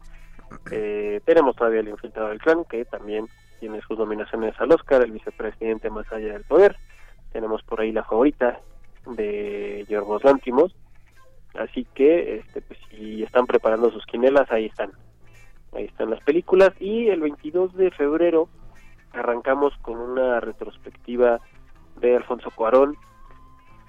Eh, 0.72 1.22
tenemos 1.26 1.56
todavía 1.56 1.80
el 1.80 1.90
infiltrado 1.90 2.30
del 2.30 2.40
clan, 2.40 2.66
que 2.66 2.84
también 2.86 3.28
tiene 3.60 3.82
sus 3.82 3.98
nominaciones 3.98 4.54
al 4.60 4.72
Oscar, 4.72 5.02
el 5.02 5.12
vicepresidente 5.12 5.90
más 5.90 6.12
allá 6.12 6.34
del 6.34 6.44
poder. 6.44 6.76
Tenemos 7.32 7.64
por 7.64 7.82
ahí 7.82 7.92
la 7.92 8.04
favorita 8.04 8.60
de 9.06 9.86
Yorgos 9.88 10.24
Lántimos. 10.24 10.76
Así 11.58 11.86
que, 11.96 12.38
este, 12.38 12.62
pues, 12.62 12.80
si 12.90 13.24
están 13.24 13.48
preparando 13.48 13.92
sus 13.92 14.06
quinelas, 14.06 14.52
ahí 14.52 14.66
están. 14.66 14.92
Ahí 15.74 15.86
están 15.86 16.10
las 16.10 16.22
películas. 16.22 16.72
Y 16.80 17.08
el 17.08 17.22
22 17.22 17.76
de 17.76 17.92
febrero 17.92 18.48
arrancamos 19.12 19.74
con 19.82 19.98
una 19.98 20.40
retrospectiva 20.40 21.40
de 22.00 22.16
Alfonso 22.16 22.52
Cuarón, 22.52 22.96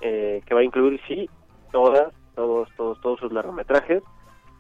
eh, 0.01 0.43
que 0.47 0.55
va 0.55 0.61
a 0.61 0.65
incluir, 0.65 1.01
sí, 1.07 1.29
todas, 1.71 2.13
todos, 2.35 2.69
todos, 2.77 3.01
todos 3.01 3.21
sus 3.21 3.33
largometrajes, 3.33 4.03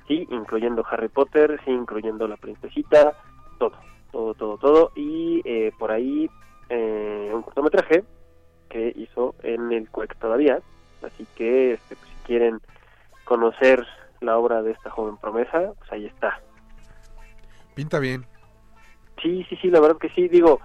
sí, 0.06 0.26
incluyendo 0.30 0.85
Harry 0.90 1.09
Potter, 1.09 1.60
sí, 1.64 1.70
incluyendo 1.70 2.28
La 2.28 2.36
Princesita, 2.36 3.16
todo, 3.59 3.72
todo, 4.12 4.35
todo, 4.35 4.59
todo, 4.59 4.93
y 4.94 5.40
eh, 5.44 5.72
por 5.78 5.90
ahí 5.90 6.28
eh, 6.68 7.30
un 7.32 7.43
cortometraje 7.43 8.05
que 8.68 8.93
hizo 8.97 9.35
en 9.43 9.72
el 9.72 9.89
CUEC 9.90 10.16
todavía, 10.18 10.60
así 11.02 11.26
que 11.36 11.72
este, 11.74 11.97
pues, 11.97 12.10
si 12.10 12.26
quieren 12.26 12.60
conocer 13.28 13.86
la 14.20 14.38
obra 14.38 14.62
de 14.62 14.70
esta 14.72 14.90
joven 14.90 15.18
promesa, 15.18 15.74
pues 15.78 15.92
ahí 15.92 16.06
está. 16.06 16.40
Pinta 17.74 17.98
bien. 17.98 18.24
Sí, 19.22 19.44
sí, 19.50 19.56
sí, 19.60 19.68
la 19.68 19.80
verdad 19.80 19.98
que 19.98 20.09
sí, 20.10 20.28
digo, 20.28 20.60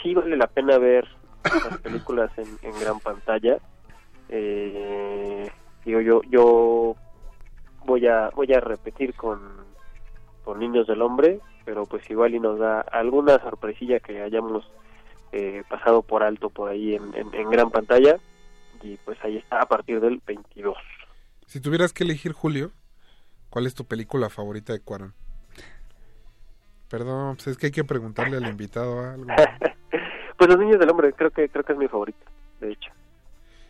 sí 0.00 0.14
vale 0.14 0.36
la 0.36 0.46
pena 0.46 0.78
ver 0.78 1.08
las 1.42 1.78
películas 1.78 2.30
en, 2.38 2.46
en 2.62 2.78
gran 2.78 3.00
pantalla. 3.00 3.58
Eh, 4.28 5.50
digo, 5.84 6.00
yo, 6.00 6.22
yo 6.30 6.94
voy 7.84 8.06
a, 8.06 8.30
voy 8.30 8.52
a 8.54 8.60
repetir 8.60 9.14
con, 9.14 9.40
con 10.44 10.60
Niños 10.60 10.86
del 10.86 11.02
Hombre, 11.02 11.40
pero 11.64 11.86
pues 11.86 12.08
igual 12.08 12.36
y 12.36 12.40
nos 12.40 12.60
da 12.60 12.82
alguna 12.82 13.40
sorpresilla 13.40 13.98
que 13.98 14.22
hayamos 14.22 14.70
eh, 15.32 15.64
pasado 15.68 16.02
por 16.02 16.22
alto 16.22 16.50
por 16.50 16.70
ahí 16.70 16.94
en, 16.94 17.14
en, 17.16 17.34
en 17.34 17.50
gran 17.50 17.70
pantalla. 17.70 18.16
Y 18.80 18.96
pues 18.98 19.18
ahí 19.24 19.38
está 19.38 19.62
a 19.62 19.66
partir 19.66 20.00
del 20.00 20.20
22. 20.24 20.76
Si 21.46 21.60
tuvieras 21.60 21.92
que 21.92 22.04
elegir, 22.04 22.32
Julio, 22.32 22.72
¿cuál 23.50 23.66
es 23.66 23.74
tu 23.74 23.84
película 23.84 24.28
favorita 24.30 24.72
de 24.72 24.80
Cuarón? 24.80 25.14
Perdón, 26.88 27.36
pues 27.36 27.48
es 27.48 27.56
que 27.56 27.66
hay 27.66 27.72
que 27.72 27.84
preguntarle 27.84 28.36
al 28.36 28.48
invitado 28.48 29.00
algo. 29.00 29.26
Pues 30.36 30.50
Los 30.50 30.58
Niños 30.58 30.80
del 30.80 30.90
Hombre, 30.90 31.12
creo 31.12 31.30
que 31.30 31.48
creo 31.48 31.62
que 31.62 31.72
es 31.72 31.78
mi 31.78 31.86
favorita, 31.86 32.26
de 32.60 32.72
hecho. 32.72 32.90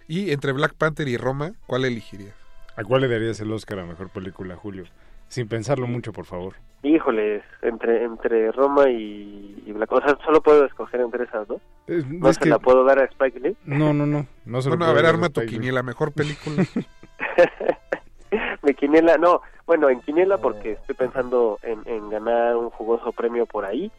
Y 0.09 0.33
entre 0.33 0.53
Black 0.53 0.75
Panther 0.75 1.07
y 1.09 1.19
Roma, 1.19 1.53
¿cuál 1.67 1.85
elegirías? 1.85 2.35
¿A 2.75 2.83
cuál 2.83 3.03
le 3.03 3.09
darías 3.09 3.39
el 3.41 3.53
Oscar 3.53 3.81
a 3.81 3.85
mejor 3.85 4.09
película, 4.09 4.57
Julio? 4.57 4.85
Sin 5.29 5.49
pensarlo 5.49 5.87
mucho, 5.87 6.13
por 6.13 6.25
favor. 6.27 6.55
Híjoles, 6.83 7.43
entre 7.63 8.05
entre 8.05 8.53
Roma 8.53 8.89
y, 8.91 9.63
y 9.67 9.73
Black, 9.73 9.91
o 9.93 10.01
sea, 10.03 10.17
solo 10.25 10.43
puedo 10.43 10.65
escoger 10.67 11.01
entre 11.01 11.25
esas, 11.25 11.49
¿no? 11.49 11.57
Eh, 11.87 12.03
no 12.07 12.29
es 12.29 12.37
se 12.37 12.43
que- 12.45 12.49
la 12.51 12.59
puedo 12.59 12.85
dar 12.85 12.99
a 12.99 13.05
Spike 13.07 13.41
Lee. 13.41 13.57
No, 13.65 13.93
no, 13.95 14.05
no. 14.07 14.27
no 14.45 14.63
se 14.63 14.69
Bueno, 14.69 14.85
a 14.85 14.93
ver, 14.93 15.07
arma 15.07 15.31
tu 15.31 15.41
quiniela, 15.47 15.83
mejor 15.83 16.13
película. 16.13 16.63
Mi 18.63 18.75
quiniela, 18.75 19.17
no, 19.19 19.41
bueno, 19.67 19.89
en 19.91 20.01
quiniela 20.01 20.39
porque 20.39 20.73
estoy 20.73 20.95
pensando 20.95 21.59
en, 21.63 21.81
en 21.87 22.11
ganar 22.11 22.57
un 22.57 22.71
jugoso 22.71 23.13
premio 23.13 23.47
por 23.47 23.65
ahí. 23.65 23.91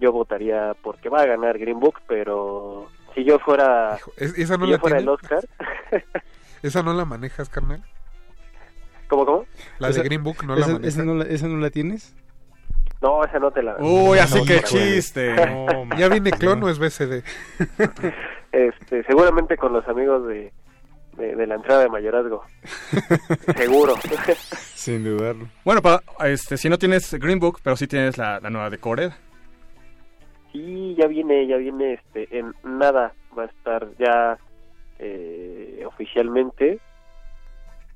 Yo 0.00 0.12
votaría 0.12 0.74
porque 0.82 1.08
va 1.08 1.22
a 1.22 1.26
ganar 1.26 1.58
Green 1.58 1.80
Book, 1.80 1.96
pero 2.06 2.88
si 3.14 3.24
yo 3.24 3.38
fuera, 3.38 3.98
es- 4.16 4.38
esa 4.38 4.56
no 4.56 4.64
si 4.66 4.70
yo 4.70 4.76
la 4.76 4.80
fuera 4.80 4.96
tiene. 4.98 5.02
el 5.02 5.08
Oscar, 5.08 5.44
¿Esa 6.62 6.82
no 6.82 6.92
la 6.92 7.04
manejas, 7.04 7.48
carnal? 7.48 7.82
¿Cómo, 9.08 9.26
cómo? 9.26 9.44
La 9.78 9.90
de 9.90 10.02
Green 10.02 10.22
Book 10.22 10.44
no 10.46 10.54
la 10.54 10.60
esa, 10.60 10.72
manejas. 10.74 10.94
esa 10.94 11.04
no 11.04 11.14
la, 11.14 11.24
¿Esa 11.24 11.48
no 11.48 11.56
la 11.58 11.70
tienes? 11.70 12.14
No, 13.00 13.24
esa 13.24 13.38
no 13.38 13.50
te 13.50 13.62
la. 13.62 13.76
Uy, 13.78 14.18
así 14.18 14.38
no 14.38 14.44
que 14.44 14.60
chiste. 14.62 15.34
¿Ya 15.98 16.08
viene 16.08 16.30
clon 16.32 16.62
o 16.64 16.68
es 16.68 16.78
BCD? 16.78 17.22
Este, 18.52 19.04
seguramente 19.04 19.56
con 19.56 19.72
los 19.72 19.86
amigos 19.86 20.26
de, 20.26 20.52
de, 21.16 21.36
de 21.36 21.46
la 21.46 21.54
entrada 21.56 21.82
de 21.82 21.88
mayorazgo. 21.90 22.42
Seguro. 23.56 23.94
Sin 24.74 25.04
dudarlo. 25.04 25.46
Bueno, 25.64 25.80
pa- 25.82 26.02
este, 26.26 26.56
si 26.56 26.68
no 26.68 26.78
tienes 26.78 27.12
Green 27.14 27.38
Book, 27.38 27.60
pero 27.62 27.76
sí 27.76 27.86
tienes 27.86 28.18
la, 28.18 28.40
la 28.40 28.50
nueva 28.50 28.70
de 28.70 28.78
Corea. 28.78 29.16
Sí, 30.52 30.96
ya 30.98 31.06
viene, 31.06 31.46
ya 31.46 31.56
viene, 31.58 31.92
este, 31.94 32.38
en 32.38 32.54
nada 32.64 33.12
va 33.38 33.42
a 33.44 33.46
estar 33.46 33.86
ya 33.98 34.38
eh, 34.98 35.84
oficialmente. 35.86 36.80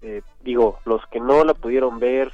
Eh, 0.02 0.22
digo, 0.42 0.78
los 0.84 1.06
que 1.06 1.20
no 1.20 1.44
la 1.44 1.54
pudieron 1.54 1.98
ver 1.98 2.32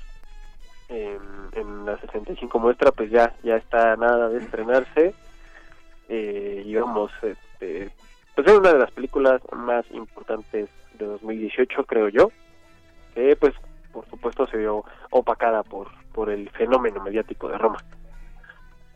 en, 0.88 1.18
en 1.52 1.84
la 1.84 1.98
65 2.00 2.58
muestra, 2.58 2.92
pues 2.92 3.10
ya, 3.10 3.34
ya 3.42 3.56
está 3.56 3.94
nada 3.96 4.28
de 4.28 4.38
estrenarse. 4.38 5.14
Eh, 6.08 6.62
y 6.64 6.74
vamos, 6.74 7.12
este, 7.22 7.90
pues 8.34 8.46
es 8.46 8.54
una 8.54 8.72
de 8.72 8.78
las 8.78 8.90
películas 8.90 9.42
más 9.52 9.84
importantes 9.90 10.70
de 10.98 11.04
2018, 11.04 11.84
creo 11.84 12.08
yo. 12.08 12.30
Que 13.14 13.36
pues, 13.36 13.54
por 13.92 14.08
supuesto, 14.08 14.46
se 14.46 14.56
vio 14.56 14.84
opacada 15.10 15.62
por, 15.62 15.88
por 16.12 16.30
el 16.30 16.48
fenómeno 16.50 17.02
mediático 17.02 17.48
de 17.48 17.58
Roma. 17.58 17.78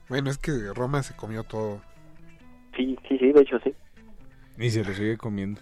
Bueno, 0.08 0.30
es 0.30 0.38
que 0.38 0.52
Roma 0.74 1.02
se 1.02 1.14
comió 1.14 1.44
todo. 1.44 1.80
Sí, 2.76 2.98
sí, 3.08 3.18
sí, 3.18 3.32
de 3.32 3.40
hecho 3.42 3.58
sí. 3.60 3.74
Y 4.58 4.70
se 4.70 4.84
lo 4.84 4.92
sigue 4.94 5.16
comiendo. 5.16 5.60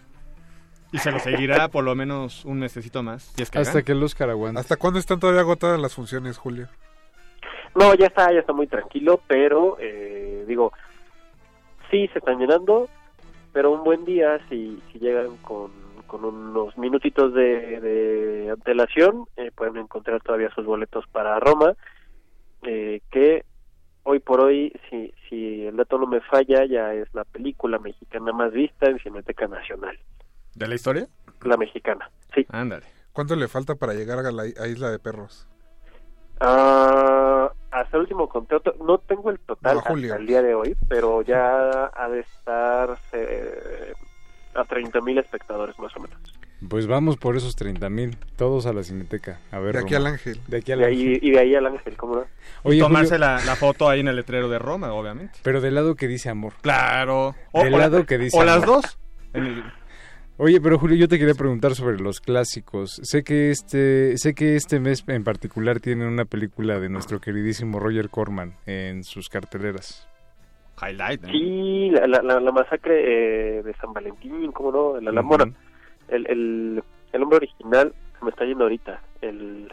Y 0.93 0.99
se 0.99 1.13
lo 1.13 1.19
seguirá 1.21 1.69
por 1.69 1.85
lo 1.85 1.95
menos 1.95 2.45
un 2.45 2.59
mesecito 2.59 3.03
más. 3.03 3.23
si 3.37 3.43
es 3.43 3.51
que 3.51 3.59
Hasta 3.59 3.75
gana. 3.75 3.85
que 3.85 3.93
el 3.93 4.03
Oscar 4.03 4.31
aguante. 4.31 4.61
¿Hasta 4.61 4.77
cuándo 4.77 4.99
están 4.99 5.21
todavía 5.21 5.43
agotadas 5.43 5.81
las 5.81 5.95
funciones, 5.95 6.37
Julio? 6.39 6.69
No, 7.77 7.95
ya 7.95 8.07
está, 8.07 8.33
ya 8.33 8.41
está 8.41 8.53
muy 8.53 8.67
tranquilo, 8.67 9.21
pero 9.29 9.77
eh, 9.79 10.45
digo, 10.49 10.73
sí 11.91 12.09
se 12.09 12.19
están 12.19 12.39
llenando, 12.39 12.89
pero 13.53 13.71
un 13.71 13.85
buen 13.85 14.05
día, 14.05 14.41
si, 14.49 14.83
si 14.93 14.99
llegan 14.99 15.37
con, 15.39 15.71
con 16.09 16.25
unos 16.25 16.77
minutitos 16.77 17.33
de, 17.33 17.81
de 17.81 18.51
antelación, 18.51 19.27
eh, 19.37 19.53
pueden 19.55 19.77
encontrar 19.77 20.21
todavía 20.21 20.51
sus 20.55 20.67
boletos 20.67 21.07
para 21.13 21.39
Roma, 21.39 21.75
eh, 22.63 23.01
que 23.13 23.45
hoy 24.03 24.19
por 24.19 24.41
hoy, 24.41 24.73
si, 24.89 25.15
si 25.29 25.67
el 25.67 25.77
dato 25.77 25.97
no 25.99 26.07
me 26.07 26.21
falla, 26.23 26.65
ya 26.65 26.93
es 26.95 27.07
la 27.15 27.23
película 27.25 27.79
mexicana 27.79 28.33
más 28.33 28.53
vista 28.53 28.91
en 28.91 28.99
Cineteca 28.99 29.47
Nacional, 29.47 29.97
¿De 30.55 30.67
la 30.69 30.75
historia? 30.75 31.09
la 31.43 31.57
mexicana, 31.57 32.11
sí. 32.35 32.47
Ándale. 32.51 32.85
¿Cuánto 33.13 33.35
le 33.37 33.49
falta 33.49 33.75
para 33.77 33.95
llegar 33.95 34.19
a 34.19 34.31
la 34.31 34.43
a 34.43 34.67
Isla 34.69 34.91
de 34.91 34.99
Perros? 34.99 35.47
Ah, 36.41 37.51
hasta 37.71 37.97
el 37.97 38.03
último 38.03 38.29
conteo, 38.29 38.61
to- 38.61 38.75
no 38.85 38.99
tengo 38.99 39.31
el 39.31 39.39
total 39.41 39.75
No, 39.75 39.81
hasta 39.81 40.17
el 40.17 40.27
día 40.27 40.43
de 40.43 40.55
hoy, 40.55 40.77
pero 40.89 41.23
ya 41.23 41.91
ha 41.95 42.09
de 42.09 42.21
estar 42.21 42.99
eh, 43.13 43.93
a 44.55 44.65
30 44.65 45.01
mil 45.01 45.19
espectadores 45.19 45.79
más 45.79 45.95
o 45.97 46.01
menos. 46.01 46.19
Pues 46.69 46.87
vamos 46.87 47.17
por 47.17 47.37
esos 47.37 47.57
30 47.57 47.89
mil, 47.89 48.19
todos 48.37 48.67
a 48.67 48.73
la 48.75 48.83
cineteca. 48.83 49.41
A 49.51 49.59
ver, 49.61 49.75
De 49.77 49.81
aquí 49.83 49.95
Roma. 49.95 50.09
al 50.09 50.13
ángel. 50.15 50.41
De 50.47 50.59
aquí 50.59 50.73
al 50.73 50.81
De 50.81 50.87
ángel. 50.87 51.19
y 51.23 51.31
de 51.31 51.39
ahí 51.39 51.55
al 51.55 51.67
ángel, 51.67 51.97
¿cómo 51.97 52.17
no? 52.17 52.25
Oye, 52.65 52.77
y 52.77 52.81
tomarse 52.81 53.15
Julio, 53.15 53.27
la, 53.27 53.45
la 53.47 53.57
foto 53.57 53.89
ahí 53.89 54.01
en 54.01 54.09
el 54.09 54.17
letrero 54.17 54.49
de 54.51 54.59
Roma, 54.59 54.93
obviamente. 54.93 55.39
pero 55.43 55.61
del 55.63 55.75
lado 55.75 55.95
que 55.95 56.07
dice 56.07 56.29
amor. 56.29 56.53
Claro. 56.61 57.35
Del 57.55 57.73
la- 57.73 57.79
lado 57.79 58.05
que 58.05 58.19
dice 58.19 58.37
O 58.39 58.45
las 58.45 58.65
dos. 58.65 58.99
En 59.33 59.47
el- 59.47 59.65
Oye, 60.43 60.59
pero 60.59 60.79
Julio, 60.79 60.97
yo 60.97 61.07
te 61.07 61.19
quería 61.19 61.35
preguntar 61.35 61.75
sobre 61.75 61.99
los 61.99 62.19
clásicos. 62.21 62.99
Sé 63.03 63.23
que 63.23 63.51
este, 63.51 64.17
sé 64.17 64.33
que 64.35 64.57
este 64.57 64.81
mes 64.81 65.05
en 65.07 65.23
particular 65.23 65.81
tiene 65.81 66.07
una 66.09 66.25
película 66.25 66.81
de 66.81 66.89
nuestro 66.89 67.21
queridísimo 67.21 67.79
Roger 67.79 68.09
Corman 68.09 68.55
en 68.65 69.05
sus 69.05 69.29
carteleras. 69.29 70.09
Highlight, 70.81 71.21
¿no? 71.25 71.29
Sí, 71.31 71.91
la, 71.91 72.07
la, 72.07 72.23
la- 72.23 72.41
la 72.41 72.53
masacre 72.53 73.59
eh, 73.59 73.63
de 73.63 73.75
San 73.75 73.93
Valentín, 73.93 74.51
¿cómo 74.53 74.73
no? 74.73 75.01
La, 75.01 75.11
el, 76.09 76.27
el, 76.27 76.83
el 77.13 77.23
hombre 77.23 77.37
original, 77.37 77.93
se 78.19 78.25
me 78.25 78.31
está 78.31 78.47
yendo 78.47 78.65
ahorita, 78.65 78.99
el, 79.21 79.71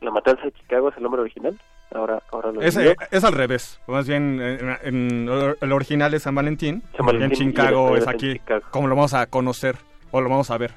la 0.00 0.10
matanza 0.10 0.42
de 0.44 0.52
Chicago 0.52 0.88
es 0.88 0.96
el 0.96 1.04
hombre 1.04 1.20
original, 1.20 1.60
ahora, 1.94 2.22
ahora 2.32 2.52
lo 2.52 2.60
Es, 2.62 2.76
eh, 2.76 2.94
es 3.10 3.24
al 3.24 3.32
revés. 3.32 3.80
Más 3.86 4.06
bien, 4.08 4.40
en, 4.40 4.76
en- 4.82 5.28
el 5.60 5.72
original 5.72 6.12
es 6.14 6.22
San 6.22 6.34
Valentín. 6.34 6.82
San 6.96 7.06
Valentín 7.06 7.42
en 7.42 7.50
Chicago 7.52 7.96
es 7.96 8.02
es 8.02 8.08
aquí. 8.08 8.32
Chicago. 8.34 8.62
Como 8.70 8.88
lo 8.88 8.96
vamos 8.96 9.14
a 9.14 9.26
conocer. 9.26 9.76
O 10.10 10.20
lo 10.20 10.28
vamos 10.28 10.50
a 10.50 10.58
ver. 10.58 10.72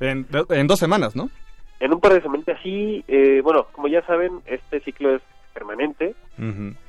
En, 0.00 0.26
en 0.50 0.66
dos 0.66 0.78
semanas, 0.78 1.14
¿no? 1.16 1.30
En 1.80 1.92
un 1.92 2.00
par 2.00 2.12
de 2.12 2.20
semanas, 2.22 2.44
sí, 2.62 3.04
eh, 3.08 3.40
bueno, 3.42 3.66
como 3.72 3.88
ya 3.88 4.04
saben, 4.06 4.40
este 4.46 4.80
ciclo 4.80 5.14
es 5.16 5.22
permanente, 5.52 6.14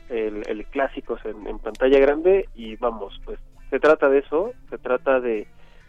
el, 0.09 0.43
el 0.47 0.65
clásicos 0.71 1.19
en, 1.25 1.47
en 1.47 1.57
pantalla 1.59 1.99
grande 1.99 2.47
y 2.55 2.75
vamos, 2.75 3.19
pues 3.25 3.39
se 3.71 3.79
trata 3.79 4.07
de 4.09 4.19
eso, 4.19 4.51
se 4.69 4.77
trata 4.77 5.19
de, 5.19 5.47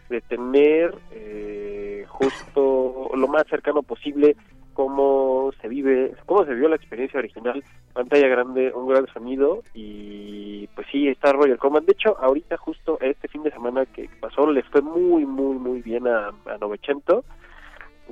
de 0.09 0.21
tener 0.21 0.95
eh, 1.11 2.05
justo 2.07 3.09
lo 3.15 3.27
más 3.27 3.43
cercano 3.47 3.83
posible 3.83 4.35
cómo 4.75 5.51
se 5.61 5.67
vive, 5.67 6.13
cómo 6.27 6.45
se 6.45 6.53
vio 6.53 6.67
la 6.69 6.75
experiencia 6.75 7.17
original, 7.19 7.63
pantalla 7.93 8.27
grande, 8.27 8.71
un 8.75 8.87
gran 8.87 9.07
sonido 9.07 9.63
y 9.73 10.67
pues 10.75 10.85
sí, 10.91 11.07
está 11.07 11.31
Royal 11.33 11.57
Command. 11.57 11.87
De 11.87 11.93
hecho, 11.93 12.15
ahorita 12.19 12.57
justo 12.57 12.99
este 13.01 13.27
fin 13.27 13.41
de 13.41 13.51
semana 13.51 13.85
que 13.87 14.07
pasó 14.19 14.45
le 14.51 14.61
fue 14.63 14.81
muy, 14.81 15.25
muy, 15.25 15.55
muy 15.57 15.81
bien 15.81 16.07
a, 16.07 16.27
a 16.27 16.57
Novecento, 16.59 17.23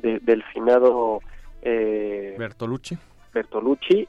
de- 0.01 0.19
del 0.19 0.41
finado 0.43 1.19
eh, 1.61 2.35
Bertolucci. 2.39 2.97
Bertolucci, 3.33 4.07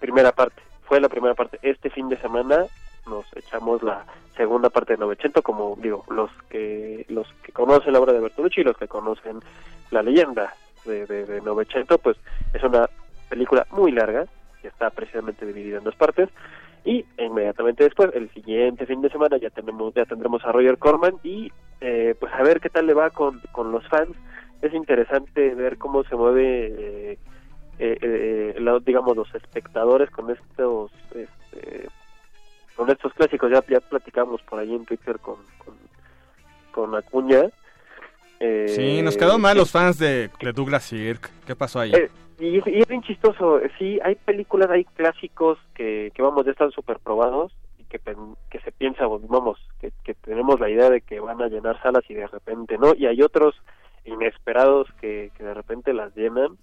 primera 0.00 0.32
parte. 0.32 0.62
Fue 0.84 1.00
la 1.00 1.08
primera 1.08 1.34
parte. 1.34 1.58
Este 1.62 1.90
fin 1.90 2.08
de 2.08 2.16
semana 2.18 2.64
nos 3.08 3.24
echamos 3.36 3.82
la 3.82 4.04
segunda 4.36 4.70
parte 4.70 4.92
de 4.94 4.98
Novecento, 4.98 5.42
como 5.42 5.76
digo, 5.80 6.04
los 6.10 6.30
que 6.48 7.04
los 7.08 7.26
que 7.42 7.52
conocen 7.52 7.92
la 7.92 8.00
obra 8.00 8.12
de 8.12 8.20
Bertolucci 8.20 8.60
y 8.60 8.64
los 8.64 8.76
que 8.76 8.86
conocen 8.88 9.40
la 9.90 10.02
leyenda 10.02 10.52
de, 10.86 11.06
de, 11.06 11.24
de 11.26 11.40
Novecento, 11.40 11.98
pues 11.98 12.16
es 12.54 12.62
una 12.62 12.88
película 13.28 13.66
muy 13.70 13.92
larga, 13.92 14.26
que 14.62 14.68
está 14.68 14.90
precisamente 14.90 15.44
dividida 15.44 15.78
en 15.78 15.84
dos 15.84 15.96
partes. 15.96 16.28
Y 16.84 17.04
inmediatamente 17.18 17.82
después, 17.84 18.10
el 18.14 18.30
siguiente 18.30 18.86
fin 18.86 19.02
de 19.02 19.10
semana, 19.10 19.36
ya 19.38 19.50
tenemos 19.50 19.92
ya 19.94 20.04
tendremos 20.04 20.44
a 20.44 20.52
Roger 20.52 20.78
Corman 20.78 21.14
y 21.24 21.50
eh, 21.80 22.14
pues 22.18 22.32
a 22.32 22.42
ver 22.42 22.60
qué 22.60 22.70
tal 22.70 22.86
le 22.86 22.94
va 22.94 23.10
con, 23.10 23.40
con 23.52 23.72
los 23.72 23.86
fans. 23.88 24.16
Es 24.62 24.72
interesante 24.72 25.54
ver 25.54 25.76
cómo 25.78 26.04
se 26.04 26.14
mueve 26.16 26.66
eh, 26.68 27.18
eh, 27.78 27.98
eh, 28.00 28.54
la- 28.60 28.78
digamos 28.78 29.16
los 29.16 29.34
espectadores 29.34 30.10
con 30.10 30.30
estos 30.30 30.90
este, 31.14 31.88
con 32.74 32.88
estos 32.90 33.12
clásicos 33.14 33.50
ya 33.50 33.62
ya 33.68 33.80
platicamos 33.80 34.40
por 34.42 34.58
ahí 34.60 34.74
en 34.74 34.86
Twitter 34.86 35.18
con 35.18 35.36
con, 35.58 35.74
con 36.72 36.94
Acuña 36.94 37.50
Eh, 38.40 38.66
Sí, 38.68 39.02
nos 39.02 39.16
quedó 39.16 39.38
mal 39.38 39.56
los 39.56 39.70
fans 39.70 39.98
de, 39.98 40.30
de 40.40 40.52
Douglas 40.52 40.84
Sirk. 40.84 41.30
¿Qué 41.46 41.56
pasó 41.56 41.80
ahí? 41.80 41.92
eh, 41.94 42.10
y, 42.38 42.56
y 42.68 42.80
es 42.80 42.86
bien 42.88 43.00
chistoso 43.02 43.60
sí 43.78 43.98
hay 44.04 44.14
películas 44.14 44.68
hay 44.70 44.84
clásicos 44.84 45.58
que, 45.74 46.12
que 46.14 46.20
vamos 46.20 46.44
ya 46.44 46.50
están 46.50 46.70
súper 46.70 46.98
probados 46.98 47.50
y 47.78 47.84
que 47.84 47.98
que 48.50 48.60
se 48.60 48.72
piensa 48.72 49.06
vamos 49.06 49.58
que, 49.80 49.90
que 50.04 50.12
tenemos 50.12 50.60
la 50.60 50.68
idea 50.68 50.90
de 50.90 51.00
que 51.00 51.18
van 51.18 51.40
a 51.40 51.48
llenar 51.48 51.80
salas 51.82 52.04
y 52.10 52.14
de 52.14 52.26
repente 52.26 52.76
no 52.76 52.94
y 52.94 53.06
hay 53.06 53.22
otros 53.22 53.54
inesperados 54.04 54.86
que, 55.00 55.30
que 55.36 55.44
de 55.44 55.54
repente 55.54 55.92
las 55.94 56.14
llenan 56.14 56.58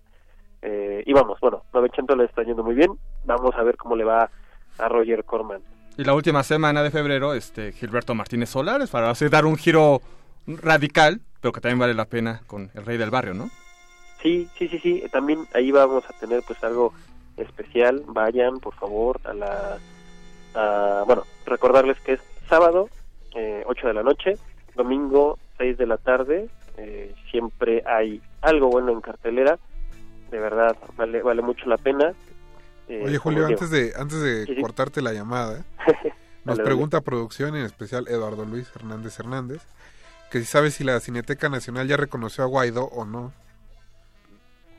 eh, 0.62 1.04
y 1.06 1.12
vamos, 1.12 1.40
bueno, 1.42 1.64
Novecento 1.74 2.16
le 2.16 2.24
está 2.26 2.42
yendo 2.44 2.64
muy 2.64 2.74
bien. 2.74 2.92
Vamos 3.26 3.54
a 3.56 3.64
ver 3.64 3.76
cómo 3.76 3.98
le 3.98 4.06
va 4.06 4.30
a 4.78 4.88
Roger 4.88 5.26
Corman. 5.26 5.62
Y 5.98 6.06
la 6.06 6.14
última 6.14 6.42
semana 6.42 6.82
de 6.82 6.90
febrero, 6.90 7.34
este 7.34 7.74
Gilberto 7.74 8.16
Martínez 8.16 8.50
Solares, 8.50 8.90
para 8.90 9.10
así 9.10 9.28
dar 9.28 9.46
un 9.46 9.58
giro 9.58 10.02
radical, 10.48 11.20
pero 11.44 11.52
que 11.52 11.60
también 11.60 11.80
vale 11.80 11.94
la 11.94 12.06
pena 12.06 12.42
con 12.48 12.72
el 12.74 12.86
rey 12.86 12.98
del 12.98 13.10
barrio, 13.12 13.34
¿no? 13.34 13.50
Sí, 14.22 14.48
sí, 14.58 14.70
sí, 14.70 14.80
sí. 14.80 15.04
También 15.12 15.46
ahí 15.54 15.72
vamos 15.72 16.06
a 16.10 16.14
tener 16.14 16.42
pues 16.48 16.58
algo 16.64 16.94
especial. 17.36 18.02
Vayan, 18.08 18.60
por 18.62 18.74
favor, 18.76 19.20
a 19.26 19.34
la... 19.34 19.78
a- 20.56 21.04
bueno, 21.06 21.24
recordarles 21.46 22.00
que 22.00 22.14
es 22.14 22.22
sábado, 22.48 22.88
eh, 23.36 23.64
8 23.66 23.88
de 23.88 23.94
la 23.94 24.04
noche, 24.04 24.38
domingo, 24.74 25.38
6 25.58 25.78
de 25.78 25.86
la 25.86 25.98
tarde. 25.98 26.48
Eh, 26.78 27.14
siempre 27.30 27.84
hay 27.86 28.22
algo 28.42 28.70
bueno 28.70 28.94
en 28.94 29.02
cartelera. 29.02 29.60
De 30.32 30.40
verdad, 30.40 30.78
vale, 30.96 31.22
vale 31.22 31.42
mucho 31.42 31.66
la 31.68 31.78
pena. 31.78 32.14
Eh, 32.88 33.02
Oye, 33.06 33.18
Julio, 33.18 33.46
antes 33.48 33.70
de, 33.70 33.92
antes 33.98 34.22
de 34.22 34.46
Sí, 34.46 34.56
sí. 34.56 34.62
cortarte 34.62 35.02
la 35.02 35.12
llamada, 35.12 35.66
nos 36.46 36.56
Dale, 36.58 36.64
pregunta 36.64 37.02
producción, 37.02 37.56
en 37.58 37.66
especial 37.66 38.08
Eduardo 38.08 38.46
Luis 38.46 38.72
Hernández 38.76 39.20
Hernández, 39.20 39.62
que 40.34 40.40
si 40.40 40.46
sabe 40.46 40.72
si 40.72 40.84
la 40.84 41.00
Cineteca 41.00 41.48
Nacional 41.48 41.88
ya 41.88 41.96
reconoció 41.96 42.44
a 42.44 42.48
Guaidó 42.48 42.86
o 42.86 43.06
no. 43.06 43.32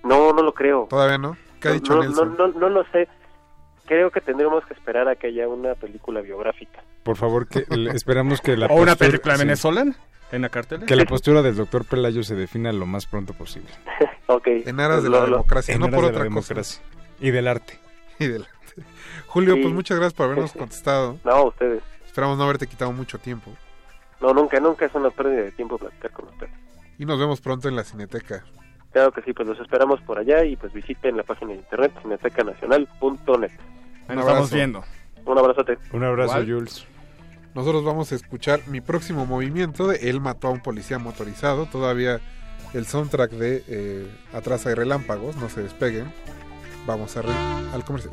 No, 0.02 0.32
no 0.32 0.42
lo 0.42 0.52
creo. 0.52 0.86
¿Todavía 0.90 1.16
no? 1.16 1.36
¿Qué 1.60 1.68
ha 1.68 1.70
No, 1.70 1.74
dicho 1.76 1.94
no, 1.94 2.02
Nelson? 2.02 2.36
No, 2.36 2.48
no, 2.48 2.58
no 2.58 2.68
lo 2.68 2.84
sé. 2.90 3.08
Creo 3.86 4.10
que 4.10 4.20
tendremos 4.20 4.64
que 4.66 4.74
esperar 4.74 5.08
a 5.08 5.14
que 5.14 5.28
haya 5.28 5.46
una 5.46 5.74
película 5.76 6.20
biográfica. 6.22 6.82
Por 7.04 7.16
favor, 7.16 7.46
que 7.46 7.64
le- 7.76 7.92
esperamos 7.92 8.40
que 8.40 8.56
la 8.56 8.66
¿O 8.66 8.74
una 8.74 8.92
postura- 8.92 8.96
película 8.96 9.34
sí, 9.36 9.42
venezolana 9.44 9.96
en 10.32 10.42
la 10.42 10.48
cartela? 10.48 10.86
Que 10.86 10.96
la 10.96 11.04
postura 11.04 11.40
del 11.42 11.54
doctor 11.54 11.84
Pelayo 11.84 12.24
se 12.24 12.34
defina 12.34 12.72
lo 12.72 12.84
más 12.86 13.06
pronto 13.06 13.32
posible. 13.32 13.70
ok. 14.26 14.46
En 14.66 14.80
aras 14.80 15.02
de 15.04 15.10
la 15.10 15.24
democracia, 15.24 15.74
En 15.74 15.80
no 15.80 15.86
aras 15.86 15.94
por 15.94 16.04
de 16.06 16.10
la 16.12 16.18
otra 16.18 16.28
cosa. 16.34 16.54
democracia. 16.54 16.82
Y 17.20 17.30
del 17.30 17.46
arte. 17.48 17.78
Y 18.18 18.26
del 18.26 18.42
arte. 18.42 18.82
Julio, 19.28 19.54
Sí. 19.54 19.62
pues 19.62 19.72
muchas 19.74 19.98
gracias 19.98 20.14
por 20.14 20.26
habernos 20.26 20.52
contestado. 20.52 21.18
No, 21.24 21.44
ustedes. 21.44 21.80
Esperamos 22.06 22.36
no 22.38 22.44
haberte 22.44 22.66
quitado 22.66 22.90
mucho 22.92 23.18
tiempo. 23.18 23.50
No, 24.24 24.32
nunca, 24.32 24.58
nunca 24.58 24.86
es 24.86 24.94
una 24.94 25.10
pérdida 25.10 25.42
de 25.42 25.52
tiempo 25.52 25.76
platicar 25.76 26.10
con 26.12 26.26
ustedes. 26.28 26.50
Y 26.98 27.04
nos 27.04 27.18
vemos 27.18 27.42
pronto 27.42 27.68
en 27.68 27.76
la 27.76 27.84
Cineteca. 27.84 28.42
Claro 28.90 29.12
que 29.12 29.20
sí, 29.20 29.34
pues 29.34 29.46
los 29.46 29.60
esperamos 29.60 30.00
por 30.00 30.18
allá 30.18 30.44
y 30.44 30.56
pues 30.56 30.72
visiten 30.72 31.16
la 31.18 31.24
página 31.24 31.50
de 31.50 31.56
internet 31.58 31.92
cinetecanacional.net. 32.00 33.50
Ahí 34.08 34.16
nos 34.16 34.26
estamos 34.26 34.50
viendo. 34.50 34.82
Un 35.26 35.36
abrazote. 35.38 35.76
Un 35.92 36.04
abrazo, 36.04 36.40
Igual. 36.40 36.54
Jules. 36.60 36.86
Nosotros 37.54 37.84
vamos 37.84 38.12
a 38.12 38.14
escuchar 38.14 38.60
mi 38.66 38.80
próximo 38.80 39.26
movimiento 39.26 39.86
de 39.88 40.08
Él 40.08 40.22
mató 40.22 40.48
a 40.48 40.52
un 40.52 40.60
policía 40.60 40.98
motorizado. 40.98 41.66
Todavía 41.66 42.20
el 42.72 42.86
soundtrack 42.86 43.32
de 43.32 43.62
eh, 43.68 44.08
Atrás 44.32 44.66
hay 44.66 44.72
relámpagos, 44.74 45.36
no 45.36 45.50
se 45.50 45.62
despeguen. 45.62 46.10
Vamos 46.86 47.14
a 47.18 47.22
re- 47.22 47.28
al 47.74 47.84
comercial. 47.84 48.12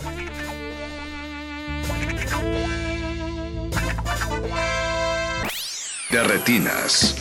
De 6.12 6.22
retinas. 6.24 7.16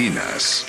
De 0.00 0.06
retinas. 0.06 0.66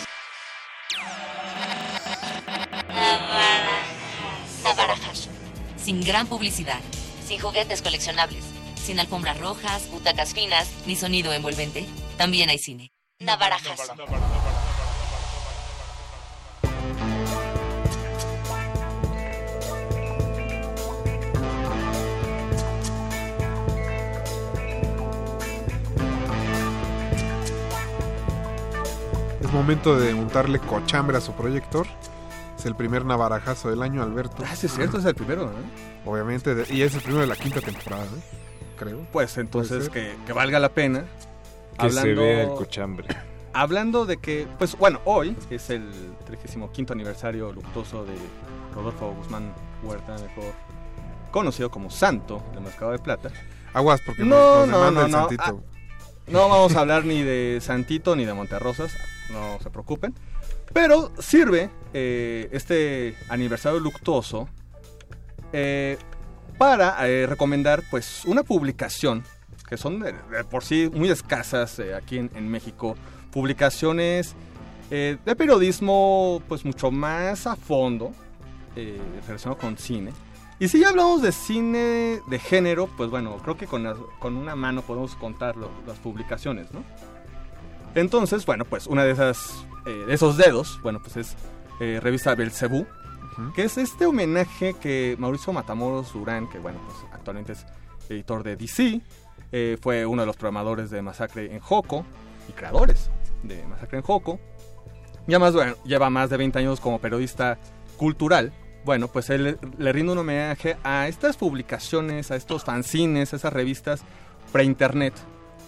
Sin 5.77 6.03
gran 6.03 6.27
publicidad, 6.27 6.81
sin 7.25 7.39
juguetes 7.39 7.81
coleccionables, 7.81 8.43
sin 8.75 8.99
alfombras 8.99 9.39
rojas, 9.39 9.89
butacas 9.89 10.33
finas, 10.33 10.69
ni 10.85 10.97
sonido 10.97 11.31
envolvente, 11.31 11.85
también 12.17 12.49
hay 12.49 12.57
cine. 12.57 12.91
Navarajazo. 13.19 13.95
Es 29.51 29.55
momento 29.55 29.99
de 29.99 30.13
untarle 30.13 30.59
cochambre 30.59 31.17
a 31.17 31.19
su 31.19 31.33
proyector. 31.33 31.85
Es 32.57 32.65
el 32.65 32.73
primer 32.73 33.03
navarajazo 33.03 33.69
del 33.69 33.81
año, 33.81 34.01
Alberto. 34.01 34.43
Ah, 34.49 34.55
sí, 34.55 34.67
es 34.67 34.73
cierto, 34.73 34.97
es 34.97 35.03
el 35.03 35.13
primero, 35.13 35.47
¿no? 35.51 36.09
Obviamente, 36.09 36.55
de- 36.55 36.73
y 36.73 36.83
es 36.83 36.95
el 36.95 37.01
primero 37.01 37.19
de 37.19 37.27
la 37.27 37.35
quinta 37.35 37.59
temporada, 37.59 38.05
¿eh? 38.05 38.37
creo. 38.77 39.05
Pues 39.11 39.37
entonces 39.37 39.89
que, 39.89 40.15
que 40.25 40.31
valga 40.31 40.57
la 40.57 40.69
pena. 40.69 41.03
Que 41.77 41.89
se 41.89 42.13
vea 42.13 42.43
el 42.43 42.49
cochambre. 42.51 43.09
Hablando 43.51 44.05
de 44.05 44.17
que, 44.17 44.47
pues 44.57 44.77
bueno, 44.77 45.01
hoy 45.03 45.35
es 45.49 45.69
el 45.69 45.91
35 46.25 46.93
aniversario 46.93 47.51
luctuoso 47.51 48.05
de 48.05 48.13
Rodolfo 48.73 49.13
Guzmán 49.15 49.53
Huerta, 49.83 50.13
mejor 50.13 50.53
conocido 51.31 51.69
como 51.69 51.89
Santo 51.91 52.41
del 52.53 52.61
Mercado 52.61 52.91
de 52.91 52.99
Plata. 52.99 53.29
Aguas, 53.73 53.99
porque 54.05 54.23
no, 54.23 54.65
nos- 54.65 54.67
nos 54.69 54.81
no, 54.81 54.91
no, 54.91 55.05
el 55.07 55.11
no. 55.11 55.17
Santito. 55.19 55.43
Ah, 55.43 55.53
no 56.27 56.47
vamos 56.47 56.73
a 56.77 56.79
hablar 56.79 57.03
ni 57.03 57.21
de 57.21 57.59
Santito 57.61 58.15
ni 58.15 58.23
de 58.23 58.33
Monterrosas, 58.33 58.93
no 59.31 59.59
se 59.61 59.69
preocupen. 59.69 60.13
Pero 60.73 61.11
sirve 61.19 61.69
eh, 61.93 62.49
este 62.51 63.15
aniversario 63.29 63.79
luctuoso 63.79 64.47
eh, 65.51 65.97
para 66.57 67.07
eh, 67.07 67.25
recomendar 67.27 67.83
pues 67.89 68.23
una 68.25 68.43
publicación 68.43 69.23
que 69.67 69.77
son 69.77 69.99
de, 69.99 70.13
por 70.49 70.63
sí 70.63 70.89
muy 70.93 71.09
escasas 71.09 71.79
aquí 71.95 72.17
en, 72.17 72.49
México, 72.49 72.95
publicaciones 73.31 74.35
de 74.89 75.35
periodismo 75.37 76.41
pues 76.49 76.65
mucho 76.65 76.91
más 76.91 77.47
a 77.47 77.55
fondo 77.55 78.11
relacionado 79.25 79.57
con 79.57 79.77
cine. 79.77 80.11
Y 80.59 80.67
si 80.67 80.81
ya 80.81 80.89
hablamos 80.89 81.21
de 81.21 81.31
cine 81.31 82.21
de 82.27 82.39
género, 82.39 82.87
pues 82.97 83.09
bueno, 83.09 83.37
creo 83.37 83.55
que 83.55 83.65
con, 83.65 83.87
con 84.19 84.35
una 84.35 84.57
mano 84.57 84.81
podemos 84.81 85.15
contar 85.15 85.55
las 85.55 85.97
publicaciones, 85.99 86.73
¿no? 86.73 86.83
Entonces, 87.95 88.45
bueno, 88.45 88.65
pues 88.65 88.87
una 88.87 89.03
de 89.03 89.11
esas, 89.11 89.65
eh, 89.85 90.03
de 90.07 90.13
esos 90.13 90.37
dedos, 90.37 90.79
bueno, 90.81 90.99
pues 91.01 91.17
es 91.17 91.35
eh, 91.79 91.99
revista 92.01 92.35
Belcebú, 92.35 92.85
que 93.55 93.63
es 93.63 93.77
este 93.77 94.05
homenaje 94.05 94.75
que 94.75 95.15
Mauricio 95.17 95.51
Matamoros 95.51 96.13
Durán, 96.13 96.47
que 96.49 96.59
bueno, 96.59 96.79
pues 96.85 96.97
actualmente 97.13 97.53
es 97.53 97.65
editor 98.09 98.43
de 98.43 98.55
DC, 98.55 99.01
eh, 99.51 99.77
fue 99.81 100.05
uno 100.05 100.21
de 100.21 100.25
los 100.27 100.37
programadores 100.37 100.89
de 100.91 101.01
Masacre 101.01 101.51
en 101.53 101.59
Joco 101.59 102.05
y 102.47 102.51
creadores 102.53 103.09
de 103.43 103.63
Masacre 103.67 103.97
en 103.99 104.03
Joco. 104.03 104.39
Y 105.27 105.31
además, 105.33 105.53
bueno, 105.53 105.75
lleva 105.85 106.09
más 106.09 106.29
de 106.29 106.37
20 106.37 106.59
años 106.59 106.79
como 106.79 106.99
periodista 106.99 107.57
cultural. 107.97 108.53
Bueno, 108.85 109.07
pues 109.07 109.29
él 109.29 109.43
le- 109.43 109.57
le 109.77 109.91
rinde 109.91 110.11
un 110.13 110.17
homenaje 110.19 110.77
a 110.83 111.07
estas 111.07 111.37
publicaciones, 111.37 112.31
a 112.31 112.35
estos 112.35 112.63
fanzines, 112.63 113.33
a 113.33 113.35
esas 113.37 113.53
revistas 113.53 114.01
pre-internet, 114.51 115.13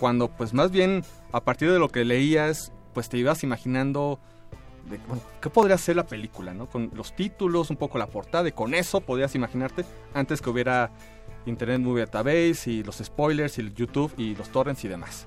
cuando 0.03 0.27
pues 0.27 0.53
más 0.53 0.69
bien 0.69 1.01
a 1.31 1.39
partir 1.45 1.71
de 1.71 1.79
lo 1.79 1.87
que 1.87 2.03
leías, 2.03 2.73
pues 2.93 3.07
te 3.07 3.17
ibas 3.17 3.41
imaginando 3.45 4.19
de, 4.89 4.97
bueno, 5.07 5.23
qué 5.39 5.49
podría 5.49 5.77
ser 5.77 5.95
la 5.95 6.05
película, 6.05 6.53
¿no? 6.53 6.65
Con 6.65 6.91
los 6.93 7.15
títulos, 7.15 7.69
un 7.69 7.77
poco 7.77 7.97
la 7.97 8.07
portada, 8.07 8.49
y 8.49 8.51
con 8.51 8.73
eso 8.73 8.99
podías 8.99 9.33
imaginarte 9.33 9.85
antes 10.13 10.41
que 10.41 10.49
hubiera 10.49 10.91
Internet 11.45 11.79
Movie 11.79 12.01
Database 12.01 12.69
y 12.69 12.83
los 12.83 12.97
spoilers 12.97 13.57
y 13.59 13.73
YouTube 13.73 14.11
y 14.17 14.35
los 14.35 14.49
torrents 14.49 14.83
y 14.83 14.89
demás. 14.89 15.25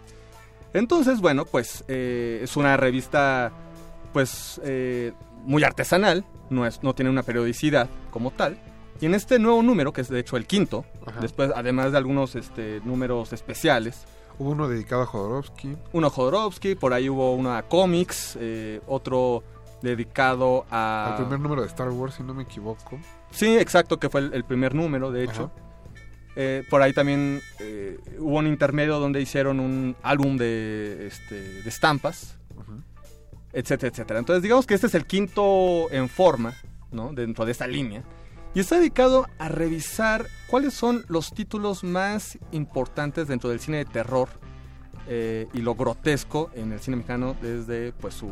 Entonces, 0.74 1.22
bueno, 1.22 1.46
pues 1.46 1.82
eh, 1.88 2.40
es 2.42 2.54
una 2.58 2.76
revista 2.76 3.52
pues 4.12 4.60
eh, 4.62 5.14
muy 5.46 5.64
artesanal, 5.64 6.26
no, 6.50 6.66
es, 6.66 6.82
no 6.82 6.94
tiene 6.94 7.10
una 7.10 7.22
periodicidad 7.22 7.88
como 8.10 8.30
tal. 8.30 8.58
Y 9.00 9.06
en 9.06 9.14
este 9.14 9.38
nuevo 9.38 9.62
número, 9.62 9.94
que 9.94 10.02
es 10.02 10.10
de 10.10 10.20
hecho 10.20 10.36
el 10.36 10.46
quinto, 10.46 10.84
Ajá. 11.06 11.20
después 11.20 11.50
además 11.56 11.92
de 11.92 11.96
algunos 11.96 12.34
este, 12.34 12.82
números 12.84 13.32
especiales, 13.32 14.04
Hubo 14.38 14.50
uno 14.50 14.68
dedicado 14.68 15.02
a 15.02 15.06
Jodorowsky. 15.06 15.76
uno 15.92 16.06
a 16.06 16.10
Jodorowsky, 16.10 16.74
por 16.74 16.92
ahí 16.92 17.08
hubo 17.08 17.34
uno 17.34 17.54
a 17.54 17.62
cómics, 17.62 18.36
eh, 18.40 18.80
otro 18.86 19.42
dedicado 19.82 20.66
a... 20.70 21.08
El 21.10 21.24
primer 21.24 21.40
número 21.40 21.62
de 21.62 21.68
Star 21.68 21.88
Wars, 21.90 22.14
si 22.14 22.22
no 22.22 22.34
me 22.34 22.42
equivoco. 22.42 22.98
Sí, 23.30 23.56
exacto, 23.56 23.98
que 23.98 24.08
fue 24.08 24.20
el, 24.20 24.34
el 24.34 24.44
primer 24.44 24.74
número, 24.74 25.10
de 25.10 25.24
hecho. 25.24 25.50
Eh, 26.38 26.64
por 26.68 26.82
ahí 26.82 26.92
también 26.92 27.40
eh, 27.60 27.98
hubo 28.18 28.38
un 28.38 28.46
intermedio 28.46 28.98
donde 28.98 29.22
hicieron 29.22 29.58
un 29.58 29.96
álbum 30.02 30.36
de, 30.36 31.06
este, 31.06 31.34
de 31.62 31.68
estampas, 31.68 32.36
etcétera, 33.54 33.90
etcétera. 33.90 34.18
Entonces, 34.18 34.42
digamos 34.42 34.66
que 34.66 34.74
este 34.74 34.86
es 34.86 34.94
el 34.94 35.06
quinto 35.06 35.90
en 35.90 36.10
forma, 36.10 36.52
¿no? 36.92 37.14
Dentro 37.14 37.46
de 37.46 37.52
esta 37.52 37.66
línea. 37.66 38.02
Y 38.56 38.60
está 38.60 38.76
dedicado 38.76 39.26
a 39.38 39.50
revisar 39.50 40.24
cuáles 40.46 40.72
son 40.72 41.04
los 41.08 41.34
títulos 41.34 41.84
más 41.84 42.38
importantes 42.52 43.28
dentro 43.28 43.50
del 43.50 43.60
cine 43.60 43.76
de 43.76 43.84
terror 43.84 44.30
eh, 45.08 45.46
y 45.52 45.60
lo 45.60 45.74
grotesco 45.74 46.48
en 46.54 46.72
el 46.72 46.80
cine 46.80 46.96
mexicano 46.96 47.36
desde 47.42 47.92
pues 47.92 48.14
su 48.14 48.30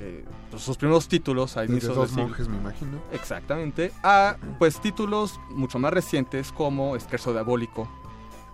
eh, 0.00 0.26
pues, 0.50 0.62
sus 0.62 0.76
primeros 0.76 1.08
títulos 1.08 1.56
a 1.56 1.64
inicios 1.64 1.96
dos 1.96 2.12
monjes, 2.12 2.46
me 2.46 2.58
imagino. 2.58 3.00
Exactamente. 3.10 3.90
A 4.02 4.36
pues 4.58 4.82
títulos 4.82 5.40
mucho 5.48 5.78
más 5.78 5.94
recientes 5.94 6.52
como 6.52 6.94
Esquerzo 6.94 7.32
Diabólico 7.32 7.88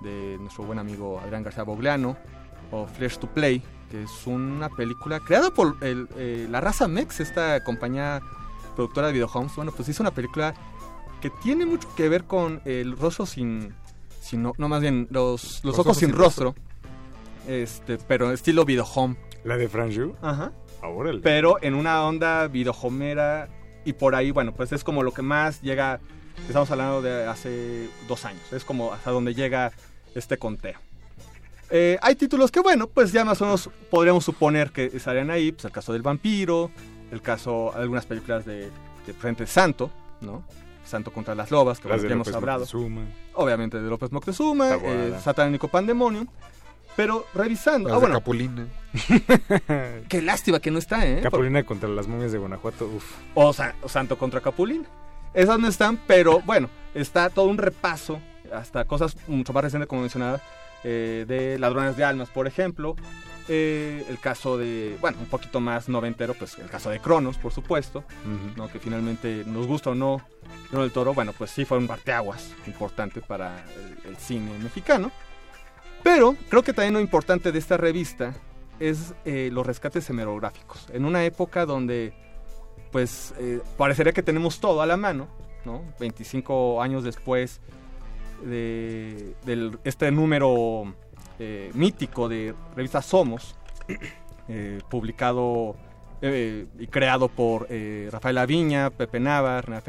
de 0.01 0.39
nuestro 0.39 0.63
buen 0.63 0.79
amigo 0.79 1.19
Adrián 1.19 1.43
García 1.43 1.65
Bogleano 1.65 2.17
o 2.71 2.87
Flesh 2.87 3.19
to 3.19 3.27
Play, 3.27 3.65
que 3.91 4.05
es 4.05 4.29
una 4.29 4.69
película 4.69 5.19
creada 5.19 5.51
por 5.51 5.77
el, 5.81 6.09
eh, 6.15 6.47
la 6.49 6.61
raza 6.61 6.87
Mex, 6.87 7.19
esta 7.19 7.65
compañía 7.65 8.23
productora 8.75 9.09
de 9.09 9.15
videohomes. 9.15 9.57
Bueno, 9.57 9.73
pues 9.73 9.89
hizo 9.89 10.03
una 10.03 10.13
película 10.13 10.55
que 11.21 11.31
tiene 11.31 11.67
mucho 11.67 11.89
que 11.95 12.09
ver 12.09 12.25
con 12.25 12.61
el 12.65 12.97
rostro 12.97 13.27
sin... 13.27 13.75
sin 14.21 14.43
no, 14.43 14.53
no, 14.59 14.69
más 14.69 14.81
bien 14.81 15.09
los, 15.11 15.65
los, 15.65 15.79
ojos, 15.79 15.97
sin 15.97 16.13
rostro. 16.13 16.55
Este, 17.49 17.99
pero 17.99 18.33
estilo 18.33 18.65
videohome. 18.65 19.17
¿La 19.45 19.57
de 19.57 19.69
Franju? 19.69 20.15
Ajá. 20.23 20.53
Ahora 20.83 21.13
Pero 21.23 21.57
en 21.63 21.75
una 21.75 22.05
onda 22.05 22.47
videohomera 22.47 23.49
y 23.85 23.95
por 23.95 24.15
ahí, 24.15 24.31
bueno, 24.31 24.53
pues 24.53 24.73
es 24.73 24.85
como 24.85 25.03
lo 25.03 25.13
que 25.13 25.23
más 25.23 25.63
llega, 25.63 26.01
estamos 26.47 26.71
hablando 26.71 27.03
de 27.03 27.27
hace 27.27 27.89
dos 28.09 28.25
años, 28.25 28.53
es 28.53 28.65
como 28.65 28.93
hasta 28.93 29.11
donde 29.11 29.35
llega 29.35 29.73
este 30.15 30.39
conteo. 30.39 30.79
Eh, 31.71 31.99
hay 32.03 32.15
títulos 32.15 32.51
que, 32.51 32.61
bueno, 32.61 32.87
pues 32.87 33.13
ya 33.13 33.25
más 33.25 33.41
o 33.41 33.47
menos 33.47 33.71
podríamos 33.91 34.25
suponer 34.25 34.71
que 34.71 34.85
estarían 34.87 35.31
ahí, 35.31 35.53
pues 35.53 35.65
el 35.65 35.73
caso 35.73 35.93
del 35.93 36.03
vampiro, 36.03 36.71
el 37.11 37.23
caso, 37.23 37.75
algunas 37.75 38.05
películas 38.07 38.45
de, 38.45 38.71
de 39.07 39.13
Frente 39.19 39.47
Santo, 39.47 39.91
¿no? 40.21 40.45
Santo 40.85 41.13
contra 41.13 41.35
las 41.35 41.51
lobas, 41.51 41.81
que 41.81 41.89
Las 41.89 41.99
bueno, 41.99 42.09
ya 42.09 42.15
hemos 42.15 42.27
López 42.27 42.37
hablado. 42.37 42.59
Moctezuma. 42.61 43.03
Obviamente 43.35 43.81
de 43.81 43.89
López 43.89 44.13
Moctezuma, 44.13 44.75
eh, 44.77 45.15
Satánico 45.23 45.69
Pandemonium. 45.69 46.27
Pero 46.97 47.27
revisando. 47.35 47.89
Las 47.89 47.97
ah, 47.97 48.01
bueno. 48.01 48.15
Capulina. 48.15 48.67
Qué 50.09 50.23
lástima 50.23 50.61
que 50.61 50.71
no 50.71 50.79
está, 50.79 51.05
¿eh? 51.07 51.21
Capulina 51.23 51.65
contra 51.65 51.89
las 51.89 52.07
momias 52.07 52.31
de 52.31 52.39
Guanajuato, 52.39 52.87
uf. 52.87 53.05
o, 53.35 53.53
Sa- 53.53 53.75
o 53.83 53.89
Santo 53.89 54.17
contra 54.17 54.41
Capulina. 54.41 54.85
Esas 55.33 55.59
no 55.59 55.67
están, 55.67 55.99
pero 56.07 56.41
bueno, 56.43 56.69
está 56.95 57.31
todo 57.31 57.47
un 57.47 57.59
repaso, 57.59 58.21
hasta 58.53 58.85
cosas 58.85 59.17
mucho 59.27 59.53
más 59.53 59.65
recientes 59.65 59.89
como 59.89 60.03
mencionaba, 60.03 60.41
eh, 60.85 61.25
de 61.27 61.59
Ladrones 61.59 61.97
de 61.97 62.05
Almas, 62.05 62.29
por 62.29 62.47
ejemplo. 62.47 62.95
Eh, 63.49 64.07
el 64.09 64.19
caso 64.21 64.57
de, 64.57 64.97
bueno, 65.03 65.19
un 65.21 65.27
poquito 65.27 65.61
más 65.61 65.89
noventero, 65.89 66.33
pues 66.35 66.59
el 66.59 66.71
caso 66.71 66.89
de 66.89 66.99
Cronos, 67.01 67.37
por 67.37 67.53
supuesto, 67.53 68.03
¿no? 68.57 68.69
que 68.69 68.79
finalmente 68.79 69.45
nos 69.47 69.67
gusta 69.67 69.91
o 69.91 69.95
no, 69.95 70.23
Guillermo 70.63 70.83
del 70.83 70.93
Toro, 70.93 71.13
bueno, 71.13 71.33
pues 71.37 71.51
sí 71.51 71.67
fue 71.67 71.77
un 71.77 71.87
parteaguas 71.87 72.53
importante 72.67 73.21
para 73.21 73.63
el, 74.05 74.11
el 74.13 74.17
cine 74.17 74.51
mexicano. 74.61 75.11
Pero 76.03 76.37
creo 76.49 76.63
que 76.63 76.73
también 76.73 76.95
lo 76.95 77.01
importante 77.01 77.53
de 77.53 77.59
esta 77.59 77.77
revista 77.77 78.35
es 78.81 79.15
eh, 79.27 79.51
los 79.53 79.67
rescates 79.67 80.09
hemerográficos. 80.11 80.87
En 80.93 81.05
una 81.05 81.25
época 81.25 81.67
donde 81.67 82.13
pues 82.93 83.35
eh, 83.39 83.61
parecería 83.77 84.13
que 84.13 84.23
tenemos 84.23 84.59
todo 84.61 84.81
a 84.81 84.87
la 84.87 84.97
mano, 84.97 85.29
¿no? 85.65 85.83
25 86.01 86.81
años 86.83 87.05
después 87.05 87.61
de 88.45 89.35
del- 89.45 89.79
este 89.85 90.11
número 90.11 90.95
eh, 91.39 91.71
mítico 91.75 92.29
de 92.29 92.55
revista 92.77 93.03
Somos, 93.03 93.55
eh, 94.49 94.81
publicado 94.89 95.77
eh, 96.23 96.67
y 96.79 96.87
creado 96.87 97.29
por 97.29 97.69
Rafael 98.11 98.39
Aviña, 98.39 98.91
Pepe 98.91 99.21
Navar, 99.21 99.83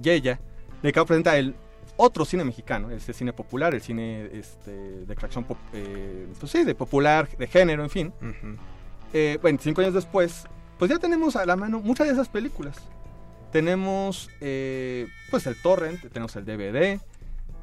Yeya, 0.00 0.40
dedicado 0.82 1.04
a 1.04 1.06
presentar 1.06 1.36
el 1.36 1.54
otro 1.98 2.24
cine 2.24 2.44
mexicano, 2.44 2.90
este 2.90 3.12
cine 3.12 3.32
popular, 3.32 3.74
el 3.74 3.80
cine 3.80 4.28
este, 4.32 4.70
de 4.70 5.12
extracción, 5.12 5.44
pop- 5.44 5.56
pues 6.38 6.50
sí, 6.52 6.64
de 6.64 6.74
popular, 6.74 7.28
de 7.38 7.46
género, 7.46 7.82
en 7.84 7.90
fin. 7.90 8.12
Eh, 9.12 9.38
25 9.42 9.80
años 9.80 9.94
después, 9.94 10.44
pues 10.78 10.90
ya 10.90 10.98
tenemos 10.98 11.36
a 11.36 11.46
la 11.46 11.56
mano 11.56 11.80
muchas 11.80 12.06
de 12.06 12.12
esas 12.12 12.28
películas. 12.28 12.76
Tenemos, 13.52 14.28
pues, 15.30 15.46
el 15.46 15.56
torrent, 15.62 16.00
tenemos 16.12 16.34
el 16.36 16.44
DVD, 16.44 17.00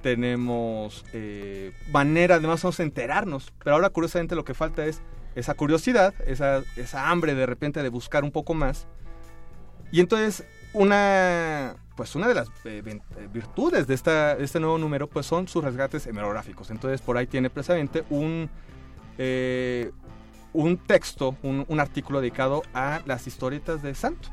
tenemos 0.03 1.03
eh, 1.13 1.71
manera 1.91 2.39
de 2.39 2.47
enterarnos. 2.80 3.51
Pero 3.63 3.75
ahora, 3.75 3.89
curiosamente, 3.89 4.35
lo 4.35 4.45
que 4.45 4.53
falta 4.53 4.85
es 4.85 5.01
esa 5.34 5.55
curiosidad, 5.55 6.13
esa, 6.27 6.61
esa 6.75 7.09
hambre 7.09 7.34
de 7.34 7.47
repente 7.47 7.81
de 7.81 7.89
buscar 7.89 8.23
un 8.23 8.31
poco 8.31 8.53
más. 8.53 8.88
Y 9.91 9.99
entonces, 9.99 10.45
una, 10.73 11.75
pues 11.95 12.15
una 12.15 12.27
de 12.27 12.35
las 12.35 12.49
eh, 12.65 12.84
eh, 12.85 12.99
virtudes 13.34 13.88
de, 13.88 13.95
esta, 13.95 14.35
de 14.35 14.43
este 14.43 14.59
nuevo 14.59 14.77
número, 14.77 15.07
pues 15.07 15.25
son 15.25 15.47
sus 15.47 15.63
resgates 15.63 16.05
hemerográficos. 16.05 16.69
Entonces, 16.69 17.01
por 17.01 17.17
ahí 17.17 17.25
tiene 17.25 17.49
precisamente 17.49 18.03
un... 18.11 18.49
eh, 19.17 19.91
un 20.55 20.77
texto, 20.77 21.35
un, 21.41 21.65
un 21.67 21.80
artículo 21.80 22.21
dedicado 22.21 22.61
a 22.75 23.01
las 23.07 23.25
historietas 23.25 23.81
de 23.81 23.95
Santo, 23.95 24.30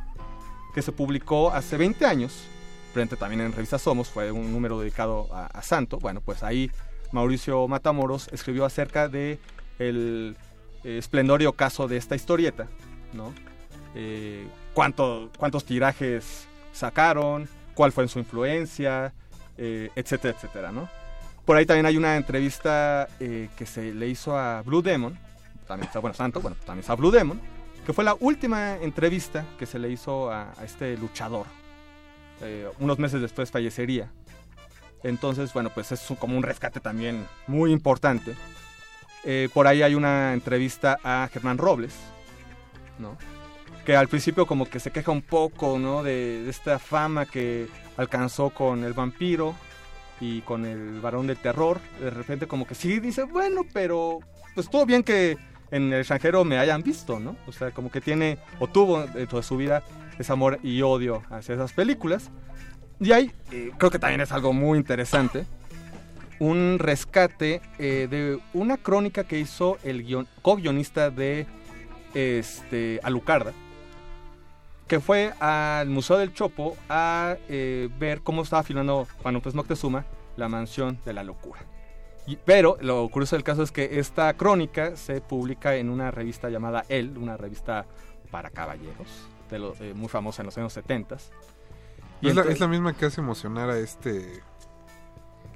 que 0.75 0.83
se 0.83 0.93
publicó 0.93 1.51
hace 1.51 1.79
20 1.79 2.05
años, 2.05 2.45
frente 2.91 3.17
también 3.17 3.41
en 3.41 3.53
Revista 3.53 3.79
Somos, 3.79 4.09
fue 4.09 4.31
un 4.31 4.53
número 4.53 4.81
dedicado 4.81 5.29
a, 5.33 5.63
Santo. 5.63 5.99
Bueno, 5.99 6.21
pues 6.21 6.43
ahí 6.43 6.71
Mauricio 7.13 7.67
Matamoros 7.69 8.29
escribió 8.33 8.65
acerca 8.65 9.09
de 9.09 9.39
el 9.79 10.37
eh, 10.85 10.99
esplendor 10.99 11.43
y 11.43 11.47
ocaso 11.47 11.89
de 11.89 11.97
esta 11.97 12.15
historieta, 12.17 12.67
¿no? 13.13 13.33
Eh, 13.95 14.47
cuánto- 14.75 15.31
cuántos 15.39 15.65
tirajes 15.65 16.47
sacaron, 16.73 17.49
cuál 17.75 17.93
fue 17.93 18.07
su 18.09 18.19
influencia, 18.19 19.13
eh, 19.59 19.91
etcétera, 19.97 20.35
etcétera, 20.37 20.73
¿no? 20.73 20.89
Por 21.45 21.57
ahí 21.57 21.67
también 21.67 21.87
hay 21.87 21.97
una 21.97 22.17
entrevista 22.17 23.09
eh, 23.19 23.49
que 23.57 23.67
se 23.67 23.93
le 23.93 24.09
hizo 24.09 24.37
a 24.39 24.63
Blue 24.63 24.83
Demon, 24.83 25.19
también 25.67 25.87
está, 25.89 25.99
bueno, 25.99 26.15
Santo, 26.15 26.41
bueno, 26.41 26.57
también 26.65 26.81
está 26.81 26.95
Blue 26.95 27.11
Demon, 27.11 27.41
que 27.85 27.93
fue 27.93 28.05
la 28.05 28.15
última 28.21 28.77
entrevista 28.77 29.45
que 29.59 29.67
se 29.67 29.79
le 29.79 29.91
hizo 29.91 30.31
a 30.31 30.53
este 30.65 30.97
luchador. 30.97 31.47
Eh, 32.43 32.69
unos 32.79 32.99
meses 32.99 33.21
después 33.21 33.51
fallecería. 33.51 34.11
Entonces, 35.03 35.53
bueno, 35.53 35.71
pues 35.71 35.93
es 35.93 36.07
como 36.19 36.37
un 36.37 36.43
rescate 36.43 36.81
también 36.81 37.27
muy 37.47 37.73
importante. 37.73 38.35
Eh, 39.25 39.49
por 39.53 39.67
ahí 39.67 39.83
hay 39.83 39.95
una 39.95 40.33
entrevista 40.33 40.99
a 41.03 41.29
Germán 41.33 41.59
Robles, 41.59 41.95
¿no? 42.99 43.17
Que 43.85 43.97
al 43.97 44.09
principio 44.09 44.47
como 44.47 44.69
que 44.69 44.81
se 44.81 44.91
queja 44.91 45.11
un 45.11 45.23
poco, 45.23 45.79
¿no? 45.79 46.03
De, 46.03 46.49
esta 46.49 46.79
fama 46.79 47.27
que 47.27 47.69
alcanzó 47.97 48.51
con 48.51 48.85
el 48.85 48.93
vampiro 48.93 49.55
y 50.21 50.41
con 50.43 50.65
el 50.65 51.01
varón 51.01 51.27
del 51.27 51.37
terror. 51.37 51.81
De 52.01 52.11
repente 52.11 52.47
como 52.47 52.67
que 52.67 52.75
sí 52.75 53.01
dice, 53.01 53.25
bueno, 53.25 53.63
pero 53.73 54.21
pues 54.55 54.69
todo 54.69 54.87
bien 54.87 55.03
que 55.03 55.37
en 55.71 55.93
el 55.93 56.01
extranjero 56.01 56.45
me 56.45 56.59
hayan 56.59 56.83
visto, 56.83 57.21
¿no? 57.21 57.37
O 57.47 57.53
sea, 57.53 57.71
como 57.71 57.91
que 57.91 58.01
tiene 58.01 58.39
o 58.59 58.67
tuvo 58.67 59.07
dentro 59.07 59.39
de 59.39 59.45
su 59.45 59.57
vida 59.57 59.83
ese 60.21 60.33
amor 60.33 60.59
y 60.63 60.83
odio 60.83 61.23
hacia 61.31 61.55
esas 61.55 61.73
películas. 61.73 62.31
Y 63.01 63.13
ahí 63.13 63.33
eh, 63.51 63.71
creo 63.79 63.91
que 63.91 63.99
también 63.99 64.21
es 64.21 64.33
algo 64.33 64.53
muy 64.53 64.79
interesante. 64.79 65.47
Un 66.39 66.79
rescate 66.79 67.61
eh, 67.79 68.09
de 68.11 68.39
una 68.55 68.77
crónica 68.77 69.25
que 69.25 69.39
hizo 69.39 69.79
el 69.83 70.07
guion- 70.07 70.27
co-guionista 70.43 71.11
de 71.11 71.47
este, 72.15 73.01
Alucarda, 73.03 73.53
que 74.87 75.01
fue 75.01 75.33
al 75.39 75.89
Museo 75.89 76.19
del 76.19 76.33
Chopo 76.35 76.77
a 76.89 77.37
eh, 77.49 77.89
ver 77.99 78.23
cómo 78.23 78.43
estaba 78.43 78.63
filmando 78.63 79.07
Juan 79.23 79.35
López 79.35 79.55
Moctezuma 79.55 80.05
la 80.37 80.49
mansión 80.49 80.99
de 81.05 81.13
la 81.13 81.25
locura. 81.25 81.61
Pero 82.45 82.77
lo 82.81 83.09
curioso 83.09 83.37
del 83.37 83.43
caso 83.43 83.63
es 83.63 83.73
que 83.73 83.99
esta 83.99 84.33
crónica 84.35 84.97
se 84.97 85.21
publica 85.21 85.77
en 85.77 85.89
una 85.91 86.11
revista 86.11 86.49
llamada 86.49 86.85
El, 86.89 87.19
una 87.19 87.37
revista 87.37 87.87
para 88.31 88.51
caballeros, 88.51 89.29
de 89.51 89.59
lo- 89.59 89.75
eh, 89.81 89.93
muy 89.95 90.09
famosa 90.09 90.43
en 90.43 90.47
los 90.47 90.57
años 90.59 90.73
70. 90.73 91.17
Y 91.17 91.19
Es 91.19 92.35
la, 92.35 92.43
entonces- 92.43 92.55
es 92.55 92.61
la 92.61 92.69
misma 92.69 92.93
que 92.95 93.07
hace 93.07 93.21
emocionar 93.21 93.71
a 93.71 93.79
este. 93.79 94.43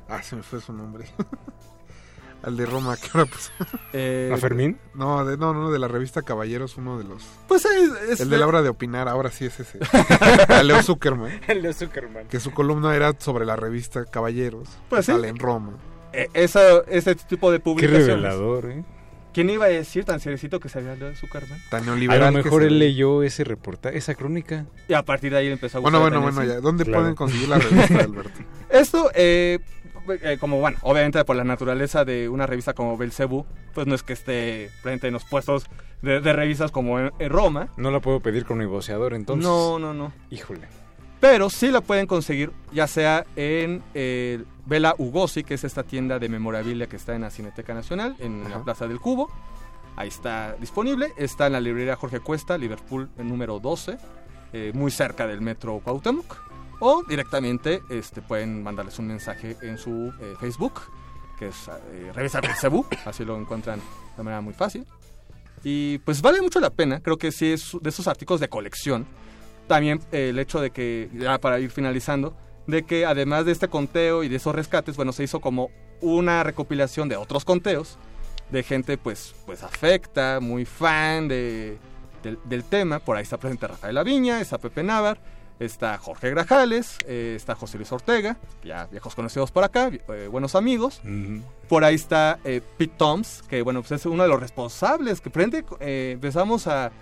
Ah, 0.08 0.22
se 0.22 0.36
me 0.36 0.42
fue 0.42 0.60
su 0.60 0.72
nombre. 0.72 1.06
Al 2.42 2.58
de 2.58 2.66
Roma, 2.66 2.94
que 2.98 3.08
ahora 3.14 3.24
pues. 3.30 3.50
Eh, 3.94 4.30
¿A 4.30 4.36
Fermín? 4.36 4.78
No, 4.94 5.24
de, 5.24 5.38
no, 5.38 5.54
no, 5.54 5.70
de 5.70 5.78
la 5.78 5.88
revista 5.88 6.20
Caballeros, 6.20 6.76
uno 6.76 6.98
de 6.98 7.04
los. 7.04 7.24
Pues 7.48 7.64
es. 7.64 7.90
es- 8.10 8.20
el 8.20 8.28
de 8.28 8.36
la 8.36 8.46
hora 8.46 8.60
de 8.60 8.68
opinar, 8.68 9.08
ahora 9.08 9.30
sí 9.30 9.46
es 9.46 9.58
ese. 9.60 9.78
A 10.48 10.62
Leo 10.62 10.82
Zuckerman. 10.82 11.40
Leo 11.48 11.72
Zuckerman. 11.72 12.28
Que 12.28 12.40
su 12.40 12.50
columna 12.52 12.94
era 12.94 13.14
sobre 13.18 13.46
la 13.46 13.56
revista 13.56 14.04
Caballeros. 14.04 14.68
Pues 14.90 15.06
sí. 15.06 15.12
sale 15.12 15.28
en 15.28 15.38
Roma. 15.38 15.72
Eh, 16.12 16.28
esa- 16.34 16.80
ese 16.86 17.14
tipo 17.14 17.50
de 17.50 17.58
Qué 17.58 17.64
publicaciones. 17.64 18.06
revelador, 18.08 18.66
¿eh? 18.66 18.84
¿Quién 19.34 19.50
iba 19.50 19.64
a 19.64 19.68
decir 19.68 20.04
tan 20.04 20.20
cerecito 20.20 20.60
que 20.60 20.68
sabía 20.68 20.94
leer 20.94 21.16
Zuckerman? 21.16 21.58
Tan 21.68 21.82
A 21.82 21.86
neoliberal. 21.86 22.32
lo 22.32 22.38
que 22.40 22.44
mejor 22.44 22.62
se 22.62 22.68
él 22.68 22.78
leyó 22.78 23.22
ese 23.24 23.42
reportaje, 23.44 23.98
esa 23.98 24.14
crónica. 24.14 24.64
Y 24.88 24.94
a 24.94 25.02
partir 25.02 25.32
de 25.32 25.38
ahí 25.38 25.48
empezó 25.48 25.78
a 25.78 25.80
Bueno, 25.80 25.98
gustar 25.98 26.20
bueno, 26.20 26.28
a 26.28 26.34
bueno, 26.36 26.54
ya. 26.54 26.60
¿Dónde 26.60 26.84
Claro. 26.84 27.00
pueden 27.00 27.14
conseguir 27.16 27.48
la 27.48 27.58
revista, 27.58 27.98
Alberto? 28.04 28.40
Esto, 28.70 29.10
eh, 29.14 29.58
eh, 30.22 30.36
como 30.38 30.60
bueno, 30.60 30.78
obviamente 30.82 31.22
por 31.24 31.34
la 31.36 31.44
naturaleza 31.44 32.04
de 32.04 32.28
una 32.28 32.46
revista 32.46 32.74
como 32.74 32.96
Belcebú, 32.96 33.44
pues 33.74 33.86
no 33.86 33.94
es 33.94 34.02
que 34.04 34.12
esté 34.12 34.70
frente 34.82 35.08
en 35.08 35.14
los 35.14 35.24
puestos 35.24 35.64
de, 36.02 36.20
de 36.20 36.32
revistas 36.32 36.70
como 36.70 37.00
en, 37.00 37.10
en 37.18 37.30
Roma. 37.30 37.68
No 37.76 37.90
la 37.90 38.00
puedo 38.00 38.20
pedir 38.20 38.44
con 38.44 38.58
negociador 38.58 39.14
entonces. 39.14 39.44
No, 39.44 39.78
no, 39.80 39.92
no. 39.94 40.12
Híjole. 40.30 40.68
Pero 41.24 41.48
sí 41.48 41.70
la 41.70 41.80
pueden 41.80 42.06
conseguir, 42.06 42.52
ya 42.70 42.86
sea 42.86 43.24
en 43.34 43.82
eh, 43.94 44.44
Vela 44.66 44.94
Ugosi, 44.98 45.42
que 45.42 45.54
es 45.54 45.64
esta 45.64 45.82
tienda 45.82 46.18
de 46.18 46.28
memorabilia 46.28 46.86
que 46.86 46.96
está 46.96 47.14
en 47.14 47.22
la 47.22 47.30
Cineteca 47.30 47.72
Nacional, 47.72 48.14
en 48.18 48.44
la 48.50 48.62
Plaza 48.62 48.86
del 48.86 49.00
Cubo. 49.00 49.30
Ahí 49.96 50.08
está 50.08 50.54
disponible. 50.60 51.14
Está 51.16 51.46
en 51.46 51.54
la 51.54 51.60
librería 51.60 51.96
Jorge 51.96 52.20
Cuesta, 52.20 52.58
Liverpool, 52.58 53.08
el 53.16 53.26
número 53.26 53.58
12, 53.58 53.96
eh, 54.52 54.72
muy 54.74 54.90
cerca 54.90 55.26
del 55.26 55.40
metro 55.40 55.80
Cuauhtémoc. 55.82 56.36
O 56.80 57.02
directamente 57.08 57.80
este, 57.88 58.20
pueden 58.20 58.62
mandarles 58.62 58.98
un 58.98 59.06
mensaje 59.06 59.56
en 59.62 59.78
su 59.78 60.12
eh, 60.20 60.34
Facebook, 60.38 60.82
que 61.38 61.48
es 61.48 61.68
eh, 61.68 62.12
Revista 62.14 62.42
Belcebú, 62.42 62.84
así 63.06 63.24
lo 63.24 63.38
encuentran 63.38 63.80
de 64.14 64.22
manera 64.22 64.42
muy 64.42 64.52
fácil. 64.52 64.84
Y 65.62 65.96
pues 66.00 66.20
vale 66.20 66.42
mucho 66.42 66.60
la 66.60 66.68
pena, 66.68 67.00
creo 67.00 67.16
que 67.16 67.32
sí 67.32 67.50
es 67.50 67.74
de 67.80 67.88
esos 67.88 68.08
artículos 68.08 68.42
de 68.42 68.50
colección. 68.50 69.06
También 69.66 70.00
eh, 70.12 70.30
el 70.30 70.38
hecho 70.38 70.60
de 70.60 70.70
que, 70.70 71.08
ya 71.14 71.38
para 71.38 71.58
ir 71.60 71.70
finalizando, 71.70 72.36
de 72.66 72.84
que 72.84 73.06
además 73.06 73.44
de 73.44 73.52
este 73.52 73.68
conteo 73.68 74.24
y 74.24 74.28
de 74.28 74.36
esos 74.36 74.54
rescates, 74.54 74.96
bueno, 74.96 75.12
se 75.12 75.24
hizo 75.24 75.40
como 75.40 75.70
una 76.00 76.42
recopilación 76.42 77.08
de 77.08 77.16
otros 77.16 77.44
conteos 77.44 77.98
de 78.50 78.62
gente 78.62 78.98
pues, 78.98 79.34
pues 79.46 79.62
afecta, 79.62 80.38
muy 80.40 80.64
fan 80.64 81.28
de, 81.28 81.78
del, 82.22 82.38
del 82.44 82.64
tema. 82.64 82.98
Por 82.98 83.16
ahí 83.16 83.22
está 83.22 83.38
presente 83.38 83.66
Rafael 83.66 83.96
Aviña, 83.96 84.40
está 84.40 84.58
Pepe 84.58 84.82
Navar, 84.82 85.18
está 85.58 85.96
Jorge 85.98 86.30
Grajales, 86.30 86.98
eh, 87.06 87.34
está 87.36 87.54
José 87.54 87.78
Luis 87.78 87.90
Ortega, 87.90 88.36
ya 88.62 88.86
viejos 88.86 89.14
conocidos 89.14 89.50
por 89.50 89.64
acá, 89.64 89.90
eh, 89.90 90.28
buenos 90.30 90.54
amigos. 90.54 91.00
Por 91.68 91.84
ahí 91.84 91.94
está 91.94 92.38
eh, 92.44 92.60
Pete 92.76 92.94
Toms, 92.96 93.42
que 93.48 93.62
bueno, 93.62 93.80
pues 93.80 93.92
es 93.92 94.06
uno 94.06 94.22
de 94.22 94.28
los 94.28 94.40
responsables, 94.40 95.20
que 95.20 95.30
frente 95.30 95.64
eh, 95.80 96.10
empezamos 96.14 96.66
a, 96.66 96.92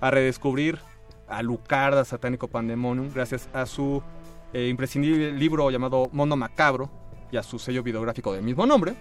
a 0.00 0.10
redescubrir 0.10 0.78
a 1.28 1.42
Lucarda, 1.42 2.04
Satánico 2.04 2.48
Pandemonium, 2.48 3.10
gracias 3.12 3.48
a 3.52 3.66
su 3.66 4.02
eh, 4.52 4.68
imprescindible 4.68 5.32
libro 5.32 5.70
llamado 5.70 6.08
Mundo 6.12 6.36
Macabro 6.36 6.90
y 7.30 7.36
a 7.36 7.42
su 7.42 7.58
sello 7.58 7.82
videográfico 7.82 8.32
del 8.32 8.42
mismo 8.42 8.66
nombre. 8.66 8.94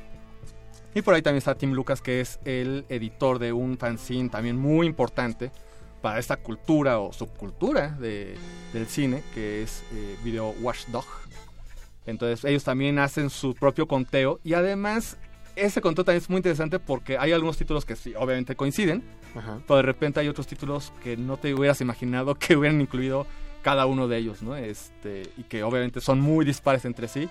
Y 0.93 1.01
por 1.01 1.13
ahí 1.13 1.21
también 1.21 1.39
está 1.39 1.55
Tim 1.55 1.73
Lucas, 1.73 2.01
que 2.01 2.21
es 2.21 2.39
el 2.45 2.85
editor 2.89 3.37
de 3.37 3.51
un 3.53 3.77
fanzine 3.77 4.29
también 4.29 4.57
muy 4.57 4.87
importante 4.87 5.51
para 6.01 6.19
esta 6.19 6.37
cultura 6.37 6.99
o 6.99 7.11
subcultura 7.11 7.89
de- 7.89 8.35
del 8.73 8.85
cine, 8.87 9.21
que 9.33 9.63
es 9.63 9.83
eh, 9.93 10.15
Video 10.23 10.51
Watchdog. 10.61 11.05
Entonces 12.05 12.45
ellos 12.45 12.63
también 12.63 12.99
hacen 12.99 13.29
su 13.29 13.55
propio 13.55 13.87
conteo 13.87 14.39
y 14.43 14.53
además 14.53 15.17
ese 15.55 15.81
conteo 15.81 16.05
también 16.05 16.21
es 16.21 16.29
muy 16.29 16.37
interesante 16.37 16.79
porque 16.79 17.17
hay 17.17 17.31
algunos 17.31 17.57
títulos 17.57 17.85
que 17.85 17.95
sí, 17.95 18.13
obviamente 18.17 18.55
coinciden, 18.55 19.03
Ajá. 19.35 19.59
pero 19.67 19.77
de 19.77 19.81
repente 19.83 20.19
hay 20.19 20.27
otros 20.29 20.47
títulos 20.47 20.91
que 21.03 21.17
no 21.17 21.37
te 21.37 21.53
hubieras 21.53 21.81
imaginado 21.81 22.35
que 22.35 22.55
hubieran 22.55 22.79
incluido 22.81 23.27
cada 23.61 23.85
uno 23.85 24.07
de 24.07 24.17
ellos, 24.17 24.41
¿no? 24.43 24.55
Este, 24.55 25.23
y 25.37 25.43
que 25.43 25.63
obviamente 25.63 25.99
son 26.01 26.19
muy 26.21 26.45
dispares 26.45 26.85
entre 26.85 27.07
sí. 27.07 27.27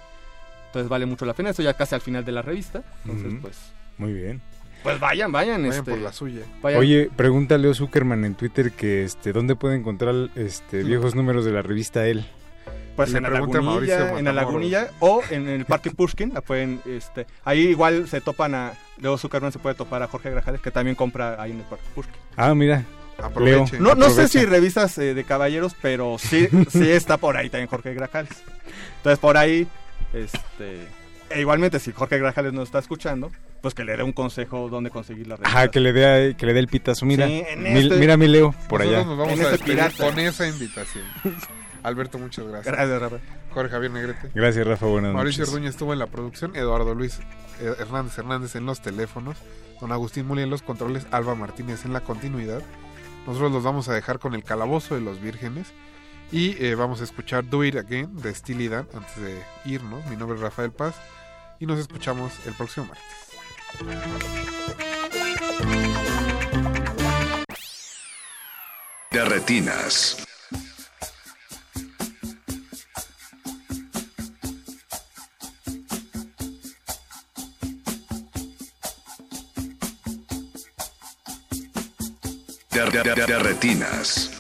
Entonces 0.67 0.89
vale 0.89 1.07
mucho 1.07 1.25
la 1.25 1.35
pena. 1.35 1.51
Eso 1.51 1.63
ya 1.63 1.75
casi 1.75 1.95
al 1.95 2.01
final 2.01 2.25
de 2.25 2.33
la 2.33 2.43
revista. 2.43 2.83
Entonces, 3.05 3.33
Ujú. 3.35 3.43
pues, 3.43 3.57
Muy 3.99 4.13
bien. 4.13 4.43
pues 4.83 4.99
vayan, 4.99 5.31
vayan. 5.31 5.63
Vayan 5.63 5.73
este, 5.79 5.91
por 5.93 6.01
la 6.01 6.13
suya. 6.13 6.43
vayan. 6.61 6.81
Oye, 6.81 7.09
pregunta 7.15 7.55
a 7.55 7.59
Leo 7.59 7.73
Zuckerman 7.73 8.25
en 8.25 8.35
Twitter 8.35 8.73
que 8.73 9.05
este 9.05 9.33
dónde 9.33 9.55
puede 9.55 9.77
encontrar 9.77 10.31
este 10.35 10.83
viejos 10.83 11.15
números 11.15 11.45
de 11.45 11.53
la 11.53 11.63
revista 11.63 12.05
Él. 12.09 12.27
Pues 12.97 13.13
en 13.15 13.25
la 13.25 13.31
lagunilla, 13.31 14.19
en 14.19 14.25
la 14.25 14.33
lagunilla 14.33 14.89
o 15.01 15.21
en 15.31 15.49
el 15.49 15.65
Parque 15.65 15.91
Pushkin, 15.91 16.33
la 16.33 16.41
pueden, 16.41 16.81
este, 16.87 17.27
ahí 17.45 17.61
igual 17.69 18.07
se 18.09 18.21
topan 18.21 18.55
a, 18.55 18.73
Leo 19.01 19.19
Zuckerman 19.19 19.51
se 19.51 19.59
puede 19.59 19.75
topar 19.75 20.03
a 20.03 20.07
Jorge 20.07 20.31
Grajales, 20.31 20.61
que 20.61 20.71
también 20.71 20.95
compra 20.95 21.41
ahí 21.43 21.51
en 21.51 21.59
el 21.59 21.65
Parque 21.65 21.85
Pushkin. 21.95 22.15
Ah, 22.37 22.55
mira. 22.55 22.85
Aproveche. 23.23 23.79
No, 23.79 23.95
no 23.95 24.11
sé 24.11 24.29
si 24.29 24.45
revistas 24.45 24.97
eh, 24.99 25.15
de 25.15 25.25
caballeros, 25.25 25.75
pero 25.81 26.17
sí, 26.19 26.49
sí 26.69 26.91
está 26.91 27.17
por 27.17 27.37
ahí 27.37 27.49
también 27.49 27.69
Jorge 27.69 27.95
Grajales. 27.95 28.43
Entonces 28.97 29.19
por 29.19 29.37
ahí, 29.37 29.67
este, 30.13 30.87
e 31.31 31.41
igualmente 31.41 31.79
si 31.79 31.93
Jorge 31.93 32.19
Grajales 32.19 32.53
nos 32.53 32.69
está 32.69 32.79
escuchando, 32.81 33.31
pues 33.61 33.73
que 33.75 33.85
le 33.85 33.97
dé 33.97 34.03
un 34.03 34.13
consejo 34.13 34.69
dónde 34.69 34.91
conseguir 34.91 35.27
la 35.27 35.37
revista. 35.37 35.59
Ajá, 35.59 35.69
que 35.71 35.81
le 35.81 35.93
dé 35.93 36.35
que 36.37 36.47
le 36.47 36.53
dé 36.55 36.61
el 36.61 36.69
pitazo. 36.69 37.07
Mira, 37.07 37.27
Sí, 37.27 37.43
mi- 37.57 37.79
este- 37.79 37.97
mira 37.97 38.17
mi 38.17 38.29
Leo 38.29 38.55
por 38.69 38.83
allá. 38.83 39.05
nos 39.05 39.17
vamos 39.17 39.39
En 39.39 39.47
a 39.47 39.51
este 39.51 40.03
con 40.03 40.19
esa 40.19 40.47
invitación. 40.47 41.05
Alberto, 41.85 42.19
muchas 42.19 42.47
gracias. 42.47 42.75
Gracias, 42.75 43.01
Rafa. 43.01 43.19
Jorge 43.53 43.71
Javier 43.71 43.93
Negrete. 43.93 44.31
Gracias, 44.35 44.67
Rafa. 44.67 44.87
Buenas 44.87 45.13
Mauricio 45.13 45.43
noches. 45.43 45.55
Orduña 45.55 45.71
estuvo 45.71 45.93
en 45.93 45.99
la 45.99 46.07
producción, 46.07 46.57
Eduardo 46.57 46.95
Luis 46.95 47.21
eh, 47.61 47.75
Hernández 47.79 48.19
Hernández 48.19 48.57
en 48.57 48.67
los 48.67 48.81
teléfonos, 48.81 49.37
don 49.81 49.93
Agustín 49.93 50.27
Muli 50.27 50.43
en 50.43 50.51
los 50.51 50.63
controles, 50.63 51.07
Alba 51.11 51.35
Martínez 51.35 51.85
en 51.85 51.93
la 51.93 52.01
continuidad. 52.01 52.63
Nosotros 53.27 53.53
los 53.53 53.63
vamos 53.63 53.89
a 53.89 53.95
dejar 53.95 54.19
con 54.19 54.35
el 54.35 54.43
calabozo 54.43 54.95
de 54.95 55.03
los 55.03 55.21
vírgenes 55.21 55.69
y 56.33 56.63
eh, 56.65 56.75
vamos 56.75 57.01
a 57.01 57.05
escuchar 57.05 57.49
Do 57.49 57.63
It 57.65 57.77
Again 57.77 58.17
de 58.21 58.35
Steely 58.35 58.69
Dan 58.69 58.89
antes 58.95 59.17
de 59.23 59.43
irnos. 59.65 60.05
Mi 60.07 60.17
nombre 60.17 60.37
es 60.37 60.43
Rafael 60.43 60.73
Paz 60.73 60.95
y 61.61 61.67
nos 61.67 61.79
escuchamos 61.79 62.33
el 62.47 62.55
próximo 62.55 62.87
martes. 62.87 63.25
de 69.15 69.25
retinas. 69.25 70.27
De, 82.75 83.39
retinas. 83.39 84.34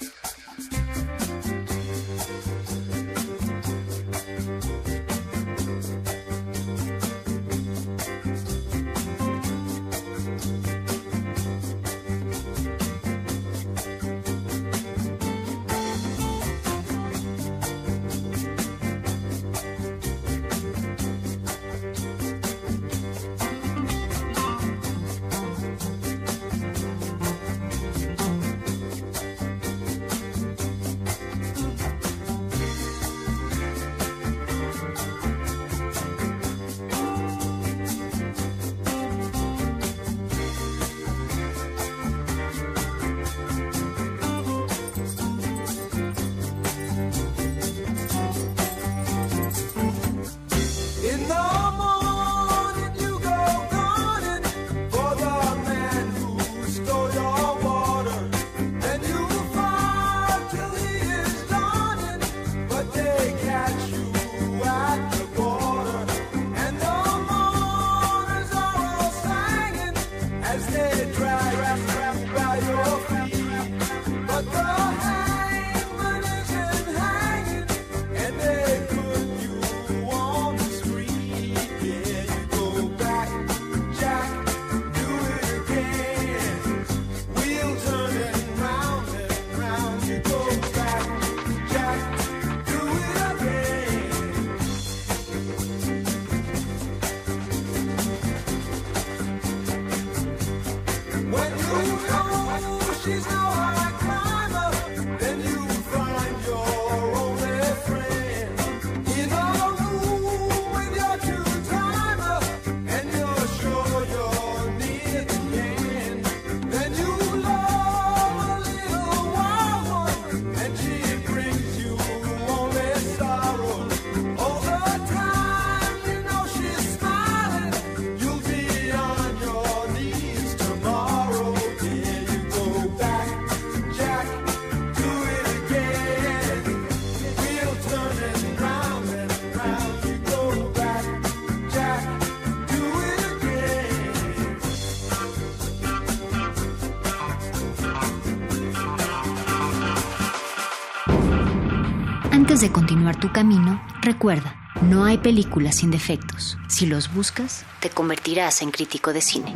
De 152.64 152.72
continuar 152.72 153.16
tu 153.20 153.30
camino, 153.30 153.78
recuerda, 154.00 154.56
no 154.80 155.04
hay 155.04 155.18
películas 155.18 155.76
sin 155.76 155.90
defectos. 155.90 156.56
Si 156.66 156.86
los 156.86 157.12
buscas, 157.12 157.62
te 157.80 157.90
convertirás 157.90 158.62
en 158.62 158.70
crítico 158.70 159.12
de 159.12 159.20
cine. 159.20 159.54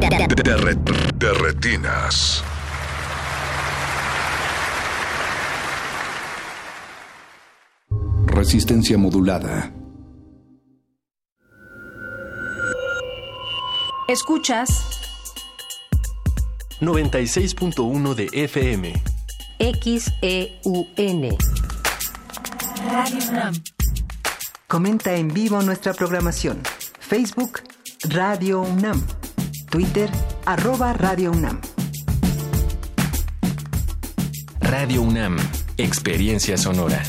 De, 0.00 0.42
de 0.42 0.56
re- 0.56 0.74
de 0.74 1.34
retinas. 1.34 2.42
Resistencia 8.26 8.98
modulada. 8.98 9.72
Escuchas 14.08 14.68
96.1 16.80 18.14
de 18.14 18.28
FM. 18.32 18.92
XEUN. 19.58 21.38
Radio 22.94 23.18
UNAM. 23.28 23.54
Comenta 24.68 25.16
en 25.16 25.26
vivo 25.26 25.60
nuestra 25.62 25.92
programación. 25.94 26.62
Facebook 27.00 27.62
Radio 28.04 28.60
UNAM. 28.60 29.04
Twitter 29.68 30.08
arroba 30.46 30.92
Radio 30.92 31.32
UNAM. 31.32 31.60
Radio 34.60 35.02
UNAM. 35.02 35.38
Experiencia 35.76 36.56
sonora. 36.56 37.02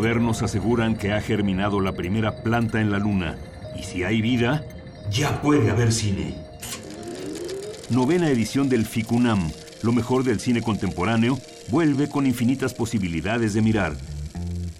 Modernos 0.00 0.40
aseguran 0.40 0.96
que 0.96 1.12
ha 1.12 1.20
germinado 1.20 1.78
la 1.82 1.92
primera 1.92 2.42
planta 2.42 2.80
en 2.80 2.90
la 2.90 2.98
Luna. 2.98 3.36
Y 3.78 3.82
si 3.82 4.02
hay 4.02 4.22
vida, 4.22 4.64
ya 5.10 5.42
puede 5.42 5.70
haber 5.70 5.92
cine. 5.92 6.36
Novena 7.90 8.30
edición 8.30 8.70
del 8.70 8.86
FICUNAM, 8.86 9.50
lo 9.82 9.92
mejor 9.92 10.24
del 10.24 10.40
cine 10.40 10.62
contemporáneo, 10.62 11.36
vuelve 11.68 12.08
con 12.08 12.24
infinitas 12.24 12.72
posibilidades 12.72 13.52
de 13.52 13.60
mirar. 13.60 13.92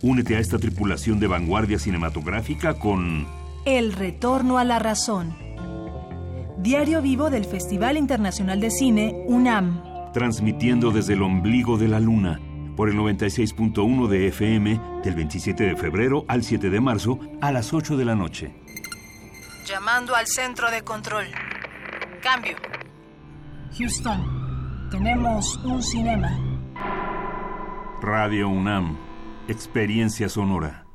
Únete 0.01 0.36
a 0.36 0.38
esta 0.38 0.59
tripulación 0.59 1.20
de 1.20 1.26
vanguardia 1.26 1.78
cinematográfica 1.78 2.78
con 2.78 3.26
El 3.66 3.92
retorno 3.92 4.56
a 4.56 4.64
la 4.64 4.78
razón. 4.78 5.36
Diario 6.62 7.02
vivo 7.02 7.28
del 7.28 7.44
Festival 7.44 7.98
Internacional 7.98 8.59
de 8.59 8.70
Cine 8.70 9.22
UNAM. 9.26 9.82
Transmitiendo 10.14 10.90
desde 10.92 11.12
el 11.12 11.22
ombligo 11.22 11.76
de 11.76 11.88
la 11.88 12.01
Luna 12.01 12.40
por 12.81 12.89
el 12.89 12.97
96.1 12.97 14.09
de 14.09 14.28
FM 14.28 14.81
del 15.05 15.15
27 15.15 15.65
de 15.65 15.77
febrero 15.77 16.24
al 16.28 16.43
7 16.43 16.70
de 16.70 16.81
marzo 16.81 17.20
a 17.43 17.52
las 17.52 17.74
8 17.74 17.98
de 17.98 18.07
la 18.07 18.15
noche. 18.15 18.55
Llamando 19.66 20.15
al 20.15 20.27
centro 20.27 20.70
de 20.70 20.81
control. 20.81 21.27
Cambio. 22.23 22.57
Houston, 23.77 24.89
tenemos 24.90 25.57
un 25.62 25.82
cinema. 25.82 26.31
Radio 28.01 28.48
UNAM, 28.48 28.97
experiencia 29.47 30.31
sonora. 30.31 30.86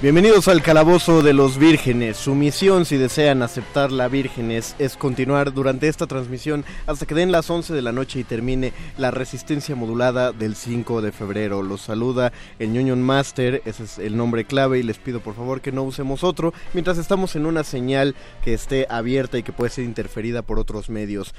Bienvenidos 0.04 0.50
al 0.50 0.62
Calabozo 0.62 1.22
de 1.22 1.32
los 1.32 1.58
Vírgenes. 1.58 2.18
Su 2.18 2.36
misión, 2.36 2.84
si 2.84 2.98
desean 2.98 3.42
aceptar 3.42 3.90
la 3.90 4.10
Vírgenes, 4.10 4.76
es 4.78 4.98
continuar 4.98 5.54
durante 5.54 5.88
esta 5.88 6.08
transmisión 6.08 6.66
hasta 6.88 7.06
que 7.06 7.16
den 7.16 7.32
las 7.32 7.50
11 7.50 7.74
de 7.74 7.82
la 7.82 7.94
noche 7.94 8.20
y 8.20 8.26
termine 8.26 8.74
la 8.98 9.12
resistencia 9.12 9.78
modulada 9.78 10.34
del 10.34 10.58
5 10.58 11.02
de 11.02 11.14
febrero. 11.14 11.64
Los 11.64 11.84
saluda 11.84 12.34
el 12.60 12.74
Ñoñon 12.74 13.02
Master, 13.02 13.62
ese 13.64 13.86
es 13.86 13.98
el 13.98 14.18
nombre 14.18 14.44
clave 14.44 14.78
y 14.78 14.84
les 14.84 14.98
pido 14.98 15.22
por 15.22 15.36
favor 15.36 15.62
que 15.62 15.72
no 15.72 15.84
usemos 15.84 16.26
otro 16.26 16.54
mientras 16.74 16.98
estamos 16.98 17.38
en 17.38 17.46
una 17.46 17.64
señal 17.64 18.14
que 18.44 18.54
esté 18.54 18.88
abierta 18.90 19.38
y 19.38 19.44
que 19.44 19.54
puede 19.54 19.72
ser 19.72 19.86
interferida 19.86 20.42
por 20.42 20.60
otros 20.60 20.90
medios. 20.90 21.34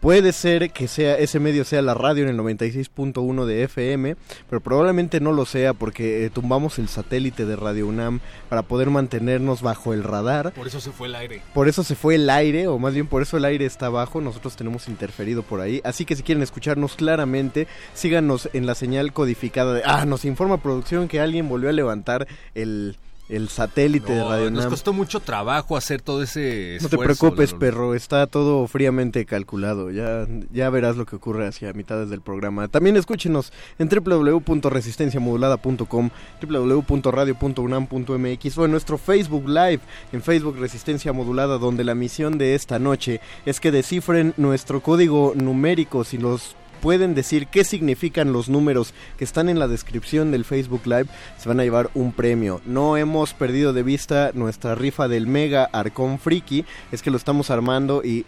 Puede 0.00 0.32
ser 0.32 0.70
que 0.70 0.86
sea 0.86 1.16
ese 1.18 1.40
medio 1.40 1.64
sea 1.64 1.82
la 1.82 1.94
radio 1.94 2.22
en 2.22 2.30
el 2.30 2.38
96.1 2.38 3.44
de 3.46 3.64
FM, 3.64 4.16
pero 4.48 4.60
probablemente 4.60 5.20
no 5.20 5.32
lo 5.32 5.44
sea 5.44 5.74
porque 5.74 6.24
eh, 6.24 6.30
tumbamos 6.30 6.78
el 6.78 6.88
satélite 6.88 7.44
de 7.44 7.56
Radio 7.56 7.88
UNAM 7.88 8.20
para 8.48 8.62
poder 8.62 8.90
mantenernos 8.90 9.60
bajo 9.60 9.92
el 9.92 10.04
radar. 10.04 10.52
Por 10.52 10.68
eso 10.68 10.80
se 10.80 10.92
fue 10.92 11.08
el 11.08 11.16
aire. 11.16 11.42
Por 11.52 11.68
eso 11.68 11.82
se 11.82 11.96
fue 11.96 12.14
el 12.14 12.30
aire, 12.30 12.68
o 12.68 12.78
más 12.78 12.94
bien 12.94 13.08
por 13.08 13.22
eso 13.22 13.36
el 13.36 13.44
aire 13.44 13.66
está 13.66 13.86
abajo, 13.86 14.20
nosotros 14.20 14.54
tenemos 14.54 14.88
interferido 14.88 15.42
por 15.42 15.60
ahí. 15.60 15.80
Así 15.84 16.04
que 16.04 16.14
si 16.14 16.22
quieren 16.22 16.42
escucharnos 16.42 16.94
claramente, 16.94 17.66
síganos 17.94 18.48
en 18.52 18.66
la 18.66 18.76
señal 18.76 19.12
codificada 19.12 19.74
de... 19.74 19.82
Ah, 19.84 20.04
nos 20.06 20.24
informa 20.24 20.58
producción 20.58 21.08
que 21.08 21.20
alguien 21.20 21.48
volvió 21.48 21.70
a 21.70 21.72
levantar 21.72 22.28
el 22.54 22.96
el 23.28 23.48
satélite 23.48 24.12
de 24.12 24.24
Radio 24.24 24.50
Nos 24.50 24.66
costó 24.66 24.92
mucho 24.92 25.20
trabajo 25.20 25.76
hacer 25.76 26.02
todo 26.02 26.22
ese 26.22 26.78
No 26.80 26.88
te 26.88 26.98
preocupes, 26.98 27.54
perro, 27.54 27.94
está 27.94 28.26
todo 28.26 28.66
fríamente 28.66 29.24
calculado. 29.26 29.90
Ya, 29.90 30.26
ya 30.50 30.70
verás 30.70 30.96
lo 30.96 31.06
que 31.06 31.14
ocurre 31.16 31.46
hacia 31.46 31.72
mitades 31.72 32.10
del 32.10 32.20
programa. 32.20 32.68
También 32.68 32.96
escúchenos 32.96 33.52
en 33.78 33.88
www.resistenciamodulada.com, 33.88 36.10
www.radio.unam.mx 36.42 38.58
o 38.58 38.64
en 38.64 38.70
nuestro 38.70 38.98
Facebook 38.98 39.48
Live, 39.48 39.80
en 40.12 40.22
Facebook 40.22 40.56
Resistencia 40.58 41.12
Modulada, 41.12 41.58
donde 41.58 41.84
la 41.84 41.94
misión 41.94 42.38
de 42.38 42.54
esta 42.54 42.78
noche 42.78 43.20
es 43.44 43.60
que 43.60 43.70
descifren 43.70 44.32
nuestro 44.36 44.82
código 44.82 45.34
numérico 45.36 46.04
si 46.04 46.16
los 46.18 46.56
pueden 46.80 47.14
decir 47.14 47.46
qué 47.46 47.64
significan 47.64 48.32
los 48.32 48.48
números 48.48 48.94
que 49.16 49.24
están 49.24 49.48
en 49.48 49.58
la 49.58 49.68
descripción 49.68 50.30
del 50.30 50.44
Facebook 50.44 50.82
Live, 50.86 51.06
se 51.38 51.48
van 51.48 51.60
a 51.60 51.64
llevar 51.64 51.90
un 51.94 52.12
premio. 52.12 52.60
No 52.64 52.96
hemos 52.96 53.34
perdido 53.34 53.72
de 53.72 53.82
vista 53.82 54.30
nuestra 54.34 54.74
rifa 54.74 55.08
del 55.08 55.26
Mega 55.26 55.68
Arcón 55.72 56.18
Friki, 56.18 56.64
es 56.92 57.02
que 57.02 57.10
lo 57.10 57.16
estamos 57.16 57.50
armando 57.50 58.02
y 58.04 58.24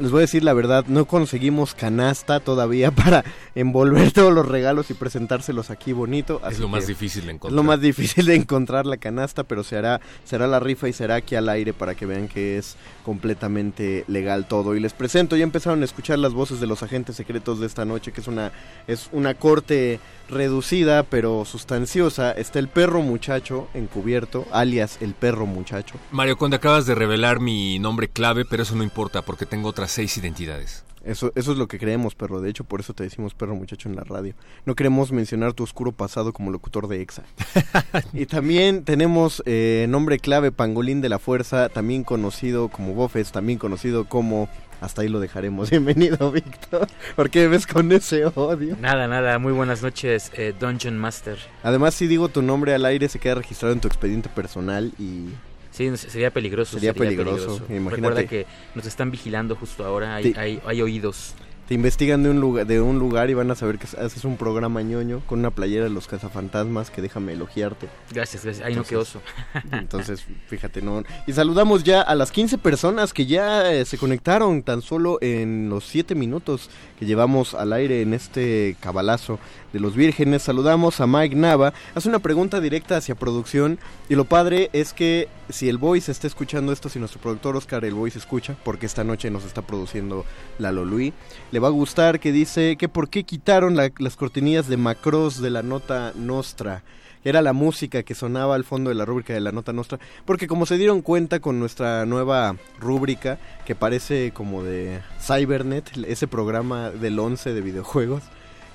les 0.00 0.10
voy 0.10 0.18
a 0.18 0.20
decir 0.22 0.44
la 0.44 0.52
verdad, 0.54 0.84
no 0.88 1.04
conseguimos 1.06 1.74
canasta 1.74 2.40
todavía 2.40 2.90
para 2.92 3.24
envolver 3.54 4.12
todos 4.12 4.32
los 4.32 4.46
regalos 4.46 4.90
y 4.90 4.94
presentárselos 4.94 5.70
aquí 5.70 5.92
bonito. 5.92 6.40
Es 6.50 6.58
lo 6.58 6.68
más 6.68 6.86
difícil 6.86 7.22
de 7.22 7.28
Es 7.30 7.34
encontrar. 7.34 7.56
lo 7.56 7.62
más 7.62 7.80
difícil 7.80 8.26
de 8.26 8.34
encontrar 8.34 8.86
la 8.86 8.96
canasta, 8.96 9.44
pero 9.44 9.62
se 9.64 9.76
hará, 9.76 10.00
será 10.24 10.46
la 10.46 10.60
rifa 10.60 10.88
y 10.88 10.92
será 10.92 11.16
aquí 11.16 11.34
al 11.34 11.48
aire 11.48 11.72
para 11.72 11.94
que 11.94 12.06
vean 12.06 12.28
que 12.28 12.58
es 12.58 12.76
completamente 13.04 14.04
legal 14.08 14.46
todo. 14.46 14.74
Y 14.74 14.80
les 14.80 14.92
presento, 14.92 15.36
ya 15.36 15.44
empezaron 15.44 15.82
a 15.82 15.84
escuchar 15.84 16.18
las 16.18 16.32
voces 16.32 16.60
de 16.60 16.66
los 16.66 16.82
agentes 16.82 17.16
secretos 17.16 17.60
de 17.60 17.66
esta 17.66 17.84
noche, 17.84 18.12
que 18.12 18.20
es 18.20 18.28
una, 18.28 18.52
es 18.86 19.08
una 19.12 19.34
corte 19.34 20.00
reducida 20.28 21.02
pero 21.02 21.44
sustanciosa. 21.44 22.32
Está 22.32 22.58
el 22.58 22.68
perro 22.68 23.02
muchacho 23.02 23.68
encubierto, 23.74 24.46
alias 24.52 24.98
el 25.00 25.14
perro 25.14 25.46
muchacho. 25.46 25.96
Mario 26.10 26.36
Conde, 26.38 26.56
acabas 26.56 26.86
de 26.86 26.94
revelar 26.94 27.40
mi 27.40 27.78
nombre 27.78 28.08
clave, 28.08 28.44
pero 28.44 28.62
eso 28.62 28.74
no 28.74 28.82
importa 28.82 29.22
porque 29.22 29.46
tengo 29.46 29.72
otras 29.74 29.90
seis 29.90 30.16
identidades. 30.18 30.84
Eso, 31.04 31.32
eso 31.34 31.50
es 31.50 31.58
lo 31.58 31.66
que 31.66 31.80
creemos, 31.80 32.14
perro. 32.14 32.40
De 32.40 32.48
hecho, 32.48 32.62
por 32.62 32.78
eso 32.78 32.94
te 32.94 33.02
decimos 33.02 33.34
perro 33.34 33.56
muchacho 33.56 33.88
en 33.88 33.96
la 33.96 34.04
radio. 34.04 34.32
No 34.66 34.76
queremos 34.76 35.10
mencionar 35.10 35.52
tu 35.52 35.64
oscuro 35.64 35.90
pasado 35.90 36.32
como 36.32 36.52
locutor 36.52 36.86
de 36.86 37.02
EXA. 37.02 37.24
y 38.12 38.26
también 38.26 38.84
tenemos 38.84 39.42
eh, 39.46 39.86
nombre 39.88 40.20
clave, 40.20 40.52
Pangolín 40.52 41.00
de 41.00 41.08
la 41.08 41.18
Fuerza, 41.18 41.68
también 41.70 42.04
conocido 42.04 42.68
como 42.68 42.94
Bofes, 42.94 43.32
también 43.32 43.58
conocido 43.58 44.08
como... 44.08 44.48
Hasta 44.80 45.02
ahí 45.02 45.08
lo 45.08 45.18
dejaremos. 45.18 45.70
Bienvenido, 45.70 46.30
Víctor. 46.30 46.86
¿Por 47.16 47.28
qué 47.30 47.48
ves 47.48 47.66
con 47.66 47.90
ese 47.90 48.26
odio? 48.26 48.76
Nada, 48.80 49.08
nada, 49.08 49.40
muy 49.40 49.52
buenas 49.52 49.82
noches, 49.82 50.30
eh, 50.34 50.54
Dungeon 50.58 50.96
Master. 50.96 51.36
Además, 51.64 51.94
si 51.94 52.06
digo 52.06 52.28
tu 52.28 52.42
nombre 52.42 52.74
al 52.74 52.84
aire, 52.84 53.08
se 53.08 53.18
queda 53.18 53.34
registrado 53.34 53.74
en 53.74 53.80
tu 53.80 53.88
expediente 53.88 54.28
personal 54.28 54.92
y... 55.00 55.30
Sí, 55.74 55.90
sería 55.96 56.30
peligroso. 56.30 56.74
Sería 56.74 56.94
peligroso, 56.94 57.56
imagínate. 57.68 57.90
Recuerda 57.96 58.24
que 58.26 58.46
nos 58.76 58.86
están 58.86 59.10
vigilando 59.10 59.56
justo 59.56 59.84
ahora, 59.84 60.14
hay, 60.14 60.22
Sí. 60.24 60.34
hay, 60.36 60.60
hay 60.64 60.80
oídos. 60.82 61.34
Te 61.66 61.72
investigan 61.74 62.22
de 62.22 62.28
un 62.28 62.40
lugar, 62.40 62.66
de 62.66 62.80
un 62.80 62.98
lugar 62.98 63.30
y 63.30 63.34
van 63.34 63.50
a 63.50 63.54
saber 63.54 63.78
que 63.78 63.86
haces 63.98 64.24
un 64.26 64.36
programa 64.36 64.82
ñoño 64.82 65.22
con 65.26 65.38
una 65.38 65.50
playera 65.50 65.84
de 65.84 65.90
los 65.90 66.06
cazafantasmas 66.06 66.90
que 66.90 67.00
déjame 67.00 67.32
elogiarte. 67.32 67.88
Gracias, 68.12 68.44
gracias. 68.44 68.66
Ay, 68.66 68.76
no, 68.76 68.84
qué 68.84 68.94
Entonces- 68.94 69.16
oso. 69.16 69.22
Entonces, 69.72 70.24
fíjate, 70.46 70.82
¿no? 70.82 71.02
Y 71.26 71.32
saludamos 71.32 71.82
ya 71.82 72.02
a 72.02 72.14
las 72.14 72.30
15 72.32 72.58
personas 72.58 73.12
que 73.14 73.24
ya 73.26 73.72
eh, 73.72 73.84
se 73.86 73.96
conectaron 73.98 74.62
tan 74.62 74.82
solo 74.82 75.18
en 75.22 75.70
los 75.70 75.84
7 75.86 76.14
minutos 76.14 76.68
que 76.98 77.06
llevamos 77.06 77.54
al 77.54 77.72
aire 77.72 78.02
en 78.02 78.12
este 78.14 78.76
cabalazo 78.80 79.40
de 79.74 79.80
los 79.80 79.94
vírgenes. 79.96 80.42
Saludamos 80.42 81.00
a 81.00 81.06
Mike 81.06 81.34
Nava. 81.34 81.74
Hace 81.94 82.08
una 82.08 82.20
pregunta 82.20 82.60
directa 82.60 82.96
hacia 82.96 83.16
producción. 83.16 83.78
Y 84.08 84.14
lo 84.14 84.24
padre 84.24 84.70
es 84.72 84.94
que 84.94 85.28
si 85.50 85.68
el 85.68 85.76
Voice 85.78 86.10
está 86.10 86.26
escuchando 86.28 86.72
esto, 86.72 86.88
si 86.88 86.98
nuestro 87.00 87.20
productor 87.20 87.56
Oscar 87.56 87.84
el 87.84 87.92
Voice 87.94 88.16
escucha, 88.18 88.56
porque 88.64 88.86
esta 88.86 89.04
noche 89.04 89.30
nos 89.30 89.44
está 89.44 89.62
produciendo 89.62 90.24
Lalo 90.58 90.84
Luis, 90.84 91.12
le 91.50 91.58
va 91.58 91.68
a 91.68 91.72
gustar 91.72 92.20
que 92.20 92.30
dice 92.32 92.76
que 92.76 92.88
por 92.88 93.08
qué 93.10 93.24
quitaron 93.24 93.74
la- 93.76 93.90
las 93.98 94.14
cortinillas 94.16 94.68
de 94.68 94.76
Macross 94.76 95.42
de 95.42 95.50
la 95.50 95.62
nota 95.62 96.12
Nostra 96.14 96.84
era 97.24 97.40
la 97.42 97.54
música 97.54 98.02
que 98.02 98.14
sonaba 98.14 98.54
al 98.54 98.64
fondo 98.64 98.90
de 98.90 98.94
la 98.96 99.06
rúbrica 99.06 99.32
de 99.32 99.40
la 99.40 99.50
nota 99.50 99.72
nostra, 99.72 99.98
porque 100.26 100.46
como 100.46 100.66
se 100.66 100.76
dieron 100.76 101.00
cuenta 101.00 101.40
con 101.40 101.58
nuestra 101.58 102.04
nueva 102.04 102.54
rúbrica, 102.78 103.38
que 103.64 103.74
parece 103.74 104.30
como 104.34 104.62
de 104.62 105.00
Cybernet, 105.20 105.90
ese 106.06 106.28
programa 106.28 106.90
del 106.90 107.18
11 107.18 107.54
de 107.54 107.60
videojuegos, 107.62 108.22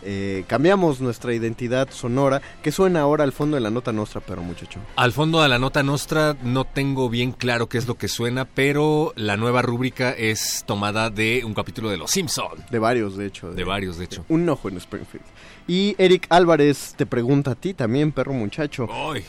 eh, 0.04 0.44
cambiamos 0.48 1.02
nuestra 1.02 1.34
identidad 1.34 1.90
sonora, 1.92 2.42
que 2.62 2.72
suena 2.72 3.02
ahora 3.02 3.24
al 3.24 3.32
fondo 3.32 3.56
de 3.56 3.62
la 3.62 3.70
nota 3.70 3.92
nostra, 3.92 4.22
pero 4.22 4.42
muchacho. 4.42 4.80
Al 4.96 5.12
fondo 5.12 5.42
de 5.42 5.50
la 5.50 5.60
nota 5.60 5.84
nostra 5.84 6.36
no 6.42 6.66
tengo 6.66 7.10
bien 7.10 7.32
claro 7.32 7.68
qué 7.68 7.78
es 7.78 7.88
lo 7.88 7.96
que 7.96 8.08
suena, 8.08 8.46
pero 8.46 9.14
la 9.16 9.38
nueva 9.38 9.62
rúbrica 9.62 10.12
es 10.12 10.64
tomada 10.66 11.10
de 11.10 11.44
un 11.46 11.54
capítulo 11.54 11.90
de 11.90 11.98
Los 11.98 12.12
Simpson. 12.12 12.66
De 12.70 12.80
varios, 12.80 13.18
de 13.18 13.26
hecho. 13.28 13.52
De 13.52 13.64
varios, 13.64 13.98
de 13.98 14.06
hecho. 14.06 14.26
Un 14.30 14.48
ojo 14.50 14.70
en 14.70 14.78
Springfield. 14.78 15.26
Y 15.68 15.96
Eric 15.98 16.26
Álvarez 16.30 16.96
te 16.98 17.06
pregunta 17.06 17.52
a 17.52 17.56
ti 17.56 17.74
también, 17.74 18.12
perro 18.12 18.34
muchacho. 18.34 18.88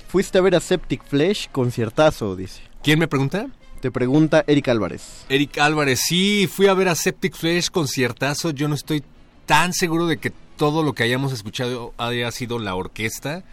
¿Fuiste 0.08 0.38
a 0.38 0.40
ver 0.40 0.54
a 0.54 0.60
Septic 0.60 1.04
Flesh? 1.04 1.50
Conciertazo, 1.50 2.34
dice. 2.34 2.62
¿Quién 2.82 2.98
me 2.98 3.08
pregunta? 3.08 3.48
Te 3.80 3.90
pregunta 3.90 4.44
Eric 4.46 4.68
Álvarez. 4.68 5.24
Eric 5.28 5.58
Álvarez, 5.58 6.00
sí, 6.00 6.48
fui 6.50 6.66
a 6.66 6.74
ver 6.74 6.88
a 6.88 6.94
Septic 6.94 7.34
Flesh 7.34 7.70
conciertazo. 7.70 8.50
Yo 8.50 8.68
no 8.68 8.74
estoy 8.74 9.02
tan 9.46 9.72
seguro 9.72 10.06
de 10.06 10.18
que 10.18 10.32
todo 10.60 10.82
lo 10.82 10.92
que 10.92 11.04
hayamos 11.04 11.32
escuchado 11.32 11.94
haya 11.96 12.30
sido 12.30 12.58
la 12.58 12.74
orquesta. 12.74 13.44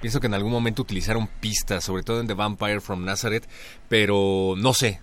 Pienso 0.00 0.18
que 0.18 0.26
en 0.26 0.34
algún 0.34 0.50
momento 0.50 0.82
utilizaron 0.82 1.28
pistas, 1.38 1.84
sobre 1.84 2.02
todo 2.02 2.20
en 2.20 2.26
The 2.26 2.34
Vampire 2.34 2.80
from 2.80 3.04
Nazareth, 3.04 3.44
pero 3.88 4.54
no 4.56 4.74
sé. 4.74 5.00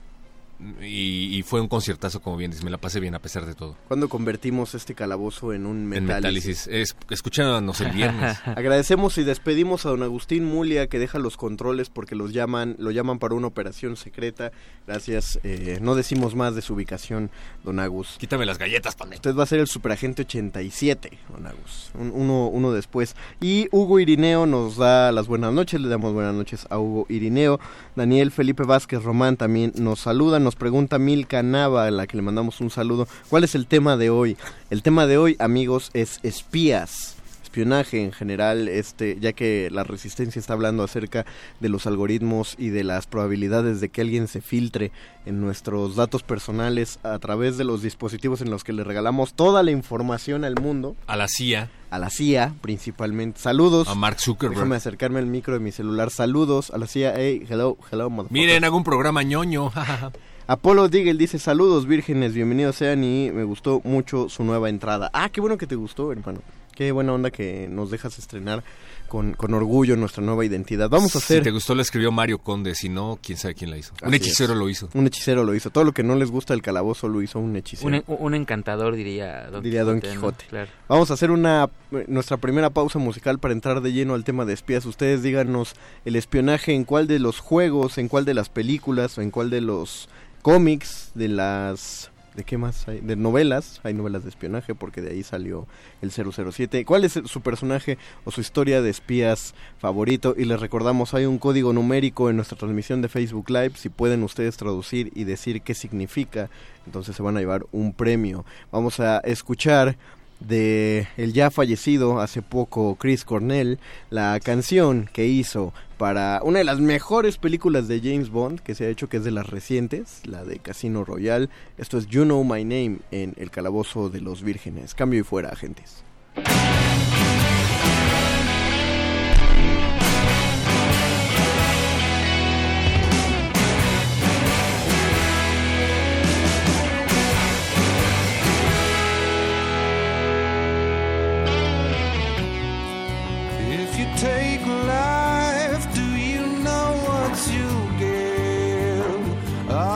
Y, 0.81 1.37
y 1.37 1.41
fue 1.43 1.59
un 1.59 1.67
conciertazo, 1.67 2.21
como 2.21 2.37
bien 2.37 2.51
dices, 2.51 2.63
me 2.63 2.71
la 2.71 2.77
pasé 2.77 2.99
bien 3.01 3.15
a 3.15 3.19
pesar 3.19 3.45
de 3.45 3.53
todo. 3.53 3.75
Cuando 3.87 4.07
convertimos 4.07 4.75
este 4.75 4.95
calabozo 4.95 5.51
en 5.53 5.65
un 5.65 5.77
En 5.93 6.05
metálisis. 6.05 6.67
Metálisis. 6.67 6.67
Es, 6.67 6.95
escúchanos 7.09 7.81
el 7.81 7.91
viernes. 7.91 8.37
Agradecemos 8.45 9.17
y 9.17 9.23
despedimos 9.23 9.85
a 9.85 9.89
don 9.89 10.03
Agustín 10.03 10.45
Mulia 10.45 10.87
que 10.87 10.99
deja 10.99 11.19
los 11.19 11.35
controles 11.35 11.89
porque 11.89 12.15
los 12.15 12.31
llaman, 12.33 12.75
lo 12.79 12.91
llaman 12.91 13.19
para 13.19 13.35
una 13.35 13.47
operación 13.47 13.97
secreta. 13.97 14.51
Gracias. 14.87 15.39
eh, 15.43 15.79
no 15.81 15.95
decimos 15.95 16.35
más 16.35 16.55
de 16.55 16.61
su 16.61 16.73
ubicación, 16.75 17.29
don 17.63 17.79
Agus. 17.79 18.15
Quítame 18.17 18.45
las 18.45 18.57
galletas, 18.57 18.95
Pame. 18.95 19.15
Usted 19.15 19.35
va 19.35 19.43
a 19.43 19.47
ser 19.47 19.59
el 19.59 19.67
superagente 19.67 20.21
87, 20.21 21.11
don 21.29 21.45
Agus. 21.47 21.91
Un- 21.97 22.11
uno, 22.13 22.47
uno 22.47 22.71
después. 22.71 23.15
Y 23.41 23.67
Hugo 23.71 23.99
Irineo 23.99 24.45
nos 24.45 24.77
da 24.77 25.11
las 25.11 25.27
buenas 25.27 25.51
noches. 25.51 25.81
Le 25.81 25.89
damos 25.89 26.13
buenas 26.13 26.33
noches 26.35 26.67
a 26.69 26.79
Hugo 26.79 27.05
Irineo. 27.09 27.59
Daniel 27.95 28.31
Felipe 28.31 28.63
Vázquez 28.63 29.03
Román 29.03 29.35
también 29.35 29.73
nos 29.75 29.99
saluda. 30.01 30.39
Nos 30.43 30.55
pregunta 30.55 30.99
Milka 30.99 31.41
Nava, 31.41 31.87
a 31.87 31.91
la 31.91 32.05
que 32.05 32.17
le 32.17 32.23
mandamos 32.23 32.59
un 32.59 32.69
saludo. 32.69 33.07
¿Cuál 33.29 33.45
es 33.45 33.55
el 33.55 33.65
tema 33.65 33.95
de 33.95 34.09
hoy? 34.09 34.37
El 34.69 34.83
tema 34.83 35.07
de 35.07 35.17
hoy, 35.17 35.37
amigos, 35.39 35.89
es 35.93 36.19
espías. 36.23 37.12
Espionaje 37.53 38.03
en 38.03 38.11
general, 38.11 38.67
este, 38.67 39.19
ya 39.19 39.31
que 39.31 39.69
la 39.71 39.83
resistencia 39.83 40.39
está 40.39 40.53
hablando 40.53 40.81
acerca 40.81 41.23
de 41.59 41.69
los 41.69 41.85
algoritmos 41.85 42.55
y 42.57 42.69
de 42.69 42.83
las 42.83 43.05
probabilidades 43.05 43.79
de 43.79 43.89
que 43.89 44.01
alguien 44.01 44.27
se 44.27 44.41
filtre 44.41 44.91
en 45.27 45.39
nuestros 45.39 45.95
datos 45.95 46.23
personales 46.23 46.97
a 47.03 47.19
través 47.19 47.55
de 47.59 47.63
los 47.63 47.83
dispositivos 47.83 48.41
en 48.41 48.49
los 48.49 48.63
que 48.63 48.73
le 48.73 48.83
regalamos 48.83 49.35
toda 49.35 49.61
la 49.61 49.69
información 49.69 50.45
al 50.45 50.55
mundo. 50.55 50.95
A 51.05 51.15
la 51.15 51.27
CIA. 51.27 51.69
A 51.91 51.99
la 51.99 52.09
CIA, 52.09 52.55
principalmente. 52.59 53.39
Saludos. 53.39 53.87
A 53.87 53.93
Mark 53.93 54.19
Zuckerberg. 54.19 54.57
Déjame 54.57 54.77
acercarme 54.77 55.19
al 55.19 55.27
micro 55.27 55.53
de 55.53 55.59
mi 55.59 55.71
celular. 55.71 56.09
Saludos 56.09 56.71
a 56.71 56.79
la 56.79 56.87
CIA. 56.87 57.13
Hey, 57.15 57.45
hello, 57.47 57.77
hello. 57.91 58.09
Miren, 58.31 58.63
hago 58.63 58.77
un 58.77 58.83
programa 58.83 59.21
ñoño. 59.21 59.71
Apolo 60.47 60.89
Diggle 60.89 61.13
dice 61.13 61.37
saludos 61.37 61.85
vírgenes, 61.85 62.33
bienvenidos 62.33 62.75
sean 62.77 63.03
y 63.03 63.31
me 63.31 63.43
gustó 63.43 63.79
mucho 63.83 64.27
su 64.27 64.43
nueva 64.43 64.69
entrada. 64.69 65.11
Ah, 65.13 65.29
qué 65.29 65.39
bueno 65.39 65.57
que 65.57 65.67
te 65.67 65.75
gustó, 65.75 66.11
hermano. 66.11 66.41
Qué 66.75 66.91
buena 66.91 67.13
onda 67.13 67.31
que 67.31 67.67
nos 67.69 67.91
dejas 67.91 68.17
estrenar 68.19 68.63
con, 69.07 69.33
con 69.33 69.53
orgullo 69.53 69.95
nuestra 69.95 70.23
nueva 70.23 70.43
identidad. 70.43 70.89
Vamos 70.89 71.15
a 71.15 71.19
hacer... 71.19 71.39
Si 71.39 71.43
te 71.43 71.51
gustó, 71.51 71.75
la 71.75 71.83
escribió 71.83 72.11
Mario 72.11 72.39
Conde. 72.39 72.73
Si 72.73 72.89
no, 72.89 73.19
quién 73.21 73.37
sabe 73.37 73.53
quién 73.53 73.69
la 73.69 73.77
hizo. 73.77 73.93
Un 74.01 74.13
hechicero 74.13 74.53
es. 74.53 74.59
lo 74.59 74.69
hizo. 74.69 74.89
Un 74.93 75.05
hechicero 75.05 75.43
lo 75.43 75.53
hizo. 75.53 75.69
Todo 75.69 75.83
lo 75.83 75.91
que 75.93 76.01
no 76.01 76.15
les 76.15 76.31
gusta 76.31 76.53
del 76.53 76.61
calabozo 76.61 77.07
lo 77.07 77.21
hizo 77.21 77.39
un 77.39 77.55
hechicero. 77.55 78.03
Un, 78.07 78.17
un 78.19 78.33
encantador, 78.33 78.95
diría 78.95 79.49
Don 79.51 79.61
diría 79.63 79.83
Don 79.83 79.99
Quijote. 80.01 80.15
¿no? 80.15 80.21
Quijote. 80.21 80.45
Claro. 80.49 80.71
Vamos 80.87 81.11
a 81.11 81.13
hacer 81.13 81.29
una 81.31 81.69
nuestra 82.07 82.37
primera 82.37 82.71
pausa 82.71 82.97
musical 82.97 83.37
para 83.37 83.53
entrar 83.53 83.81
de 83.81 83.93
lleno 83.93 84.15
al 84.15 84.23
tema 84.23 84.45
de 84.45 84.53
espías. 84.53 84.85
Ustedes 84.85 85.21
díganos 85.21 85.75
el 86.05 86.15
espionaje 86.15 86.73
en 86.73 86.83
cuál 86.83 87.07
de 87.07 87.19
los 87.19 87.39
juegos, 87.39 87.97
en 87.97 88.07
cuál 88.07 88.25
de 88.25 88.33
las 88.33 88.49
películas 88.49 89.17
o 89.17 89.21
en 89.21 89.29
cuál 89.29 89.49
de 89.49 89.61
los 89.61 90.09
cómics, 90.41 91.11
de 91.13 91.27
las 91.29 92.09
¿De 92.35 92.43
qué 92.43 92.57
más 92.57 92.87
hay? 92.87 92.99
De 92.99 93.15
novelas, 93.15 93.79
hay 93.83 93.93
novelas 93.93 94.23
de 94.23 94.29
espionaje 94.29 94.73
porque 94.73 95.01
de 95.01 95.11
ahí 95.11 95.23
salió 95.23 95.67
el 96.01 96.11
007. 96.11 96.83
¿Cuál 96.83 97.03
es 97.03 97.19
su 97.25 97.41
personaje 97.41 97.99
o 98.25 98.31
su 98.31 98.41
historia 98.41 98.81
de 98.81 98.89
espías 98.89 99.53
favorito? 99.77 100.33
Y 100.35 100.45
les 100.45 100.59
recordamos, 100.59 101.13
hay 101.13 101.25
un 101.25 101.37
código 101.37 101.73
numérico 101.73 102.31
en 102.31 102.37
nuestra 102.37 102.57
transmisión 102.57 103.03
de 103.03 103.09
Facebook 103.09 103.49
Live. 103.49 103.73
Si 103.75 103.89
pueden 103.89 104.23
ustedes 104.23 104.57
traducir 104.57 105.11
y 105.13 105.25
decir 105.25 105.61
qué 105.61 105.75
significa, 105.75 106.49
entonces 106.87 107.15
se 107.15 107.21
van 107.21 107.37
a 107.37 107.39
llevar 107.39 107.67
un 107.71 107.93
premio. 107.93 108.45
Vamos 108.71 108.99
a 108.99 109.19
escuchar 109.19 109.95
de 110.39 111.07
el 111.17 111.33
ya 111.33 111.51
fallecido 111.51 112.19
hace 112.19 112.41
poco 112.41 112.95
Chris 112.95 113.23
Cornell, 113.25 113.79
la 114.09 114.39
canción 114.43 115.09
que 115.13 115.27
hizo 115.27 115.73
para 116.03 116.41
una 116.43 116.57
de 116.59 116.65
las 116.65 116.81
mejores 116.81 117.37
películas 117.37 117.87
de 117.87 118.01
James 118.01 118.29
Bond 118.29 118.59
que 118.59 118.75
se 118.75 118.83
ha 118.83 118.89
hecho, 118.89 119.07
que 119.07 119.15
es 119.15 119.23
de 119.23 119.31
las 119.31 119.47
recientes, 119.47 120.19
la 120.25 120.43
de 120.43 120.59
Casino 120.59 121.05
Royale. 121.05 121.47
Esto 121.77 121.97
es 121.97 122.07
You 122.07 122.25
Know 122.25 122.43
My 122.43 122.65
Name 122.65 122.97
en 123.11 123.33
El 123.37 123.49
Calabozo 123.51 124.09
de 124.09 124.19
los 124.19 124.43
Vírgenes. 124.43 124.95
Cambio 124.95 125.21
y 125.21 125.23
fuera, 125.23 125.47
agentes. 125.47 126.03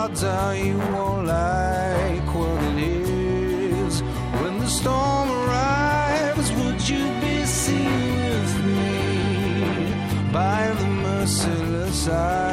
Odds 0.10 0.24
are 0.24 0.56
you 0.56 0.78
won't 0.78 1.28
like 1.28 2.28
what 2.34 2.64
it 2.64 2.78
is. 2.78 4.02
When 4.40 4.58
the 4.58 4.68
storm 4.68 5.30
arrives 5.30 6.50
would 6.54 6.82
you 6.88 7.04
be 7.20 7.46
seen 7.46 8.16
with 8.16 8.54
me 8.68 10.32
by 10.32 10.74
the 10.80 10.88
merciless 10.88 12.08
eyes 12.08 12.47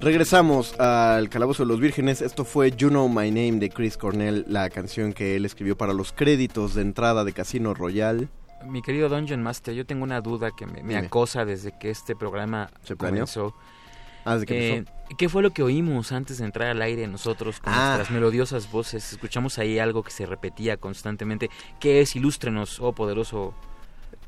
Regresamos 0.00 0.78
al 0.78 1.28
Calabozo 1.30 1.64
de 1.64 1.68
los 1.68 1.80
Vírgenes. 1.80 2.20
Esto 2.20 2.44
fue 2.44 2.70
You 2.70 2.88
Know 2.90 3.08
My 3.08 3.30
Name 3.30 3.52
de 3.58 3.70
Chris 3.70 3.96
Cornell, 3.96 4.44
la 4.46 4.68
canción 4.70 5.12
que 5.12 5.36
él 5.36 5.44
escribió 5.44 5.76
para 5.76 5.92
los 5.94 6.12
créditos 6.12 6.74
de 6.74 6.82
entrada 6.82 7.24
de 7.24 7.32
Casino 7.32 7.74
Royale. 7.74 8.28
Mi 8.66 8.82
querido 8.82 9.08
Dungeon 9.08 9.42
Master, 9.42 9.74
yo 9.74 9.86
tengo 9.86 10.04
una 10.04 10.20
duda 10.20 10.50
que 10.56 10.66
me, 10.66 10.96
acosa 10.96 11.44
desde 11.44 11.76
que 11.78 11.90
este 11.90 12.14
programa 12.14 12.70
¿Se 12.84 12.94
comenzó. 12.96 13.54
Ah, 14.24 14.34
¿desde 14.34 14.46
que 14.46 14.54
Eh, 14.58 14.76
empezó? 14.78 14.96
¿Qué 15.16 15.28
fue 15.28 15.42
lo 15.42 15.52
que 15.52 15.62
oímos 15.62 16.12
antes 16.12 16.38
de 16.38 16.44
entrar 16.44 16.68
al 16.68 16.82
aire 16.82 17.06
nosotros 17.06 17.60
con 17.60 17.72
Ah. 17.72 17.94
nuestras 17.96 18.10
melodiosas 18.10 18.70
voces? 18.70 19.12
Escuchamos 19.12 19.58
ahí 19.58 19.78
algo 19.78 20.02
que 20.02 20.10
se 20.10 20.26
repetía 20.26 20.76
constantemente. 20.76 21.48
¿Qué 21.80 22.00
es? 22.00 22.16
Ilústrenos, 22.16 22.80
oh 22.80 22.92
poderoso 22.92 23.54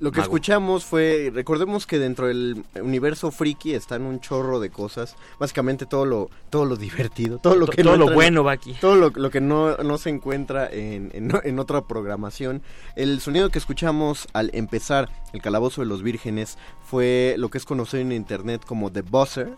Lo 0.01 0.13
que 0.13 0.21
mago. 0.21 0.29
escuchamos 0.29 0.85
fue, 0.85 1.31
recordemos 1.35 1.87
que 1.87 1.99
dentro 1.99 2.29
del 2.29 2.65
universo 2.81 3.31
friki 3.33 3.75
están 3.75 4.03
un 4.03 4.21
chorro 4.21 4.61
de 4.61 4.71
cosas, 4.71 5.17
básicamente 5.41 5.87
todo 5.87 6.05
lo 6.05 6.31
todo 6.51 6.65
lo 6.67 6.77
divertido, 6.77 7.39
todo 7.39 7.57
lo 7.57 7.67
que 7.67 7.83
todo 7.83 7.93
no 7.93 7.97
lo 7.99 8.05
entra 8.05 8.15
bueno 8.15 8.45
va 8.45 8.53
aquí. 8.53 8.77
todo 8.81 8.95
lo, 8.95 9.11
lo 9.11 9.31
que 9.31 9.41
no, 9.41 9.77
no 9.79 9.99
se 9.99 10.11
encuentra 10.11 10.69
en, 10.71 11.11
en, 11.15 11.33
en 11.43 11.59
otra 11.59 11.83
programación. 11.83 12.63
El 12.95 13.21
sonido 13.21 13.51
que 13.51 13.59
escuchamos 13.59 14.29
al 14.35 14.51
empezar 14.55 15.09
el 15.33 15.43
Calabozo 15.43 15.81
de 15.81 15.89
los 15.89 16.03
Vírgenes 16.03 16.59
fue 16.81 17.35
lo 17.37 17.51
que 17.51 17.59
es 17.59 17.65
conocido 17.65 18.01
en 18.01 18.13
internet 18.13 18.65
como 18.65 18.93
The 18.93 19.03
Buzzer, 19.03 19.57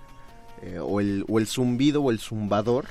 eh, 0.62 0.78
o, 0.78 1.00
el, 1.00 1.24
o 1.28 1.38
el 1.38 1.46
zumbido 1.46 2.02
o 2.02 2.10
el 2.10 2.18
zumbador 2.18 2.86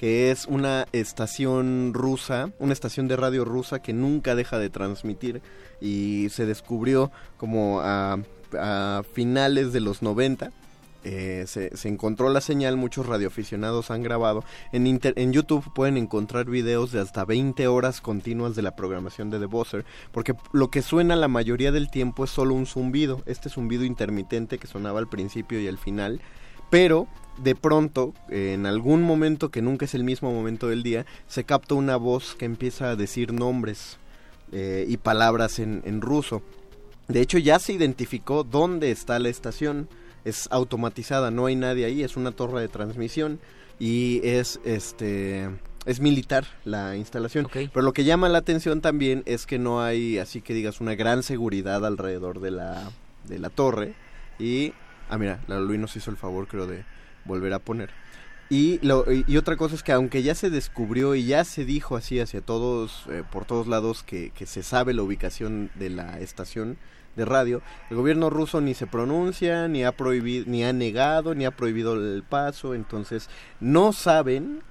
que 0.00 0.30
es 0.30 0.46
una 0.46 0.86
estación 0.92 1.92
rusa, 1.92 2.52
una 2.58 2.72
estación 2.72 3.06
de 3.06 3.16
radio 3.16 3.44
rusa 3.44 3.82
que 3.82 3.92
nunca 3.92 4.34
deja 4.34 4.58
de 4.58 4.70
transmitir 4.70 5.42
y 5.78 6.28
se 6.30 6.46
descubrió 6.46 7.12
como 7.36 7.82
a, 7.82 8.18
finales 9.12 9.74
de 9.74 9.80
los 9.80 10.00
90. 10.00 10.52
eh, 11.04 11.44
se, 11.46 11.70
encontró 11.86 12.30
la 12.30 12.40
señal, 12.40 12.78
muchos 12.78 13.04
radioaficionados 13.04 13.90
han 13.90 14.02
grabado. 14.02 14.42
En 14.72 15.32
YouTube 15.34 15.70
pueden 15.74 15.98
encontrar 15.98 16.46
videos 16.46 16.92
de 16.92 17.00
hasta 17.00 17.26
20 17.26 17.68
horas 17.68 18.00
continuas 18.00 18.56
de 18.56 18.62
la 18.62 18.76
programación 18.76 19.28
de 19.28 19.38
The 19.38 19.44
Buzzer, 19.44 19.84
porque 20.12 20.34
lo 20.54 20.70
que 20.70 20.80
suena 20.80 21.14
la 21.14 21.28
mayoría 21.28 21.72
del 21.72 21.90
tiempo 21.90 22.24
es 22.24 22.30
solo 22.30 22.54
un 22.54 22.64
zumbido, 22.64 23.22
este 23.26 23.50
zumbido 23.50 23.84
intermitente 23.84 24.56
que 24.56 24.66
sonaba 24.66 24.98
al 24.98 25.10
principio 25.10 25.60
y 25.60 25.68
al 25.68 25.76
final, 25.76 26.22
pero 26.70 27.06
de 27.38 27.54
pronto, 27.54 28.14
en 28.28 28.66
algún 28.66 29.02
momento 29.02 29.50
que 29.50 29.62
nunca 29.62 29.84
es 29.84 29.94
el 29.94 30.04
mismo 30.04 30.32
momento 30.32 30.68
del 30.68 30.82
día, 30.82 31.06
se 31.26 31.44
capta 31.44 31.74
una 31.74 31.96
voz 31.96 32.34
que 32.34 32.44
empieza 32.44 32.90
a 32.90 32.96
decir 32.96 33.32
nombres 33.32 33.98
eh, 34.52 34.84
y 34.88 34.96
palabras 34.96 35.58
en, 35.58 35.82
en 35.84 36.00
ruso. 36.00 36.42
De 37.08 37.20
hecho, 37.20 37.38
ya 37.38 37.58
se 37.58 37.72
identificó 37.72 38.44
dónde 38.44 38.90
está 38.90 39.18
la 39.18 39.28
estación. 39.28 39.88
Es 40.24 40.48
automatizada, 40.50 41.30
no 41.30 41.46
hay 41.46 41.56
nadie 41.56 41.86
ahí, 41.86 42.02
es 42.02 42.16
una 42.16 42.32
torre 42.32 42.60
de 42.60 42.68
transmisión 42.68 43.40
y 43.78 44.20
es 44.22 44.60
este 44.64 45.48
es 45.86 46.00
militar 46.00 46.46
la 46.64 46.96
instalación. 46.96 47.48
Pero 47.52 47.82
lo 47.82 47.92
que 47.92 48.04
llama 48.04 48.28
la 48.28 48.38
atención 48.38 48.80
también 48.80 49.22
es 49.26 49.46
que 49.46 49.58
no 49.58 49.82
hay, 49.82 50.18
así 50.18 50.42
que 50.42 50.54
digas, 50.54 50.80
una 50.80 50.94
gran 50.94 51.22
seguridad 51.22 51.84
alrededor 51.84 52.40
de 52.40 52.50
la, 52.50 52.90
de 53.24 53.38
la 53.38 53.50
torre. 53.50 53.94
Y, 54.38 54.72
ah, 55.08 55.18
mira, 55.18 55.40
la 55.48 55.58
Luis 55.58 55.80
nos 55.80 55.96
hizo 55.96 56.10
el 56.10 56.16
favor, 56.16 56.46
creo, 56.46 56.66
de 56.66 56.84
volver 57.24 57.52
a 57.52 57.58
poner. 57.58 57.90
Y, 58.48 58.80
lo, 58.84 59.04
y, 59.12 59.36
otra 59.36 59.56
cosa 59.56 59.76
es 59.76 59.82
que 59.84 59.92
aunque 59.92 60.24
ya 60.24 60.34
se 60.34 60.50
descubrió 60.50 61.14
y 61.14 61.24
ya 61.24 61.44
se 61.44 61.64
dijo 61.64 61.96
así 61.96 62.18
hacia 62.18 62.40
todos, 62.40 63.04
eh, 63.08 63.22
por 63.30 63.44
todos 63.44 63.68
lados, 63.68 64.02
que, 64.02 64.30
que 64.34 64.44
se 64.46 64.64
sabe 64.64 64.92
la 64.92 65.02
ubicación 65.02 65.70
de 65.76 65.88
la 65.90 66.18
estación 66.18 66.76
de 67.14 67.24
radio, 67.24 67.62
el 67.90 67.96
gobierno 67.96 68.28
ruso 68.28 68.60
ni 68.60 68.74
se 68.74 68.88
pronuncia, 68.88 69.68
ni 69.68 69.84
ha 69.84 69.92
prohibido, 69.92 70.46
ni 70.48 70.64
ha 70.64 70.72
negado, 70.72 71.34
ni 71.36 71.44
ha 71.44 71.52
prohibido 71.52 71.94
el 71.94 72.24
paso, 72.28 72.74
entonces 72.74 73.28
no 73.60 73.92
saben 73.92 74.62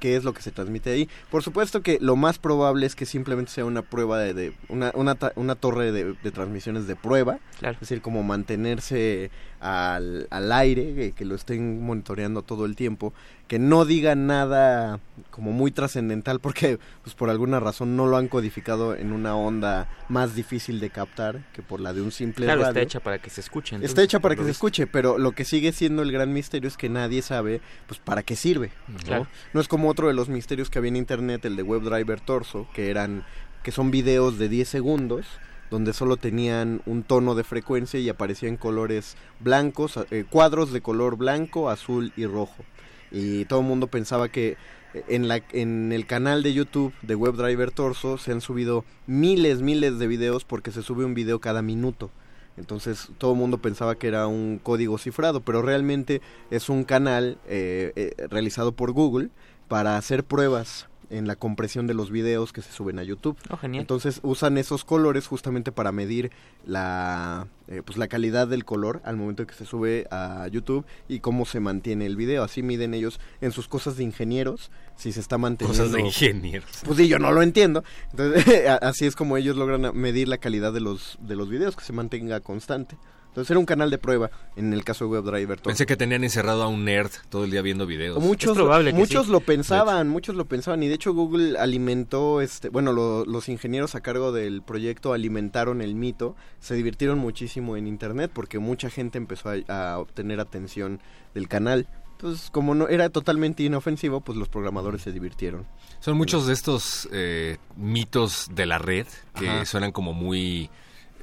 qué 0.00 0.14
es 0.16 0.22
lo 0.22 0.32
que 0.32 0.42
se 0.42 0.52
transmite 0.52 0.90
ahí. 0.90 1.08
Por 1.28 1.42
supuesto 1.42 1.80
que 1.82 1.98
lo 2.00 2.14
más 2.14 2.38
probable 2.38 2.86
es 2.86 2.94
que 2.94 3.04
simplemente 3.04 3.50
sea 3.50 3.64
una 3.64 3.82
prueba 3.82 4.18
de, 4.20 4.32
de- 4.32 4.52
una, 4.68 4.92
una, 4.94 5.16
ta- 5.16 5.32
una 5.34 5.56
torre 5.56 5.90
de, 5.90 6.14
de 6.22 6.30
transmisiones 6.30 6.86
de 6.86 6.94
prueba, 6.96 7.38
es 7.74 7.80
decir, 7.80 8.00
como 8.00 8.22
mantenerse 8.22 9.30
al, 9.60 10.26
al 10.30 10.52
aire, 10.52 10.94
que, 10.94 11.12
que 11.12 11.24
lo 11.24 11.34
estén 11.34 11.82
monitoreando 11.82 12.42
todo 12.42 12.64
el 12.64 12.76
tiempo, 12.76 13.12
que 13.48 13.58
no 13.58 13.86
diga 13.86 14.14
nada 14.14 15.00
como 15.30 15.52
muy 15.52 15.70
trascendental 15.70 16.38
porque 16.38 16.78
pues 17.02 17.14
por 17.14 17.30
alguna 17.30 17.58
razón 17.60 17.96
no 17.96 18.06
lo 18.06 18.18
han 18.18 18.28
codificado 18.28 18.94
en 18.94 19.12
una 19.12 19.34
onda 19.36 19.88
más 20.08 20.34
difícil 20.34 20.80
de 20.80 20.90
captar 20.90 21.44
que 21.54 21.62
por 21.62 21.80
la 21.80 21.94
de 21.94 22.02
un 22.02 22.12
simple 22.12 22.44
Claro, 22.44 22.66
está 22.66 22.80
hecha 22.80 23.00
para 23.00 23.18
que 23.18 23.30
se 23.30 23.40
escuche. 23.40 23.76
Está 23.76 23.86
entonces, 23.86 24.04
hecha 24.04 24.20
para 24.20 24.36
que 24.36 24.44
se 24.44 24.50
escuche, 24.50 24.86
pero 24.86 25.16
lo 25.16 25.32
que 25.32 25.44
sigue 25.44 25.72
siendo 25.72 26.02
el 26.02 26.12
gran 26.12 26.32
misterio 26.32 26.68
es 26.68 26.76
que 26.76 26.90
nadie 26.90 27.22
sabe 27.22 27.60
pues 27.86 27.98
para 27.98 28.22
qué 28.22 28.36
sirve. 28.36 28.70
¿no? 28.86 28.98
Claro. 28.98 29.26
No 29.54 29.60
es 29.60 29.68
como 29.68 29.88
otro 29.88 30.08
de 30.08 30.14
los 30.14 30.28
misterios 30.28 30.68
que 30.68 30.78
había 30.78 30.90
en 30.90 30.96
internet, 30.96 31.44
el 31.46 31.56
de 31.56 31.62
WebDriver 31.62 32.20
Torso, 32.20 32.68
que 32.74 32.90
eran 32.90 33.24
que 33.62 33.72
son 33.72 33.90
videos 33.90 34.38
de 34.38 34.48
10 34.48 34.68
segundos 34.68 35.26
donde 35.70 35.92
solo 35.92 36.16
tenían 36.16 36.82
un 36.86 37.02
tono 37.02 37.34
de 37.34 37.44
frecuencia 37.44 38.00
y 38.00 38.08
aparecían 38.08 38.56
colores 38.56 39.16
blancos, 39.40 39.98
eh, 40.10 40.24
cuadros 40.28 40.72
de 40.72 40.80
color 40.80 41.16
blanco, 41.16 41.70
azul 41.70 42.12
y 42.16 42.26
rojo. 42.26 42.64
Y 43.10 43.44
todo 43.46 43.60
el 43.60 43.66
mundo 43.66 43.86
pensaba 43.86 44.28
que 44.28 44.56
eh, 44.94 45.04
en, 45.08 45.28
la, 45.28 45.42
en 45.52 45.92
el 45.92 46.06
canal 46.06 46.42
de 46.42 46.54
YouTube 46.54 46.94
de 47.02 47.14
WebDriver 47.14 47.70
Torso 47.70 48.18
se 48.18 48.32
han 48.32 48.40
subido 48.40 48.84
miles, 49.06 49.60
miles 49.60 49.98
de 49.98 50.06
videos 50.06 50.44
porque 50.44 50.70
se 50.70 50.82
sube 50.82 51.04
un 51.04 51.14
video 51.14 51.40
cada 51.40 51.62
minuto. 51.62 52.10
Entonces 52.58 53.10
todo 53.18 53.32
el 53.32 53.38
mundo 53.38 53.58
pensaba 53.58 53.94
que 53.96 54.08
era 54.08 54.26
un 54.26 54.58
código 54.62 54.98
cifrado, 54.98 55.40
pero 55.40 55.62
realmente 55.62 56.20
es 56.50 56.68
un 56.68 56.84
canal 56.84 57.38
eh, 57.46 57.92
eh, 57.94 58.26
realizado 58.28 58.72
por 58.72 58.92
Google 58.92 59.30
para 59.68 59.96
hacer 59.96 60.24
pruebas 60.24 60.87
en 61.10 61.26
la 61.26 61.36
compresión 61.36 61.86
de 61.86 61.94
los 61.94 62.10
videos 62.10 62.52
que 62.52 62.62
se 62.62 62.72
suben 62.72 62.98
a 62.98 63.02
YouTube. 63.02 63.36
Oh, 63.50 63.56
genial. 63.56 63.82
Entonces 63.82 64.20
usan 64.22 64.58
esos 64.58 64.84
colores 64.84 65.26
justamente 65.26 65.72
para 65.72 65.92
medir 65.92 66.30
la 66.66 67.48
eh, 67.68 67.82
pues 67.84 67.98
la 67.98 68.08
calidad 68.08 68.48
del 68.48 68.64
color 68.64 69.00
al 69.04 69.16
momento 69.16 69.46
que 69.46 69.54
se 69.54 69.66
sube 69.66 70.06
a 70.10 70.48
YouTube 70.48 70.84
y 71.08 71.20
cómo 71.20 71.46
se 71.46 71.60
mantiene 71.60 72.06
el 72.06 72.16
video. 72.16 72.42
Así 72.42 72.62
miden 72.62 72.94
ellos 72.94 73.20
en 73.40 73.52
sus 73.52 73.68
cosas 73.68 73.96
de 73.96 74.04
ingenieros 74.04 74.70
si 74.96 75.12
se 75.12 75.20
está 75.20 75.38
manteniendo. 75.38 75.82
Cosas 75.82 75.94
de 75.94 76.00
ingenieros. 76.00 76.70
Pues 76.84 76.98
sí, 76.98 77.08
yo 77.08 77.18
no 77.18 77.32
lo 77.32 77.42
entiendo. 77.42 77.84
Entonces, 78.10 78.68
así 78.82 79.06
es 79.06 79.16
como 79.16 79.36
ellos 79.36 79.56
logran 79.56 79.96
medir 79.96 80.28
la 80.28 80.38
calidad 80.38 80.72
de 80.72 80.80
los 80.80 81.18
de 81.20 81.36
los 81.36 81.48
videos 81.48 81.76
que 81.76 81.84
se 81.84 81.92
mantenga 81.92 82.40
constante. 82.40 82.96
Entonces 83.28 83.50
era 83.52 83.60
un 83.60 83.66
canal 83.66 83.88
de 83.90 83.98
prueba 83.98 84.30
en 84.56 84.72
el 84.72 84.82
caso 84.84 85.04
de 85.04 85.10
WebDriver. 85.12 85.58
Torso. 85.60 85.68
Pensé 85.68 85.86
que 85.86 85.96
tenían 85.96 86.24
encerrado 86.24 86.62
a 86.64 86.68
un 86.68 86.84
nerd 86.84 87.10
todo 87.28 87.44
el 87.44 87.50
día 87.52 87.62
viendo 87.62 87.86
videos. 87.86 88.20
Muchos, 88.22 88.56
muchos 88.94 89.28
lo 89.28 89.40
pensaban, 89.40 90.08
muchos 90.08 90.34
lo 90.34 90.46
pensaban 90.46 90.82
y 90.82 90.88
de 90.88 90.94
hecho 90.94 91.12
Google 91.14 91.56
alimentó, 91.58 92.40
este, 92.40 92.68
bueno, 92.68 92.92
lo- 92.92 93.24
los 93.24 93.48
ingenieros 93.48 93.94
a 93.94 94.00
cargo 94.00 94.32
del 94.32 94.62
proyecto 94.62 95.12
alimentaron 95.12 95.80
el 95.82 95.94
mito, 95.94 96.34
se 96.58 96.74
divirtieron 96.74 97.18
muchísimo 97.18 97.76
en 97.76 97.86
internet 97.86 98.30
porque 98.34 98.58
mucha 98.58 98.90
gente 98.90 99.18
empezó 99.18 99.50
a, 99.50 99.92
a 99.92 99.98
obtener 99.98 100.40
atención 100.40 101.00
del 101.34 101.46
canal. 101.48 101.86
Entonces, 102.12 102.50
como 102.50 102.74
no 102.74 102.88
era 102.88 103.10
totalmente 103.10 103.62
inofensivo, 103.62 104.20
pues 104.20 104.36
los 104.36 104.48
programadores 104.48 105.02
se 105.02 105.12
divirtieron. 105.12 105.64
Son 106.00 106.16
muchos 106.16 106.48
de 106.48 106.52
estos 106.54 107.08
eh, 107.12 107.58
mitos 107.76 108.48
de 108.52 108.66
la 108.66 108.78
red 108.78 109.06
que 109.38 109.48
Ajá. 109.48 109.64
suenan 109.64 109.92
como 109.92 110.12
muy 110.12 110.68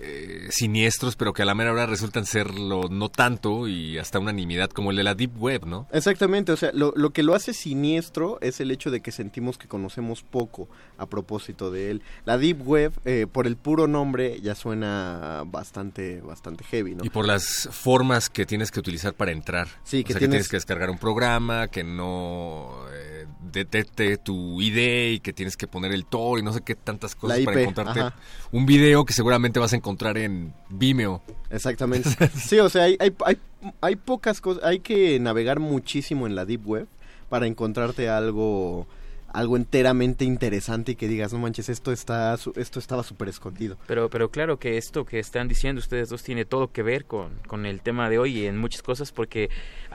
eh, 0.01 0.47
siniestros, 0.51 1.15
pero 1.15 1.33
que 1.33 1.41
a 1.41 1.45
la 1.45 1.55
mera 1.55 1.71
hora 1.71 1.85
resultan 1.85 2.25
serlo 2.25 2.89
no 2.89 3.09
tanto 3.09 3.67
y 3.67 3.97
hasta 3.97 4.19
unanimidad, 4.19 4.69
como 4.69 4.91
el 4.91 4.97
de 4.97 5.03
la 5.03 5.15
Deep 5.15 5.41
Web, 5.41 5.65
¿no? 5.65 5.87
Exactamente, 5.91 6.51
o 6.51 6.57
sea, 6.57 6.71
lo, 6.73 6.93
lo 6.95 7.11
que 7.11 7.23
lo 7.23 7.33
hace 7.35 7.53
siniestro 7.53 8.37
es 8.41 8.59
el 8.59 8.71
hecho 8.71 8.91
de 8.91 9.01
que 9.01 9.11
sentimos 9.11 9.57
que 9.57 9.67
conocemos 9.67 10.21
poco 10.23 10.67
a 10.97 11.05
propósito 11.05 11.71
de 11.71 11.91
él. 11.91 12.01
La 12.25 12.37
Deep 12.37 12.67
Web, 12.67 12.93
eh, 13.05 13.27
por 13.31 13.47
el 13.47 13.55
puro 13.55 13.87
nombre, 13.87 14.39
ya 14.41 14.55
suena 14.55 15.43
bastante, 15.45 16.21
bastante 16.21 16.63
heavy, 16.65 16.95
¿no? 16.95 17.05
Y 17.05 17.09
por 17.09 17.25
las 17.25 17.69
formas 17.71 18.29
que 18.29 18.45
tienes 18.45 18.71
que 18.71 18.79
utilizar 18.79 19.13
para 19.13 19.31
entrar. 19.31 19.67
Sí, 19.83 20.01
O 20.01 20.03
que 20.03 20.13
sea, 20.13 20.19
tienes- 20.19 20.31
tienes 20.35 20.49
que 20.49 20.57
descargar 20.57 20.89
un 20.89 20.97
programa, 20.97 21.67
que 21.69 21.83
no 21.83 22.75
eh, 22.93 23.14
detecte 23.41 24.17
tu 24.17 24.61
ID 24.61 25.13
y 25.13 25.19
que 25.19 25.33
tienes 25.33 25.57
que 25.57 25.67
poner 25.67 25.91
el 25.91 26.05
Tor 26.05 26.39
y 26.39 26.43
no 26.43 26.53
sé 26.53 26.61
qué 26.61 26.75
tantas 26.75 27.15
cosas 27.15 27.39
para 27.41 27.61
encontrarte 27.61 27.99
ajá. 27.99 28.15
un 28.51 28.65
video 28.65 29.05
que 29.05 29.13
seguramente 29.13 29.59
vas 29.59 29.73
a 29.73 29.75
encontrar 29.75 30.17
en 30.17 30.53
Vimeo. 30.69 31.21
Exactamente. 31.49 32.09
Sí, 32.35 32.59
o 32.59 32.69
sea, 32.69 32.83
hay, 32.83 32.97
hay, 32.99 33.13
hay, 33.25 33.37
hay 33.81 33.95
pocas 33.95 34.41
cosas, 34.41 34.63
hay 34.63 34.79
que 34.79 35.19
navegar 35.19 35.59
muchísimo 35.59 36.27
en 36.27 36.35
la 36.35 36.45
Deep 36.45 36.67
Web 36.67 36.87
para 37.29 37.47
encontrarte 37.47 38.09
algo 38.09 38.87
algo 39.35 39.57
enteramente 39.57 40.23
interesante 40.23 40.93
y 40.93 40.95
que 40.95 41.07
digas, 41.07 41.33
no 41.33 41.39
manches, 41.39 41.69
esto 41.69 41.91
está 41.91 42.33
esto 42.55 42.79
estaba 42.79 43.03
súper 43.03 43.27
escondido. 43.27 43.77
Pero, 43.85 44.09
pero 44.09 44.29
claro 44.29 44.57
que 44.57 44.77
esto 44.77 45.05
que 45.05 45.19
están 45.19 45.47
diciendo 45.47 45.79
ustedes 45.79 46.09
dos 46.09 46.23
tiene 46.23 46.45
todo 46.45 46.71
que 46.71 46.83
ver 46.83 47.05
con, 47.05 47.31
con 47.47 47.65
el 47.65 47.81
tema 47.81 48.09
de 48.09 48.17
hoy 48.17 48.39
y 48.39 48.45
en 48.47 48.57
muchas 48.57 48.81
cosas 48.81 49.11
porque 49.11 49.49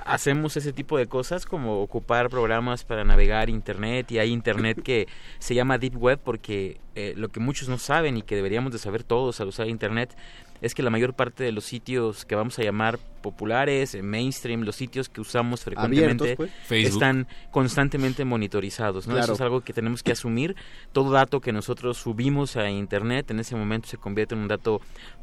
hacemos 0.04 0.56
ese 0.56 0.72
tipo 0.72 0.98
de 0.98 1.06
cosas 1.06 1.46
como 1.46 1.80
ocupar 1.80 2.28
programas 2.28 2.84
para 2.84 3.02
navegar 3.04 3.48
internet 3.48 4.12
y 4.12 4.18
hay 4.18 4.30
internet 4.30 4.82
que 4.82 5.08
se 5.38 5.54
llama 5.54 5.78
deep 5.78 5.96
web 5.96 6.20
porque 6.22 6.78
eh, 6.94 7.14
lo 7.16 7.28
que 7.28 7.40
muchos 7.40 7.68
no 7.68 7.78
saben 7.78 8.18
y 8.18 8.22
que 8.22 8.36
deberíamos 8.36 8.72
de 8.72 8.78
saber 8.78 9.04
todos 9.04 9.40
al 9.40 9.48
usar 9.48 9.68
internet 9.68 10.14
es 10.60 10.74
que 10.74 10.82
la 10.82 10.90
mayor 10.90 11.14
parte 11.14 11.44
de 11.44 11.52
los 11.52 11.64
sitios 11.64 12.24
que 12.24 12.34
vamos 12.34 12.58
a 12.58 12.62
llamar 12.62 12.98
populares, 13.22 13.96
mainstream, 14.02 14.62
los 14.62 14.76
sitios 14.76 15.08
que 15.08 15.20
usamos 15.20 15.62
frecuentemente, 15.64 16.24
Abiertos, 16.24 16.36
pues. 16.68 16.86
Están 16.94 17.26
constantemente 17.50 18.24
monitorizados, 18.24 19.06
¿no? 19.06 19.14
Eso 19.24 19.32
es 19.34 19.40
algo 19.40 19.60
que 19.62 19.72
tenemos 19.72 20.02
que 20.02 20.12
asumir. 20.12 20.56
Todo 20.92 21.10
dato 21.10 21.40
que 21.40 21.52
nosotros 21.52 21.98
subimos 21.98 22.56
a 22.56 22.70
internet 22.70 23.30
en 23.30 23.40
ese 23.40 23.56
momento 23.56 23.88
se 23.88 23.96
convierte 23.98 24.34
en 24.34 24.40
un 24.42 24.48
dato 24.48 24.80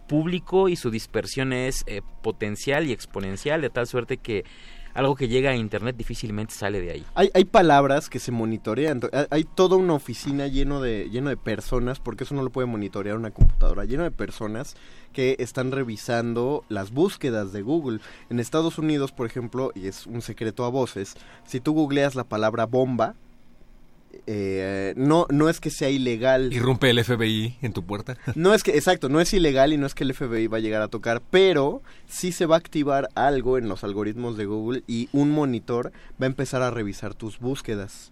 público 0.07 0.69
y 0.69 0.75
su 0.75 0.89
dispersión 0.89 1.53
es 1.53 1.83
eh, 1.87 2.01
potencial 2.23 2.87
y 2.87 2.91
exponencial 2.91 3.61
de 3.61 3.69
tal 3.69 3.87
suerte 3.87 4.17
que 4.17 4.45
algo 4.93 5.15
que 5.15 5.27
llega 5.27 5.51
a 5.51 5.55
internet 5.55 5.95
difícilmente 5.95 6.55
sale 6.55 6.81
de 6.81 6.89
ahí. 6.91 7.05
Hay, 7.13 7.29
hay 7.35 7.45
palabras 7.45 8.09
que 8.09 8.17
se 8.17 8.31
monitorean. 8.31 8.99
to- 9.01 9.09
hay- 9.13 9.27
Hay 9.29 9.43
toda 9.43 9.75
una 9.75 9.93
oficina 9.93 10.47
lleno 10.47 10.81
de, 10.81 11.09
lleno 11.11 11.29
de 11.29 11.37
personas, 11.37 11.99
porque 11.99 12.23
eso 12.23 12.33
no 12.33 12.41
lo 12.41 12.49
puede 12.49 12.65
monitorear 12.65 13.15
una 13.15 13.29
computadora, 13.29 13.85
lleno 13.85 14.01
de 14.03 14.09
personas 14.11 14.75
que 15.17 15.35
están 15.39 15.71
revisando 15.71 16.63
las 16.69 16.91
búsquedas 16.91 17.51
de 17.51 17.63
Google. 17.63 18.01
En 18.29 18.39
Estados 18.39 18.77
Unidos, 18.77 19.11
por 19.11 19.25
ejemplo, 19.25 19.71
y 19.73 19.87
es 19.87 20.05
un 20.05 20.21
secreto 20.21 20.63
a 20.63 20.69
voces, 20.69 21.15
si 21.43 21.59
tú 21.59 21.73
googleas 21.73 22.13
la 22.13 22.23
palabra 22.23 22.67
bomba, 22.67 23.15
eh, 24.27 24.93
no, 24.95 25.25
no 25.31 25.49
es 25.49 25.59
que 25.59 25.71
sea 25.71 25.89
ilegal. 25.89 26.53
Irrumpe 26.53 26.91
el 26.91 27.03
FBI 27.03 27.57
en 27.63 27.73
tu 27.73 27.83
puerta. 27.83 28.15
No 28.35 28.53
es 28.53 28.61
que, 28.61 28.75
exacto, 28.75 29.09
no 29.09 29.19
es 29.19 29.33
ilegal 29.33 29.73
y 29.73 29.77
no 29.77 29.87
es 29.87 29.95
que 29.95 30.03
el 30.03 30.13
FBI 30.13 30.45
va 30.45 30.57
a 30.57 30.61
llegar 30.61 30.83
a 30.83 30.87
tocar, 30.87 31.23
pero 31.31 31.81
sí 32.07 32.31
se 32.31 32.45
va 32.45 32.53
a 32.53 32.59
activar 32.59 33.09
algo 33.15 33.57
en 33.57 33.67
los 33.67 33.83
algoritmos 33.83 34.37
de 34.37 34.45
Google 34.45 34.83
y 34.85 35.09
un 35.13 35.31
monitor 35.31 35.93
va 36.21 36.25
a 36.25 36.27
empezar 36.27 36.61
a 36.61 36.69
revisar 36.69 37.15
tus 37.15 37.39
búsquedas. 37.39 38.11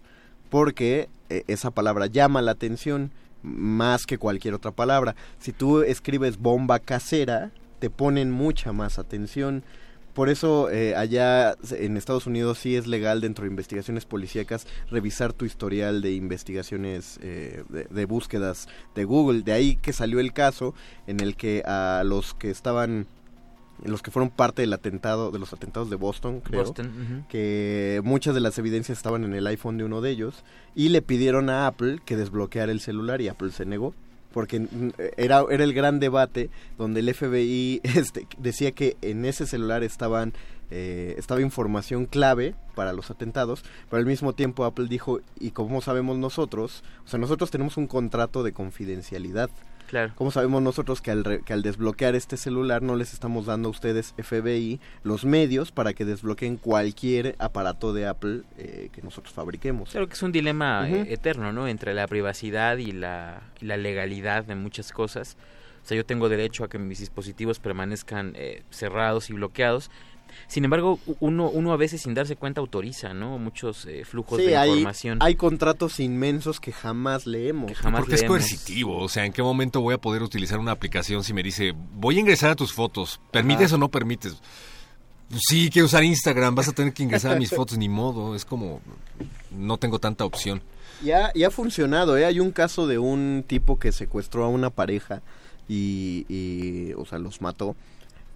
Porque 0.50 1.08
eh, 1.30 1.44
esa 1.46 1.70
palabra 1.70 2.06
llama 2.06 2.42
la 2.42 2.50
atención 2.50 3.12
más 3.46 4.06
que 4.06 4.18
cualquier 4.18 4.54
otra 4.54 4.72
palabra. 4.72 5.14
Si 5.38 5.52
tú 5.52 5.82
escribes 5.82 6.38
bomba 6.38 6.78
casera, 6.78 7.52
te 7.78 7.88
ponen 7.90 8.30
mucha 8.30 8.72
más 8.72 8.98
atención. 8.98 9.62
Por 10.12 10.30
eso 10.30 10.70
eh, 10.70 10.96
allá 10.96 11.56
en 11.70 11.98
Estados 11.98 12.26
Unidos 12.26 12.58
sí 12.58 12.74
es 12.74 12.86
legal 12.86 13.20
dentro 13.20 13.44
de 13.44 13.50
investigaciones 13.50 14.06
policíacas 14.06 14.66
revisar 14.90 15.34
tu 15.34 15.44
historial 15.44 16.00
de 16.00 16.12
investigaciones 16.12 17.18
eh, 17.22 17.64
de, 17.68 17.84
de 17.84 18.04
búsquedas 18.06 18.66
de 18.94 19.04
Google. 19.04 19.42
De 19.42 19.52
ahí 19.52 19.76
que 19.76 19.92
salió 19.92 20.18
el 20.18 20.32
caso 20.32 20.74
en 21.06 21.20
el 21.20 21.36
que 21.36 21.62
a 21.66 22.02
los 22.04 22.32
que 22.32 22.50
estaban 22.50 23.06
los 23.84 24.02
que 24.02 24.10
fueron 24.10 24.30
parte 24.30 24.62
del 24.62 24.72
atentado 24.72 25.30
de 25.30 25.38
los 25.38 25.52
atentados 25.52 25.90
de 25.90 25.96
Boston, 25.96 26.40
creo, 26.40 26.64
Boston, 26.64 27.26
que 27.28 28.00
muchas 28.04 28.34
de 28.34 28.40
las 28.40 28.58
evidencias 28.58 28.98
estaban 28.98 29.24
en 29.24 29.34
el 29.34 29.46
iPhone 29.46 29.78
de 29.78 29.84
uno 29.84 30.00
de 30.00 30.10
ellos 30.10 30.44
y 30.74 30.88
le 30.88 31.02
pidieron 31.02 31.50
a 31.50 31.66
Apple 31.66 32.00
que 32.04 32.16
desbloqueara 32.16 32.72
el 32.72 32.80
celular 32.80 33.20
y 33.20 33.28
Apple 33.28 33.50
se 33.50 33.66
negó 33.66 33.94
porque 34.32 34.60
mm, 34.60 34.90
era, 35.16 35.44
era 35.50 35.64
el 35.64 35.72
gran 35.72 35.98
debate 35.98 36.50
donde 36.76 37.00
el 37.00 37.14
FBI 37.14 37.80
este, 37.84 38.26
decía 38.38 38.72
que 38.72 38.96
en 39.02 39.24
ese 39.24 39.46
celular 39.46 39.82
estaban 39.82 40.32
eh, 40.70 41.14
estaba 41.16 41.40
información 41.40 42.06
clave 42.06 42.54
para 42.74 42.92
los 42.92 43.10
atentados, 43.10 43.64
pero 43.88 44.00
al 44.00 44.06
mismo 44.06 44.32
tiempo 44.32 44.64
Apple 44.64 44.88
dijo, 44.88 45.20
y 45.38 45.52
como 45.52 45.80
sabemos 45.80 46.18
nosotros, 46.18 46.82
o 47.04 47.08
sea, 47.08 47.20
nosotros 47.20 47.52
tenemos 47.52 47.76
un 47.76 47.86
contrato 47.86 48.42
de 48.42 48.52
confidencialidad 48.52 49.48
Claro. 49.86 50.12
¿Cómo 50.16 50.30
sabemos 50.30 50.62
nosotros 50.62 51.00
que 51.00 51.10
al, 51.10 51.24
re- 51.24 51.42
que 51.42 51.52
al 51.52 51.62
desbloquear 51.62 52.14
este 52.14 52.36
celular 52.36 52.82
no 52.82 52.96
les 52.96 53.12
estamos 53.12 53.46
dando 53.46 53.68
a 53.68 53.70
ustedes 53.70 54.14
FBI 54.18 54.80
los 55.04 55.24
medios 55.24 55.70
para 55.72 55.92
que 55.94 56.04
desbloqueen 56.04 56.56
cualquier 56.56 57.36
aparato 57.38 57.92
de 57.92 58.06
Apple 58.06 58.42
eh, 58.58 58.88
que 58.92 59.02
nosotros 59.02 59.32
fabriquemos? 59.32 59.90
Claro 59.90 60.08
que 60.08 60.14
es 60.14 60.22
un 60.22 60.32
dilema 60.32 60.88
eh, 60.90 61.06
eterno, 61.12 61.52
¿no? 61.52 61.68
Entre 61.68 61.94
la 61.94 62.06
privacidad 62.08 62.78
y 62.78 62.92
la, 62.92 63.42
y 63.60 63.66
la 63.66 63.76
legalidad 63.76 64.44
de 64.44 64.54
muchas 64.56 64.90
cosas. 64.92 65.36
O 65.84 65.88
sea, 65.88 65.96
yo 65.96 66.04
tengo 66.04 66.28
derecho 66.28 66.64
a 66.64 66.68
que 66.68 66.78
mis 66.80 66.98
dispositivos 66.98 67.60
permanezcan 67.60 68.32
eh, 68.34 68.64
cerrados 68.70 69.30
y 69.30 69.34
bloqueados. 69.34 69.90
Sin 70.48 70.64
embargo, 70.64 70.98
uno, 71.20 71.48
uno 71.50 71.72
a 71.72 71.76
veces 71.76 72.02
sin 72.02 72.14
darse 72.14 72.36
cuenta 72.36 72.60
autoriza, 72.60 73.14
¿no? 73.14 73.38
Muchos 73.38 73.86
eh, 73.86 74.04
flujos 74.04 74.38
Sí, 74.40 74.46
de 74.46 74.56
hay, 74.56 74.70
información. 74.70 75.18
hay 75.20 75.34
contratos 75.34 75.98
inmensos 76.00 76.60
que 76.60 76.72
jamás 76.72 77.26
leemos. 77.26 77.72
Porque 77.82 78.14
es 78.14 78.24
coercitivo, 78.24 78.98
o 78.98 79.08
sea, 79.08 79.24
¿en 79.24 79.32
qué 79.32 79.42
momento 79.42 79.80
voy 79.80 79.94
a 79.94 79.98
poder 79.98 80.22
utilizar 80.22 80.58
una 80.58 80.72
aplicación 80.72 81.24
si 81.24 81.32
me 81.32 81.42
dice, 81.42 81.74
voy 81.94 82.16
a 82.18 82.20
ingresar 82.20 82.50
a 82.50 82.56
tus 82.56 82.72
fotos, 82.72 83.20
¿permites 83.30 83.66
Ajá. 83.66 83.74
o 83.76 83.78
no 83.78 83.88
permites? 83.90 84.36
Pues 85.28 85.42
sí, 85.48 85.70
quiero 85.70 85.86
usar 85.86 86.04
Instagram, 86.04 86.54
vas 86.54 86.68
a 86.68 86.72
tener 86.72 86.92
que 86.92 87.02
ingresar 87.02 87.32
a 87.32 87.38
mis 87.38 87.50
fotos, 87.54 87.76
ni 87.78 87.88
modo, 87.88 88.36
es 88.36 88.44
como, 88.44 88.80
no 89.50 89.76
tengo 89.78 89.98
tanta 89.98 90.24
opción. 90.24 90.62
Y 91.04 91.10
ha, 91.10 91.30
y 91.34 91.42
ha 91.44 91.50
funcionado, 91.50 92.16
¿eh? 92.16 92.24
Hay 92.24 92.40
un 92.40 92.52
caso 92.52 92.86
de 92.86 92.98
un 92.98 93.44
tipo 93.46 93.78
que 93.78 93.92
secuestró 93.92 94.44
a 94.44 94.48
una 94.48 94.70
pareja 94.70 95.22
y, 95.68 96.24
y, 96.28 96.92
o 96.94 97.04
sea, 97.04 97.18
los 97.18 97.40
mató. 97.42 97.76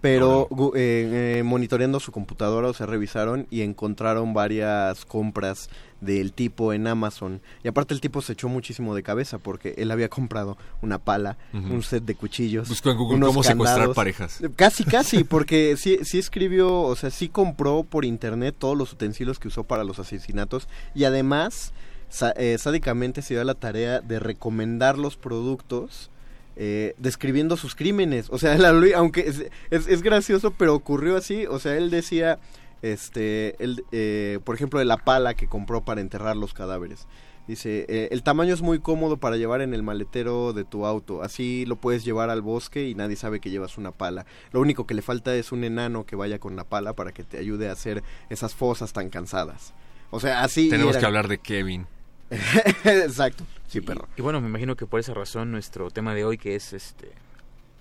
Pero 0.01 0.47
eh, 0.75 1.37
eh, 1.39 1.43
monitoreando 1.43 1.99
su 1.99 2.11
computadora, 2.11 2.67
o 2.69 2.73
sea, 2.73 2.87
revisaron 2.87 3.45
y 3.51 3.61
encontraron 3.61 4.33
varias 4.33 5.05
compras 5.05 5.69
del 6.01 6.33
tipo 6.33 6.73
en 6.73 6.87
Amazon. 6.87 7.39
Y 7.63 7.67
aparte 7.67 7.93
el 7.93 8.01
tipo 8.01 8.21
se 8.23 8.33
echó 8.33 8.49
muchísimo 8.49 8.95
de 8.95 9.03
cabeza 9.03 9.37
porque 9.37 9.75
él 9.77 9.91
había 9.91 10.09
comprado 10.09 10.57
una 10.81 10.97
pala, 10.97 11.37
un 11.53 11.83
set 11.83 12.03
de 12.03 12.15
cuchillos. 12.15 12.67
Buscó 12.69 12.89
en 12.89 12.97
Google 12.97 13.17
unos 13.17 13.29
cómo 13.29 13.43
secuestrar 13.43 13.75
candados. 13.77 13.95
parejas. 13.95 14.39
Casi, 14.55 14.83
casi, 14.83 15.23
porque 15.23 15.75
sí, 15.77 15.99
sí 16.03 16.17
escribió, 16.17 16.81
o 16.81 16.95
sea, 16.95 17.11
sí 17.11 17.29
compró 17.29 17.83
por 17.83 18.03
internet 18.03 18.55
todos 18.57 18.75
los 18.77 18.91
utensilios 18.93 19.37
que 19.37 19.47
usó 19.49 19.63
para 19.63 19.83
los 19.83 19.99
asesinatos 19.99 20.67
y 20.95 21.03
además 21.03 21.73
sa- 22.09 22.31
eh, 22.35 22.57
sádicamente 22.57 23.21
se 23.21 23.35
dio 23.35 23.41
a 23.41 23.45
la 23.45 23.53
tarea 23.55 24.01
de 24.01 24.19
recomendar 24.19 24.97
los 24.97 25.15
productos 25.17 26.09
eh, 26.55 26.93
describiendo 26.97 27.57
sus 27.57 27.75
crímenes. 27.75 28.27
O 28.29 28.37
sea, 28.37 28.57
la- 28.57 28.73
aunque 28.95 29.21
es, 29.21 29.43
es, 29.69 29.87
es 29.87 30.01
gracioso, 30.01 30.51
pero 30.51 30.73
ocurrió 30.75 31.17
así. 31.17 31.45
O 31.47 31.59
sea, 31.59 31.75
él 31.77 31.89
decía, 31.89 32.39
este, 32.81 33.55
él, 33.63 33.83
eh, 33.91 34.39
por 34.43 34.55
ejemplo, 34.55 34.79
de 34.79 34.85
la 34.85 34.97
pala 34.97 35.33
que 35.33 35.47
compró 35.47 35.83
para 35.83 36.01
enterrar 36.01 36.35
los 36.35 36.53
cadáveres. 36.53 37.07
Dice, 37.47 37.85
eh, 37.89 38.07
el 38.11 38.21
tamaño 38.23 38.53
es 38.53 38.61
muy 38.61 38.79
cómodo 38.79 39.17
para 39.17 39.35
llevar 39.35 39.61
en 39.61 39.73
el 39.73 39.81
maletero 39.83 40.53
de 40.53 40.63
tu 40.63 40.85
auto. 40.85 41.23
Así 41.23 41.65
lo 41.65 41.75
puedes 41.75 42.05
llevar 42.05 42.29
al 42.29 42.41
bosque 42.41 42.87
y 42.87 42.95
nadie 42.95 43.15
sabe 43.15 43.39
que 43.39 43.49
llevas 43.49 43.77
una 43.77 43.91
pala. 43.91 44.25
Lo 44.51 44.61
único 44.61 44.85
que 44.85 44.93
le 44.93 45.01
falta 45.01 45.35
es 45.35 45.51
un 45.51 45.63
enano 45.63 46.05
que 46.05 46.15
vaya 46.15 46.39
con 46.39 46.55
la 46.55 46.63
pala 46.65 46.93
para 46.93 47.11
que 47.11 47.23
te 47.23 47.39
ayude 47.39 47.67
a 47.67 47.71
hacer 47.73 48.03
esas 48.29 48.53
fosas 48.53 48.93
tan 48.93 49.09
cansadas. 49.09 49.73
O 50.11 50.19
sea, 50.19 50.43
así... 50.43 50.69
Tenemos 50.69 50.97
que 50.97 51.05
hablar 51.05 51.27
de 51.27 51.39
Kevin. 51.39 51.87
Exacto. 52.85 53.45
Sí, 53.67 53.81
perro. 53.81 54.07
Y 54.17 54.21
bueno, 54.21 54.41
me 54.41 54.47
imagino 54.47 54.75
que 54.75 54.85
por 54.85 54.99
esa 54.99 55.13
razón 55.13 55.51
nuestro 55.51 55.89
tema 55.91 56.13
de 56.15 56.25
hoy, 56.25 56.37
que 56.37 56.55
es 56.55 56.73
este 56.73 57.11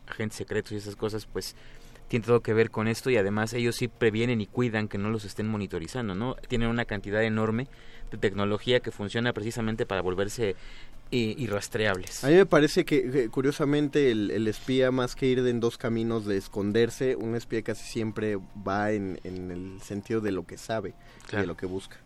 agentes 0.07 0.39
secretos 0.39 0.73
y 0.73 0.77
esas 0.77 0.97
cosas, 0.97 1.27
pues 1.27 1.55
tiene 2.09 2.27
todo 2.27 2.41
que 2.41 2.53
ver 2.53 2.71
con 2.73 2.89
esto 2.89 3.11
y 3.11 3.17
además 3.17 3.53
ellos 3.53 3.77
sí 3.77 3.87
previenen 3.87 4.41
y 4.41 4.47
cuidan 4.47 4.89
que 4.89 4.99
no 4.99 5.11
los 5.11 5.25
estén 5.25 5.47
monitorizando, 5.47 6.15
¿no? 6.17 6.35
Tienen 6.49 6.69
una 6.69 6.85
cantidad 6.85 7.23
enorme 7.23 7.69
de 8.11 8.19
tecnología 8.19 8.81
que 8.81 8.91
funciona 8.91 9.33
precisamente 9.33 9.87
para 9.87 10.01
volverse 10.03 10.57
eh, 11.13 11.35
irrastreables. 11.39 12.25
A 12.25 12.29
mí 12.29 12.35
me 12.35 12.47
parece 12.47 12.85
que, 12.85 13.09
que, 13.09 13.29
curiosamente 13.29 14.11
el, 14.11 14.33
el 14.33 14.49
espía 14.49 14.91
más 14.91 15.15
que 15.15 15.27
ir 15.27 15.39
en 15.39 15.61
dos 15.61 15.79
caminos 15.79 16.27
de 16.27 16.37
esconderse, 16.37 17.15
un 17.15 17.37
espía 17.37 17.63
casi 17.63 17.85
siempre 17.85 18.37
va 18.67 18.91
en, 18.91 19.21
en 19.23 19.53
el 19.53 19.81
sentido 19.81 20.21
de 20.21 20.33
lo 20.33 20.45
que 20.45 20.59
sabe, 20.59 20.95
Claro. 21.29 21.43
de 21.43 21.47
lo 21.47 21.57
que 21.57 21.67
busca. 21.67 21.97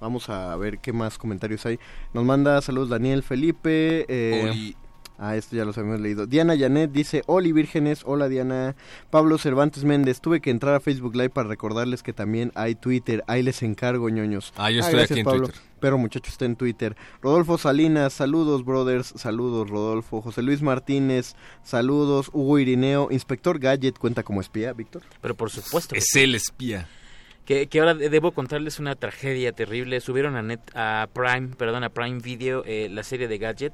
Vamos 0.00 0.28
a 0.28 0.56
ver 0.56 0.78
qué 0.78 0.92
más 0.92 1.18
comentarios 1.18 1.64
hay. 1.66 1.78
Nos 2.14 2.24
manda 2.24 2.60
saludos 2.62 2.88
Daniel 2.88 3.22
Felipe. 3.22 4.06
Eh, 4.08 4.48
Oli. 4.50 4.76
Ah, 5.20 5.34
esto 5.34 5.56
ya 5.56 5.64
los 5.64 5.76
habíamos 5.76 6.00
leído. 6.00 6.26
Diana 6.26 6.56
Janet 6.56 6.92
dice, 6.92 7.24
Oli 7.26 7.50
vírgenes, 7.50 8.02
hola 8.04 8.28
Diana. 8.28 8.76
Pablo 9.10 9.36
Cervantes 9.36 9.82
Méndez, 9.82 10.20
tuve 10.20 10.40
que 10.40 10.50
entrar 10.50 10.76
a 10.76 10.80
Facebook 10.80 11.16
Live 11.16 11.30
para 11.30 11.48
recordarles 11.48 12.04
que 12.04 12.12
también 12.12 12.52
hay 12.54 12.76
Twitter. 12.76 13.24
Ahí 13.26 13.42
les 13.42 13.64
encargo, 13.64 14.08
ñoños. 14.10 14.52
Ah, 14.56 14.70
yo 14.70 14.80
estoy 14.80 15.00
aquí 15.00 15.18
en 15.18 15.26
Twitter. 15.26 15.54
Pero 15.80 15.98
muchacho 15.98 16.30
está 16.30 16.44
en 16.44 16.54
Twitter. 16.54 16.96
Rodolfo 17.20 17.58
Salinas, 17.58 18.12
saludos 18.12 18.64
brothers, 18.64 19.12
saludos 19.16 19.68
Rodolfo. 19.68 20.22
José 20.22 20.42
Luis 20.42 20.62
Martínez, 20.62 21.34
saludos. 21.64 22.30
Hugo 22.32 22.60
Irineo, 22.60 23.08
Inspector 23.10 23.58
Gadget, 23.58 23.98
cuenta 23.98 24.22
como 24.22 24.40
espía, 24.40 24.72
Víctor. 24.72 25.02
Pero 25.20 25.36
por 25.36 25.50
supuesto. 25.50 25.94
que 25.94 25.98
Es 25.98 26.14
el 26.14 26.36
espía. 26.36 26.88
Que, 27.48 27.66
que 27.66 27.80
ahora 27.80 27.94
de- 27.94 28.10
debo 28.10 28.32
contarles 28.32 28.78
una 28.78 28.94
tragedia 28.94 29.52
terrible. 29.52 30.00
Subieron 30.02 30.36
a, 30.36 30.42
net, 30.42 30.60
a 30.74 31.08
Prime, 31.14 31.48
perdón, 31.56 31.82
a 31.82 31.88
Prime 31.88 32.18
Video 32.18 32.62
eh, 32.66 32.90
la 32.92 33.02
serie 33.02 33.26
de 33.26 33.38
Gadget. 33.38 33.72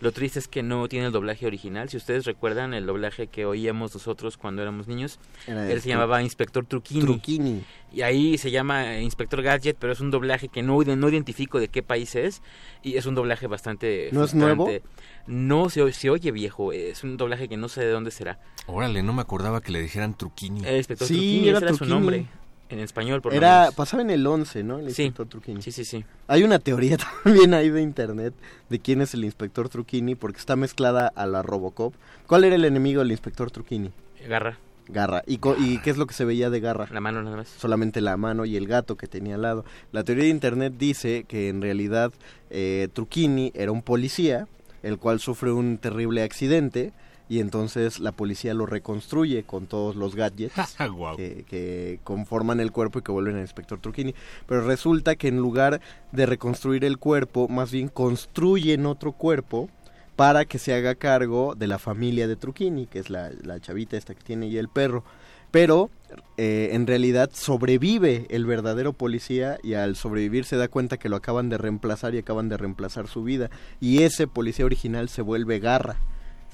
Lo 0.00 0.12
triste 0.12 0.38
es 0.38 0.46
que 0.46 0.62
no 0.62 0.86
tiene 0.86 1.06
el 1.06 1.12
doblaje 1.12 1.44
original. 1.44 1.88
Si 1.88 1.96
ustedes 1.96 2.24
recuerdan 2.26 2.74
el 2.74 2.86
doblaje 2.86 3.26
que 3.26 3.44
oíamos 3.44 3.92
nosotros 3.92 4.36
cuando 4.36 4.62
éramos 4.62 4.86
niños, 4.86 5.18
Era 5.48 5.68
él 5.68 5.80
se 5.80 5.88
llamaba 5.88 6.22
Inspector 6.22 6.64
Truquini. 6.64 7.00
Truquini. 7.04 7.64
Y 7.92 8.02
ahí 8.02 8.38
se 8.38 8.52
llama 8.52 8.94
eh, 8.94 9.02
Inspector 9.02 9.42
Gadget, 9.42 9.76
pero 9.80 9.92
es 9.92 9.98
un 9.98 10.12
doblaje 10.12 10.46
que 10.48 10.62
no, 10.62 10.80
no 10.80 11.08
identifico 11.08 11.58
de 11.58 11.66
qué 11.66 11.82
país 11.82 12.14
es. 12.14 12.40
Y 12.84 12.98
es 12.98 13.06
un 13.06 13.16
doblaje 13.16 13.48
bastante. 13.48 14.10
¿No 14.12 14.22
es 14.22 14.30
frustrante. 14.30 14.54
nuevo? 14.64 14.84
No, 15.26 15.70
se, 15.70 15.90
se 15.92 16.08
oye 16.08 16.30
viejo. 16.30 16.72
Es 16.72 17.02
un 17.02 17.16
doblaje 17.16 17.48
que 17.48 17.56
no 17.56 17.68
sé 17.68 17.80
de 17.80 17.90
dónde 17.90 18.12
será. 18.12 18.38
Órale, 18.68 19.02
no 19.02 19.12
me 19.12 19.22
acordaba 19.22 19.60
que 19.60 19.72
le 19.72 19.82
dijeran 19.82 20.16
Truquini. 20.16 20.64
El 20.64 20.76
Inspector 20.76 21.08
Sí, 21.08 21.14
Truquini, 21.14 21.48
era 21.48 21.58
ese 21.58 21.66
era 21.66 21.74
su 21.74 21.84
nombre. 21.86 22.26
En 22.70 22.80
español, 22.80 23.22
por 23.22 23.32
lo 23.32 23.38
Era, 23.38 23.60
menos. 23.60 23.74
pasaba 23.74 24.02
en 24.02 24.10
el 24.10 24.26
11, 24.26 24.62
¿no? 24.62 24.78
El 24.78 24.92
Sí. 24.94 25.04
inspector 25.04 25.26
Truquini. 25.28 25.62
Sí, 25.62 25.72
sí, 25.72 25.84
sí. 25.84 26.04
Hay 26.26 26.42
una 26.42 26.58
teoría 26.58 26.96
también 27.24 27.54
ahí 27.54 27.70
de 27.70 27.80
internet 27.80 28.34
de 28.68 28.78
quién 28.78 29.00
es 29.00 29.14
el 29.14 29.24
inspector 29.24 29.68
Truquini 29.68 30.14
porque 30.14 30.38
está 30.38 30.54
mezclada 30.56 31.10
a 31.14 31.26
la 31.26 31.42
Robocop. 31.42 31.94
¿Cuál 32.26 32.44
era 32.44 32.56
el 32.56 32.64
enemigo 32.66 33.00
del 33.00 33.10
inspector 33.10 33.50
Truquini? 33.50 33.90
Garra. 34.28 34.58
Garra. 34.90 35.22
¿Y, 35.26 35.38
co- 35.38 35.56
¿Y 35.58 35.78
qué 35.78 35.90
es 35.90 35.96
lo 35.98 36.06
que 36.06 36.14
se 36.14 36.24
veía 36.24 36.48
de 36.50 36.60
Garra? 36.60 36.88
La 36.90 37.00
mano 37.00 37.22
nada 37.22 37.36
más. 37.36 37.48
Solamente 37.48 38.00
la 38.00 38.16
mano 38.16 38.44
y 38.46 38.56
el 38.56 38.66
gato 38.66 38.96
que 38.96 39.06
tenía 39.06 39.34
al 39.36 39.42
lado. 39.42 39.64
La 39.92 40.02
teoría 40.04 40.24
de 40.24 40.30
internet 40.30 40.74
dice 40.78 41.24
que 41.28 41.48
en 41.48 41.60
realidad 41.62 42.12
eh, 42.50 42.88
Truquini 42.92 43.50
era 43.54 43.70
un 43.72 43.82
policía, 43.82 44.46
el 44.82 44.98
cual 44.98 45.20
sufre 45.20 45.52
un 45.52 45.76
terrible 45.78 46.22
accidente 46.22 46.92
y 47.28 47.40
entonces 47.40 48.00
la 48.00 48.12
policía 48.12 48.54
lo 48.54 48.66
reconstruye 48.66 49.42
con 49.44 49.66
todos 49.66 49.96
los 49.96 50.14
gadgets 50.14 50.54
Guau. 50.92 51.16
que, 51.16 51.44
que 51.48 52.00
conforman 52.04 52.60
el 52.60 52.72
cuerpo 52.72 52.98
y 52.98 53.02
que 53.02 53.12
vuelven 53.12 53.36
al 53.36 53.42
inspector 53.42 53.78
Truquini. 53.78 54.14
Pero 54.46 54.62
resulta 54.66 55.16
que 55.16 55.28
en 55.28 55.36
lugar 55.36 55.80
de 56.12 56.26
reconstruir 56.26 56.84
el 56.84 56.98
cuerpo, 56.98 57.48
más 57.48 57.70
bien 57.70 57.88
construyen 57.88 58.86
otro 58.86 59.12
cuerpo 59.12 59.68
para 60.16 60.44
que 60.44 60.58
se 60.58 60.74
haga 60.74 60.94
cargo 60.96 61.54
de 61.54 61.68
la 61.68 61.78
familia 61.78 62.26
de 62.26 62.34
Truquini, 62.34 62.86
que 62.86 62.98
es 62.98 63.08
la, 63.08 63.30
la 63.42 63.60
chavita 63.60 63.96
esta 63.96 64.14
que 64.14 64.22
tiene 64.22 64.48
y 64.48 64.58
el 64.58 64.68
perro. 64.68 65.04
Pero 65.50 65.90
eh, 66.36 66.70
en 66.72 66.86
realidad 66.86 67.30
sobrevive 67.32 68.26
el 68.28 68.44
verdadero 68.44 68.92
policía 68.92 69.58
y 69.62 69.74
al 69.74 69.96
sobrevivir 69.96 70.44
se 70.44 70.56
da 70.56 70.68
cuenta 70.68 70.98
que 70.98 71.08
lo 71.08 71.16
acaban 71.16 71.48
de 71.48 71.58
reemplazar 71.58 72.14
y 72.14 72.18
acaban 72.18 72.48
de 72.48 72.56
reemplazar 72.56 73.06
su 73.06 73.22
vida. 73.22 73.50
Y 73.80 74.02
ese 74.02 74.26
policía 74.26 74.64
original 74.64 75.08
se 75.08 75.22
vuelve 75.22 75.58
Garra. 75.58 75.96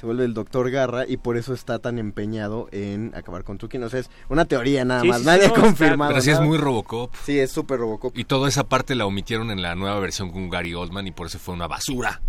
Se 0.05 0.07
vuelve 0.07 0.27
el 0.27 0.35
doctor 0.35 0.71
Garra 0.71 1.07
y 1.09 1.17
por 1.17 1.39
eso 1.39 1.55
está 1.55 1.79
tan 1.79 1.99
empeñado 1.99 2.69
en 2.73 3.15
acabar 3.15 3.43
con 3.43 3.57
Truquini. 3.57 3.85
O 3.85 3.89
sea, 3.89 4.01
es 4.01 4.11
una 4.29 4.45
teoría 4.45 4.85
nada 4.85 5.01
Sí, 5.01 5.09
más. 5.09 5.21
sí, 5.21 5.25
Nadie 5.25 5.47
ha 5.47 5.49
no, 5.49 5.55
confirmado. 5.55 6.11
Pero 6.11 6.21
sí 6.21 6.31
es 6.31 6.41
muy 6.43 6.59
Robocop. 6.59 7.11
Sí, 7.25 7.39
es 7.39 7.51
súper 7.51 7.79
Robocop. 7.81 8.15
Y 8.19 8.25
toda 8.25 8.47
esa 8.51 8.65
parte 8.65 8.95
la 8.95 9.07
omitieron 9.07 9.51
en 9.51 9.63
la 9.63 9.75
nueva 9.75 9.99
versión 10.01 10.31
con 10.31 10.51
Gary 10.51 10.75
Oldman 10.75 11.07
y 11.07 11.11
por 11.13 11.29
eso 11.29 11.39
fue 11.39 11.55
una 11.55 11.69
basura. 11.69 12.21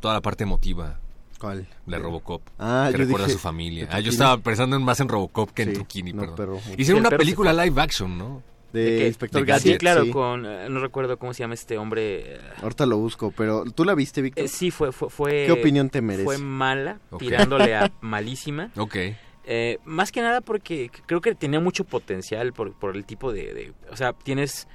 Toda 0.00 0.14
la 0.14 0.22
parte 0.22 0.44
emotiva. 0.44 0.98
¿Cuál? 1.38 1.68
De 1.84 1.98
Robocop. 1.98 2.40
Ah, 2.58 2.86
que 2.90 2.92
yo 2.92 3.04
recuerda 3.04 3.26
dije- 3.26 3.36
a 3.36 3.38
su 3.38 3.42
familia. 3.42 3.88
Ah, 3.92 4.00
yo 4.00 4.10
estaba 4.12 4.38
pensando 4.38 4.76
en- 4.76 4.82
más 4.82 4.98
en 5.00 5.08
Robocop 5.08 5.50
que 5.50 5.64
en 5.64 5.74
Truquini, 5.74 6.14
no, 6.14 6.22
perdón. 6.22 6.36
pero- 6.38 6.60
Hicieron 6.78 7.00
una 7.06 7.10
película 7.18 7.52
live 7.52 7.82
action, 7.82 8.16
¿no? 8.16 8.42
De 8.72 8.98
qué? 8.98 9.06
Inspector 9.08 9.40
De 9.40 9.46
Gadget. 9.46 9.72
Sí, 9.72 9.78
claro, 9.78 10.04
sí. 10.04 10.10
con... 10.10 10.46
eh, 10.46 10.68
no 10.70 10.80
recuerdo 10.80 11.18
cómo 11.18 11.34
se 11.34 11.40
llama 11.42 11.54
este 11.54 11.76
hombre. 11.78 12.34
eh, 12.36 12.40
Ahorita 12.62 12.86
lo 12.86 12.98
busco, 12.98 13.32
pero 13.36 13.64
¿tú 13.64 13.84
la 13.84 13.94
viste, 13.94 14.22
Víctor? 14.22 14.44
eh, 14.44 14.48
sí, 14.48 14.70
fue, 14.70 14.92
fue, 14.92 15.10
fue... 15.10 15.44
¿Qué 15.46 15.52
opinión 15.52 15.90
te 15.90 16.00
merece? 16.02 16.24
Fue 16.24 16.38
mala, 16.38 17.00
tirándole 17.18 17.74
a 17.74 17.90
malísima. 18.00 18.70
Ok. 18.76 18.96
Eh, 19.44 19.78
más 19.84 20.12
que 20.12 20.20
nada 20.20 20.40
porque 20.42 20.90
creo 21.06 21.20
que 21.20 21.34
tenía 21.34 21.58
mucho 21.58 21.84
potencial 21.84 22.52
por, 22.52 22.72
por 22.78 22.94
el 22.96 23.04
tipo 23.04 23.32
de, 23.32 23.52
de- 23.54 23.72
O 23.90 23.96
sea, 23.96 24.12
tienes 24.12 24.68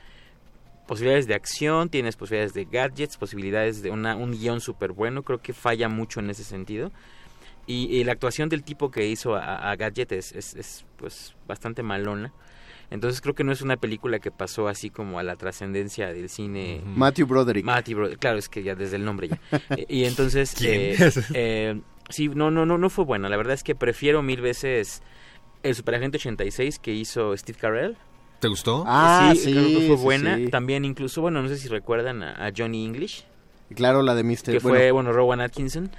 posibilidades 0.88 1.28
de 1.28 1.34
acción, 1.36 1.90
tienes 1.90 2.16
posibilidades 2.16 2.54
de 2.54 2.66
gadgets, 2.66 3.18
posibilidades 3.18 3.82
de 3.82 3.92
una, 3.92 4.16
un 4.16 4.32
guion 4.32 4.60
súper 4.62 4.92
bueno. 4.92 5.24
Creo 5.24 5.42
que 5.42 5.54
falla 5.54 5.88
mucho 5.90 6.20
en 6.20 6.30
ese 6.30 6.44
sentido. 6.44 6.92
Y, 7.68 7.86
y 7.96 8.04
la 8.04 8.12
actuación 8.12 8.50
del 8.50 8.64
tipo 8.64 8.92
que 8.92 9.08
hizo 9.08 9.36
a, 9.36 9.72
a 9.72 9.76
Gadget 9.76 10.12
es, 10.12 10.32
es, 10.34 10.54
es, 10.56 10.86
pues 10.98 11.36
bastante 11.48 11.82
malona. 11.82 12.32
Entonces 12.92 13.22
creo 13.22 13.34
que 13.34 13.44
no 13.44 13.52
es 13.52 13.62
una 13.62 13.78
película 13.78 14.20
que 14.20 14.32
pasó 14.32 14.68
así 14.68 14.90
como 14.90 15.20
a 15.20 15.24
la 15.24 15.36
trascendencia 15.36 16.14
del 16.14 16.30
cine. 16.30 16.82
Matthew 16.86 17.28
Broderick. 17.28 17.66
Matthew 17.66 17.98
Broderick, 17.98 18.20
claro, 18.20 18.38
es 18.38 18.48
que 18.50 18.64
ya 18.64 18.76
desde 18.76 18.96
el 18.98 19.06
nombre 19.06 19.30
ya. 19.30 19.40
Y 19.90 20.06
entonces, 20.06 20.54
¿Quién? 20.58 20.74
eh, 20.74 21.12
eh, 21.34 21.82
Sí, 22.10 22.30
no, 22.30 22.52
no, 22.52 22.66
no, 22.68 22.78
no 22.78 22.90
fue 22.92 23.04
buena. 23.04 23.30
La 23.30 23.38
verdad 23.38 23.54
es 23.56 23.64
que 23.64 23.74
prefiero 23.74 24.22
mil 24.22 24.40
veces 24.42 25.02
el 25.64 25.74
Superagente 25.74 26.18
86 26.18 26.78
que 26.78 26.94
hizo 26.94 27.36
Steve 27.36 27.58
Carell. 27.60 27.98
¿Te 28.40 28.48
gustó? 28.48 28.84
Ah, 28.86 29.32
sí, 29.34 29.40
sí, 29.46 29.52
creo 29.54 29.68
que 29.70 29.88
fue 29.88 29.98
sí, 29.98 30.04
buena. 30.04 30.36
sí. 30.38 30.48
También 30.50 30.86
incluso, 30.86 31.22
bueno, 31.22 31.42
no 31.42 31.48
sé 31.50 31.58
si 31.58 31.68
recuerdan 31.68 32.22
a, 32.22 32.46
a 32.46 32.52
Johnny 32.56 32.86
English, 32.86 33.26
Claro, 33.74 34.04
la 34.04 34.14
de 34.14 34.24
Mr. 34.24 34.36
que 34.44 34.60
bueno, 34.60 34.78
fue, 34.78 34.92
bueno, 34.92 35.12
Rowan 35.12 35.42
Atkinson. 35.42 35.90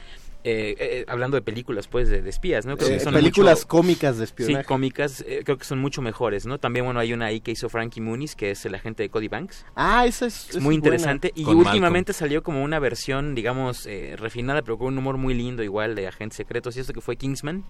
Eh, 0.48 0.76
eh, 0.78 1.04
hablando 1.08 1.36
de 1.36 1.42
películas, 1.42 1.88
pues, 1.88 2.08
de, 2.08 2.22
de 2.22 2.30
espías, 2.30 2.66
¿no? 2.66 2.76
Creo 2.76 2.88
eh, 2.88 2.92
que 2.98 3.00
son 3.00 3.14
películas 3.14 3.58
mucho- 3.58 3.68
cómicas 3.68 4.16
de 4.18 4.24
espionaje. 4.26 4.62
Sí, 4.62 4.68
cómicas, 4.68 5.24
eh, 5.26 5.40
creo 5.44 5.58
que 5.58 5.64
son 5.64 5.80
mucho 5.80 6.02
mejores, 6.02 6.46
¿no? 6.46 6.58
También, 6.58 6.84
bueno, 6.84 7.00
hay 7.00 7.12
una 7.12 7.26
ahí 7.26 7.40
que 7.40 7.50
hizo 7.50 7.68
Frankie 7.68 8.00
Muniz, 8.00 8.36
que 8.36 8.52
es 8.52 8.64
el 8.64 8.74
agente 8.76 9.02
de 9.02 9.08
Cody 9.10 9.26
Banks. 9.26 9.66
Ah, 9.74 10.06
esa 10.06 10.26
es, 10.26 10.50
muy 10.52 10.56
es 10.58 10.62
buena. 10.62 10.74
interesante. 10.76 11.32
Y 11.34 11.42
Con 11.42 11.56
últimamente 11.56 12.12
salió 12.12 12.44
como 12.44 12.62
una 12.62 12.78
versión, 12.78 13.34
digamos, 13.34 13.86
eh, 13.86 14.14
refinada, 14.16 14.62
pero 14.62 14.78
con 14.78 14.86
un 14.92 14.98
humor 14.98 15.16
muy 15.16 15.34
lindo, 15.34 15.64
igual, 15.64 15.96
de 15.96 16.06
agentes 16.06 16.36
secretos. 16.36 16.76
Y 16.76 16.80
esto 16.80 16.92
que 16.92 17.00
fue 17.00 17.16
Kingsman, 17.16 17.64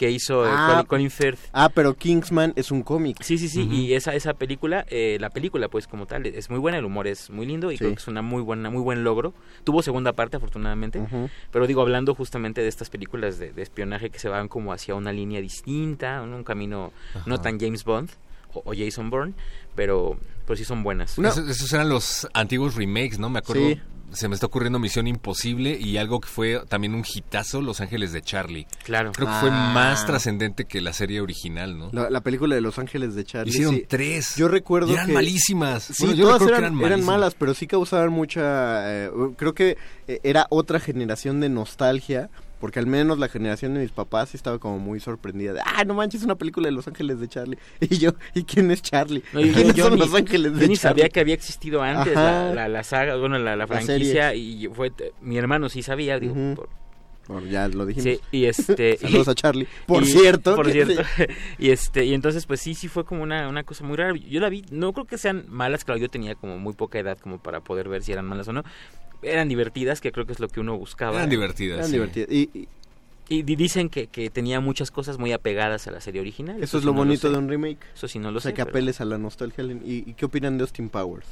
que 0.00 0.10
hizo 0.10 0.46
eh, 0.46 0.50
Ah, 0.50 0.68
Colin, 0.70 0.86
Colin 0.86 1.10
Firth. 1.10 1.38
Ah, 1.52 1.68
pero 1.68 1.92
Kingsman 1.94 2.54
es 2.56 2.70
un 2.70 2.82
cómic. 2.82 3.18
Sí, 3.22 3.36
sí, 3.36 3.50
sí. 3.50 3.68
Y 3.70 3.92
esa, 3.92 4.14
esa 4.14 4.32
película, 4.32 4.86
eh, 4.88 5.18
la 5.20 5.28
película, 5.28 5.68
pues, 5.68 5.86
como 5.86 6.06
tal, 6.06 6.24
es 6.24 6.48
muy 6.48 6.58
buena. 6.58 6.78
El 6.78 6.86
humor 6.86 7.06
es 7.06 7.28
muy 7.28 7.44
lindo 7.44 7.70
y 7.70 7.74
Sí. 7.74 7.80
creo 7.80 7.90
que 7.90 8.00
es 8.00 8.08
una 8.08 8.22
muy 8.22 8.40
buena, 8.40 8.70
muy 8.70 8.80
buen 8.80 9.04
logro. 9.04 9.34
Tuvo 9.62 9.82
segunda 9.82 10.14
parte, 10.14 10.38
afortunadamente. 10.38 11.02
Pero 11.50 11.66
digo, 11.66 11.82
hablando 11.82 12.14
justamente 12.14 12.62
de 12.62 12.68
estas 12.68 12.88
películas 12.88 13.38
de, 13.38 13.52
de 13.52 13.60
espionaje 13.60 14.08
que 14.08 14.18
se 14.18 14.30
van 14.30 14.48
como 14.48 14.72
hacia 14.72 14.94
una 14.94 15.12
línea 15.12 15.42
distinta, 15.42 16.22
un, 16.22 16.32
un 16.32 16.44
camino 16.44 16.92
no 17.26 17.38
tan 17.42 17.60
James 17.60 17.84
Bond 17.84 18.08
o, 18.54 18.62
o 18.64 18.72
Jason 18.74 19.10
Bourne, 19.10 19.34
pero, 19.74 20.16
pero 20.46 20.56
sí 20.56 20.64
son 20.64 20.82
buenas. 20.82 21.18
Esos, 21.18 21.46
esos 21.46 21.70
eran 21.74 21.90
los 21.90 22.26
antiguos 22.32 22.74
remakes, 22.74 23.18
¿no? 23.18 23.28
Me 23.28 23.40
acuerdo. 23.40 23.68
Sí. 23.68 23.80
Se 24.12 24.28
me 24.28 24.34
está 24.34 24.46
ocurriendo 24.46 24.78
Misión 24.78 25.06
Imposible 25.06 25.78
y 25.80 25.96
algo 25.96 26.20
que 26.20 26.28
fue 26.28 26.62
también 26.68 26.94
un 26.94 27.04
hitazo, 27.04 27.60
Los 27.60 27.80
Ángeles 27.80 28.12
de 28.12 28.22
Charlie. 28.22 28.66
Claro. 28.84 29.12
Creo 29.12 29.28
que 29.28 29.34
fue 29.34 29.50
Ah. 29.52 29.70
más 29.72 30.04
trascendente 30.06 30.64
que 30.64 30.80
la 30.80 30.92
serie 30.92 31.20
original, 31.20 31.78
¿no? 31.78 31.90
La, 31.92 32.10
la 32.10 32.20
película 32.20 32.54
de 32.54 32.60
Los 32.60 32.78
Ángeles 32.78 33.14
de 33.14 33.24
Charlie. 33.24 33.50
Hicieron 33.50 33.74
sí. 33.76 33.84
tres. 33.88 34.34
Yo 34.36 34.48
recuerdo 34.48 34.90
Y 34.90 34.94
eran 34.94 35.06
que- 35.06 35.12
malísimas. 35.12 35.84
Sí, 35.84 35.94
Bueno, 36.06 36.14
yo 36.14 36.24
todas 36.26 36.42
eran, 36.48 36.78
que 36.78 36.86
eran 36.86 37.04
malas, 37.04 37.34
pero 37.34 37.54
sí 37.54 37.66
causaban 37.66 38.10
mucha... 38.10 39.04
eh, 39.06 39.10
creo 39.36 39.54
que 39.54 39.76
eh, 40.08 40.20
era 40.24 40.46
otra 40.50 40.80
generación 40.80 41.40
de 41.40 41.48
nostalgia, 41.48 42.30
porque 42.60 42.78
al 42.78 42.86
menos 42.86 43.18
la 43.18 43.28
generación 43.28 43.74
de 43.74 43.80
mis 43.80 43.90
papás 43.90 44.34
estaba 44.34 44.58
como 44.58 44.78
muy 44.78 45.00
sorprendida. 45.00 45.54
De, 45.54 45.60
ah, 45.64 45.84
no 45.84 45.94
manches, 45.94 46.22
una 46.22 46.36
película 46.36 46.68
de 46.68 46.72
Los 46.72 46.86
Ángeles 46.86 47.18
de 47.18 47.26
Charlie. 47.28 47.58
Y 47.80 47.98
yo, 47.98 48.10
¿y 48.34 48.44
quién 48.44 48.70
es 48.70 48.82
Charlie? 48.82 49.22
No, 49.32 49.40
yo, 49.40 49.52
¿Quiénes 49.52 49.74
yo 49.74 49.84
son 49.84 49.94
ni, 49.94 50.00
Los 50.00 50.14
Ángeles 50.14 50.52
yo 50.52 50.58
de 50.58 50.68
ni 50.68 50.76
Charlie? 50.76 50.76
sabía 50.76 51.08
que 51.08 51.20
había 51.20 51.34
existido 51.34 51.82
antes 51.82 52.14
la, 52.14 52.54
la, 52.54 52.68
la 52.68 52.84
saga, 52.84 53.16
bueno, 53.16 53.38
la, 53.38 53.56
la 53.56 53.66
franquicia, 53.66 54.34
y 54.34 54.68
fue, 54.72 54.92
mi 55.20 55.38
hermano 55.38 55.68
sí 55.68 55.82
sabía, 55.82 56.18
digo, 56.20 56.34
por- 56.54 56.68
ya 57.48 57.68
lo 57.68 57.86
dijimos. 57.86 58.04
Sí, 58.04 58.20
y 58.32 58.46
este... 58.46 58.96
Saludos 59.00 59.28
a 59.28 59.34
Charlie. 59.36 59.68
Por 59.86 60.02
y- 60.02 60.06
cierto. 60.06 60.56
Por 60.56 60.68
cierto. 60.72 61.00
y 61.58 61.70
este, 61.70 62.04
y 62.04 62.12
entonces 62.12 62.44
pues 62.44 62.60
sí, 62.60 62.74
sí 62.74 62.88
fue 62.88 63.04
como 63.04 63.22
una, 63.22 63.48
una 63.48 63.62
cosa 63.62 63.84
muy 63.84 63.96
rara. 63.96 64.14
Yo 64.16 64.40
la 64.40 64.48
vi, 64.48 64.64
no 64.72 64.92
creo 64.92 65.06
que 65.06 65.16
sean 65.16 65.44
malas, 65.48 65.84
claro, 65.84 66.00
yo 66.00 66.08
tenía 66.08 66.34
como 66.34 66.58
muy 66.58 66.72
poca 66.74 66.98
edad 66.98 67.18
como 67.18 67.38
para 67.38 67.60
poder 67.60 67.88
ver 67.88 68.02
si 68.02 68.10
eran 68.10 68.26
malas 68.26 68.48
o 68.48 68.52
no. 68.52 68.64
Eran 69.22 69.48
divertidas, 69.48 70.00
que 70.00 70.12
creo 70.12 70.26
que 70.26 70.32
es 70.32 70.40
lo 70.40 70.48
que 70.48 70.60
uno 70.60 70.76
buscaba. 70.78 71.16
Eran 71.16 71.30
divertidas, 71.30 71.78
Eran 71.78 71.86
sí. 71.90 71.92
divertidas. 71.92 72.28
Y, 72.30 72.50
y 72.54 72.68
Y 73.28 73.42
di- 73.42 73.54
dicen 73.56 73.88
que, 73.90 74.06
que 74.08 74.28
tenía 74.30 74.60
muchas 74.60 74.90
cosas 74.90 75.18
muy 75.18 75.32
apegadas 75.32 75.86
a 75.86 75.90
la 75.92 76.00
serie 76.00 76.20
original. 76.20 76.62
eso 76.62 76.78
es 76.78 76.84
lo 76.84 76.92
no 76.92 76.98
bonito 76.98 77.30
de 77.30 77.38
un 77.38 77.48
remake. 77.48 77.78
Eso 77.94 78.08
sí 78.08 78.18
no 78.18 78.30
lo 78.30 78.38
o 78.38 78.40
sea, 78.40 78.50
sé. 78.50 78.54
que 78.54 78.64
pero- 78.64 78.70
apeles 78.70 79.00
a 79.00 79.04
la 79.04 79.18
nostalgia. 79.18 79.62
¿Y, 79.64 80.04
y 80.10 80.14
qué 80.14 80.24
opinan 80.24 80.58
de 80.58 80.62
Austin 80.62 80.88
Powers? 80.88 81.26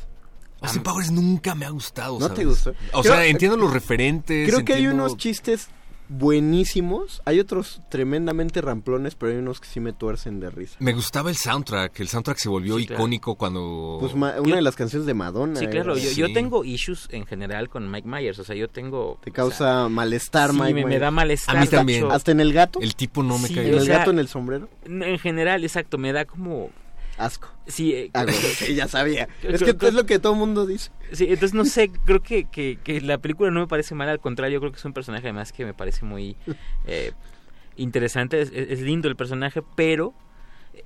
Austin 0.61 0.83
Powers 0.83 1.11
nunca 1.11 1.55
me 1.55 1.65
ha 1.67 1.71
gustado, 1.71 2.19
¿No 2.19 2.31
te 2.33 2.45
gustó? 2.45 2.71
O 2.93 3.01
Creo- 3.03 3.15
sea, 3.15 3.27
entiendo 3.27 3.57
los 3.57 3.73
referentes. 3.73 4.49
Creo 4.49 4.65
que 4.65 4.75
hay 4.75 4.87
unos 4.89 5.17
chistes 5.17 5.69
buenísimos. 6.09 7.23
Hay 7.25 7.41
otros 7.41 7.81
tremendamente 7.91 8.61
ramplones, 8.61 9.15
pero 9.15 9.33
hay 9.33 9.39
unos 9.39 9.61
que 9.61 9.67
sí 9.69 9.81
me 9.81 9.93
tuercen 9.93 10.41
de 10.41 10.51
risa. 10.51 10.77
Me 10.81 10.93
gustaba 10.93 11.31
el 11.31 11.37
soundtrack. 11.37 11.99
El 12.01 12.09
soundtrack 12.09 12.39
se 12.39 12.49
volvió 12.49 12.79
Sí, 12.79 12.87
claro. 12.87 13.03
icónico 13.03 13.35
cuando... 13.35 13.99
Pues 14.01 14.15
ma- 14.15 14.35
una 14.41 14.57
de 14.57 14.63
las 14.63 14.77
canciones 14.77 15.07
de 15.07 15.15
Madonna. 15.15 15.59
Sí, 15.61 15.67
claro, 15.67 15.95
era- 15.95 16.03
yo, 16.03 16.11
yo 16.29 16.33
tengo 16.33 16.65
issues 16.65 17.09
en 17.11 17.27
general 17.27 17.69
con 17.69 17.91
Mike 17.91 18.09
Myers, 18.09 18.39
o 18.39 18.45
sea, 18.45 18.55
yo 18.57 18.69
tengo... 18.69 19.19
Te 19.23 19.31
causa 19.31 19.89
malestar, 19.89 20.51
sí, 20.53 20.57
Mike 20.61 20.87
me, 20.87 20.99
da 20.99 21.11
malestar. 21.11 21.57
A 21.57 21.61
mí 21.61 21.67
también. 21.67 22.11
Hasta 22.11 22.31
en 22.33 22.41
el 22.41 22.53
gato. 22.53 22.81
El 22.81 22.95
tipo 22.95 23.23
no 23.23 23.39
me 23.39 23.49
Sí, 23.49 23.55
cae. 23.55 23.69
En 23.69 23.75
o 23.75 23.79
el 23.79 23.85
sea, 23.85 23.99
gato 23.99 24.11
en 24.11 24.19
el 24.19 24.29
sombrero. 24.29 24.69
En 24.85 25.19
general, 25.19 25.65
exacto, 25.65 25.99
me 25.99 26.13
da 26.13 26.25
como... 26.25 26.71
Asco. 27.19 27.49
Sí, 27.67 27.93
eh, 27.93 28.11
Ah, 28.15 28.23
bueno, 28.25 28.39
sí, 28.41 28.75
ya 28.75 28.89
sabía. 28.89 29.29
Es 29.43 29.63
que 29.63 29.77
es 29.87 29.95
lo 29.95 30.07
que 30.07 30.19
todo 30.19 30.33
el 30.33 30.39
mundo 30.39 30.67
dice. 30.67 30.91
Sí, 31.13 31.25
entonces 31.25 31.55
no 31.55 31.65
sé, 31.65 31.91
creo 32.05 32.23
que, 32.23 32.45
que, 32.45 32.79
que 32.83 33.01
la 33.01 33.19
película 33.19 33.51
no 33.51 33.61
me 33.61 33.67
parece 33.67 33.95
mala, 33.95 34.13
al 34.13 34.21
contrario, 34.21 34.61
creo 34.61 34.73
que 34.73 34.79
es 34.79 34.85
un 34.85 34.93
personaje 34.93 35.27
además 35.27 35.53
que 35.53 35.65
me 35.65 35.75
parece 35.75 36.05
muy 36.05 36.37
eh, 36.87 37.13
interesante, 37.77 38.41
es, 38.41 38.51
es 38.53 38.81
lindo 38.81 39.09
el 39.09 39.17
personaje, 39.17 39.63
pero 39.75 40.15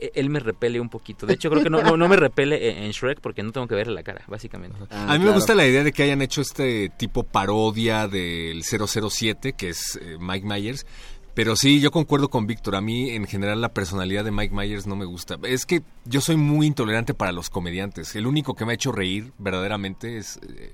eh, 0.01 0.11
él 0.15 0.31
me 0.31 0.41
repele 0.41 0.81
un 0.81 0.89
poquito. 0.89 1.27
De 1.27 1.35
hecho, 1.35 1.51
creo 1.51 1.63
que 1.63 1.71
no, 1.71 1.83
no, 1.83 1.97
no 1.97 2.09
me 2.09 2.17
repele 2.17 2.85
en 2.85 2.91
Shrek 2.91 3.21
porque 3.21 3.43
no 3.43 3.53
tengo 3.53 3.67
que 3.67 3.75
verle 3.75 3.95
la 3.95 4.03
cara, 4.03 4.23
básicamente. 4.27 4.77
a 4.91 5.19
mí 5.19 5.25
me 5.25 5.33
gusta 5.33 5.55
la 5.55 5.67
idea 5.67 5.85
de 5.85 5.93
que 5.93 6.03
hayan 6.03 6.23
hecho 6.23 6.41
este 6.41 6.91
tipo 6.97 7.25
parodia 7.25 8.09
del 8.09 8.63
007, 8.63 9.53
que 9.53 9.71
es 9.71 10.01
Mike 10.19 10.47
Myers. 10.47 10.87
Pero 11.35 11.57
sí, 11.57 11.81
yo 11.81 11.91
concuerdo 11.91 12.29
con 12.29 12.47
Víctor. 12.47 12.77
A 12.77 12.81
mí, 12.81 13.11
en 13.11 13.27
general, 13.27 13.61
la 13.61 13.73
personalidad 13.73 14.25
de 14.25 14.31
Mike 14.31 14.55
Myers 14.55 14.87
no 14.87 14.97
me 14.97 15.07
gusta. 15.07 15.39
Es 15.45 15.65
que 15.65 15.83
yo 16.05 16.21
soy 16.21 16.37
muy 16.37 16.67
intolerante 16.67 17.15
para 17.15 17.33
los 17.33 17.49
comediantes. 17.49 18.15
El 18.15 18.27
único 18.27 18.55
que 18.55 18.67
me 18.67 18.73
ha 18.73 18.75
hecho 18.75 18.93
reír 18.93 19.33
verdaderamente 19.39 20.19
es 20.19 20.39
eh, 20.43 20.73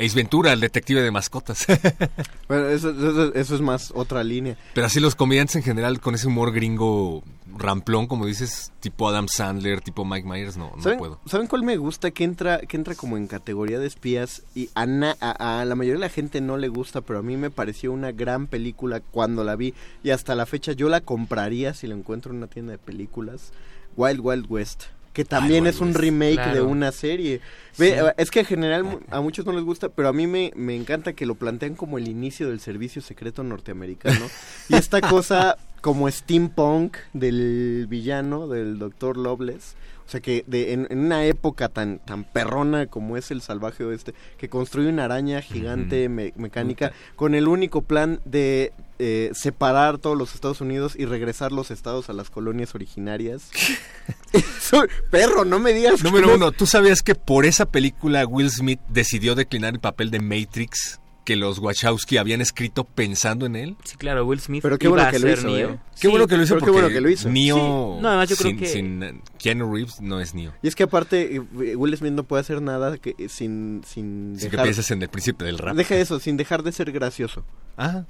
Ace 0.00 0.14
Ventura, 0.16 0.52
el 0.52 0.60
detective 0.60 1.02
de 1.02 1.10
mascotas. 1.10 1.66
Bueno, 2.48 2.66
eso, 2.68 2.90
eso- 2.90 3.34
eso 3.34 3.54
es 3.54 3.60
más 3.60 3.92
otra 3.94 4.24
línea. 4.24 4.56
Pero 4.74 4.86
así 4.86 4.98
los 4.98 5.14
comediantes 5.14 5.54
en 5.56 5.62
general, 5.62 6.00
con 6.00 6.14
ese 6.16 6.26
humor 6.26 6.52
gringo 6.52 7.22
ramplón, 7.56 8.06
como 8.08 8.26
dices, 8.26 8.72
tipo 8.80 9.08
Adam 9.08 9.28
Sandler, 9.28 9.80
tipo 9.80 10.04
Mike 10.04 10.26
Myers, 10.28 10.56
no, 10.56 10.72
no 10.76 10.82
¿Saben, 10.82 10.98
puedo. 10.98 11.20
¿Saben 11.26 11.46
cuál 11.46 11.62
me 11.62 11.76
gusta? 11.76 12.10
Que 12.10 12.24
entra, 12.24 12.58
que 12.60 12.76
entra 12.76 12.94
como 12.96 13.16
en 13.16 13.26
categoría 13.28 13.78
de 13.78 13.86
espías 13.86 14.42
y 14.54 14.68
a, 14.74 14.86
na- 14.86 15.16
a- 15.20 15.60
a 15.60 15.64
la 15.64 15.74
mayoría 15.76 15.98
de 16.00 16.06
la 16.06 16.12
gente 16.12 16.40
no 16.40 16.56
le 16.56 16.68
gusta, 16.68 17.02
pero 17.02 17.18
a 17.20 17.22
mí 17.22 17.36
me 17.36 17.50
pareció 17.50 17.92
una 17.92 18.10
gran 18.12 18.46
película 18.48 19.00
cuando 19.00 19.44
la 19.44 19.54
vi 19.56 19.74
y 20.02 20.10
hasta 20.10 20.34
la 20.34 20.46
fecha 20.46 20.72
yo 20.72 20.88
la 20.88 21.02
compraría 21.02 21.72
si 21.74 21.86
la 21.86 21.94
encuentro 21.94 22.32
en 22.32 22.38
una 22.38 22.46
tienda 22.48 22.72
de 22.72 22.78
películas. 22.78 23.52
Wild 23.96 24.20
Wild 24.22 24.46
West. 24.48 24.84
Que 25.12 25.24
también 25.24 25.66
es 25.66 25.80
un 25.80 25.92
remake 25.94 26.52
de 26.54 26.60
una 26.62 26.92
serie. 26.92 27.40
Ve, 27.78 27.96
Sí. 27.98 28.04
Es 28.16 28.30
que 28.30 28.40
en 28.40 28.46
general 28.46 28.98
a 29.10 29.20
muchos 29.20 29.44
no 29.46 29.52
les 29.52 29.64
gusta, 29.64 29.88
pero 29.88 30.08
a 30.08 30.12
mí 30.12 30.26
me, 30.26 30.52
me 30.54 30.76
encanta 30.76 31.12
que 31.14 31.26
lo 31.26 31.34
plantean 31.34 31.74
como 31.74 31.98
el 31.98 32.06
inicio 32.08 32.48
del 32.48 32.60
servicio 32.60 33.02
secreto 33.02 33.42
norteamericano. 33.42 34.26
y 34.68 34.74
esta 34.74 35.00
cosa 35.08 35.56
como 35.80 36.08
steampunk 36.10 36.96
del 37.12 37.86
villano, 37.88 38.46
del 38.48 38.78
doctor 38.78 39.16
Loveless. 39.16 39.74
O 40.06 40.10
sea 40.10 40.20
que 40.20 40.44
de, 40.48 40.72
en, 40.72 40.86
en 40.90 40.98
una 40.98 41.24
época 41.24 41.68
tan, 41.68 41.98
tan 42.00 42.24
perrona 42.24 42.86
como 42.86 43.16
es 43.16 43.30
el 43.30 43.40
salvaje 43.42 43.84
oeste, 43.84 44.12
que 44.38 44.48
construye 44.48 44.88
una 44.88 45.04
araña 45.04 45.40
gigante 45.40 46.08
me- 46.08 46.32
mecánica 46.36 46.92
con 47.16 47.34
el 47.36 47.46
único 47.46 47.82
plan 47.82 48.20
de 48.24 48.72
eh, 49.00 49.30
separar 49.32 49.98
todos 49.98 50.16
los 50.16 50.34
Estados 50.34 50.60
Unidos 50.60 50.94
y 50.96 51.06
regresar 51.06 51.50
los 51.52 51.70
estados 51.70 52.10
a 52.10 52.12
las 52.12 52.28
colonias 52.30 52.74
originarias. 52.74 53.50
Soy- 54.60 54.88
perro, 55.10 55.44
no 55.44 55.58
me 55.58 55.72
digas. 55.72 55.96
que 55.96 56.02
Número 56.04 56.28
no- 56.28 56.34
uno, 56.34 56.52
¿tú 56.52 56.66
sabías 56.66 57.02
que 57.02 57.14
por 57.14 57.46
esa 57.46 57.66
película 57.66 58.26
Will 58.26 58.50
Smith 58.50 58.80
decidió 58.88 59.34
declinar 59.34 59.74
el 59.74 59.80
papel 59.80 60.10
de 60.10 60.20
Matrix 60.20 61.00
que 61.24 61.36
los 61.36 61.58
Wachowski 61.58 62.16
habían 62.16 62.40
escrito 62.40 62.84
pensando 62.84 63.46
en 63.46 63.54
él? 63.56 63.76
Sí, 63.84 63.96
claro, 63.96 64.24
Will 64.26 64.40
Smith 64.40 64.62
Pero 64.62 64.78
qué 64.78 64.86
iba 64.86 64.96
bueno 64.96 65.08
a 65.08 65.10
que 65.12 65.18
lo 65.18 65.30
hizo, 65.32 65.46
Neo. 65.48 65.70
¿eh? 65.70 65.78
Qué 65.94 66.00
Sí, 66.02 66.08
bueno 66.08 66.26
que 66.26 66.36
lo 66.36 66.42
hizo 66.44 66.54
pero 66.54 66.66
qué 66.66 66.72
porque 66.72 66.80
bueno 66.82 66.94
que 66.94 67.00
lo 67.00 67.10
hizo. 67.10 67.28
Neo 67.28 67.56
Sí, 67.56 68.02
no, 68.02 68.08
además 68.08 68.28
yo 68.30 68.36
creo 68.36 68.50
sin, 68.50 68.58
que- 68.58 68.66
sin, 68.66 69.02
eh, 69.02 69.20
Keanu 69.38 69.72
Reeves 69.72 70.00
no 70.00 70.20
es 70.20 70.34
Neo. 70.34 70.52
Y 70.62 70.68
es 70.68 70.74
que 70.74 70.84
aparte 70.84 71.36
eh, 71.36 71.40
Will 71.76 71.96
Smith 71.96 72.12
no 72.12 72.24
puede 72.24 72.40
hacer 72.40 72.62
nada 72.62 72.96
que, 72.98 73.14
sin, 73.28 73.82
sin 73.86 74.36
que 74.38 74.44
dejar... 74.48 74.62
piensas 74.64 74.90
en 74.90 75.02
el 75.02 75.08
príncipe 75.08 75.44
del 75.44 75.58
rap. 75.58 75.76
Deja 75.76 75.96
eso, 75.96 76.18
sin 76.20 76.36
dejar 76.36 76.62
de 76.62 76.72
ser 76.72 76.90
gracioso. 76.92 77.44
Ah, 77.76 78.04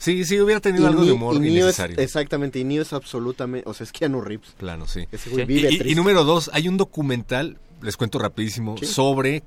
sí, 0.00 0.24
sí, 0.24 0.40
hubiera 0.40 0.60
tenido 0.60 0.88
algo 0.88 1.04
de 1.04 1.12
humor 1.12 1.36
y 1.36 1.38
Neo 1.38 1.48
es- 1.48 1.56
innecesario. 1.78 1.98
exactamente, 1.98 2.58
y 2.58 2.64
Neo 2.64 2.82
es 2.82 2.92
absolutamente... 2.92 3.68
O 3.68 3.74
sea, 3.74 3.84
es 3.84 3.92
Keanu 3.92 4.20
Reeves. 4.20 4.50
Plano, 4.58 4.88
sí. 4.88 5.06
Ese 5.12 5.30
güey 5.30 5.46
Sí. 5.46 5.52
vive 5.52 5.88
Y- 5.88 5.94
número 5.94 6.24
dos, 6.24 6.50
hay 6.52 6.66
un 6.66 6.76
documental, 6.76 7.58
les 7.82 7.96
cuento 7.96 8.18
rapidísimo, 8.18 8.76
Sí. 8.78 8.86
sobre 8.86 9.44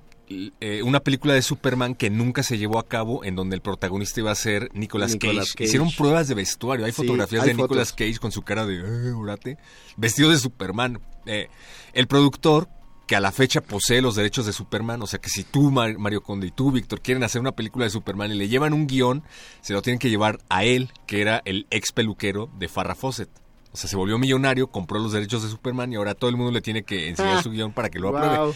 eh, 0.61 0.81
una 0.83 1.01
película 1.01 1.33
de 1.33 1.41
Superman 1.41 1.93
que 1.95 2.09
nunca 2.09 2.43
se 2.43 2.57
llevó 2.57 2.79
a 2.79 2.87
cabo, 2.87 3.23
en 3.25 3.35
donde 3.35 3.55
el 3.57 3.61
protagonista 3.61 4.21
iba 4.21 4.31
a 4.31 4.35
ser 4.35 4.69
Nicolas, 4.73 5.11
Nicolas 5.11 5.47
Cage. 5.47 5.53
Cage. 5.55 5.63
Hicieron 5.65 5.91
pruebas 5.91 6.27
de 6.29 6.33
vestuario, 6.33 6.85
hay 6.85 6.91
Sí, 6.93 6.95
fotografías 7.01 7.43
hay 7.43 7.49
de 7.49 7.53
Nicolas. 7.55 7.91
Cage 7.91 8.17
con 8.19 8.31
su 8.31 8.41
cara 8.41 8.65
de 8.65 8.77
"Eh, 8.77 9.11
orate", 9.11 9.57
vestido 9.97 10.31
de 10.31 10.39
Superman. 10.39 10.99
Eh, 11.25 11.49
el 11.91 12.07
productor 12.07 12.67
que 13.07 13.15
a 13.15 13.19
la 13.19 13.31
fecha 13.31 13.59
posee 13.61 14.01
los 14.01 14.15
derechos 14.15 14.45
de 14.45 14.53
Superman, 14.53 15.01
o 15.01 15.07
sea 15.07 15.19
que 15.19 15.29
si 15.29 15.43
tú, 15.43 15.71
Mar- 15.71 15.97
Mario 15.97 16.21
Conde, 16.23 16.47
y 16.47 16.51
tú, 16.51 16.71
Víctor, 16.71 17.01
quieren 17.01 17.23
hacer 17.23 17.41
una 17.41 17.51
película 17.51 17.83
de 17.85 17.89
Superman 17.91 18.31
y 18.31 18.35
le 18.35 18.47
llevan 18.47 18.73
un 18.73 18.87
guion, 18.87 19.23
se 19.61 19.73
lo 19.73 19.81
tienen 19.81 19.99
que 19.99 20.09
llevar 20.09 20.39
a 20.49 20.63
él, 20.63 20.91
que 21.05 21.21
era 21.21 21.41
el 21.45 21.67
ex 21.69 21.91
peluquero 21.91 22.49
de 22.57 22.67
Farrah 22.69 22.95
Fawcett. 22.95 23.29
O 23.73 23.77
sea, 23.77 23.89
se 23.89 23.95
volvió 23.95 24.17
millonario, 24.19 24.67
compró 24.67 24.99
los 24.99 25.11
derechos 25.11 25.43
de 25.43 25.49
Superman 25.49 25.91
y 25.91 25.95
ahora 25.95 26.13
todo 26.15 26.29
el 26.29 26.37
mundo 26.37 26.51
le 26.51 26.61
tiene 26.61 26.83
que 26.83 27.09
enseñar 27.09 27.37
Ah, 27.39 27.43
su 27.43 27.49
guion 27.51 27.73
para 27.73 27.89
que 27.89 27.99
lo 27.99 28.09
apruebe. 28.15 28.53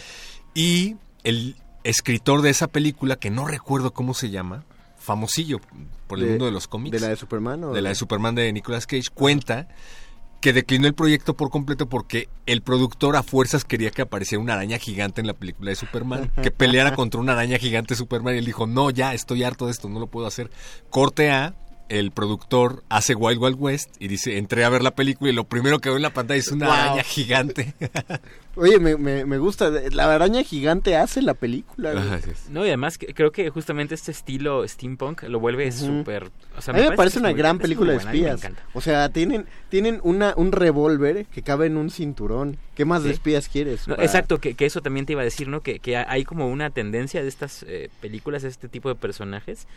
Y 0.54 0.96
el 1.24 1.56
escritor 1.84 2.40
de 2.42 2.50
esa 2.50 2.68
película, 2.68 3.16
que 3.16 3.28
no 3.30 3.46
recuerdo 3.46 3.92
cómo 3.92 4.14
se 4.14 4.30
llama, 4.30 4.64
famosillo 4.98 5.60
por 6.06 6.18
el 6.18 6.24
De- 6.24 6.30
mundo 6.30 6.44
de 6.46 6.52
los 6.52 6.68
cómics. 6.68 6.92
¿De 6.92 7.00
la 7.00 7.08
de 7.08 7.16
Superman 7.16 7.64
o 7.64 7.72
de 7.72 7.82
la 7.82 7.88
de 7.90 7.94
Superman 7.96 8.34
de 8.34 8.52
Nicolas 8.52 8.86
Cage, 8.86 9.08
cuenta 9.12 9.68
que 10.40 10.52
declinó 10.52 10.86
el 10.86 10.94
proyecto 10.94 11.34
por 11.34 11.50
completo 11.50 11.88
porque 11.88 12.28
el 12.46 12.62
productor 12.62 13.16
a 13.16 13.22
fuerzas 13.22 13.64
quería 13.64 13.90
que 13.90 14.02
apareciera 14.02 14.42
una 14.42 14.54
araña 14.54 14.78
gigante 14.78 15.20
en 15.20 15.26
la 15.26 15.34
película 15.34 15.70
de 15.70 15.76
Superman, 15.76 16.30
que 16.42 16.50
peleara 16.50 16.94
contra 16.94 17.20
una 17.20 17.32
araña 17.32 17.58
gigante 17.58 17.96
Superman 17.96 18.34
y 18.34 18.38
él 18.38 18.44
dijo, 18.44 18.66
no, 18.66 18.90
ya 18.90 19.14
estoy 19.14 19.42
harto 19.42 19.66
de 19.66 19.72
esto, 19.72 19.88
no 19.88 19.98
lo 19.98 20.06
puedo 20.06 20.26
hacer. 20.26 20.50
Corte 20.90 21.30
A, 21.30 21.54
el 21.88 22.10
productor 22.10 22.82
hace 22.88 23.14
Wild 23.14 23.40
Wild 23.42 23.56
West 23.58 23.96
y 23.98 24.08
dice, 24.08 24.38
entré 24.38 24.64
a 24.64 24.68
ver 24.68 24.82
la 24.82 24.90
película 24.94 25.30
y 25.30 25.34
lo 25.34 25.44
primero 25.44 25.78
que 25.78 25.88
veo 25.88 25.96
en 25.96 26.02
la 26.02 26.10
pantalla 26.10 26.38
es 26.40 26.48
una 26.48 26.66
Wow. 26.66 26.74
araña 26.74 27.02
gigante. 27.02 27.74
Oye, 28.56 28.80
me, 28.80 28.96
me, 28.96 29.24
me 29.24 29.38
gusta. 29.38 29.70
La 29.92 30.12
araña 30.12 30.42
gigante 30.42 30.96
hace 30.96 31.22
la 31.22 31.34
película. 31.34 32.18
No, 32.50 32.64
y 32.64 32.68
además 32.68 32.98
que- 32.98 33.14
creo 33.14 33.30
que 33.30 33.50
justamente 33.50 33.94
este 33.94 34.10
estilo 34.10 34.66
steampunk 34.66 35.22
lo 35.24 35.38
vuelve 35.38 35.68
Ujú. 35.68 35.78
súper... 35.98 36.30
o 36.56 36.60
sea, 36.60 36.74
a 36.74 36.76
mí 36.76 36.82
me 36.82 36.96
parece 36.96 37.20
una 37.20 37.28
muy- 37.30 37.38
gran 37.38 37.58
película 37.58 37.92
de 37.92 37.98
espías. 37.98 38.38
encanta. 38.42 38.62
O 38.74 38.80
sea, 38.80 39.08
tienen, 39.10 39.46
tienen 39.68 40.00
una, 40.02 40.34
un 40.36 40.50
revólver 40.50 41.26
que 41.26 41.42
cabe 41.42 41.66
en 41.66 41.76
un 41.76 41.90
cinturón. 41.90 42.56
¿Qué 42.74 42.84
más 42.84 43.02
de 43.04 43.10
Sí. 43.10 43.14
espías 43.14 43.48
quieres? 43.48 43.86
No, 43.86 43.94
Para- 43.94 44.04
exacto, 44.06 44.38
que, 44.38 44.54
que 44.54 44.66
eso 44.66 44.82
también 44.82 45.06
te 45.06 45.12
iba 45.12 45.22
a 45.22 45.24
decir, 45.24 45.46
¿no? 45.48 45.60
Que, 45.60 45.78
que 45.78 45.96
hay 45.96 46.24
como 46.24 46.48
una 46.50 46.70
tendencia 46.70 47.22
de 47.22 47.28
estas 47.28 47.64
eh, 47.68 47.90
películas, 48.00 48.42
de 48.42 48.48
este 48.48 48.68
tipo 48.68 48.88
de 48.88 48.96
personajes, 48.96 49.68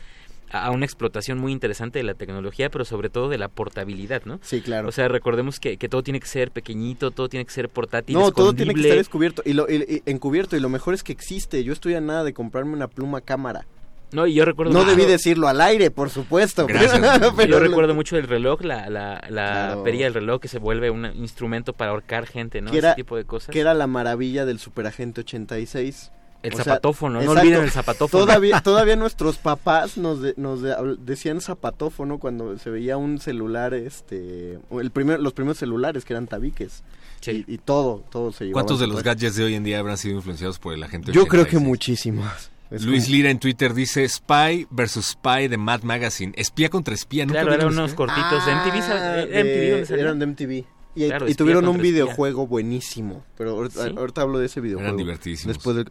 a, 0.52 0.72
una 0.72 0.86
explotación 0.86 1.38
muy 1.40 1.52
interesante 1.52 2.00
de 2.00 2.04
la 2.04 2.14
tecnología, 2.14 2.70
pero 2.70 2.86
sobre 2.86 3.10
todo 3.10 3.30
de 3.30 3.38
la 3.38 3.48
portabilidad, 3.48 4.24
¿no? 4.26 4.40
Sí, 4.42 4.62
claro. 4.62 4.90
O 4.90 4.92
sea, 4.92 5.08
recordemos 5.08 5.60
que, 5.60 5.78
que 5.78 5.90
todo 5.90 6.04
tiene 6.04 6.20
que 6.20 6.28
ser 6.28 6.52
pequeñito, 6.52 7.12
todo 7.12 7.30
tiene 7.30 7.46
que 7.46 7.52
ser 7.52 7.70
portátil, 7.70 8.16
No, 8.16 8.32
todo 8.32 8.54
tiene 8.54 8.74
que 8.74 8.82
estar 8.82 8.98
descubierto. 8.98 9.42
Y 9.46 9.54
lo, 9.54 9.70
y- 9.70 10.02
y- 10.06 10.10
encubierto. 10.12 10.56
Y 10.56 10.60
lo 10.60 10.70
mejor 10.70 10.94
es 10.94 11.04
que 11.04 11.12
existe. 11.12 11.64
Yo 11.64 11.74
estoy 11.74 11.94
a 11.96 12.02
nada 12.02 12.24
de 12.24 12.34
comprarme 12.34 12.74
una 12.74 12.88
pluma 12.88 13.22
cámara. 13.22 13.66
No, 14.14 14.28
y 14.28 14.34
yo 14.34 14.44
recuerdo... 14.44 14.74
No 14.74 14.84
debí 14.84 15.06
decirlo 15.06 15.48
al 15.48 15.62
aire, 15.62 15.90
por 15.90 16.10
supuesto. 16.10 16.68
pero 16.68 16.82
yo 17.48 17.60
recuerdo 17.60 17.96
mucho 17.96 18.18
el 18.18 18.28
reloj, 18.28 18.62
la, 18.62 18.90
la, 18.90 19.24
la 19.30 19.30
Claro. 19.30 19.84
perilla 19.84 20.04
del 20.04 20.16
reloj 20.16 20.42
que 20.42 20.50
se 20.50 20.60
vuelve 20.60 20.90
un 20.92 21.06
instrumento 21.16 21.72
para 21.72 21.92
ahorcar 21.92 22.28
gente, 22.28 22.60
¿no? 22.60 22.74
era, 22.74 22.90
Ese 22.90 22.96
tipo 22.98 23.16
de 23.16 23.24
cosas. 23.24 23.52
que 23.54 23.62
era 23.62 23.74
la 23.74 23.88
maravilla 23.88 24.46
del 24.46 24.60
superagente 24.60 25.22
86. 25.22 26.12
El 26.44 26.54
O 26.54 26.56
sea, 26.56 26.64
zapatófono, 26.66 27.16
no 27.16 27.22
exacto. 27.22 27.42
olviden 27.42 27.64
el 27.64 27.72
zapatófono. 27.72 28.26
Todavía, 28.26 28.62
todavía 28.64 28.96
nuestros 28.96 29.38
papás 29.38 29.98
nos, 29.98 30.22
de- 30.22 30.34
nos 30.38 30.62
de- 30.62 30.76
decían 31.00 31.40
zapatófono 31.42 32.18
cuando 32.18 32.58
se 32.58 32.70
veía 32.72 32.98
un 32.98 33.20
celular, 33.20 33.74
este, 33.76 34.58
el 34.72 34.92
primer, 34.92 35.20
los 35.20 35.34
primeros 35.34 35.58
celulares 35.60 36.04
que 36.04 36.14
eran 36.14 36.28
tabiques. 36.28 36.84
Sí. 37.20 37.46
Y, 37.48 37.54
y 37.54 37.58
todo, 37.60 38.04
todo 38.10 38.32
se 38.32 38.46
llevaba 38.46 38.54
¿Cuántos 38.64 38.80
de 38.80 38.88
los 38.88 39.04
gadgets 39.04 39.36
de 39.36 39.44
hoy 39.44 39.54
en 39.54 39.64
día 39.64 39.78
habrán 39.78 39.98
sido 39.98 40.16
influenciados 40.16 40.58
por 40.58 40.74
el 40.74 40.82
agente 40.82 41.12
Yo 41.12 41.28
creo 41.28 41.44
que 41.44 41.58
86? 41.58 41.68
muchísimos. 41.68 42.50
Es 42.72 42.84
Luis 42.86 43.04
como- 43.04 43.16
Lira 43.18 43.30
en 43.30 43.38
Twitter 43.38 43.74
dice 43.74 44.08
Spy 44.08 44.66
versus 44.72 45.10
Spy 45.10 45.48
de 45.48 45.58
Mad 45.58 45.84
Magazine. 45.84 46.32
Espía 46.38 46.70
contra 46.70 46.96
espía. 46.96 47.26
¿nunca 47.26 47.42
Claro, 47.42 47.54
eran 47.54 47.68
unos 47.68 47.94
cortitos 47.94 48.46
de 48.46 48.52
MTV, 48.56 48.82
¿sabes? 48.82 49.28
Eh, 49.30 49.84
MTV, 49.86 50.16
de 50.18 50.26
MTV. 50.26 50.66
Y, 50.96 51.08
Claro, 51.08 51.26
y 51.28 51.32
espía 51.32 51.38
tuvieron 51.38 51.68
un 51.68 51.78
espía. 51.78 51.92
videojuego 51.92 52.48
buenísimo. 52.48 53.24
Pero 53.38 53.52
ahorita, 53.52 53.86
Sí. 53.88 53.94
ahorita 53.98 54.22
hablo 54.22 54.40
de 54.40 54.46
ese 54.48 54.60
videojuego. 54.62 54.88
Eran 54.90 54.98
divertidísimos. 54.98 55.56
Después 55.56 55.76
de... 55.78 55.86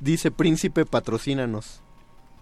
Dice, 0.00 0.30
príncipe, 0.30 0.84
patrocínanos. 0.84 1.82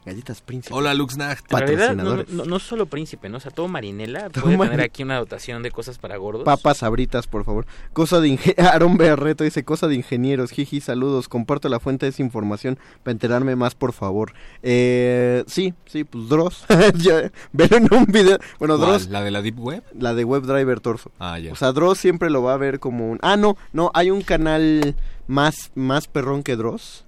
Galletas 0.06 0.40
príncipe. 0.40 0.74
Hola, 0.74 0.94
Luxnacht. 0.94 1.44
En 1.52 1.58
realidad, 1.58 1.90
no, 1.90 1.96
Patrocinadores. 1.96 2.28
no, 2.30 2.44
no 2.46 2.58
solo 2.60 2.86
príncipe, 2.86 3.28
¿no? 3.28 3.36
O 3.36 3.40
sea, 3.40 3.50
todo 3.50 3.68
marinela 3.68 4.30
Todo 4.30 4.44
puede 4.44 4.56
Marinela. 4.56 4.70
tener 4.70 4.84
aquí 4.86 5.02
una 5.02 5.18
dotación 5.18 5.62
de 5.62 5.70
cosas 5.70 5.98
para 5.98 6.16
gordos. 6.16 6.44
Papas 6.44 6.78
sabritas, 6.78 7.26
por 7.26 7.44
favor. 7.44 7.66
Cosa 7.92 8.20
de 8.20 8.28
inge- 8.28 8.54
Aaron 8.62 8.96
Berreto 8.96 9.44
dice, 9.44 9.64
cosa 9.64 9.86
de 9.86 9.96
ingenieros. 9.96 10.50
Jiji, 10.50 10.80
saludos. 10.80 11.28
Comparto 11.28 11.68
la 11.68 11.78
fuente 11.78 12.06
de 12.06 12.10
esa 12.10 12.22
información 12.22 12.78
para 13.02 13.12
enterarme 13.12 13.54
más, 13.54 13.74
por 13.74 13.92
favor. 13.92 14.32
Eh, 14.62 15.44
sí, 15.46 15.74
sí, 15.86 16.04
pues 16.04 16.28
Dross. 16.28 16.64
Ver 17.52 17.74
en 17.74 17.92
un 17.92 18.06
video. 18.06 18.38
Bueno, 18.58 18.78
¿Cuál? 18.78 18.90
Dross, 18.90 19.08
¿La 19.08 19.22
de 19.22 19.30
la 19.30 19.42
Deep 19.42 19.58
Web? 19.60 19.82
la 19.98 20.14
de 20.14 20.24
WebDriver 20.24 20.80
Torso. 20.80 21.10
Ah, 21.18 21.38
ya. 21.38 21.52
O 21.52 21.56
sea, 21.56 21.72
Dross 21.72 21.98
siempre 21.98 22.30
lo 22.30 22.42
va 22.42 22.54
a 22.54 22.56
ver 22.56 22.78
como 22.80 23.10
un... 23.10 23.18
Ah, 23.20 23.36
no, 23.36 23.56
no, 23.72 23.90
hay 23.94 24.10
un 24.10 24.22
canal 24.22 24.94
más, 25.26 25.70
más 25.74 26.06
perrón 26.08 26.42
que 26.42 26.56
Dross. 26.56 27.04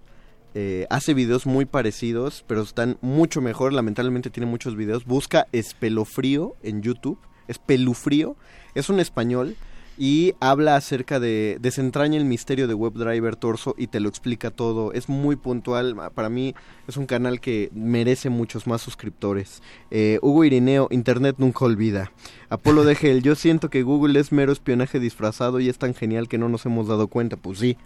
Eh, 0.54 0.86
hace 0.90 1.14
videos 1.14 1.46
muy 1.46 1.64
parecidos, 1.64 2.44
pero 2.46 2.62
están 2.62 2.98
mucho 3.00 3.40
mejor. 3.40 3.72
Lamentablemente 3.72 4.30
tiene 4.30 4.46
muchos 4.46 4.76
videos. 4.76 5.04
Busca 5.04 5.46
Espelofrío 5.52 6.56
en 6.62 6.82
YouTube. 6.82 7.18
Espelufrío. 7.48 8.36
Es 8.74 8.88
un 8.88 9.00
español 9.00 9.56
y 9.96 10.34
habla 10.40 10.76
acerca 10.76 11.20
de... 11.20 11.58
Desentraña 11.60 12.16
el 12.16 12.24
misterio 12.24 12.66
de 12.66 12.74
WebDriver 12.74 13.36
Torso 13.36 13.74
y 13.76 13.88
te 13.88 14.00
lo 14.00 14.08
explica 14.08 14.50
todo. 14.50 14.92
Es 14.92 15.08
muy 15.08 15.36
puntual. 15.36 15.94
Para 16.14 16.28
mí 16.28 16.54
es 16.88 16.96
un 16.96 17.06
canal 17.06 17.40
que 17.40 17.70
merece 17.74 18.30
muchos 18.30 18.66
más 18.66 18.80
suscriptores. 18.80 19.62
Eh, 19.90 20.18
Hugo 20.22 20.44
Irineo, 20.44 20.88
Internet 20.90 21.36
nunca 21.38 21.64
olvida. 21.64 22.12
Apolo 22.48 22.82
DGL, 22.84 23.20
yo 23.20 23.34
siento 23.34 23.68
que 23.68 23.82
Google 23.82 24.18
es 24.18 24.32
mero 24.32 24.52
espionaje 24.52 24.98
disfrazado 24.98 25.60
y 25.60 25.68
es 25.68 25.78
tan 25.78 25.94
genial 25.94 26.28
que 26.28 26.38
no 26.38 26.48
nos 26.48 26.66
hemos 26.66 26.88
dado 26.88 27.06
cuenta. 27.08 27.36
Pues 27.36 27.58
sí. 27.58 27.76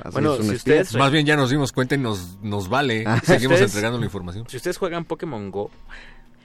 Así 0.00 0.12
Bueno, 0.12 0.34
es 0.34 0.40
un 0.40 0.46
si 0.48 0.54
espía. 0.56 0.74
ustedes- 0.80 0.94
Más 0.98 1.10
bien 1.12 1.26
ya 1.26 1.36
nos 1.36 1.50
dimos 1.50 1.72
cuenta 1.72 1.94
y 1.94 1.98
nos, 1.98 2.38
nos 2.42 2.68
vale. 2.68 3.04
Ah. 3.06 3.20
Seguimos 3.24 3.54
Ustedes- 3.54 3.70
entregando 3.72 3.98
la 3.98 4.06
información. 4.06 4.44
Si 4.48 4.56
ustedes 4.56 4.78
juegan 4.78 5.04
Pokémon 5.04 5.50
Go, 5.50 5.70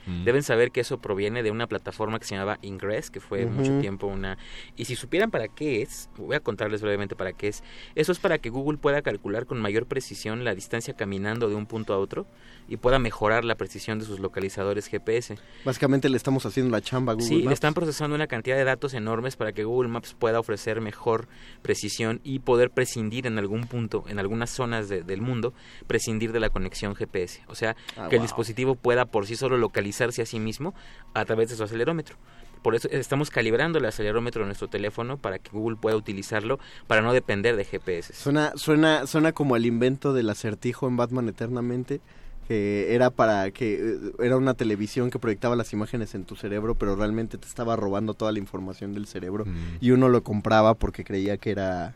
Mm. 0.05 0.23
deben 0.23 0.41
saber 0.41 0.71
que 0.71 0.79
eso 0.79 0.99
proviene 0.99 1.43
de 1.43 1.51
una 1.51 1.67
plataforma 1.67 2.17
que 2.17 2.25
se 2.25 2.33
llamaba 2.35 2.59
Ingress, 2.61 3.09
que 3.11 3.19
fue 3.19 3.45
mucho 3.45 3.77
tiempo 3.81 4.07
una... 4.07 4.37
Y 4.77 4.85
si 4.85 4.95
supieran 4.95 5.31
para 5.31 5.49
qué 5.49 5.81
es, 5.81 6.09
voy 6.15 6.33
a 6.37 6.39
contarles 6.39 6.81
brevemente 6.81 7.17
para 7.17 7.33
qué 7.33 7.49
es. 7.49 7.61
Eso 7.93 8.13
es 8.13 8.19
para 8.19 8.37
que 8.37 8.49
Google 8.49 8.77
pueda 8.77 9.01
calcular 9.01 9.45
con 9.45 9.59
mayor 9.59 9.85
precisión 9.85 10.45
la 10.45 10.55
distancia 10.55 10.93
caminando 10.93 11.49
de 11.49 11.55
un 11.55 11.65
punto 11.65 11.93
a 11.93 11.97
otro 11.97 12.25
y 12.67 12.77
pueda 12.77 12.99
mejorar 12.99 13.45
la 13.45 13.55
precisión 13.55 13.99
de 13.99 14.05
sus 14.05 14.19
localizadores 14.19 14.87
GPS. 14.87 15.37
Básicamente 15.63 16.09
le 16.09 16.17
estamos 16.17 16.45
haciendo 16.45 16.71
la 16.71 16.81
chamba 16.81 17.13
a 17.13 17.15
Google 17.15 17.27
Sí, 17.27 17.37
le 17.39 17.43
Maps. 17.45 17.53
están 17.53 17.73
procesando 17.73 18.15
una 18.15 18.27
cantidad 18.27 18.55
de 18.57 18.63
datos 18.63 18.93
enormes 18.93 19.35
para 19.35 19.53
que 19.53 19.63
Google 19.63 19.89
Maps 19.89 20.13
pueda 20.13 20.39
ofrecer 20.39 20.81
mejor 20.81 21.27
precisión 21.61 22.19
y 22.23 22.39
poder 22.39 22.71
prescindir 22.71 23.27
en 23.27 23.37
algún 23.37 23.67
punto, 23.67 24.03
en 24.07 24.19
algunas 24.19 24.49
zonas 24.49 24.89
de- 24.89 25.03
del 25.03 25.21
mundo, 25.21 25.53
prescindir 25.87 26.31
de 26.31 26.39
la 26.39 26.49
conexión 26.49 26.95
GPS. 26.95 27.41
O 27.47 27.55
sea, 27.55 27.75
Ah, 27.95 28.07
que 28.09 28.17
el 28.17 28.21
dispositivo 28.21 28.75
pueda 28.75 29.05
por 29.05 29.25
sí 29.25 29.35
solo 29.35 29.57
localizarse 29.57 30.21
a 30.21 30.25
sí 30.25 30.39
mismo 30.39 30.73
a 31.13 31.25
través 31.25 31.49
de 31.49 31.55
su 31.55 31.63
acelerómetro. 31.63 32.15
Por 32.63 32.75
eso 32.75 32.89
estamos 32.91 33.29
calibrando 33.29 33.77
el 33.79 33.85
acelerómetro 33.85 34.41
de 34.41 34.47
nuestro 34.47 34.67
teléfono 34.67 35.17
para 35.17 35.39
que 35.39 35.51
Google 35.51 35.77
pueda 35.77 35.95
utilizarlo 35.95 36.59
para 36.87 37.01
no 37.01 37.13
depender 37.13 37.55
de 37.55 37.63
GPS. 37.63 38.13
Suena, 38.13 38.51
suena, 38.55 39.05
suena 39.07 39.31
como 39.31 39.55
el 39.55 39.65
invento 39.65 40.11
del 40.11 40.29
acertijo 40.29 40.87
en 40.87 40.97
Batman 40.97 41.29
Eternamente, 41.29 42.01
que 42.47 42.93
era 42.95 43.09
para 43.09 43.51
que 43.51 43.75
eh, 43.75 43.97
era 44.23 44.37
una 44.37 44.53
televisión 44.53 45.09
que 45.09 45.19
proyectaba 45.19 45.55
las 45.55 45.73
imágenes 45.73 46.15
en 46.15 46.23
tu 46.23 46.35
cerebro, 46.35 46.75
pero 46.75 46.95
realmente 46.95 47.37
te 47.37 47.47
estaba 47.47 47.75
robando 47.75 48.13
toda 48.13 48.31
la 48.31 48.39
información 48.39 48.93
del 48.93 49.05
cerebro 49.07 49.45
Mm. 49.45 49.77
y 49.81 49.91
uno 49.91 50.07
lo 50.09 50.23
compraba 50.23 50.73
porque 50.75 51.03
creía 51.03 51.37
que 51.37 51.51
era 51.51 51.95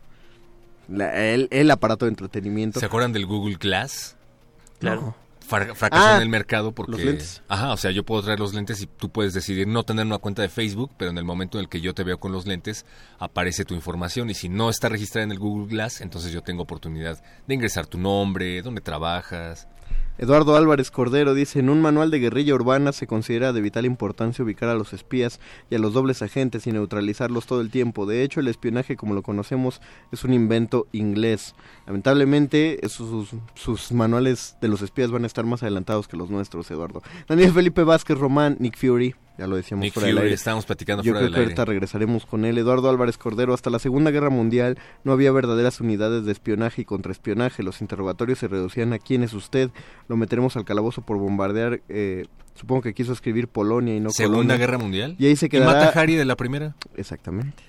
la- 0.90 1.16
el, 1.34 1.48
el 1.52 1.72
aparato 1.72 2.06
de 2.06 2.10
entretenimiento. 2.10 2.80
¿Se 2.80 2.86
acuerdan 2.86 3.14
del 3.14 3.26
Google 3.26 3.56
Glass? 3.56 4.16
Claro. 4.80 5.16
Fra- 5.48 5.76
fracasó 5.76 6.06
Ah, 6.06 6.16
en 6.18 6.22
el 6.22 6.30
mercado 6.30 6.72
porque... 6.72 6.92
los 6.94 7.02
lentes. 7.04 7.42
Ajá, 7.50 7.72
o 7.74 7.78
sea, 7.78 7.92
yo 7.92 8.04
puedo 8.06 8.22
traer 8.22 8.40
los 8.40 8.54
lentes 8.54 8.82
y 8.82 8.88
tú 8.88 9.10
puedes 9.10 9.34
decidir 9.34 9.68
no 9.68 9.84
tener 9.84 10.06
una 10.06 10.18
cuenta 10.18 10.42
de 10.42 10.50
Facebook, 10.50 10.92
pero 10.98 11.12
en 11.12 11.18
el 11.18 11.26
momento 11.26 11.58
en 11.58 11.64
el 11.64 11.70
que 11.70 11.82
yo 11.82 11.94
te 11.94 12.04
veo 12.04 12.20
con 12.20 12.32
los 12.32 12.46
lentes, 12.48 12.86
aparece 13.20 13.66
tu 13.66 13.74
información 13.74 14.30
y 14.30 14.34
si 14.34 14.48
no 14.50 14.70
está 14.70 14.88
registrada 14.88 15.24
en 15.26 15.32
el 15.32 15.40
Google 15.40 15.68
Glass, 15.68 16.00
entonces 16.02 16.32
yo 16.32 16.42
tengo 16.42 16.64
oportunidad 16.64 17.22
de 17.48 17.54
ingresar 17.54 17.86
tu 17.86 17.98
nombre, 17.98 18.62
dónde 18.62 18.80
trabajas. 18.82 19.68
Eduardo 20.18 20.56
Álvarez 20.56 20.92
Cordero 20.92 21.34
dice, 21.34 21.60
en 21.60 21.70
un 21.70 21.82
manual 21.82 22.12
de 22.12 22.20
guerrilla 22.20 22.54
urbana 22.54 22.92
se 22.92 23.08
considera 23.08 23.54
de 23.54 23.62
vital 23.62 23.86
importancia 23.86 24.44
ubicar 24.44 24.70
a 24.70 24.76
los 24.76 24.94
espías 24.94 25.40
y 25.70 25.76
a 25.76 25.80
los 25.80 25.94
dobles 25.94 26.22
agentes 26.22 26.68
y 26.68 26.72
neutralizarlos 26.72 27.46
todo 27.46 27.62
el 27.62 27.72
tiempo. 27.72 28.06
De 28.06 28.24
hecho, 28.24 28.40
el 28.40 28.48
espionaje 28.48 28.96
como 28.98 29.14
lo 29.14 29.24
conocemos 29.24 29.82
es 30.12 30.24
un 30.24 30.34
invento 30.34 30.88
inglés. 30.92 31.56
Lamentablemente, 31.88 32.80
sus, 32.88 33.30
sus 33.56 33.92
manuales 33.92 34.58
de 34.62 34.68
los 34.68 34.82
espías 34.82 35.12
van 35.12 35.24
a 35.24 35.28
estar 35.28 35.46
más 35.46 35.64
adelantados 35.64 36.08
que 36.08 36.18
los 36.18 36.30
nuestros, 36.30 36.70
Eduardo. 36.70 37.02
Daniel 37.28 37.54
Felipe 37.54 37.84
Vázquez 37.84 38.18
Román, 38.18 38.58
Nick 38.60 38.78
Fury, 38.78 39.16
ya 39.42 39.48
lo 39.48 39.56
decíamos 39.56 39.84
Nick 39.84 39.94
fuera 39.94 40.08
del 40.08 40.16
Fury, 40.16 40.24
aire. 40.28 40.36
estábamos 40.36 40.66
platicando 40.66 41.04
Yo 41.04 41.12
fuera 41.12 41.20
creo 41.20 41.26
del 41.26 41.34
que 41.34 41.40
aire. 41.40 41.52
ahorita 41.52 41.66
regresaremos 41.66 42.26
con 42.26 42.46
él. 42.46 42.58
Eduardo 42.58 42.90
Álvarez 42.90 43.18
Cordero, 43.18 43.54
hasta 43.54 43.70
la 43.70 43.80
Segunda 43.80 44.12
Guerra 44.12 44.30
Mundial 44.30 44.78
no 45.04 45.12
había 45.12 45.32
verdaderas 45.32 45.82
unidades 45.82 46.26
de 46.26 46.32
espionaje 46.32 46.84
y 46.84 46.86
contraespionaje. 46.86 47.64
Los 47.64 47.82
interrogatorios 47.82 48.40
se 48.40 48.48
reducían 48.48 48.94
a 48.94 49.00
quién 49.00 49.24
es 49.24 49.34
usted. 49.34 49.70
Lo 50.08 50.16
meteremos 50.18 50.56
al 50.58 50.66
calabozo 50.66 51.02
por 51.02 51.18
bombardear. 51.18 51.82
eh, 51.90 52.26
supongo 52.54 52.82
que 52.82 52.94
quiso 52.94 53.14
escribir 53.14 53.48
Polonia 53.48 53.96
y 53.96 54.00
no 54.00 54.12
¿Segunda 54.12 54.38
Colonia. 54.38 54.58
Guerra 54.58 54.78
Mundial? 54.78 55.16
Y 55.18 55.26
ahí 55.26 55.36
se 55.36 55.48
¿Y 55.48 55.50
quedará. 55.50 55.72
mata 55.74 55.88
a 55.98 56.02
Harry 56.02 56.16
de 56.16 56.26
la 56.26 56.36
primera? 56.36 56.76
Exactamente. 56.96 57.64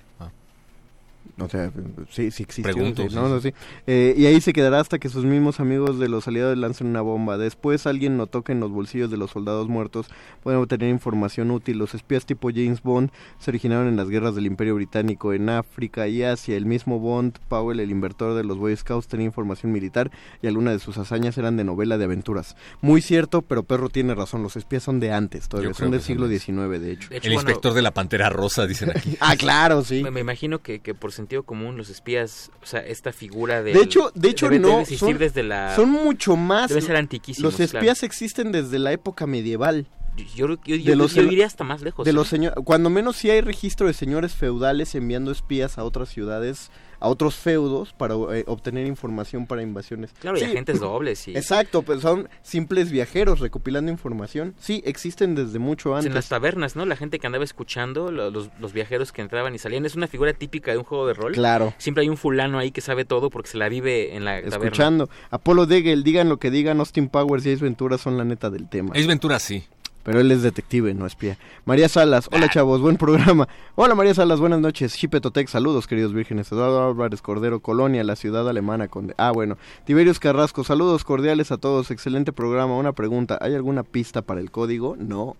O 1.38 1.48
sea, 1.48 1.72
sí, 2.10 2.30
sí 2.30 2.42
existió. 2.42 2.72
Pregunto, 2.72 3.02
sí, 3.02 3.08
sí, 3.08 3.14
no, 3.14 3.28
no, 3.28 3.40
sí. 3.40 3.48
sí. 3.48 3.54
Eh, 3.86 4.14
y 4.16 4.26
ahí 4.26 4.40
se 4.40 4.52
quedará 4.52 4.80
hasta 4.80 4.98
que 4.98 5.08
sus 5.08 5.24
mismos 5.24 5.60
amigos 5.60 5.98
de 5.98 6.08
los 6.08 6.28
aliados 6.28 6.56
lancen 6.58 6.88
una 6.88 7.00
bomba. 7.00 7.38
Después 7.38 7.86
alguien 7.86 8.16
notó 8.16 8.42
que 8.42 8.52
en 8.52 8.60
los 8.60 8.70
bolsillos 8.70 9.10
de 9.10 9.16
los 9.16 9.30
soldados 9.30 9.68
muertos 9.68 10.08
pueden 10.42 10.60
obtener 10.60 10.90
información 10.90 11.50
útil. 11.50 11.78
Los 11.78 11.94
espías 11.94 12.26
tipo 12.26 12.50
James 12.50 12.82
Bond 12.82 13.10
se 13.38 13.50
originaron 13.50 13.88
en 13.88 13.96
las 13.96 14.10
guerras 14.10 14.34
del 14.34 14.46
Imperio 14.46 14.74
Británico 14.74 15.32
en 15.32 15.48
África 15.48 16.06
y 16.06 16.22
Asia. 16.22 16.56
El 16.56 16.66
mismo 16.66 16.98
Bond, 16.98 17.38
Powell, 17.48 17.80
el 17.80 17.90
inventor 17.90 18.34
de 18.34 18.44
los 18.44 18.58
Boy 18.58 18.76
Scouts, 18.76 19.08
tenía 19.08 19.26
información 19.26 19.72
militar 19.72 20.10
y 20.42 20.48
algunas 20.48 20.74
de 20.74 20.78
sus 20.80 20.98
hazañas 20.98 21.38
eran 21.38 21.56
de 21.56 21.64
novela 21.64 21.96
de 21.96 22.04
aventuras. 22.04 22.56
Muy 22.82 23.00
cierto, 23.00 23.40
pero 23.42 23.62
Perro 23.62 23.88
tiene 23.88 24.14
razón. 24.14 24.42
Los 24.42 24.56
espías 24.56 24.82
son 24.82 25.00
de 25.00 25.12
antes, 25.12 25.48
todavía 25.48 25.72
son 25.72 25.90
del 25.90 26.02
siglo 26.02 26.28
XIX, 26.28 26.80
de 26.80 26.92
hecho. 26.92 27.08
De 27.08 27.16
hecho, 27.16 27.28
El 27.28 27.34
bueno, 27.34 27.48
inspector 27.48 27.72
de 27.72 27.82
la 27.82 27.92
Pantera 27.92 28.28
Rosa, 28.28 28.66
dicen 28.66 28.90
aquí. 28.90 29.16
Ah, 29.24 29.36
claro, 29.36 29.84
sí. 29.84 30.02
Me, 30.02 30.10
me 30.10 30.20
imagino 30.20 30.58
que, 30.60 30.80
que 30.80 30.94
por 30.94 31.12
sentido 31.22 31.42
común 31.44 31.76
los 31.76 31.88
espías, 31.88 32.50
o 32.62 32.66
sea, 32.66 32.80
esta 32.80 33.12
figura 33.12 33.62
de... 33.62 33.72
De 33.72 33.80
hecho, 33.80 34.10
de 34.14 34.28
hecho 34.28 34.46
debe, 34.46 34.58
no, 34.58 34.78
debe 34.78 34.96
son, 34.96 35.18
desde 35.18 35.42
la... 35.42 35.74
son 35.74 35.90
mucho 35.90 36.36
más. 36.36 36.68
Debe 36.68 36.80
ser 36.82 36.96
antiquísimos, 36.96 37.52
Los 37.52 37.60
espías 37.60 38.02
existen 38.02 38.52
desde 38.52 38.78
la 38.78 38.92
época 38.92 39.26
medieval. 39.26 39.86
Yo, 40.16 40.46
yo, 40.46 40.56
yo- 40.64 40.76
de 40.76 40.82
yo- 40.82 40.94
los 40.96 41.14
yo 41.14 41.22
seno- 41.22 41.32
iría 41.32 41.46
hasta 41.46 41.64
más 41.64 41.80
lejos. 41.80 42.04
De 42.04 42.10
¿eh? 42.10 42.14
los 42.14 42.28
señor, 42.28 42.52
cuando 42.64 42.90
menos 42.90 43.16
sí 43.16 43.30
hay 43.30 43.40
registro 43.40 43.86
de 43.86 43.94
señores 43.94 44.34
feudales 44.34 44.94
enviando 44.94 45.30
espías 45.32 45.78
a 45.78 45.84
otras 45.84 46.10
ciudades, 46.10 46.70
a 47.02 47.08
otros 47.08 47.34
feudos 47.34 47.92
para 47.92 48.14
eh, 48.34 48.44
obtener 48.46 48.86
información 48.86 49.46
para 49.46 49.62
invasiones. 49.62 50.12
Claro, 50.20 50.36
y 50.36 50.40
Sí, 50.40 50.46
agentes 50.46 50.80
dobles 50.80 51.28
y... 51.28 51.36
Exacto, 51.36 51.82
pues 51.82 52.00
son 52.00 52.28
simples 52.42 52.90
viajeros 52.90 53.40
recopilando 53.40 53.90
información. 53.90 54.54
Sí, 54.58 54.82
existen 54.86 55.34
desde 55.34 55.58
mucho 55.58 55.94
antes. 55.94 56.06
en 56.06 56.14
las 56.14 56.28
tabernas, 56.28 56.76
¿no? 56.76 56.86
La 56.86 56.96
gente 56.96 57.18
que 57.18 57.26
andaba 57.26 57.44
escuchando, 57.44 58.10
lo- 58.10 58.30
los, 58.30 58.48
los 58.60 58.72
viajeros 58.72 59.12
que 59.12 59.20
entraban 59.22 59.54
y 59.54 59.58
salían, 59.58 59.84
es 59.84 59.94
una 59.94 60.06
figura 60.06 60.32
típica 60.32 60.70
de 60.72 60.78
un 60.78 60.84
juego 60.84 61.06
de 61.06 61.14
rol. 61.14 61.32
Claro. 61.32 61.74
Siempre 61.78 62.02
hay 62.02 62.08
un 62.08 62.16
fulano 62.16 62.58
ahí 62.58 62.70
que 62.70 62.80
sabe 62.80 63.04
todo 63.04 63.30
porque 63.30 63.50
se 63.50 63.58
la 63.58 63.68
vive 63.68 64.14
en 64.16 64.24
la 64.24 64.36
taberna. 64.40 64.56
Escuchando. 64.66 65.10
Apolo 65.30 65.66
Degel, 65.66 66.04
digan 66.04 66.28
lo 66.28 66.38
que 66.38 66.50
digan, 66.50 66.78
Austin 66.80 67.08
Powers 67.08 67.44
y 67.46 67.52
Ace 67.52 67.64
Ventura 67.64 67.98
son 67.98 68.16
la 68.16 68.24
neta 68.24 68.48
del 68.50 68.68
tema. 68.68 68.92
Ace 68.94 69.06
Ventura 69.06 69.38
sí. 69.38 69.64
Pero 70.02 70.20
él 70.20 70.30
es 70.32 70.42
detective, 70.42 70.94
no 70.94 71.06
espía. 71.06 71.38
María 71.64 71.88
Salas, 71.88 72.28
hola 72.32 72.48
chavos, 72.48 72.80
buen 72.80 72.96
programa. 72.96 73.48
Hola 73.76 73.94
María 73.94 74.14
Salas, 74.14 74.40
buenas 74.40 74.60
noches. 74.60 74.94
Chipetotec, 74.96 75.48
saludos 75.48 75.86
queridos 75.86 76.12
vírgenes. 76.12 76.50
Eduardo 76.50 76.88
Álvarez 76.88 77.22
Cordero, 77.22 77.60
Colonia, 77.60 78.02
la 78.02 78.16
ciudad 78.16 78.48
alemana. 78.48 78.88
Con... 78.88 79.14
Ah, 79.16 79.30
bueno. 79.30 79.58
Tiberius 79.84 80.18
Carrasco, 80.18 80.64
saludos 80.64 81.04
cordiales 81.04 81.52
a 81.52 81.58
todos. 81.58 81.90
Excelente 81.90 82.32
programa. 82.32 82.76
Una 82.76 82.92
pregunta, 82.92 83.38
¿hay 83.40 83.54
alguna 83.54 83.84
pista 83.84 84.22
para 84.22 84.40
el 84.40 84.50
código? 84.50 84.96
No. 84.98 85.36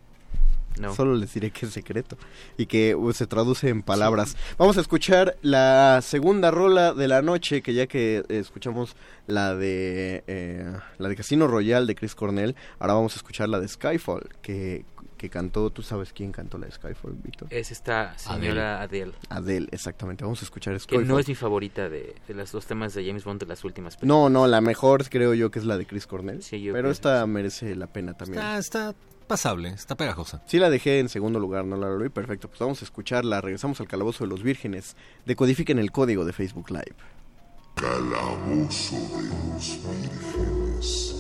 No. 0.79 0.95
Solo 0.95 1.15
les 1.15 1.33
diré 1.35 1.51
que 1.51 1.67
es 1.67 1.73
secreto 1.73 2.17
y 2.57 2.67
que 2.67 2.95
uh, 2.95 3.13
se 3.13 3.27
traduce 3.27 3.69
en 3.69 3.83
palabras. 3.83 4.37
Vamos 4.59 4.79
a 4.79 4.81
escuchar 4.81 5.37
la 5.43 6.01
segunda 6.03 6.51
rola 6.51 6.95
de 6.95 7.09
la 7.09 7.23
noche, 7.23 7.63
que 7.63 7.75
ya 7.75 7.87
que 7.87 8.25
eh, 8.29 8.39
escuchamos 8.39 8.97
la 9.27 9.55
de 9.55 10.25
eh, 10.27 10.73
la 10.99 11.09
de 11.09 11.17
Casino 11.17 11.47
Royale 11.47 11.87
de 11.87 11.95
Chris 11.95 12.15
Cornell, 12.15 12.57
ahora 12.79 12.95
vamos 12.95 13.13
a 13.15 13.17
escuchar 13.17 13.49
la 13.49 13.61
de 13.61 13.69
Skyfall, 13.69 14.29
que, 14.41 14.85
que 15.17 15.31
cantó, 15.31 15.71
¿tú 15.71 15.83
sabes 15.83 16.13
quién 16.13 16.33
cantó 16.33 16.59
la 16.59 16.67
de 16.67 16.73
Skyfall, 16.73 17.15
Víctor? 17.23 17.49
Es 17.51 17.71
esta 17.71 18.17
señora 18.19 18.83
Adele. 18.83 19.13
Adele, 19.29 19.69
exactamente. 19.71 20.25
Vamos 20.25 20.41
a 20.43 20.45
escuchar 20.45 20.75
Que 20.75 20.81
Skyfall. 20.81 21.07
no 21.07 21.19
es 21.19 21.29
mi 21.29 21.35
favorita 21.35 21.89
de, 21.89 22.15
de 22.27 22.35
los 22.35 22.51
dos 22.51 22.67
temas 22.67 22.95
de 22.95 23.07
James 23.07 23.25
Bond 23.25 23.41
de 23.41 23.47
las 23.47 23.63
últimas 23.65 23.97
películas. 23.97 24.23
No, 24.23 24.29
no, 24.31 24.47
la 24.49 24.61
mejor 24.61 25.09
creo 25.09 25.35
yo 25.35 25.51
que 25.51 25.59
es 25.61 25.65
la 25.65 25.77
de 25.77 25.87
Chris 25.87 26.07
Cornell. 26.07 26.43
Sí, 26.43 26.61
yo 26.63 26.73
pero 26.73 26.85
creo 26.85 26.93
esta 26.93 27.27
merece 27.27 27.77
la 27.77 27.87
pena 27.87 28.15
también. 28.15 28.43
Está, 28.43 28.59
está 28.59 28.95
pasable, 29.23 29.69
está 29.69 29.97
pegajosa. 29.97 30.43
Sí 30.47 30.59
la 30.59 30.71
dejé 30.71 30.99
en 30.99 31.09
segundo 31.09 31.39
lugar, 31.39 31.65
no 31.65 31.77
la 31.77 31.89
logré. 31.89 32.11
Perfecto, 32.11 32.49
pues 32.49 32.61
vamos 32.61 32.83
a 32.83 32.85
escucharla. 32.85 33.41
Regresamos 33.41 33.81
al 33.81 33.89
Calabozo 33.89 34.25
de 34.25 34.31
los 34.31 34.43
Vírgenes. 34.43 34.97
Decodifiquen 35.27 35.79
el 35.79 35.93
código 35.93 36.25
de 36.25 36.33
Facebook 36.33 36.71
Live. 36.71 36.97
Calabozo 37.75 38.97
de 38.97 39.29
los 39.29 39.79
vírgenes. 39.83 41.12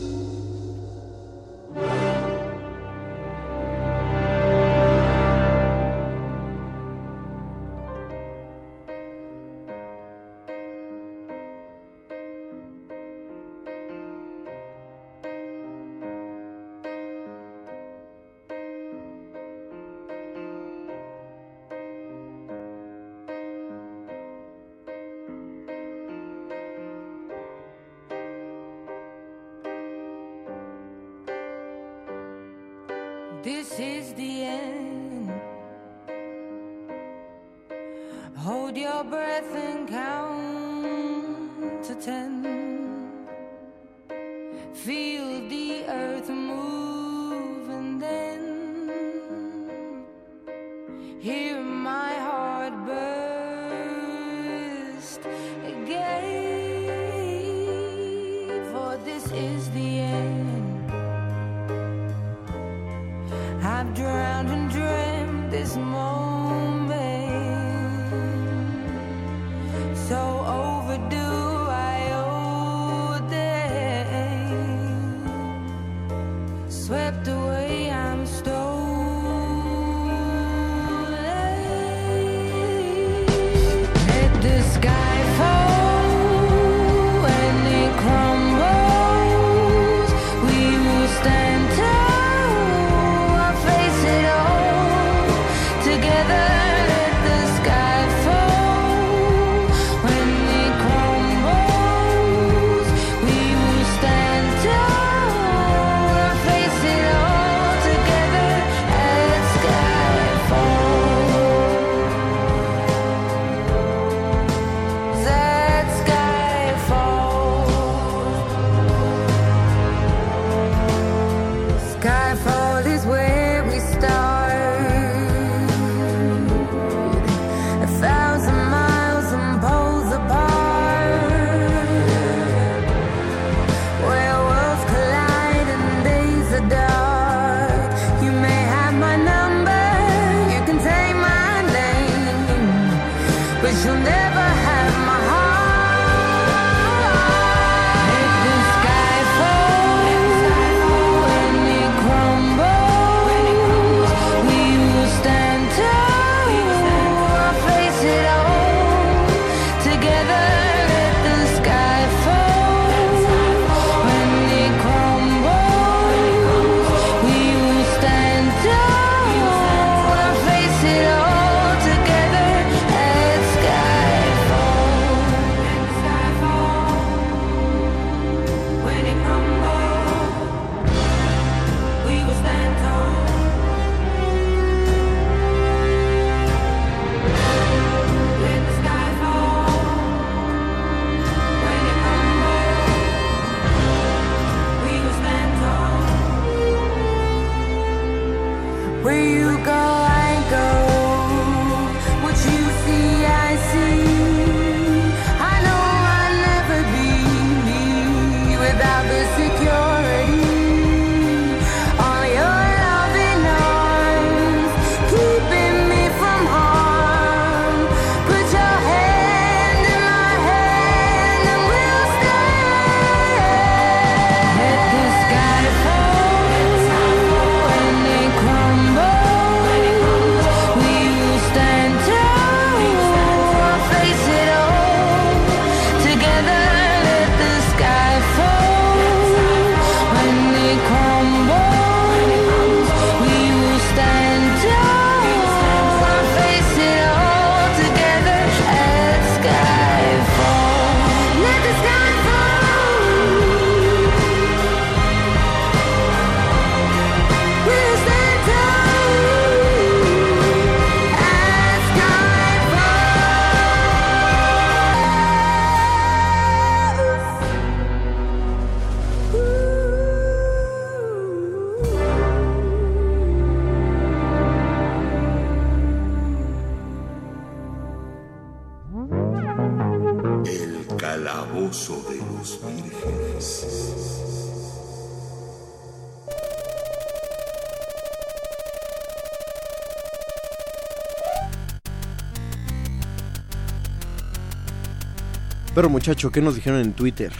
Muchacho, 295.89 296.31
¿qué 296.31 296.41
nos 296.41 296.55
dijeron 296.55 296.81
en 296.81 296.93
Twitter? 296.93 297.33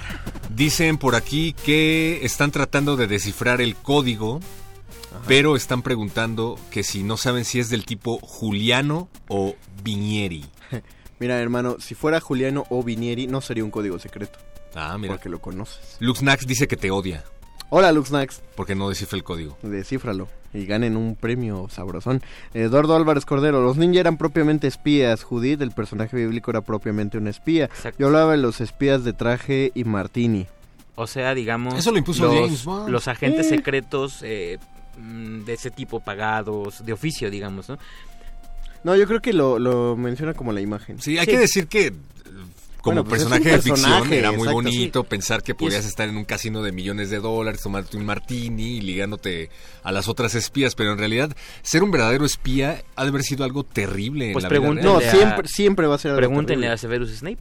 Dicen 0.55 0.99
por 0.99 1.15
aquí 1.15 1.53
que 1.53 2.25
están 2.25 2.51
tratando 2.51 2.97
de 2.97 3.07
descifrar 3.07 3.61
el 3.61 3.77
código, 3.77 4.41
pero 5.27 5.57
están 5.57 5.83
preguntando 5.83 6.59
que 6.71 6.83
si 6.83 7.03
no 7.03 7.17
saben 7.17 7.45
si 7.45 7.61
es 7.61 7.69
del 7.71 7.85
tipo 7.85 8.19
Juliano 8.19 9.09
o 9.29 9.55
Vinieri. 9.83 10.45
Mira, 11.19 11.39
hermano, 11.39 11.77
si 11.79 11.95
fuera 11.95 12.21
Juliano 12.21 12.65
o 12.71 12.83
Vinieri, 12.83 13.27
no 13.27 13.41
sería 13.41 13.65
un 13.65 13.71
código 13.71 13.99
secreto. 13.99 14.39
Ah, 14.75 14.97
mira. 14.99 15.15
Porque 15.15 15.29
lo 15.29 15.41
conoces. 15.41 15.97
Luxnax 16.01 16.47
dice 16.47 16.67
que 16.67 16.77
te 16.77 16.91
odia. 16.91 17.25
Hola, 17.69 17.93
Luxnax. 17.93 18.41
Porque 18.57 18.75
no 18.75 18.89
descifra 18.89 19.17
el 19.17 19.23
código. 19.23 19.59
Descífralo 19.63 20.29
y 20.55 20.67
ganen 20.67 20.97
un 20.97 21.17
premio 21.17 21.69
sabrosón. 21.71 22.23
Eduardo 22.55 22.95
Álvarez 22.95 23.25
Cordero, 23.25 23.63
los 23.63 23.77
ninja 23.77 24.01
eran 24.01 24.17
propiamente 24.17 24.67
espías. 24.67 25.23
Judith, 25.23 25.61
el 25.63 25.71
personaje 25.71 26.17
bíblico, 26.17 26.51
era 26.51 26.61
propiamente 26.61 27.19
un 27.19 27.27
espía. 27.29 27.71
Yo 27.99 28.07
hablaba 28.07 28.33
de 28.33 28.39
los 28.39 28.61
espías 28.61 29.05
de 29.05 29.13
traje 29.13 29.73
y 29.75 29.85
Martini. 29.85 30.47
O 30.95 31.07
sea, 31.07 31.35
digamos... 31.35 31.75
Eso 31.75 31.91
lo 31.91 31.99
impuso 31.99 32.25
los, 32.25 32.35
James 32.35 32.65
Bond. 32.65 32.89
Los 32.91 33.09
agentes 33.09 33.47
Eh. 33.47 33.49
secretos 33.49 34.21
eh, 34.23 34.59
mm, 34.99 35.45
de 35.45 35.55
ese 35.55 35.71
tipo 35.71 36.01
pagados, 36.01 36.85
de 36.85 36.93
oficio, 36.93 37.31
digamos, 37.31 37.69
¿no? 37.69 37.79
No, 38.85 38.95
yo 38.97 39.07
creo 39.07 39.21
que 39.21 39.33
lo, 39.33 39.59
lo 39.59 39.97
menciona 39.97 40.35
como 40.35 40.53
la 40.53 40.61
imagen. 40.61 41.01
Sí, 41.01 41.17
hay 41.17 41.27
que 41.27 41.39
decir 41.39 41.69
que 41.69 41.93
como 42.83 42.97
Bueno, 42.97 43.09
pues 43.09 43.23
es 43.23 43.29
personaje 43.29 43.51
de 43.57 43.63
ficción 43.63 43.91
personaje, 43.91 44.19
era 44.19 44.29
muy 44.33 44.39
exacto, 44.41 44.55
bonito 44.55 45.05
pensar 45.05 45.43
que 45.43 45.55
podías 45.55 45.81
es- 45.81 45.87
estar 45.87 46.09
en 46.09 46.17
un 46.17 46.25
casino 46.25 46.63
de 46.63 46.73
millones 46.73 47.09
de 47.11 47.21
dólares, 47.21 47.61
tomarte 47.63 47.97
un 47.97 48.05
martini 48.05 48.79
y 48.79 48.81
ligándote 48.81 49.51
a 49.83 49.93
las 49.93 50.09
otras 50.09 50.35
espías, 50.35 50.75
pero 50.75 50.93
en 50.93 50.99
realidad 50.99 51.35
ser 51.63 51.83
un 51.85 51.91
verdadero 51.93 52.25
espía 52.27 52.83
ha 52.97 53.03
de 53.05 53.09
haber 53.09 53.23
sido 53.23 53.45
algo 53.45 53.63
terrible 53.65 54.27
en 54.27 54.33
Pues 54.35 54.43
la 54.43 54.49
vida. 54.51 54.69
No, 54.83 55.01
siempre- 55.01 55.49
siempre 55.49 55.87
va 55.87 55.95
a 55.95 55.99
ser 55.99 56.11
algo 56.11 56.19
Pregúntenle 56.19 56.67
terrible. 56.67 56.75
a 56.75 56.77
Severus 56.77 57.11
Snape, 57.17 57.39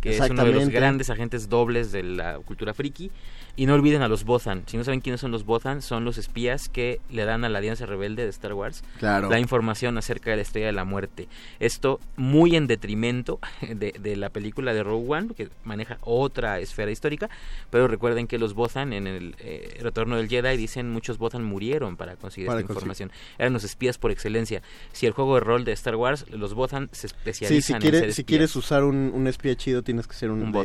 que 0.00 0.10
es 0.10 0.16
uno 0.16 0.24
de 0.26 0.30
los 0.30 0.38
Exactamente. 0.38 0.72
grandes 0.74 1.10
agentes 1.10 1.48
dobles 1.48 1.92
de 1.92 2.02
la 2.02 2.38
cultura 2.38 2.72
friki. 2.72 3.10
Y 3.58 3.66
no 3.66 3.74
olviden 3.74 4.02
a 4.02 4.08
los 4.08 4.22
Bothan. 4.24 4.62
Si 4.66 4.76
no 4.76 4.84
saben 4.84 5.00
quiénes 5.00 5.20
son 5.20 5.32
los 5.32 5.44
Bothan, 5.44 5.82
son 5.82 6.04
los 6.04 6.16
espías 6.16 6.68
que 6.68 7.00
le 7.10 7.24
dan 7.24 7.44
a 7.44 7.48
la 7.48 7.58
Alianza 7.58 7.84
Rebelde 7.86 8.22
de 8.22 8.30
Star 8.30 8.54
Wars 8.54 8.84
Claro. 9.00 9.28
la 9.28 9.40
información 9.40 9.98
acerca 9.98 10.30
de 10.30 10.36
la 10.36 10.42
Estrella 10.42 10.66
de 10.68 10.72
la 10.72 10.84
Muerte. 10.84 11.26
Esto 11.58 11.98
muy 12.16 12.54
en 12.54 12.68
detrimento 12.68 13.40
de, 13.60 13.92
de 14.00 14.14
la 14.16 14.30
película 14.30 14.72
de 14.72 14.84
Rogue 14.84 15.06
One, 15.10 15.34
que 15.36 15.48
maneja 15.64 15.98
otra 16.02 16.60
esfera 16.60 16.90
histórica. 16.92 17.28
Pero 17.70 17.88
recuerden 17.88 18.28
que 18.28 18.38
los 18.38 18.54
Bothan 18.54 18.92
en 18.92 19.08
el 19.08 19.34
eh, 19.40 19.76
Retorno 19.82 20.16
del 20.16 20.28
Jedi 20.28 20.56
dicen 20.56 20.88
muchos 20.90 21.18
Bothan 21.18 21.42
murieron 21.44 21.96
para 21.96 22.14
conseguir 22.14 22.46
Para 22.46 22.60
esta 22.60 22.68
conseguir. 22.74 22.92
información. 22.92 23.10
Eran 23.38 23.52
los 23.54 23.64
espías 23.64 23.98
por 23.98 24.12
excelencia. 24.12 24.62
Si 24.92 25.04
el 25.06 25.12
juego 25.12 25.34
de 25.34 25.40
rol 25.40 25.64
de 25.64 25.72
Star 25.72 25.96
Wars, 25.96 26.26
los 26.30 26.54
Bothan 26.54 26.88
se 26.92 27.08
Sí, 27.08 27.14
especializan 27.16 27.62
si, 27.62 27.72
en 27.72 27.80
quiere- 27.80 27.98
ser 27.98 28.12
si 28.14 28.22
quieres 28.24 28.54
usar 28.54 28.84
un, 28.84 29.10
un 29.12 29.26
espía 29.26 29.56
chido, 29.56 29.82
tienes 29.82 30.06
que 30.06 30.14
ser 30.14 30.30
un, 30.30 30.42
Un 30.42 30.52
de- 30.52 30.58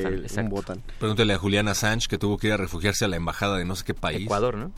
Bothan, 0.48 0.78
un. 0.78 0.84
Pregúntale 1.00 1.34
a 1.34 1.38
Julian 1.40 1.68
Assange 1.68 2.08
que 2.08 2.20
tuvo 2.20 2.38
que 2.38 2.48
ir 2.48 2.54
a 2.54 2.58
refugiarse 2.84 3.06
a 3.06 3.08
la 3.08 3.16
embajada 3.16 3.58
de 3.58 3.66
no 3.66 3.76
sé 3.76 3.86
qué 3.86 3.94
país. 3.94 4.24
Ecuador, 4.24 4.58
¿no? 4.58 4.72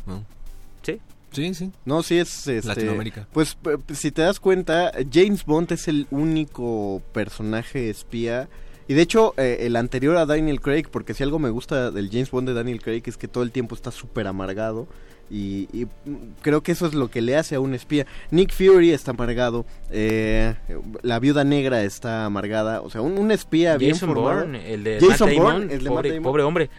Sí. 0.84 1.00
Sí, 1.32 1.54
sí. 1.54 1.72
No, 1.84 2.04
sí 2.04 2.18
es... 2.18 2.48
este, 2.48 2.68
Latinoamérica. 2.68 3.28
Pues 3.34 3.58
si 3.94 4.12
te 4.12 4.22
das 4.22 4.40
cuenta, 4.40 4.92
James 5.12 5.44
Bond 5.46 5.72
es 5.72 5.88
el 5.88 6.08
único 6.12 7.02
personaje 7.14 7.90
espía. 7.90 8.48
Y 8.88 8.94
de 8.94 9.02
hecho, 9.02 9.34
eh, 9.38 9.58
el 9.62 9.76
anterior 9.76 10.16
a 10.18 10.26
Daniel 10.28 10.62
Craig, 10.62 10.86
porque 10.92 11.14
si 11.16 11.24
algo 11.24 11.40
me 11.40 11.50
gusta 11.50 11.90
del 11.92 12.10
James 12.12 12.30
Bond 12.30 12.48
de 12.48 12.54
Daniel 12.54 12.82
Craig 12.82 13.02
es 13.08 13.18
que 13.18 13.28
todo 13.28 13.44
el 13.44 13.52
tiempo 13.52 13.74
está 13.76 13.92
súper 13.92 14.28
amargado. 14.28 14.88
Y, 15.32 15.68
y, 15.74 15.86
mm, 15.86 16.36
creo 16.44 16.62
que 16.62 16.72
eso 16.72 16.86
es 16.86 16.94
lo 16.94 17.10
que 17.10 17.20
le 17.24 17.36
hace 17.36 17.56
a 17.56 17.60
un 17.60 17.74
espía. 17.74 18.06
Nick 18.30 18.54
Fury 18.54 18.92
está 18.92 19.10
amargado. 19.12 19.66
eh, 19.90 20.54
la 21.02 21.20
viuda 21.20 21.44
negra 21.44 21.82
está 21.84 22.26
amargada. 22.26 22.82
O 22.82 22.92
sea, 22.92 23.02
un, 23.02 23.18
un 23.18 23.32
espía 23.32 23.76
bien 23.78 23.94
Jason 23.94 24.10
formado. 24.10 24.42
Bourne, 24.42 24.72
el 24.72 24.84
de 24.84 25.00
Jason 25.02 25.30
Matt 25.30 25.38
Damon, 25.38 25.54
Bourne, 25.54 25.74
el 25.74 25.80
de 25.84 25.90
Matt 25.90 25.96
pobre, 25.96 26.10
Damon. 26.10 26.24
pobre 26.24 26.44
hombre. 26.44 26.70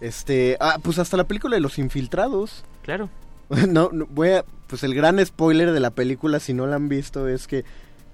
Este, 0.00 0.56
ah, 0.60 0.78
pues 0.82 0.98
hasta 0.98 1.16
la 1.16 1.24
película 1.24 1.56
de 1.56 1.60
los 1.60 1.78
infiltrados. 1.78 2.64
Claro. 2.82 3.08
No, 3.68 3.90
no, 3.92 4.06
voy 4.10 4.30
a, 4.30 4.44
pues 4.66 4.82
el 4.82 4.92
gran 4.92 5.24
spoiler 5.24 5.70
de 5.70 5.78
la 5.78 5.90
película, 5.90 6.40
si 6.40 6.52
no 6.52 6.66
la 6.66 6.74
han 6.74 6.88
visto, 6.88 7.28
es 7.28 7.46
que 7.46 7.64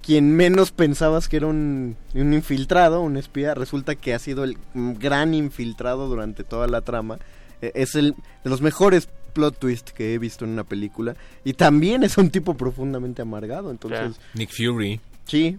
quien 0.02 0.36
menos 0.36 0.72
pensabas 0.72 1.26
que 1.28 1.38
era 1.38 1.46
un, 1.46 1.96
un 2.14 2.34
infiltrado, 2.34 3.00
un 3.00 3.16
espía, 3.16 3.54
resulta 3.54 3.94
que 3.94 4.12
ha 4.12 4.18
sido 4.18 4.44
el 4.44 4.58
gran 4.74 5.32
infiltrado 5.32 6.06
durante 6.08 6.44
toda 6.44 6.66
la 6.66 6.82
trama. 6.82 7.18
Eh, 7.62 7.72
es 7.74 7.94
el 7.94 8.14
de 8.44 8.50
los 8.50 8.60
mejores 8.60 9.08
plot 9.32 9.58
twist 9.58 9.88
que 9.90 10.12
he 10.12 10.18
visto 10.18 10.44
en 10.44 10.50
una 10.50 10.64
película 10.64 11.14
y 11.44 11.54
también 11.54 12.02
es 12.02 12.18
un 12.18 12.28
tipo 12.28 12.54
profundamente 12.54 13.22
amargado, 13.22 13.70
entonces 13.70 14.20
Nick 14.34 14.50
Fury. 14.54 15.00
sí. 15.24 15.58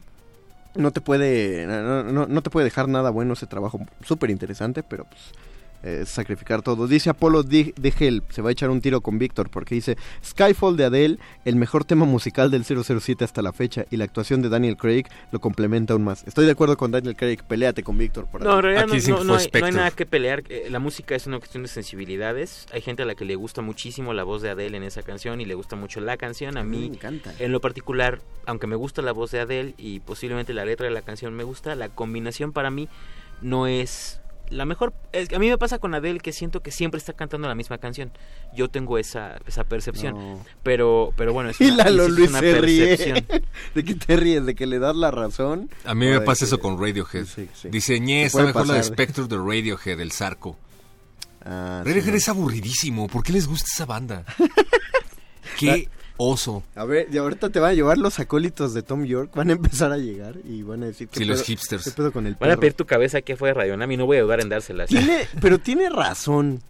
No 0.76 0.92
te 0.92 1.02
puede 1.02 1.66
no, 1.66 2.04
no- 2.04 2.28
no 2.28 2.42
te 2.44 2.50
puede 2.52 2.66
dejar 2.66 2.88
nada 2.90 3.10
bueno 3.10 3.34
ese 3.34 3.48
trabajo 3.48 3.80
súper 4.06 4.30
interesante, 4.30 4.84
pero 4.84 5.06
pues 5.06 5.22
eh, 5.84 6.04
sacrificar 6.06 6.62
todo. 6.62 6.88
Dice 6.88 7.10
Apolo 7.10 7.44
de, 7.44 7.74
de 7.78 7.94
Hell, 8.00 8.24
se 8.30 8.42
va 8.42 8.50
a 8.50 8.52
echar 8.52 8.70
un 8.70 8.82
tiro 8.82 9.02
con 9.02 9.20
Víctor 9.20 9.50
porque 9.50 9.76
dice 9.76 9.98
Skyfall 10.24 10.78
de 10.78 10.86
Adele, 10.86 11.20
el 11.46 11.56
mejor 11.58 11.84
tema 11.86 12.06
musical 12.06 12.50
del 12.52 12.64
007 12.64 13.24
hasta 13.24 13.42
la 13.42 13.52
fecha 13.54 13.86
y 13.92 13.98
la 13.98 14.06
actuación 14.06 14.42
de 14.42 14.50
Daniel 14.50 14.78
Craig 14.78 15.04
lo 15.32 15.40
complementa 15.40 15.94
aún 15.94 16.04
más. 16.04 16.24
Estoy 16.26 16.46
de 16.46 16.52
acuerdo 16.52 16.78
con 16.78 16.92
Daniel 16.92 17.16
Craig, 17.16 17.38
peléate 17.48 17.84
con 17.84 17.98
Víctor 17.98 18.28
No, 18.40 18.56
en 18.58 18.62
realidad 18.64 18.88
no, 18.88 18.94
no- 18.94 19.24
no 19.24 19.36
hay, 19.36 19.50
no 19.60 19.66
hay 19.66 19.72
nada 19.74 19.92
que 19.92 20.06
pelear. 20.06 20.44
Eh, 20.50 20.68
La 20.70 20.80
música 20.80 21.16
es 21.16 21.28
una 21.28 21.38
cuestión 21.40 21.64
de 21.64 21.70
sensibilidades. 21.70 22.66
Hay 22.74 22.82
gente 22.82 23.04
a 23.04 23.06
la 23.06 23.16
que 23.16 23.26
le 23.26 23.36
gusta 23.36 23.62
muchísimo 23.62 24.14
la 24.14 24.24
voz 24.24 24.42
de 24.42 24.50
Adele 24.50 24.78
en 24.78 24.84
esa 24.84 25.04
canción 25.04 25.42
y 25.42 25.46
le 25.46 25.54
gusta 25.56 25.76
mucho 25.76 26.00
la 26.02 26.18
canción. 26.18 26.58
A 26.58 26.64
mí 26.64 26.78
mí, 26.78 26.90
me 26.90 26.96
encanta. 26.96 27.34
en 27.40 27.52
lo 27.52 27.62
particular, 27.62 28.20
aunque 28.46 28.68
me 28.68 28.76
gusta 28.76 29.02
la 29.02 29.12
voz 29.12 29.32
de 29.32 29.40
Adele 29.42 29.74
y 29.78 30.00
posiblemente 30.00 30.54
la 30.54 30.66
letra 30.66 30.86
de 30.88 30.92
la 30.94 31.02
canción 31.02 31.34
me 31.34 31.44
gusta, 31.44 31.76
la 31.76 31.90
combinación 31.90 32.52
para 32.52 32.72
mí 32.72 32.88
no 33.42 33.68
es 33.68 34.20
la 34.54 34.66
mejor. 34.66 34.94
es 35.12 35.34
a 35.34 35.40
mí 35.40 35.50
me 35.50 35.58
pasa 35.58 35.80
con 35.80 35.94
Adele 35.96 36.20
que 36.20 36.32
siento 36.32 36.62
que 36.62 36.72
siempre 36.72 36.98
está 36.98 37.14
cantando 37.14 37.48
la 37.48 37.56
misma 37.56 37.78
canción. 37.80 38.12
Yo 38.56 38.70
tengo 38.70 38.98
esa, 38.98 39.38
esa 39.48 39.64
percepción. 39.66 40.14
No. 40.16 40.46
Pero, 40.64 41.12
pero 41.18 41.34
bueno, 41.34 41.50
es 41.50 41.60
Y 41.62 41.66
una, 41.72 41.84
Lalo 41.86 42.04
es 42.06 42.10
Luis 42.12 42.30
una 42.30 42.40
se 42.40 42.62
ríe. 42.62 42.88
percepción. 42.98 43.42
¿De 43.76 43.84
qué 43.84 43.96
te 43.96 44.16
ríes? 44.16 44.46
¿De 44.46 44.56
que 44.56 44.66
le 44.66 44.80
das 44.80 44.96
la 44.96 45.12
razón? 45.12 45.70
A 45.86 45.94
mí 45.96 46.08
¿O 46.08 46.12
me 46.12 46.22
pasa 46.22 46.40
que- 46.40 46.46
eso 46.46 46.60
con 46.60 46.80
Radiohead. 46.80 47.26
sí. 47.26 47.70
Te 47.70 47.78
está 48.26 48.44
mejor 48.48 48.68
la 48.68 48.74
de 48.76 48.80
pasar. 48.80 48.94
Spectre 48.94 49.24
de 49.28 49.38
Radiohead, 49.38 50.00
el 50.00 50.12
Zarco. 50.12 50.58
Ah, 51.46 51.82
Radiohead 51.86 52.12
sí. 52.12 52.18
es 52.18 52.30
aburridísimo. 52.30 53.08
¿Por 53.08 53.24
qué 53.24 53.34
les 53.34 53.48
gusta 53.48 53.68
esa 53.74 53.86
banda? 53.86 54.24
Qué 55.60 55.90
oso. 56.18 56.64
A 56.76 56.86
ver, 56.86 57.08
y 57.12 57.18
ahorita 57.18 57.50
te 57.50 57.60
van 57.60 57.72
a 57.72 57.74
llevar 57.74 57.98
los 57.98 58.20
acólitos 58.20 58.74
de 58.74 58.84
Tom 58.84 59.06
York, 59.06 59.32
van 59.36 59.50
a 59.50 59.54
empezar 59.54 59.92
a 59.92 59.98
llegar 59.98 60.36
y 60.44 60.64
van 60.64 60.84
a 60.84 60.88
decir 60.88 61.08
que 61.08 61.20
Sí, 61.20 61.26
los 61.26 61.44
hipsters. 61.44 61.84
¿Qué 61.84 61.92
pedo 61.92 62.12
con 62.12 62.28
el 62.28 62.36
Van 62.36 62.52
a 62.52 62.58
pedir 62.58 62.74
tu 62.74 62.86
cabeza 62.86 63.22
que 63.22 63.36
fue 63.36 63.50
de 63.50 63.54
Radionam 63.56 63.92
y 63.92 63.98
no 63.98 64.06
voy 64.06 64.18
a 64.18 64.22
dudar 64.22 64.42
en 64.42 64.50
dárselas. 64.50 64.90
Tiene, 64.90 65.28
pero 65.42 65.60
tiene 65.60 65.90
razón. 65.90 66.62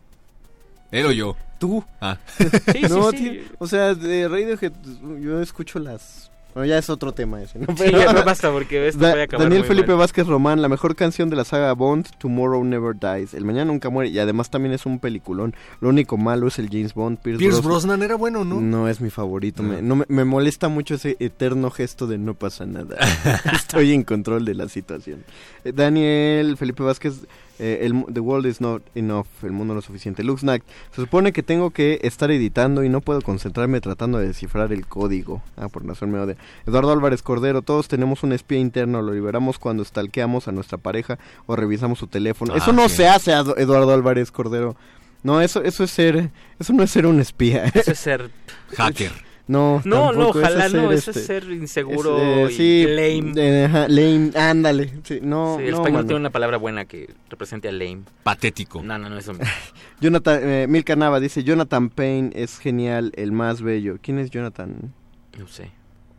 Él 0.92 1.06
o 1.06 1.12
yo. 1.12 1.36
Tú. 1.60 1.84
Ah. 2.02 2.20
no, 2.90 3.12
sí, 3.12 3.18
sí. 3.18 3.24
tío, 3.24 3.42
o 3.58 3.68
sea, 3.68 3.96
de 3.96 4.28
Radiohead 4.28 4.74
yo 5.22 5.42
escucho 5.42 5.80
las... 5.80 6.30
Bueno, 6.54 6.68
ya 6.68 6.78
es 6.78 6.90
otro 6.90 7.12
tema 7.14 7.42
ese, 7.42 7.60
¿no? 7.60 7.76
Sí, 7.76 7.92
ya 7.92 8.14
no 8.14 8.24
basta, 8.24 8.52
porque 8.52 8.88
esto 8.88 9.00
Da- 9.02 9.12
puede 9.12 9.24
acabar 9.24 9.46
Daniel 9.46 9.62
muy 9.62 9.68
Felipe 9.68 9.88
mal. 9.90 9.98
Vázquez 9.98 10.28
Román, 10.28 10.62
la 10.62 10.70
mejor 10.70 10.96
canción 10.96 11.30
de 11.30 11.36
la 11.36 11.46
saga 11.46 11.74
Bond, 11.74 12.08
Tomorrow 12.20 12.64
Never 12.64 12.96
Dies. 12.96 13.34
El 13.34 13.44
mañana 13.46 13.66
nunca 13.66 13.90
muere 13.90 14.10
y 14.12 14.20
además 14.20 14.50
también 14.50 14.74
es 14.74 14.86
un 14.86 15.00
peliculón. 15.00 15.56
Lo 15.82 15.90
único 15.90 16.18
malo 16.18 16.48
es 16.48 16.60
el 16.60 16.70
James 16.70 16.94
Bond. 16.94 17.18
Pierce, 17.20 17.40
Pierce 17.40 17.62
Brosnan 17.62 18.04
era 18.04 18.16
bueno, 18.16 18.46
¿no? 18.46 18.62
No 18.62 18.88
es 18.88 19.02
mi 19.02 19.10
favorito. 19.10 19.64
Me, 19.64 19.82
no 19.82 19.96
me, 19.96 20.06
me 20.08 20.26
molesta 20.26 20.68
mucho 20.68 20.96
ese 20.96 21.18
eterno 21.20 21.72
gesto 21.72 22.06
de 22.08 22.18
no 22.18 22.34
pasa 22.36 22.66
nada. 22.66 22.98
Estoy 23.54 23.94
en 23.94 24.04
control 24.04 24.46
de 24.46 24.54
la 24.54 24.70
situación. 24.70 25.24
Eh, 25.64 25.72
Daniel 25.74 26.56
Felipe 26.58 26.84
Vázquez, 26.84 27.26
eh, 27.60 27.80
el, 27.82 28.06
The 28.12 28.20
World 28.20 28.48
is 28.48 28.62
not 28.62 28.82
enough. 28.96 29.28
El 29.44 29.52
mundo 29.52 29.74
no 29.74 29.80
es 29.80 29.86
suficiente. 29.86 30.24
Luxnack, 30.24 30.64
se 30.92 31.02
supone 31.02 31.32
que 31.32 31.44
tengo 31.44 31.70
que 31.70 32.00
estar 32.04 32.32
editando 32.32 32.84
y 32.84 32.90
no 32.90 33.02
puedo 33.02 33.22
concentrarme 33.22 33.80
tratando 33.82 34.18
de 34.18 34.28
descifrar 34.28 34.74
el 34.74 34.88
código. 34.88 35.42
Ah, 35.58 35.70
por 35.70 35.86
razón 35.86 36.12
me 36.12 36.20
odia. 36.20 36.36
Eduardo 36.66 36.92
Álvarez 36.92 37.22
Cordero, 37.22 37.62
todos 37.62 37.88
tenemos 37.88 38.24
un 38.24 38.34
espía 38.34 38.60
interno. 38.60 39.02
Lo 39.02 39.14
liberamos 39.14 39.60
cuando 39.60 39.86
stalkeamos 39.86 40.48
a 40.48 40.52
nuestra 40.52 40.78
pareja 40.78 41.20
o 41.46 41.56
revisamos 41.56 42.00
su 42.00 42.08
teléfono. 42.08 42.54
Ah, 42.54 42.58
eso 42.58 42.74
no 42.74 42.90
sí. 42.90 42.98
se 42.98 43.08
hace, 43.08 43.32
Eduardo 43.32 43.94
Álvarez 43.94 44.32
Cordero. 44.32 44.76
No, 45.22 45.40
eso, 45.40 45.64
eso 45.64 45.86
es 45.86 45.92
ser, 45.92 46.32
eso 46.60 46.74
no 46.74 46.84
es 46.84 46.92
ser 46.92 47.06
un 47.06 47.20
espía. 47.22 47.66
Eso 47.74 47.92
es 47.92 48.00
ser... 48.00 48.30
Hacker. 48.76 49.12
No, 49.46 49.82
No, 49.84 50.06
no, 50.06 50.12
tampoco, 50.12 50.40
ojalá 50.40 50.66
es 50.68 50.74
no, 50.74 50.92
eso 50.94 51.12
es 51.12 51.18
este, 51.18 51.42
ser 51.42 51.52
inseguro 51.52 52.48
es, 52.48 52.54
y 52.54 52.56
sí, 52.56 52.86
lame. 52.88 53.34
eh, 53.36 53.66
ajá, 53.66 53.88
lame, 53.90 54.32
ándale. 54.38 54.94
Sí, 55.04 55.20
no, 55.22 55.58
Sí, 55.60 55.66
el 55.66 55.72
no, 55.72 55.78
español 55.78 55.92
mano. 55.94 56.06
tiene 56.08 56.20
una 56.22 56.30
palabra 56.30 56.56
buena 56.58 56.86
que 56.86 57.14
represente 57.30 57.68
a 57.68 57.74
lame. 57.74 58.04
Patético. 58.24 58.82
No, 58.82 58.98
no, 58.98 59.10
no, 59.10 59.18
eso... 59.18 59.34
Jonathan, 60.00 60.40
eh, 60.44 60.66
Milka 60.70 60.96
Nava 60.96 61.20
dice, 61.20 61.44
Jonathan 61.44 61.90
Payne 61.90 62.32
es 62.36 62.58
genial, 62.58 63.12
el 63.18 63.34
más 63.34 63.62
bello. 63.62 63.98
¿Quién 64.02 64.18
es 64.20 64.30
Jonathan? 64.32 64.94
No 65.38 65.48
sé, 65.48 65.72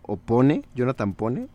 ¿O 0.02 0.16
Pone? 0.18 0.62
¿Jonathan 0.74 1.14
Pone? 1.14 1.46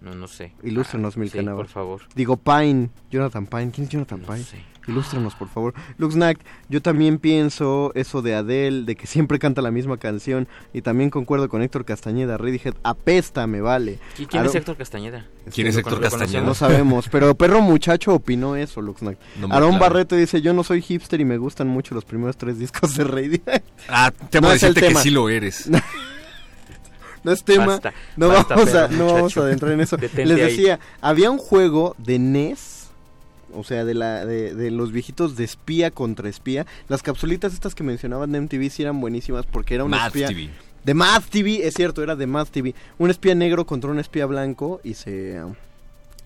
no, 0.00 0.14
no 0.14 0.28
sé. 0.28 0.52
Ilústranos, 0.62 1.16
Ah, 1.16 1.20
Milka 1.20 1.40
sí, 1.40 1.44
Nava. 1.44 1.58
por 1.58 1.68
favor. 1.68 2.02
Digo, 2.14 2.36
Pine. 2.38 2.88
Jonathan 3.10 3.46
Pine. 3.46 3.70
¿Quién 3.70 3.84
es 3.84 3.90
Jonathan 3.90 4.20
Pine? 4.20 4.44
Ilústranos, 4.88 5.34
por 5.34 5.48
favor. 5.48 5.74
Luxnack, 5.98 6.38
yo 6.68 6.80
también 6.82 7.18
pienso 7.18 7.92
eso 7.94 8.22
de 8.22 8.34
Adele, 8.34 8.84
de 8.84 8.96
que 8.96 9.06
siempre 9.06 9.38
canta 9.38 9.60
la 9.62 9.70
misma 9.70 9.98
canción. 9.98 10.48
Y 10.72 10.80
también 10.82 11.10
concuerdo 11.10 11.48
con 11.48 11.62
Héctor 11.62 11.84
Castañeda. 11.84 12.38
Redhead 12.38 12.74
apesta, 12.82 13.46
me 13.46 13.60
vale. 13.60 13.98
¿Qui- 14.18 14.26
¿Quién 14.26 14.46
es 14.46 14.54
Héctor 14.54 14.76
Castañeda? 14.76 15.26
¿Quién 15.54 15.66
es 15.66 15.74
¿Lo 15.74 15.80
Héctor 15.80 16.00
Castañeda? 16.00 16.40
No 16.40 16.54
sabemos, 16.54 17.08
pero 17.10 17.34
Perro 17.34 17.60
Muchacho 17.60 18.14
opinó 18.14 18.56
eso, 18.56 18.80
Luxnack. 18.80 19.18
No 19.38 19.52
Aarón. 19.52 19.78
Barreto 19.78 20.16
dice, 20.16 20.40
yo 20.40 20.52
no 20.54 20.64
soy 20.64 20.80
hipster 20.82 21.20
y 21.20 21.24
me 21.24 21.36
gustan 21.38 21.68
mucho 21.68 21.94
los 21.94 22.04
primeros 22.04 22.36
tres 22.36 22.58
discos 22.58 22.96
de 22.96 23.04
Radiohead. 23.04 23.62
Ah, 23.88 24.10
te 24.30 24.40
No 24.40 24.48
voy 24.48 24.54
a 24.54 24.56
es 24.56 24.62
el 24.62 24.74
decirte 24.74 24.94
que 24.96 25.00
sí 25.02 25.10
lo 25.10 25.28
eres. 25.28 25.68
No 27.24 27.32
es 27.32 27.42
tema, 27.42 27.66
Basta, 27.66 27.92
no, 28.16 28.28
basta, 28.28 28.54
vamos 28.54 28.74
a, 28.74 28.88
no 28.88 29.06
vamos 29.12 29.36
a 29.36 29.40
adentrar 29.40 29.72
en 29.72 29.80
eso. 29.80 29.96
Detente 29.96 30.24
Les 30.24 30.38
ahí. 30.38 30.56
decía, 30.56 30.78
había 31.00 31.30
un 31.32 31.38
juego 31.38 31.96
de 31.98 32.18
NES, 32.20 32.77
o 33.54 33.64
sea, 33.64 33.84
de, 33.84 33.94
la, 33.94 34.24
de, 34.26 34.54
de 34.54 34.70
los 34.70 34.92
viejitos 34.92 35.36
de 35.36 35.44
espía 35.44 35.90
contra 35.90 36.28
espía. 36.28 36.66
Las 36.88 37.02
capsulitas 37.02 37.52
estas 37.54 37.74
que 37.74 37.82
mencionaban 37.84 38.32
de 38.32 38.40
MTV 38.40 38.70
sí 38.70 38.82
eran 38.82 39.00
buenísimas 39.00 39.46
porque 39.46 39.74
era 39.74 39.84
un 39.84 39.90
Mad 39.90 40.08
espía... 40.08 40.28
TV. 40.28 40.50
De 40.84 40.94
Mad 40.94 41.22
TV, 41.30 41.66
es 41.66 41.74
cierto, 41.74 42.02
era 42.02 42.16
de 42.16 42.26
Mad 42.26 42.46
TV. 42.48 42.74
Un 42.98 43.10
espía 43.10 43.34
negro 43.34 43.66
contra 43.66 43.90
un 43.90 43.98
espía 43.98 44.24
blanco 44.26 44.80
y 44.84 44.94
se, 44.94 45.38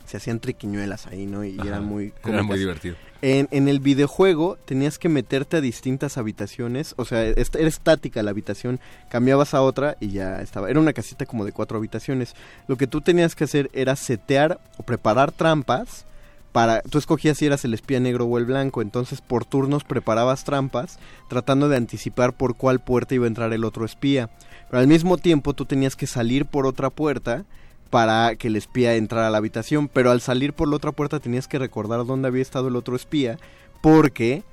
se 0.07 0.17
hacían 0.19 0.39
triquiñuelas 0.41 1.07
ahí, 1.07 1.27
¿no? 1.27 1.45
Y 1.45 1.59
Ajá, 1.59 1.69
eran 1.69 1.85
muy... 1.85 2.13
Era 2.25 2.43
muy 2.43 2.59
divertido. 2.59 2.95
En, 3.23 3.47
en 3.53 3.69
el 3.69 3.79
videojuego 3.79 4.59
tenías 4.65 4.99
que 4.99 5.09
meterte 5.09 5.57
a 5.57 5.61
distintas 5.61 6.19
habitaciones, 6.19 6.93
o 6.97 7.05
sea, 7.05 7.25
est- 7.25 7.55
era 7.55 7.69
estática 7.69 8.21
la 8.23 8.33
habitación, 8.33 8.81
cambiabas 9.11 9.55
a 9.55 9.63
otra 9.63 9.97
y 10.01 10.09
ya 10.11 10.43
estaba. 10.43 10.69
Era 10.69 10.81
una 10.81 10.93
casita 10.93 11.25
como 11.25 11.45
de 11.45 11.53
cuatro 11.53 11.79
habitaciones. 11.79 12.35
Lo 12.67 12.77
que 12.77 12.89
tú 12.89 13.01
tenías 13.01 13.37
que 13.37 13.45
hacer 13.45 13.71
era 13.73 13.95
setear 13.95 14.61
o 14.77 14.83
preparar 14.83 15.31
trampas 15.31 16.05
para... 16.53 16.83
Tú 16.83 16.99
escogías 16.99 17.39
si 17.39 17.47
eras 17.47 17.65
el 17.65 17.75
espía 17.75 17.99
negro 17.99 18.27
o 18.27 18.39
el 18.39 18.45
blanco, 18.45 18.83
entonces 18.83 19.21
por 19.21 19.45
turnos 19.45 19.85
preparabas 19.85 20.45
trampas 20.45 20.99
tratando 21.29 21.69
de 21.69 21.77
anticipar 21.77 22.35
por 22.35 22.57
cuál 22.57 22.81
puerta 22.81 23.15
iba 23.15 23.25
a 23.25 23.29
entrar 23.29 23.53
el 23.53 23.65
otro 23.65 23.85
espía. 23.85 24.31
Pero 24.71 24.81
al 24.81 24.87
mismo 24.87 25.19
tiempo 25.19 25.55
tú 25.55 25.65
tenías 25.65 25.97
que 25.97 26.07
salir 26.07 26.47
por 26.47 26.67
otra 26.67 26.91
puerta 26.91 27.45
para 27.91 28.37
que 28.37 28.49
el 28.49 28.57
espía 28.57 28.95
entrara 28.95 29.27
a 29.27 29.31
la 29.31 29.39
habitación, 29.39 29.89
pero 29.89 30.11
al 30.11 30.23
salir 30.23 30.55
por 30.55 30.69
la 30.69 30.77
otra 30.77 30.93
puerta 30.93 31.21
tenías 31.21 31.47
que 31.47 31.59
recordar 31.59 32.07
dónde 32.07 32.29
había 32.29 32.41
estado 32.41 32.69
el 32.69 32.77
otro 32.77 32.97
espía, 32.97 33.39
porque 33.83 34.45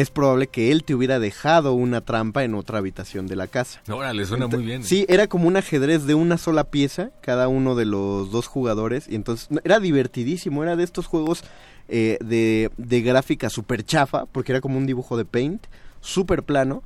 es 0.00 0.10
probable 0.10 0.48
que 0.48 0.72
él 0.72 0.82
te 0.82 0.94
hubiera 0.94 1.20
dejado 1.20 1.72
una 1.74 2.00
trampa 2.00 2.42
en 2.42 2.54
otra 2.54 2.78
habitación 2.78 3.26
de 3.28 3.36
la 3.36 3.46
casa. 3.46 3.80
Órale, 3.88 4.24
suena 4.26 4.46
Ento- 4.46 4.56
muy 4.56 4.64
bien. 4.66 4.82
Sí, 4.82 5.06
era 5.08 5.28
como 5.28 5.46
un 5.46 5.56
ajedrez 5.56 6.04
de 6.04 6.14
una 6.14 6.36
sola 6.36 6.64
pieza, 6.64 7.10
cada 7.20 7.46
uno 7.46 7.76
de 7.76 7.84
los 7.84 8.32
dos 8.32 8.48
jugadores, 8.48 9.06
y 9.08 9.14
entonces 9.14 9.48
era 9.62 9.78
divertidísimo, 9.78 10.62
era 10.64 10.74
de 10.74 10.82
estos 10.82 11.06
juegos 11.06 11.44
eh, 11.88 12.18
de, 12.24 12.70
de 12.76 13.02
gráfica 13.02 13.48
super 13.50 13.84
chafa, 13.84 14.26
porque 14.26 14.50
era 14.50 14.60
como 14.60 14.78
un 14.78 14.86
dibujo 14.86 15.16
de 15.16 15.24
Paint, 15.24 15.64
súper 16.00 16.42
plano, 16.42 16.82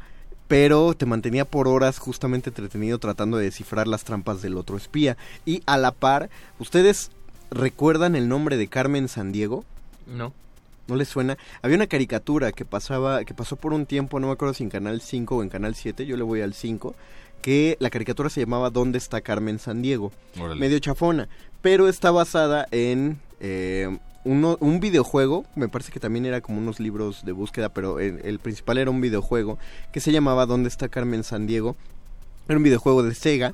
pero 0.46 0.92
te 0.94 1.06
mantenía 1.06 1.44
por 1.44 1.66
horas 1.66 1.98
justamente 1.98 2.50
entretenido 2.50 2.98
tratando 2.98 3.36
de 3.38 3.44
descifrar 3.44 3.88
las 3.88 4.04
trampas 4.04 4.42
del 4.42 4.56
otro 4.56 4.76
espía. 4.76 5.16
Y 5.46 5.62
a 5.66 5.78
la 5.78 5.92
par, 5.92 6.28
¿ustedes 6.58 7.10
recuerdan 7.50 8.16
el 8.16 8.28
nombre 8.28 8.56
de 8.58 8.68
Carmen 8.68 9.08
Sandiego? 9.08 9.64
No. 10.06 10.32
¿No 10.88 10.96
les 10.96 11.08
suena? 11.08 11.36
Había 11.62 11.76
una 11.76 11.86
caricatura 11.86 12.50
que 12.52 12.64
pasaba, 12.64 13.24
que 13.24 13.34
pasó 13.34 13.56
por 13.56 13.72
un 13.72 13.86
tiempo, 13.86 14.18
no 14.20 14.26
me 14.28 14.32
acuerdo 14.32 14.54
si 14.54 14.64
en 14.64 14.70
Canal 14.70 15.00
5 15.00 15.36
o 15.36 15.42
en 15.42 15.48
Canal 15.50 15.74
7, 15.74 16.04
yo 16.06 16.16
le 16.16 16.22
voy 16.24 16.40
al 16.40 16.54
5, 16.54 16.94
que 17.42 17.76
la 17.78 17.90
caricatura 17.90 18.30
se 18.30 18.40
llamaba 18.40 18.70
¿Dónde 18.70 18.98
está 18.98 19.20
Carmen 19.20 19.58
Sandiego? 19.58 20.10
Órale. 20.40 20.58
Medio 20.58 20.78
chafona, 20.78 21.28
pero 21.62 21.88
está 21.88 22.10
basada 22.10 22.66
en 22.70 23.18
eh, 23.40 23.96
uno- 24.24 24.56
un 24.60 24.80
videojuego, 24.80 25.44
me 25.54 25.68
parece 25.68 25.92
que 25.92 26.00
también 26.00 26.24
era 26.26 26.40
como 26.40 26.58
unos 26.58 26.80
libros 26.80 27.24
de 27.24 27.32
búsqueda, 27.32 27.68
pero 27.68 28.00
el, 28.00 28.20
el 28.24 28.38
principal 28.38 28.78
era 28.78 28.90
un 28.90 29.00
videojuego 29.00 29.58
que 29.92 30.00
se 30.00 30.10
llamaba 30.10 30.46
¿Dónde 30.46 30.68
está 30.68 30.88
Carmen 30.88 31.22
Sandiego? 31.22 31.76
Era 32.48 32.56
un 32.56 32.64
videojuego 32.64 33.02
de 33.02 33.14
Sega. 33.14 33.52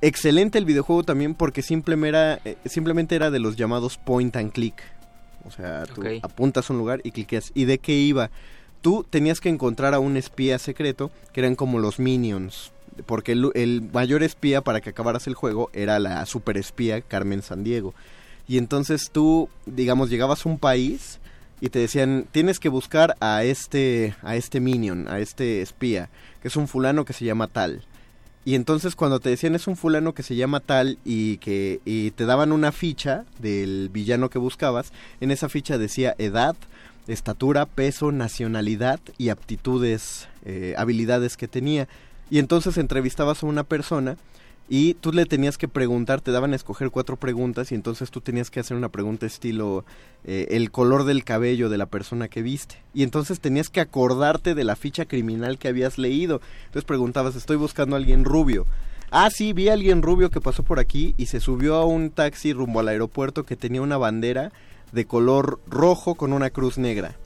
Excelente 0.00 0.58
el 0.58 0.64
videojuego 0.64 1.02
también 1.02 1.34
porque 1.34 1.62
simplemente 1.62 2.08
era, 2.10 2.40
eh, 2.44 2.56
simplemente 2.66 3.16
era 3.16 3.30
de 3.32 3.40
los 3.40 3.56
llamados 3.56 3.96
point 3.98 4.36
and 4.36 4.52
click. 4.52 4.74
O 5.44 5.50
sea, 5.50 5.84
tú 5.86 6.02
apuntas 6.22 6.68
a 6.68 6.72
un 6.72 6.78
lugar 6.78 7.00
y 7.04 7.10
cliqueas. 7.10 7.52
¿Y 7.54 7.64
de 7.64 7.78
qué 7.78 7.92
iba? 7.92 8.30
Tú 8.80 9.04
tenías 9.08 9.40
que 9.40 9.48
encontrar 9.48 9.94
a 9.94 9.98
un 9.98 10.16
espía 10.16 10.58
secreto 10.58 11.10
que 11.32 11.40
eran 11.40 11.56
como 11.56 11.78
los 11.78 11.98
minions. 11.98 12.72
Porque 13.06 13.32
el, 13.32 13.50
el 13.54 13.82
mayor 13.92 14.22
espía 14.22 14.60
para 14.60 14.80
que 14.80 14.90
acabaras 14.90 15.26
el 15.26 15.34
juego 15.34 15.70
era 15.72 15.98
la 15.98 16.24
super 16.26 16.56
espía 16.56 17.00
Carmen 17.00 17.42
Sandiego. 17.42 17.94
Y 18.48 18.58
entonces 18.58 19.10
tú, 19.12 19.48
digamos, 19.66 20.10
llegabas 20.10 20.44
a 20.44 20.48
un 20.48 20.58
país 20.58 21.20
y 21.60 21.68
te 21.70 21.78
decían, 21.80 22.26
tienes 22.30 22.58
que 22.58 22.68
buscar 22.68 23.16
a 23.20 23.44
este, 23.44 24.14
a 24.22 24.36
este 24.36 24.60
minion, 24.60 25.08
a 25.08 25.18
este 25.18 25.60
espía, 25.60 26.08
que 26.40 26.48
es 26.48 26.56
un 26.56 26.68
fulano 26.68 27.04
que 27.04 27.12
se 27.12 27.24
llama 27.24 27.48
tal. 27.48 27.84
Y 28.44 28.54
entonces 28.54 28.96
cuando 28.96 29.20
te 29.20 29.30
decían 29.30 29.54
es 29.54 29.66
un 29.66 29.76
fulano 29.76 30.14
que 30.14 30.22
se 30.22 30.36
llama 30.36 30.60
tal 30.60 30.98
y 31.04 31.36
que 31.38 31.80
y 31.84 32.12
te 32.12 32.24
daban 32.24 32.52
una 32.52 32.72
ficha 32.72 33.24
del 33.38 33.90
villano 33.92 34.30
que 34.30 34.38
buscabas, 34.38 34.92
en 35.20 35.30
esa 35.30 35.48
ficha 35.48 35.76
decía 35.76 36.14
edad, 36.18 36.56
estatura, 37.08 37.66
peso, 37.66 38.12
nacionalidad 38.12 39.00
y 39.18 39.30
aptitudes, 39.30 40.28
eh, 40.44 40.74
habilidades 40.78 41.36
que 41.36 41.48
tenía. 41.48 41.88
Y 42.30 42.38
entonces 42.38 42.76
entrevistabas 42.76 43.42
a 43.42 43.46
una 43.46 43.64
persona 43.64 44.16
y 44.70 44.94
tú 44.94 45.12
le 45.12 45.24
tenías 45.24 45.56
que 45.56 45.66
preguntar, 45.66 46.20
te 46.20 46.30
daban 46.30 46.52
a 46.52 46.56
escoger 46.56 46.90
cuatro 46.90 47.16
preguntas 47.16 47.72
y 47.72 47.74
entonces 47.74 48.10
tú 48.10 48.20
tenías 48.20 48.50
que 48.50 48.60
hacer 48.60 48.76
una 48.76 48.90
pregunta 48.90 49.24
estilo 49.24 49.84
eh, 50.24 50.48
el 50.50 50.70
color 50.70 51.04
del 51.04 51.24
cabello 51.24 51.70
de 51.70 51.78
la 51.78 51.86
persona 51.86 52.28
que 52.28 52.42
viste. 52.42 52.76
Y 52.92 53.02
entonces 53.02 53.40
tenías 53.40 53.70
que 53.70 53.80
acordarte 53.80 54.54
de 54.54 54.64
la 54.64 54.76
ficha 54.76 55.06
criminal 55.06 55.58
que 55.58 55.68
habías 55.68 55.96
leído. 55.96 56.42
Entonces 56.66 56.84
preguntabas, 56.84 57.34
estoy 57.34 57.56
buscando 57.56 57.96
a 57.96 57.98
alguien 57.98 58.24
rubio. 58.24 58.66
Ah, 59.10 59.30
sí, 59.30 59.54
vi 59.54 59.70
a 59.70 59.72
alguien 59.72 60.02
rubio 60.02 60.28
que 60.28 60.42
pasó 60.42 60.62
por 60.62 60.78
aquí 60.78 61.14
y 61.16 61.26
se 61.26 61.40
subió 61.40 61.76
a 61.76 61.86
un 61.86 62.10
taxi 62.10 62.52
rumbo 62.52 62.80
al 62.80 62.88
aeropuerto 62.88 63.44
que 63.44 63.56
tenía 63.56 63.80
una 63.80 63.96
bandera 63.96 64.52
de 64.92 65.06
color 65.06 65.60
rojo 65.66 66.14
con 66.14 66.34
una 66.34 66.50
cruz 66.50 66.76
negra. 66.76 67.16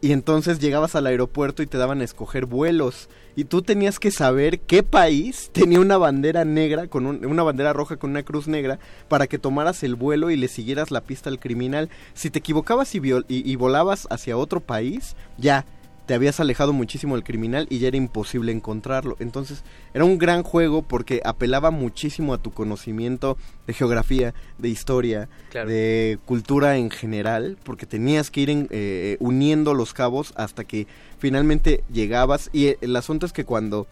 Y 0.00 0.12
entonces 0.12 0.60
llegabas 0.60 0.94
al 0.94 1.06
aeropuerto 1.06 1.64
y 1.64 1.66
te 1.66 1.78
daban 1.78 2.00
a 2.00 2.04
escoger 2.04 2.46
vuelos. 2.46 3.08
Y 3.36 3.44
tú 3.44 3.62
tenías 3.62 3.98
que 3.98 4.10
saber 4.10 4.60
qué 4.60 4.82
país 4.82 5.50
tenía 5.52 5.80
una 5.80 5.98
bandera 5.98 6.44
negra, 6.44 6.86
con 6.86 7.06
un- 7.06 7.24
una 7.26 7.42
bandera 7.42 7.72
roja 7.72 7.96
con 7.96 8.10
una 8.10 8.22
cruz 8.22 8.46
negra, 8.48 8.78
para 9.08 9.26
que 9.26 9.38
tomaras 9.38 9.82
el 9.82 9.94
vuelo 9.96 10.30
y 10.30 10.36
le 10.36 10.48
siguieras 10.48 10.90
la 10.90 11.00
pista 11.00 11.30
al 11.30 11.38
criminal. 11.40 11.88
Si 12.14 12.30
te 12.30 12.38
equivocabas 12.38 12.94
y, 12.94 13.00
viol- 13.00 13.24
y- 13.28 13.50
y 13.50 13.56
volabas 13.56 14.06
hacia 14.10 14.36
otro 14.36 14.60
país, 14.60 15.16
ya, 15.38 15.64
te 16.06 16.14
habías 16.14 16.38
alejado 16.40 16.72
muchísimo 16.72 17.14
del 17.14 17.24
criminal 17.24 17.66
y 17.70 17.78
ya 17.78 17.88
era 17.88 17.96
imposible 17.96 18.52
encontrarlo. 18.52 19.16
Entonces 19.20 19.62
era 19.94 20.04
un 20.04 20.18
gran 20.18 20.42
juego 20.42 20.82
porque 20.82 21.20
apelaba 21.24 21.70
muchísimo 21.70 22.34
a 22.34 22.38
tu 22.38 22.50
conocimiento 22.50 23.38
de 23.66 23.72
geografía, 23.72 24.34
de 24.58 24.68
historia, 24.68 25.28
Claro. 25.50 25.70
de 25.70 26.18
cultura 26.26 26.76
en 26.76 26.90
general, 26.90 27.56
porque 27.64 27.86
tenías 27.86 28.30
que 28.30 28.40
ir 28.42 28.50
en- 28.50 28.68
eh, 28.70 29.16
uniendo 29.20 29.72
los 29.72 29.94
cabos 29.94 30.32
hasta 30.36 30.64
que 30.64 30.86
finalmente 31.18 31.82
llegabas. 31.92 32.50
Y 32.52 32.66
eh, 32.66 32.78
el 32.82 32.94
asunto 32.96 33.24
es 33.24 33.32
que 33.32 33.44
cuando 33.44 33.86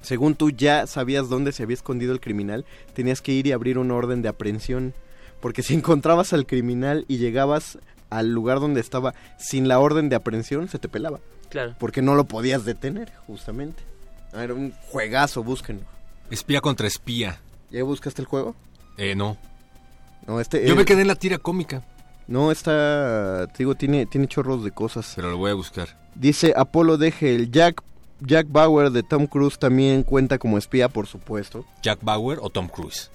según 0.00 0.34
tú 0.34 0.50
ya 0.50 0.86
sabías 0.86 1.28
dónde 1.28 1.52
se 1.52 1.62
había 1.62 1.74
escondido 1.74 2.12
el 2.12 2.20
criminal, 2.20 2.64
tenías 2.94 3.20
que 3.22 3.32
ir 3.32 3.46
y 3.46 3.52
abrir 3.52 3.78
una 3.78 3.94
orden 3.94 4.22
de 4.22 4.28
aprehensión. 4.28 4.92
Porque 5.40 5.62
si 5.62 5.74
encontrabas 5.74 6.32
al 6.32 6.46
criminal 6.46 7.04
y 7.08 7.18
llegabas 7.18 7.78
al 8.10 8.30
lugar 8.30 8.60
donde 8.60 8.80
estaba 8.80 9.14
sin 9.38 9.68
la 9.68 9.78
orden 9.78 10.08
de 10.08 10.16
aprehensión, 10.16 10.68
se 10.68 10.78
te 10.78 10.88
pelaba. 10.88 11.20
Claro. 11.50 11.74
Porque 11.78 12.02
no 12.02 12.14
lo 12.14 12.24
podías 12.24 12.64
detener, 12.64 13.12
justamente. 13.26 13.82
Ah, 14.32 14.44
Era 14.44 14.54
un 14.54 14.72
juegazo, 14.90 15.42
búsquenlo. 15.42 15.84
Espía 16.30 16.60
contra 16.60 16.86
espía. 16.86 17.38
¿Ya 17.70 17.82
buscaste 17.84 18.22
el 18.22 18.26
juego? 18.26 18.54
Eh, 18.96 19.14
no. 19.14 19.36
No, 20.26 20.40
este... 20.40 20.66
Yo 20.66 20.74
eh, 20.74 20.76
me 20.76 20.84
quedé 20.84 21.02
en 21.02 21.08
la 21.08 21.14
tira 21.16 21.38
cómica. 21.38 21.82
No, 22.26 22.50
está... 22.50 23.46
te 23.48 23.58
digo, 23.58 23.74
tiene, 23.74 24.06
tiene 24.06 24.26
chorros 24.26 24.64
de 24.64 24.70
cosas. 24.70 25.12
Pero 25.16 25.30
lo 25.30 25.36
voy 25.36 25.50
a 25.50 25.54
buscar. 25.54 25.88
Dice 26.14 26.54
Apolo 26.56 26.96
Deje, 26.96 27.34
el 27.34 27.50
Jack, 27.50 27.82
Jack 28.20 28.46
Bauer 28.50 28.90
de 28.90 29.02
Tom 29.02 29.26
Cruise 29.26 29.58
también 29.58 30.02
cuenta 30.02 30.38
como 30.38 30.56
espía, 30.56 30.88
por 30.88 31.06
supuesto. 31.06 31.66
¿Jack 31.82 31.98
Bauer 32.02 32.38
o 32.40 32.50
Tom 32.50 32.68
Cruise? 32.68 33.10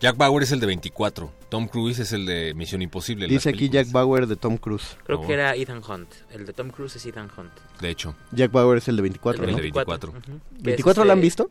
Jack 0.00 0.16
Bauer 0.18 0.42
es 0.42 0.52
el 0.52 0.60
de 0.60 0.66
24. 0.66 1.32
Tom 1.48 1.68
Cruise 1.68 1.98
es 2.00 2.12
el 2.12 2.26
de 2.26 2.52
Misión 2.54 2.82
Imposible. 2.82 3.26
Dice 3.26 3.48
aquí 3.48 3.70
Jack 3.70 3.90
Bauer 3.90 4.26
de 4.26 4.36
Tom 4.36 4.58
Cruise. 4.58 4.96
Creo 5.04 5.26
que 5.26 5.32
era 5.32 5.54
Ethan 5.56 5.80
Hunt. 5.88 6.08
El 6.30 6.44
de 6.44 6.52
Tom 6.52 6.68
Cruise 6.70 6.96
es 6.96 7.06
Ethan 7.06 7.30
Hunt. 7.36 7.50
De 7.80 7.88
hecho. 7.88 8.14
Jack 8.32 8.52
Bauer 8.52 8.78
es 8.78 8.88
el 8.88 8.96
de 8.96 9.02
24, 9.02 9.42
El 9.42 9.46
de 9.46 9.52
¿no? 9.52 9.62
24. 9.62 10.12
Que 10.62 10.74
es 10.74 10.78
¿24 10.84 10.96
lo 10.96 11.02
han 11.12 11.18
este- 11.18 11.20
visto? 11.22 11.50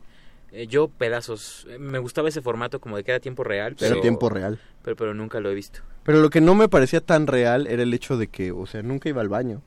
Eh, 0.52 0.68
yo 0.68 0.86
pedazos. 0.88 1.66
Eh, 1.68 1.78
Me 1.78 1.98
gustaba 1.98 2.28
ese 2.28 2.40
formato 2.40 2.80
como 2.80 2.96
de 2.96 3.02
que 3.02 3.10
era 3.10 3.20
tiempo 3.20 3.42
real. 3.42 3.76
Era 3.80 4.00
tiempo 4.00 4.28
real. 4.28 4.60
Pero, 4.82 4.94
pero 4.96 5.12
nunca 5.12 5.40
lo 5.40 5.50
he 5.50 5.54
visto. 5.54 5.80
Pero 6.04 6.20
lo 6.20 6.30
que 6.30 6.40
no 6.40 6.54
me 6.54 6.68
parecía 6.68 7.00
tan 7.00 7.26
real 7.26 7.66
era 7.66 7.82
el 7.82 7.92
hecho 7.92 8.16
de 8.16 8.28
que, 8.28 8.52
o 8.52 8.64
sea, 8.66 8.82
nunca 8.82 9.08
iba 9.08 9.20
al 9.20 9.28
baño. 9.28 9.60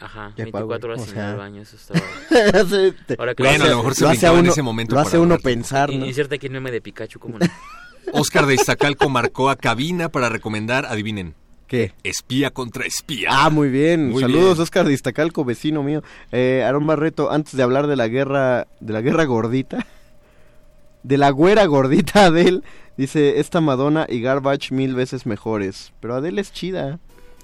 Ajá, 0.00 0.28
Jack 0.36 0.52
24 0.52 0.68
Bauer, 0.68 0.84
horas 0.84 1.00
o 1.02 1.04
sin 1.06 1.14
ir 1.16 1.20
al 1.22 1.36
baño, 1.38 1.62
eso 1.62 1.76
estaba... 1.76 2.00
Hace- 2.60 2.92
te- 3.06 3.16
Ahora 3.18 3.34
que 3.34 3.42
Bueno, 3.42 3.58
lo 3.58 3.64
a 3.64 3.70
lo 3.70 3.76
mejor 3.78 3.94
se 3.94 4.04
lo 4.04 4.10
hace 4.10 4.26
a 4.26 4.32
en 4.32 4.38
uno- 4.40 4.52
ese 4.52 4.62
momento 4.62 4.94
lo 4.94 4.96
para 4.98 5.08
hace 5.08 5.16
a 5.16 5.20
uno 5.20 5.38
pensar, 5.38 5.92
¿no? 5.92 6.06
Inserta 6.06 6.36
aquí 6.36 6.46
el 6.46 6.52
meme 6.52 6.70
de 6.70 6.80
Pikachu, 6.80 7.18
¿cómo 7.18 7.38
no? 7.38 7.46
Oscar 8.12 8.46
de 8.46 8.54
Iztacalco 8.54 9.08
marcó 9.08 9.50
a 9.50 9.56
cabina 9.56 10.08
para 10.08 10.28
recomendar, 10.28 10.86
adivinen. 10.86 11.34
¿Qué? 11.66 11.92
Espía 12.02 12.50
contra 12.50 12.86
espía. 12.86 13.28
Ah, 13.30 13.50
muy 13.50 13.68
bien. 13.68 14.08
Muy 14.10 14.22
Saludos, 14.22 14.54
bien. 14.54 14.62
Oscar 14.62 14.86
de 14.86 14.94
Iztacalco, 14.94 15.44
vecino 15.44 15.82
mío. 15.82 16.02
Eh, 16.32 16.62
Aarón 16.64 16.86
Barreto, 16.86 17.30
antes 17.30 17.54
de 17.54 17.62
hablar 17.62 17.86
de 17.86 17.96
la 17.96 18.08
guerra, 18.08 18.66
de 18.80 18.92
la 18.94 19.02
guerra 19.02 19.24
gordita, 19.26 19.84
de 21.02 21.18
la 21.18 21.28
güera 21.30 21.66
gordita 21.66 22.26
Adele, 22.26 22.62
dice, 22.96 23.38
esta 23.40 23.60
Madonna 23.60 24.06
y 24.08 24.22
Garbage 24.22 24.72
mil 24.74 24.94
veces 24.94 25.26
mejores. 25.26 25.92
Pero 26.00 26.14
Adele 26.14 26.40
es 26.40 26.52
chida. 26.52 26.98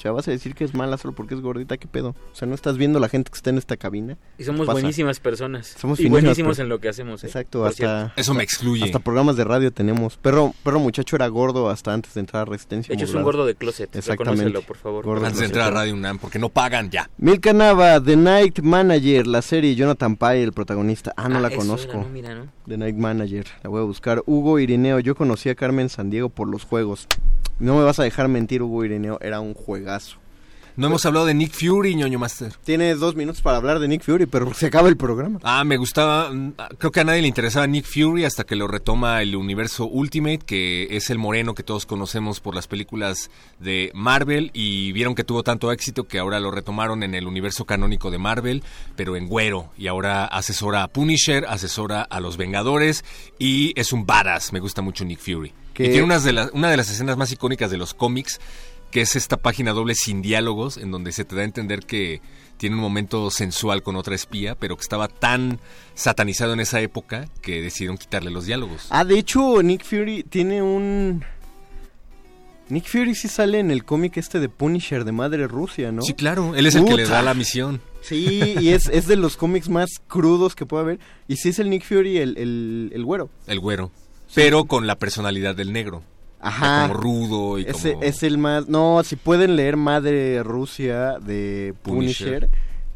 Sea, 0.05 0.13
vas 0.13 0.29
a 0.29 0.33
decir 0.33 0.55
que 0.55 0.65
es 0.65 0.75
mala 0.75 0.99
solo 0.99 1.15
porque 1.15 1.35
es 1.35 1.41
gordita, 1.41 1.79
¿qué 1.79 1.89
pedo? 1.89 2.11
O 2.11 2.35
sea, 2.35 2.47
¿no 2.47 2.55
estás 2.55 2.77
viendo 2.77 3.01
la 3.01 3.09
gente 3.09 3.31
que 3.31 3.37
está 3.39 3.49
en 3.49 3.57
esta 3.57 3.79
cabina? 3.79 4.19
Y 4.37 4.45
somos 4.45 4.67
buenísimas 4.67 5.19
personas. 5.19 5.75
Somos 5.79 5.99
y 5.99 6.11
buenísimos 6.11 6.59
en 6.59 6.69
lo 6.69 6.79
que 6.79 6.91
hacemos. 6.91 7.25
¿eh? 7.25 7.29
Exacto, 7.29 7.61
Por 7.61 7.69
hasta... 7.69 7.77
cierto. 8.01 8.13
Eso 8.21 8.35
me 8.35 8.43
excluye. 8.45 8.85
Hasta 8.85 8.99
programas 8.99 9.37
de 9.37 9.45
radio 9.45 9.73
tenemos. 9.73 10.19
Perro, 10.19 10.53
perro 10.63 10.79
muchacho 10.79 11.17
era 11.17 11.27
gordo 11.29 11.71
hasta 11.71 11.95
antes 11.95 12.13
de 12.13 12.21
entrar 12.21 12.43
a 12.43 12.45
Resistencia 12.45 12.93
De 12.93 12.97
hecho, 12.97 13.05
es 13.07 13.11
un 13.13 13.23
Modulada. 13.23 13.33
gordo 13.39 13.47
de 13.47 13.55
closet. 13.55 13.97
Exactamente. 13.97 14.61
Por 14.61 14.77
favor. 14.77 15.07
Gordo 15.07 15.25
Antes 15.25 15.41
de 15.41 15.47
entrar 15.47 15.69
a 15.69 15.71
Radio 15.71 15.95
UNAM, 15.95 16.19
porque 16.19 16.39
no 16.39 16.51
pagan 16.51 16.91
ya. 16.91 17.09
Milka 17.17 17.55
Nava, 17.55 17.99
The 17.99 18.17
Night 18.19 18.61
Manager, 18.61 19.27
la 19.27 19.41
serie 19.41 19.75
Jonathan 19.75 20.17
Pye, 20.17 20.43
el 20.43 20.53
protagonista. 20.53 21.15
Ah, 21.17 21.31
no 21.31 21.39
Ah, 21.39 21.41
la 21.41 21.49
eso 21.49 21.57
conozco. 21.57 21.93
era, 21.93 22.03
¿no? 22.03 22.09
Mira, 22.11 22.35
¿no? 22.35 22.47
The 22.69 22.77
Night 22.77 22.97
Manager, 22.97 23.47
la 23.63 23.71
voy 23.71 23.81
a 23.81 23.85
buscar. 23.85 24.23
Hugo 24.27 24.59
Irineo, 24.59 25.01
yo 25.01 25.15
conocí 25.15 25.49
a 25.49 25.55
Carmen 25.55 25.89
Sandiego 25.89 26.29
por 26.29 26.47
los 26.47 26.65
juegos. 26.65 27.09
No 27.59 27.77
me 27.77 27.85
vas 27.85 27.99
a 27.99 28.03
dejar 28.05 28.29
mentir, 28.29 28.63
Hugo 28.63 28.85
Irineo, 28.85 29.19
era 29.21 29.41
un 29.41 29.55
juegazo. 29.55 30.19
No 30.77 30.89
hemos 30.89 31.07
hablado 31.07 31.25
de 31.27 31.35
Nick 31.35 31.53
Fury, 31.53 31.95
ñoño 31.95 32.19
Master. 32.19 32.53
Tienes 32.65 32.99
dos 32.99 33.15
minutos 33.15 33.41
para 33.43 33.59
hablar 33.59 33.79
de 33.79 33.87
Nick 33.87 34.03
Fury, 34.03 34.27
pero 34.27 34.53
se 34.55 34.67
acaba 34.67 34.89
el 34.89 34.97
programa. 34.97 35.39
Ah, 35.45 35.63
me 35.63 35.77
gustaba. 35.77 36.31
mm, 36.33 36.55
Creo 36.79 36.91
que 36.91 36.99
a 36.99 37.05
nadie 37.05 37.23
le 37.23 37.29
interesaba 37.29 37.65
Nick 37.69 37.85
Fury 37.87 38.25
hasta 38.25 38.43
que 38.43 38.57
lo 38.57 38.67
retoma 38.67 39.23
el 39.23 39.37
universo 39.37 39.87
Ultimate, 39.87 40.41
que 40.41 40.89
es 40.97 41.11
el 41.11 41.19
moreno 41.19 41.55
que 41.55 41.63
todos 41.63 41.87
conocemos 41.87 42.41
por 42.41 42.57
las 42.57 42.67
películas 42.67 43.31
de 43.61 43.93
Marvel. 43.95 44.51
Y 44.53 44.91
vieron 44.91 45.15
que 45.15 45.23
tuvo 45.23 45.45
tanto 45.45 45.71
éxito 45.71 46.09
que 46.09 46.19
ahora 46.19 46.41
lo 46.41 46.51
retomaron 46.51 47.05
en 47.05 47.15
el 47.15 47.29
universo 47.29 47.67
canónico 47.67 48.11
de 48.11 48.19
Marvel, 48.19 48.65
pero 48.97 49.15
en 49.15 49.29
güero. 49.29 49.71
Y 49.79 49.87
ahora 49.87 50.25
asesora 50.25 50.83
a 50.83 50.89
Punisher, 50.89 51.47
asesora 51.49 52.03
a 52.03 52.19
los 52.19 52.37
Vengadores. 52.37 53.05
Y 53.39 53.79
es 53.79 53.93
un 53.93 54.07
badass. 54.07 54.53
Me 54.53 54.59
gusta 54.59 54.83
mucho 54.83 55.05
Nick 55.05 55.21
Fury. 55.21 55.53
Que- 55.75 55.85
Y 55.85 55.89
tiene 55.89 56.05
unas 56.05 56.25
de 56.25 56.33
las- 56.33 56.51
una 56.53 56.71
de 56.71 56.77
las 56.79 56.91
escenas 56.91 57.17
más 57.17 57.31
icónicas 57.33 57.71
de 57.71 57.77
los 57.77 57.93
cómics 57.95 58.41
que 58.91 59.01
es 59.01 59.17
esta 59.17 59.37
página 59.37 59.73
doble 59.73 59.97
sin 59.97 60.23
diálogos, 60.23 60.77
en 60.77 60.93
donde 60.93 61.11
se 61.11 61.25
te 61.25 61.35
da 61.35 61.43
a 61.43 61.45
entender 61.45 61.81
que 61.81 62.21
tiene 62.59 62.77
un 62.77 62.81
momento 62.83 63.29
sensual 63.33 63.83
con 63.83 63.97
otra 63.97 64.15
espía, 64.15 64.55
pero 64.55 64.77
que 64.77 64.83
estaba 64.83 65.09
tan 65.09 65.59
satanizado 65.95 66.53
en 66.53 66.61
esa 66.61 66.81
época 66.81 67.29
que 67.43 67.61
decidieron 67.61 67.99
quitarle 67.99 68.31
los 68.31 68.47
diálogos. 68.47 68.87
Ah, 68.91 69.05
de 69.05 69.19
hecho, 69.19 69.61
Nick 69.65 69.83
Fury 69.85 70.23
tiene 70.23 70.63
un... 70.63 71.25
Nick 72.69 72.87
Fury 72.87 73.15
sí 73.17 73.27
sale 73.29 73.59
en 73.59 73.71
el 73.73 73.85
cómic 73.85 74.17
este 74.17 74.39
de 74.41 74.49
Punisher 74.49 75.05
de 75.05 75.11
Madre 75.13 75.47
Rusia, 75.49 75.91
¿no? 75.93 76.01
Sí, 76.03 76.15
claro, 76.15 76.55
él 76.55 76.65
es 76.65 76.77
el 76.77 76.85
que 76.85 76.95
le 76.95 77.05
da 77.07 77.21
la 77.21 77.35
misión. 77.35 77.81
Sí, 78.01 78.55
y 78.61 78.69
es, 78.71 78.87
es 78.87 79.07
de 79.07 79.17
los 79.17 79.37
cómics 79.37 79.69
más 79.69 79.91
crudos 80.07 80.55
que 80.55 80.65
puede 80.67 80.83
haber. 80.85 80.99
Y 81.29 81.37
sí 81.37 81.51
es 81.51 81.59
el 81.59 81.69
Nick 81.69 81.85
Fury, 81.85 82.19
el, 82.19 82.39
el, 82.39 82.91
el 82.95 83.05
güero. 83.05 83.29
El 83.49 83.59
güero. 83.61 83.91
Pero 84.35 84.65
con 84.65 84.87
la 84.87 84.97
personalidad 84.97 85.55
del 85.55 85.73
negro. 85.73 86.03
Ajá. 86.41 86.89
Como 86.89 87.01
rudo 87.01 87.59
y 87.59 87.63
Ese 87.63 87.93
como... 87.93 88.05
es 88.05 88.23
el 88.23 88.37
más... 88.39 88.69
No, 88.69 89.03
si 89.05 89.17
pueden 89.17 89.57
leer 89.57 89.77
Madre 89.77 90.43
Rusia 90.43 91.19
de 91.19 91.75
Punisher, 91.83 92.49
Punisher. 92.49 92.51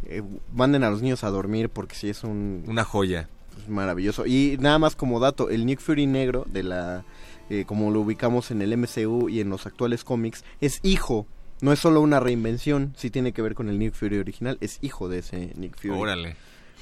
eh, 0.07 0.23
manden 0.53 0.85
a 0.85 0.91
los 0.91 1.01
niños 1.01 1.25
a 1.25 1.31
dormir 1.31 1.71
porque 1.71 1.95
sí 1.95 2.09
es 2.11 2.25
un... 2.25 2.65
Una 2.67 2.85
joya. 2.85 3.29
es 3.59 3.69
maravilloso. 3.69 4.27
Y 4.27 4.57
nada 4.61 4.79
más 4.79 4.97
como 4.97 5.19
dato, 5.21 5.49
el 5.49 5.65
Nick 5.65 5.81
Fury 5.81 6.07
negro 6.07 6.45
de 6.51 6.63
la... 6.63 7.05
eh, 7.49 7.65
como 7.67 7.91
lo 7.91 8.01
ubicamos 8.01 8.51
en 8.51 8.61
el 8.61 8.77
MCU 8.77 9.29
y 9.31 9.41
en 9.41 9.49
los 9.49 9.67
actuales 9.67 10.05
cómics, 10.05 10.45
es 10.61 10.81
hijo. 10.83 11.27
No 11.61 11.73
es 11.73 11.79
solo 11.81 12.01
una 12.03 12.21
reinvención, 12.21 12.93
sí 12.97 13.11
tiene 13.11 13.33
que 13.33 13.43
ver 13.43 13.55
con 13.55 13.69
el 13.69 13.79
Nick 13.79 13.95
Fury 13.95 14.19
original, 14.19 14.59
es 14.61 14.79
hijo 14.83 15.09
de 15.09 15.19
ese 15.21 15.53
Nick 15.57 15.77
Fury. 15.77 15.91
Órale. 15.99 16.37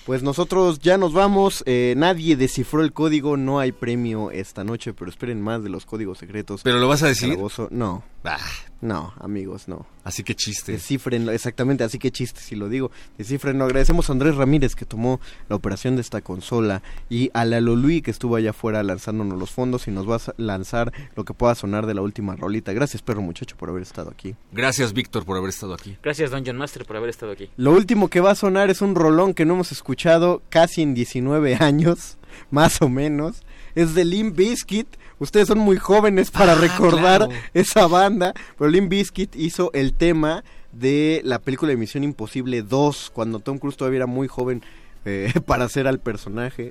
Pues 0.06 0.22
nosotros 0.22 0.78
ya 0.78 0.96
nos 0.98 1.12
vamos. 1.12 1.64
eh, 1.66 1.94
nadie 1.96 2.36
descifró 2.36 2.80
el 2.82 2.92
código. 2.92 3.36
No 3.36 3.58
hay 3.58 3.72
premio 3.72 4.30
esta 4.30 4.62
noche, 4.62 4.94
pero 4.94 5.10
esperen 5.10 5.40
más 5.42 5.62
de 5.64 5.68
los 5.68 5.84
códigos 5.84 6.18
secretos. 6.18 6.60
¿Pero 6.62 6.78
lo 6.78 6.86
vas 6.88 7.02
a 7.02 7.08
decir? 7.08 7.30
Calabozo. 7.30 7.68
No, 7.72 8.04
Ah, 8.24 8.38
no, 8.80 9.14
amigos, 9.20 9.68
no. 9.68 9.86
así 10.04 10.22
que 10.22 10.34
chiste. 10.34 10.72
Descifrenlo, 10.72 11.32
exactamente, 11.32 11.82
así 11.82 11.98
que 11.98 12.10
chiste 12.10 12.40
si 12.40 12.56
lo 12.56 12.68
digo. 12.68 12.90
Descifrenlo. 13.16 13.64
Agradecemos 13.64 14.08
a 14.08 14.12
Andrés 14.12 14.36
Ramírez 14.36 14.74
que 14.74 14.84
tomó 14.84 15.20
la 15.48 15.56
operación 15.56 15.96
de 15.96 16.02
esta 16.02 16.20
consola 16.20 16.82
y 17.08 17.30
a 17.32 17.44
la 17.44 17.60
Lolui 17.60 18.02
que 18.02 18.10
estuvo 18.10 18.36
allá 18.36 18.50
afuera 18.50 18.82
lanzándonos 18.82 19.38
los 19.38 19.50
fondos 19.50 19.88
y 19.88 19.90
nos 19.90 20.08
va 20.08 20.16
a 20.16 20.34
lanzar 20.36 20.92
lo 21.14 21.24
que 21.24 21.32
pueda 21.32 21.54
sonar 21.54 21.86
de 21.86 21.94
la 21.94 22.02
última 22.02 22.36
rolita. 22.36 22.72
Gracias, 22.74 23.02
perro 23.02 23.22
muchacho, 23.22 23.56
por 23.56 23.70
haber 23.70 23.82
estado 23.82 24.10
aquí. 24.10 24.36
Gracias, 24.52 24.92
Víctor, 24.92 25.24
por 25.24 25.38
haber 25.38 25.50
estado 25.50 25.72
aquí. 25.72 25.96
Gracias, 26.02 26.30
Don 26.30 26.44
John 26.44 26.56
Master, 26.56 26.84
por 26.84 26.96
haber 26.96 27.10
estado 27.10 27.32
aquí. 27.32 27.48
Lo 27.56 27.72
último 27.72 28.08
que 28.08 28.20
va 28.20 28.32
a 28.32 28.34
sonar 28.34 28.70
es 28.70 28.82
un 28.82 28.94
rolón 28.94 29.32
que 29.32 29.46
no 29.46 29.54
hemos 29.54 29.72
escuchado 29.72 30.42
casi 30.50 30.82
en 30.82 30.94
19 30.94 31.56
años, 31.56 32.18
más 32.50 32.82
o 32.82 32.88
menos. 32.88 33.42
Es 33.74 33.94
de 33.94 34.04
Limp 34.04 34.36
Bizkit. 34.36 34.86
Ustedes 35.18 35.48
son 35.48 35.58
muy 35.58 35.78
jóvenes 35.78 36.30
para 36.30 36.52
Ah, 36.52 36.56
recordar 36.56 37.26
claro. 37.28 37.42
esa 37.54 37.86
banda, 37.86 38.34
pero 38.58 38.70
Limp 38.70 38.90
Bizkit 38.90 39.34
hizo 39.36 39.70
el 39.72 39.94
tema 39.94 40.44
de 40.72 41.22
la 41.24 41.38
película 41.38 41.70
de 41.70 41.76
Misión 41.78 42.04
Imposible 42.04 42.62
2, 42.62 43.10
cuando 43.14 43.38
Tom 43.40 43.58
Cruise 43.58 43.76
todavía 43.78 43.98
era 43.98 44.06
muy 44.06 44.28
joven 44.28 44.62
eh, 45.06 45.32
para 45.46 45.64
hacer 45.64 45.86
al 45.86 46.00
personaje, 46.00 46.70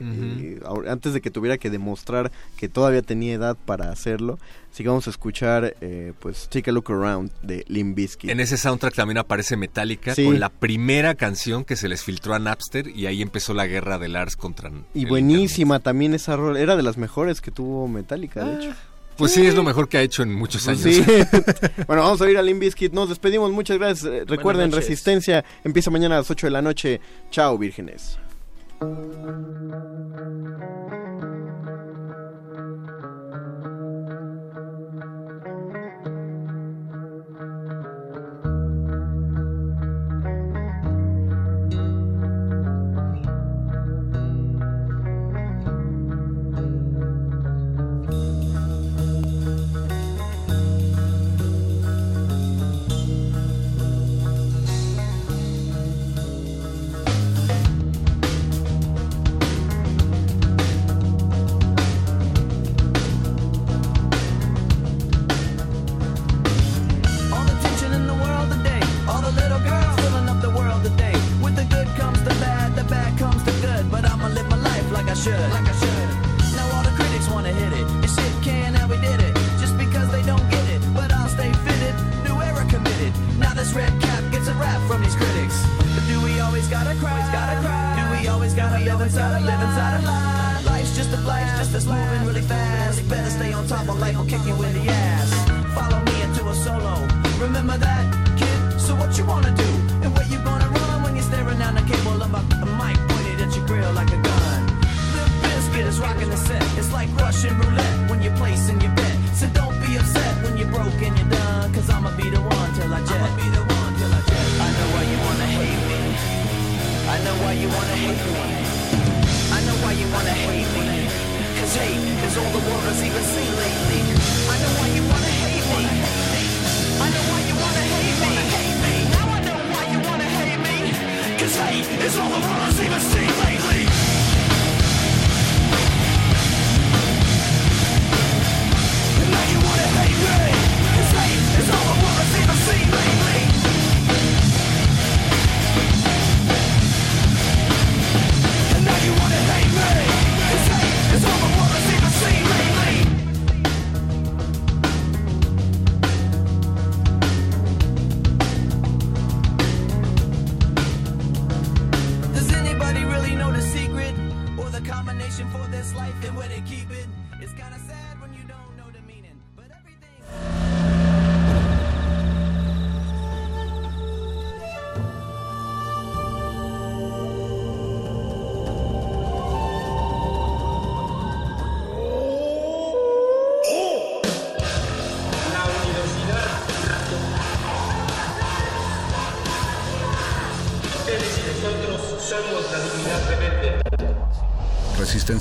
antes 0.87 1.13
de 1.13 1.21
que 1.21 1.31
tuviera 1.31 1.57
que 1.57 1.69
demostrar 1.69 2.31
que 2.57 2.69
todavía 2.69 3.01
tenía 3.01 3.33
edad 3.33 3.57
para 3.65 3.89
hacerlo. 3.91 4.37
Así 4.71 4.83
que 4.83 4.89
vamos 4.89 5.07
a 5.07 5.09
escuchar, 5.09 5.77
eh, 5.79 6.11
pues, 6.19 6.49
Take 6.49 6.69
a 6.69 6.73
Look 6.73 6.91
Around 6.91 7.31
de 7.41 7.63
Limp 7.69 7.95
Bizkit. 7.95 8.29
En 8.29 8.41
ese 8.41 8.57
soundtrack 8.57 8.93
también 8.93 9.17
aparece 9.17 9.55
Metallica 9.55 10.13
Sí. 10.13 10.25
con 10.25 10.39
la 10.41 10.49
primera 10.49 11.15
canción 11.15 11.63
que 11.63 11.77
se 11.77 11.87
les 11.87 12.03
filtró 12.03 12.33
a 12.33 12.39
Napster 12.39 12.89
y 12.89 13.05
ahí 13.05 13.21
empezó 13.21 13.53
la 13.53 13.67
guerra 13.67 13.97
de 13.99 14.09
Lars 14.09 14.35
contra... 14.35 14.69
Y 14.93 15.05
buenísima 15.05 15.79
también 15.79 16.13
esa 16.13 16.35
rol. 16.35 16.57
Era 16.57 16.75
de 16.75 16.83
las 16.83 16.97
mejores 16.97 17.39
que 17.39 17.51
tuvo 17.51 17.87
Metallica, 17.87 18.43
de 18.43 18.65
hecho. 18.65 18.75
Pues 19.17 19.31
sí, 19.31 19.45
es 19.45 19.55
lo 19.55 19.63
mejor 19.63 19.87
que 19.87 19.97
ha 19.97 20.01
hecho 20.01 20.23
en 20.23 20.33
muchos 20.33 20.67
años. 20.67 20.81
Sí. 20.81 21.01
bueno, 21.87 22.03
vamos 22.03 22.21
a 22.21 22.29
ir 22.29 22.37
a 22.37 22.41
Limp 22.41 22.59
Bizkit. 22.59 22.91
Nos 22.91 23.07
despedimos. 23.07 23.49
Muchas 23.51 23.77
gracias. 23.77 24.11
Eh, 24.11 24.23
Recuerden. 24.27 24.73
Resistencia 24.73 25.45
empieza 25.63 25.89
mañana 25.89 26.15
a 26.15 26.17
las 26.17 26.29
8 26.29 26.47
de 26.47 26.51
la 26.51 26.61
noche. 26.61 26.99
Chao, 27.31 27.57
vírgenes. 27.57 28.17
Thank 28.85 29.15
you. 31.23 31.34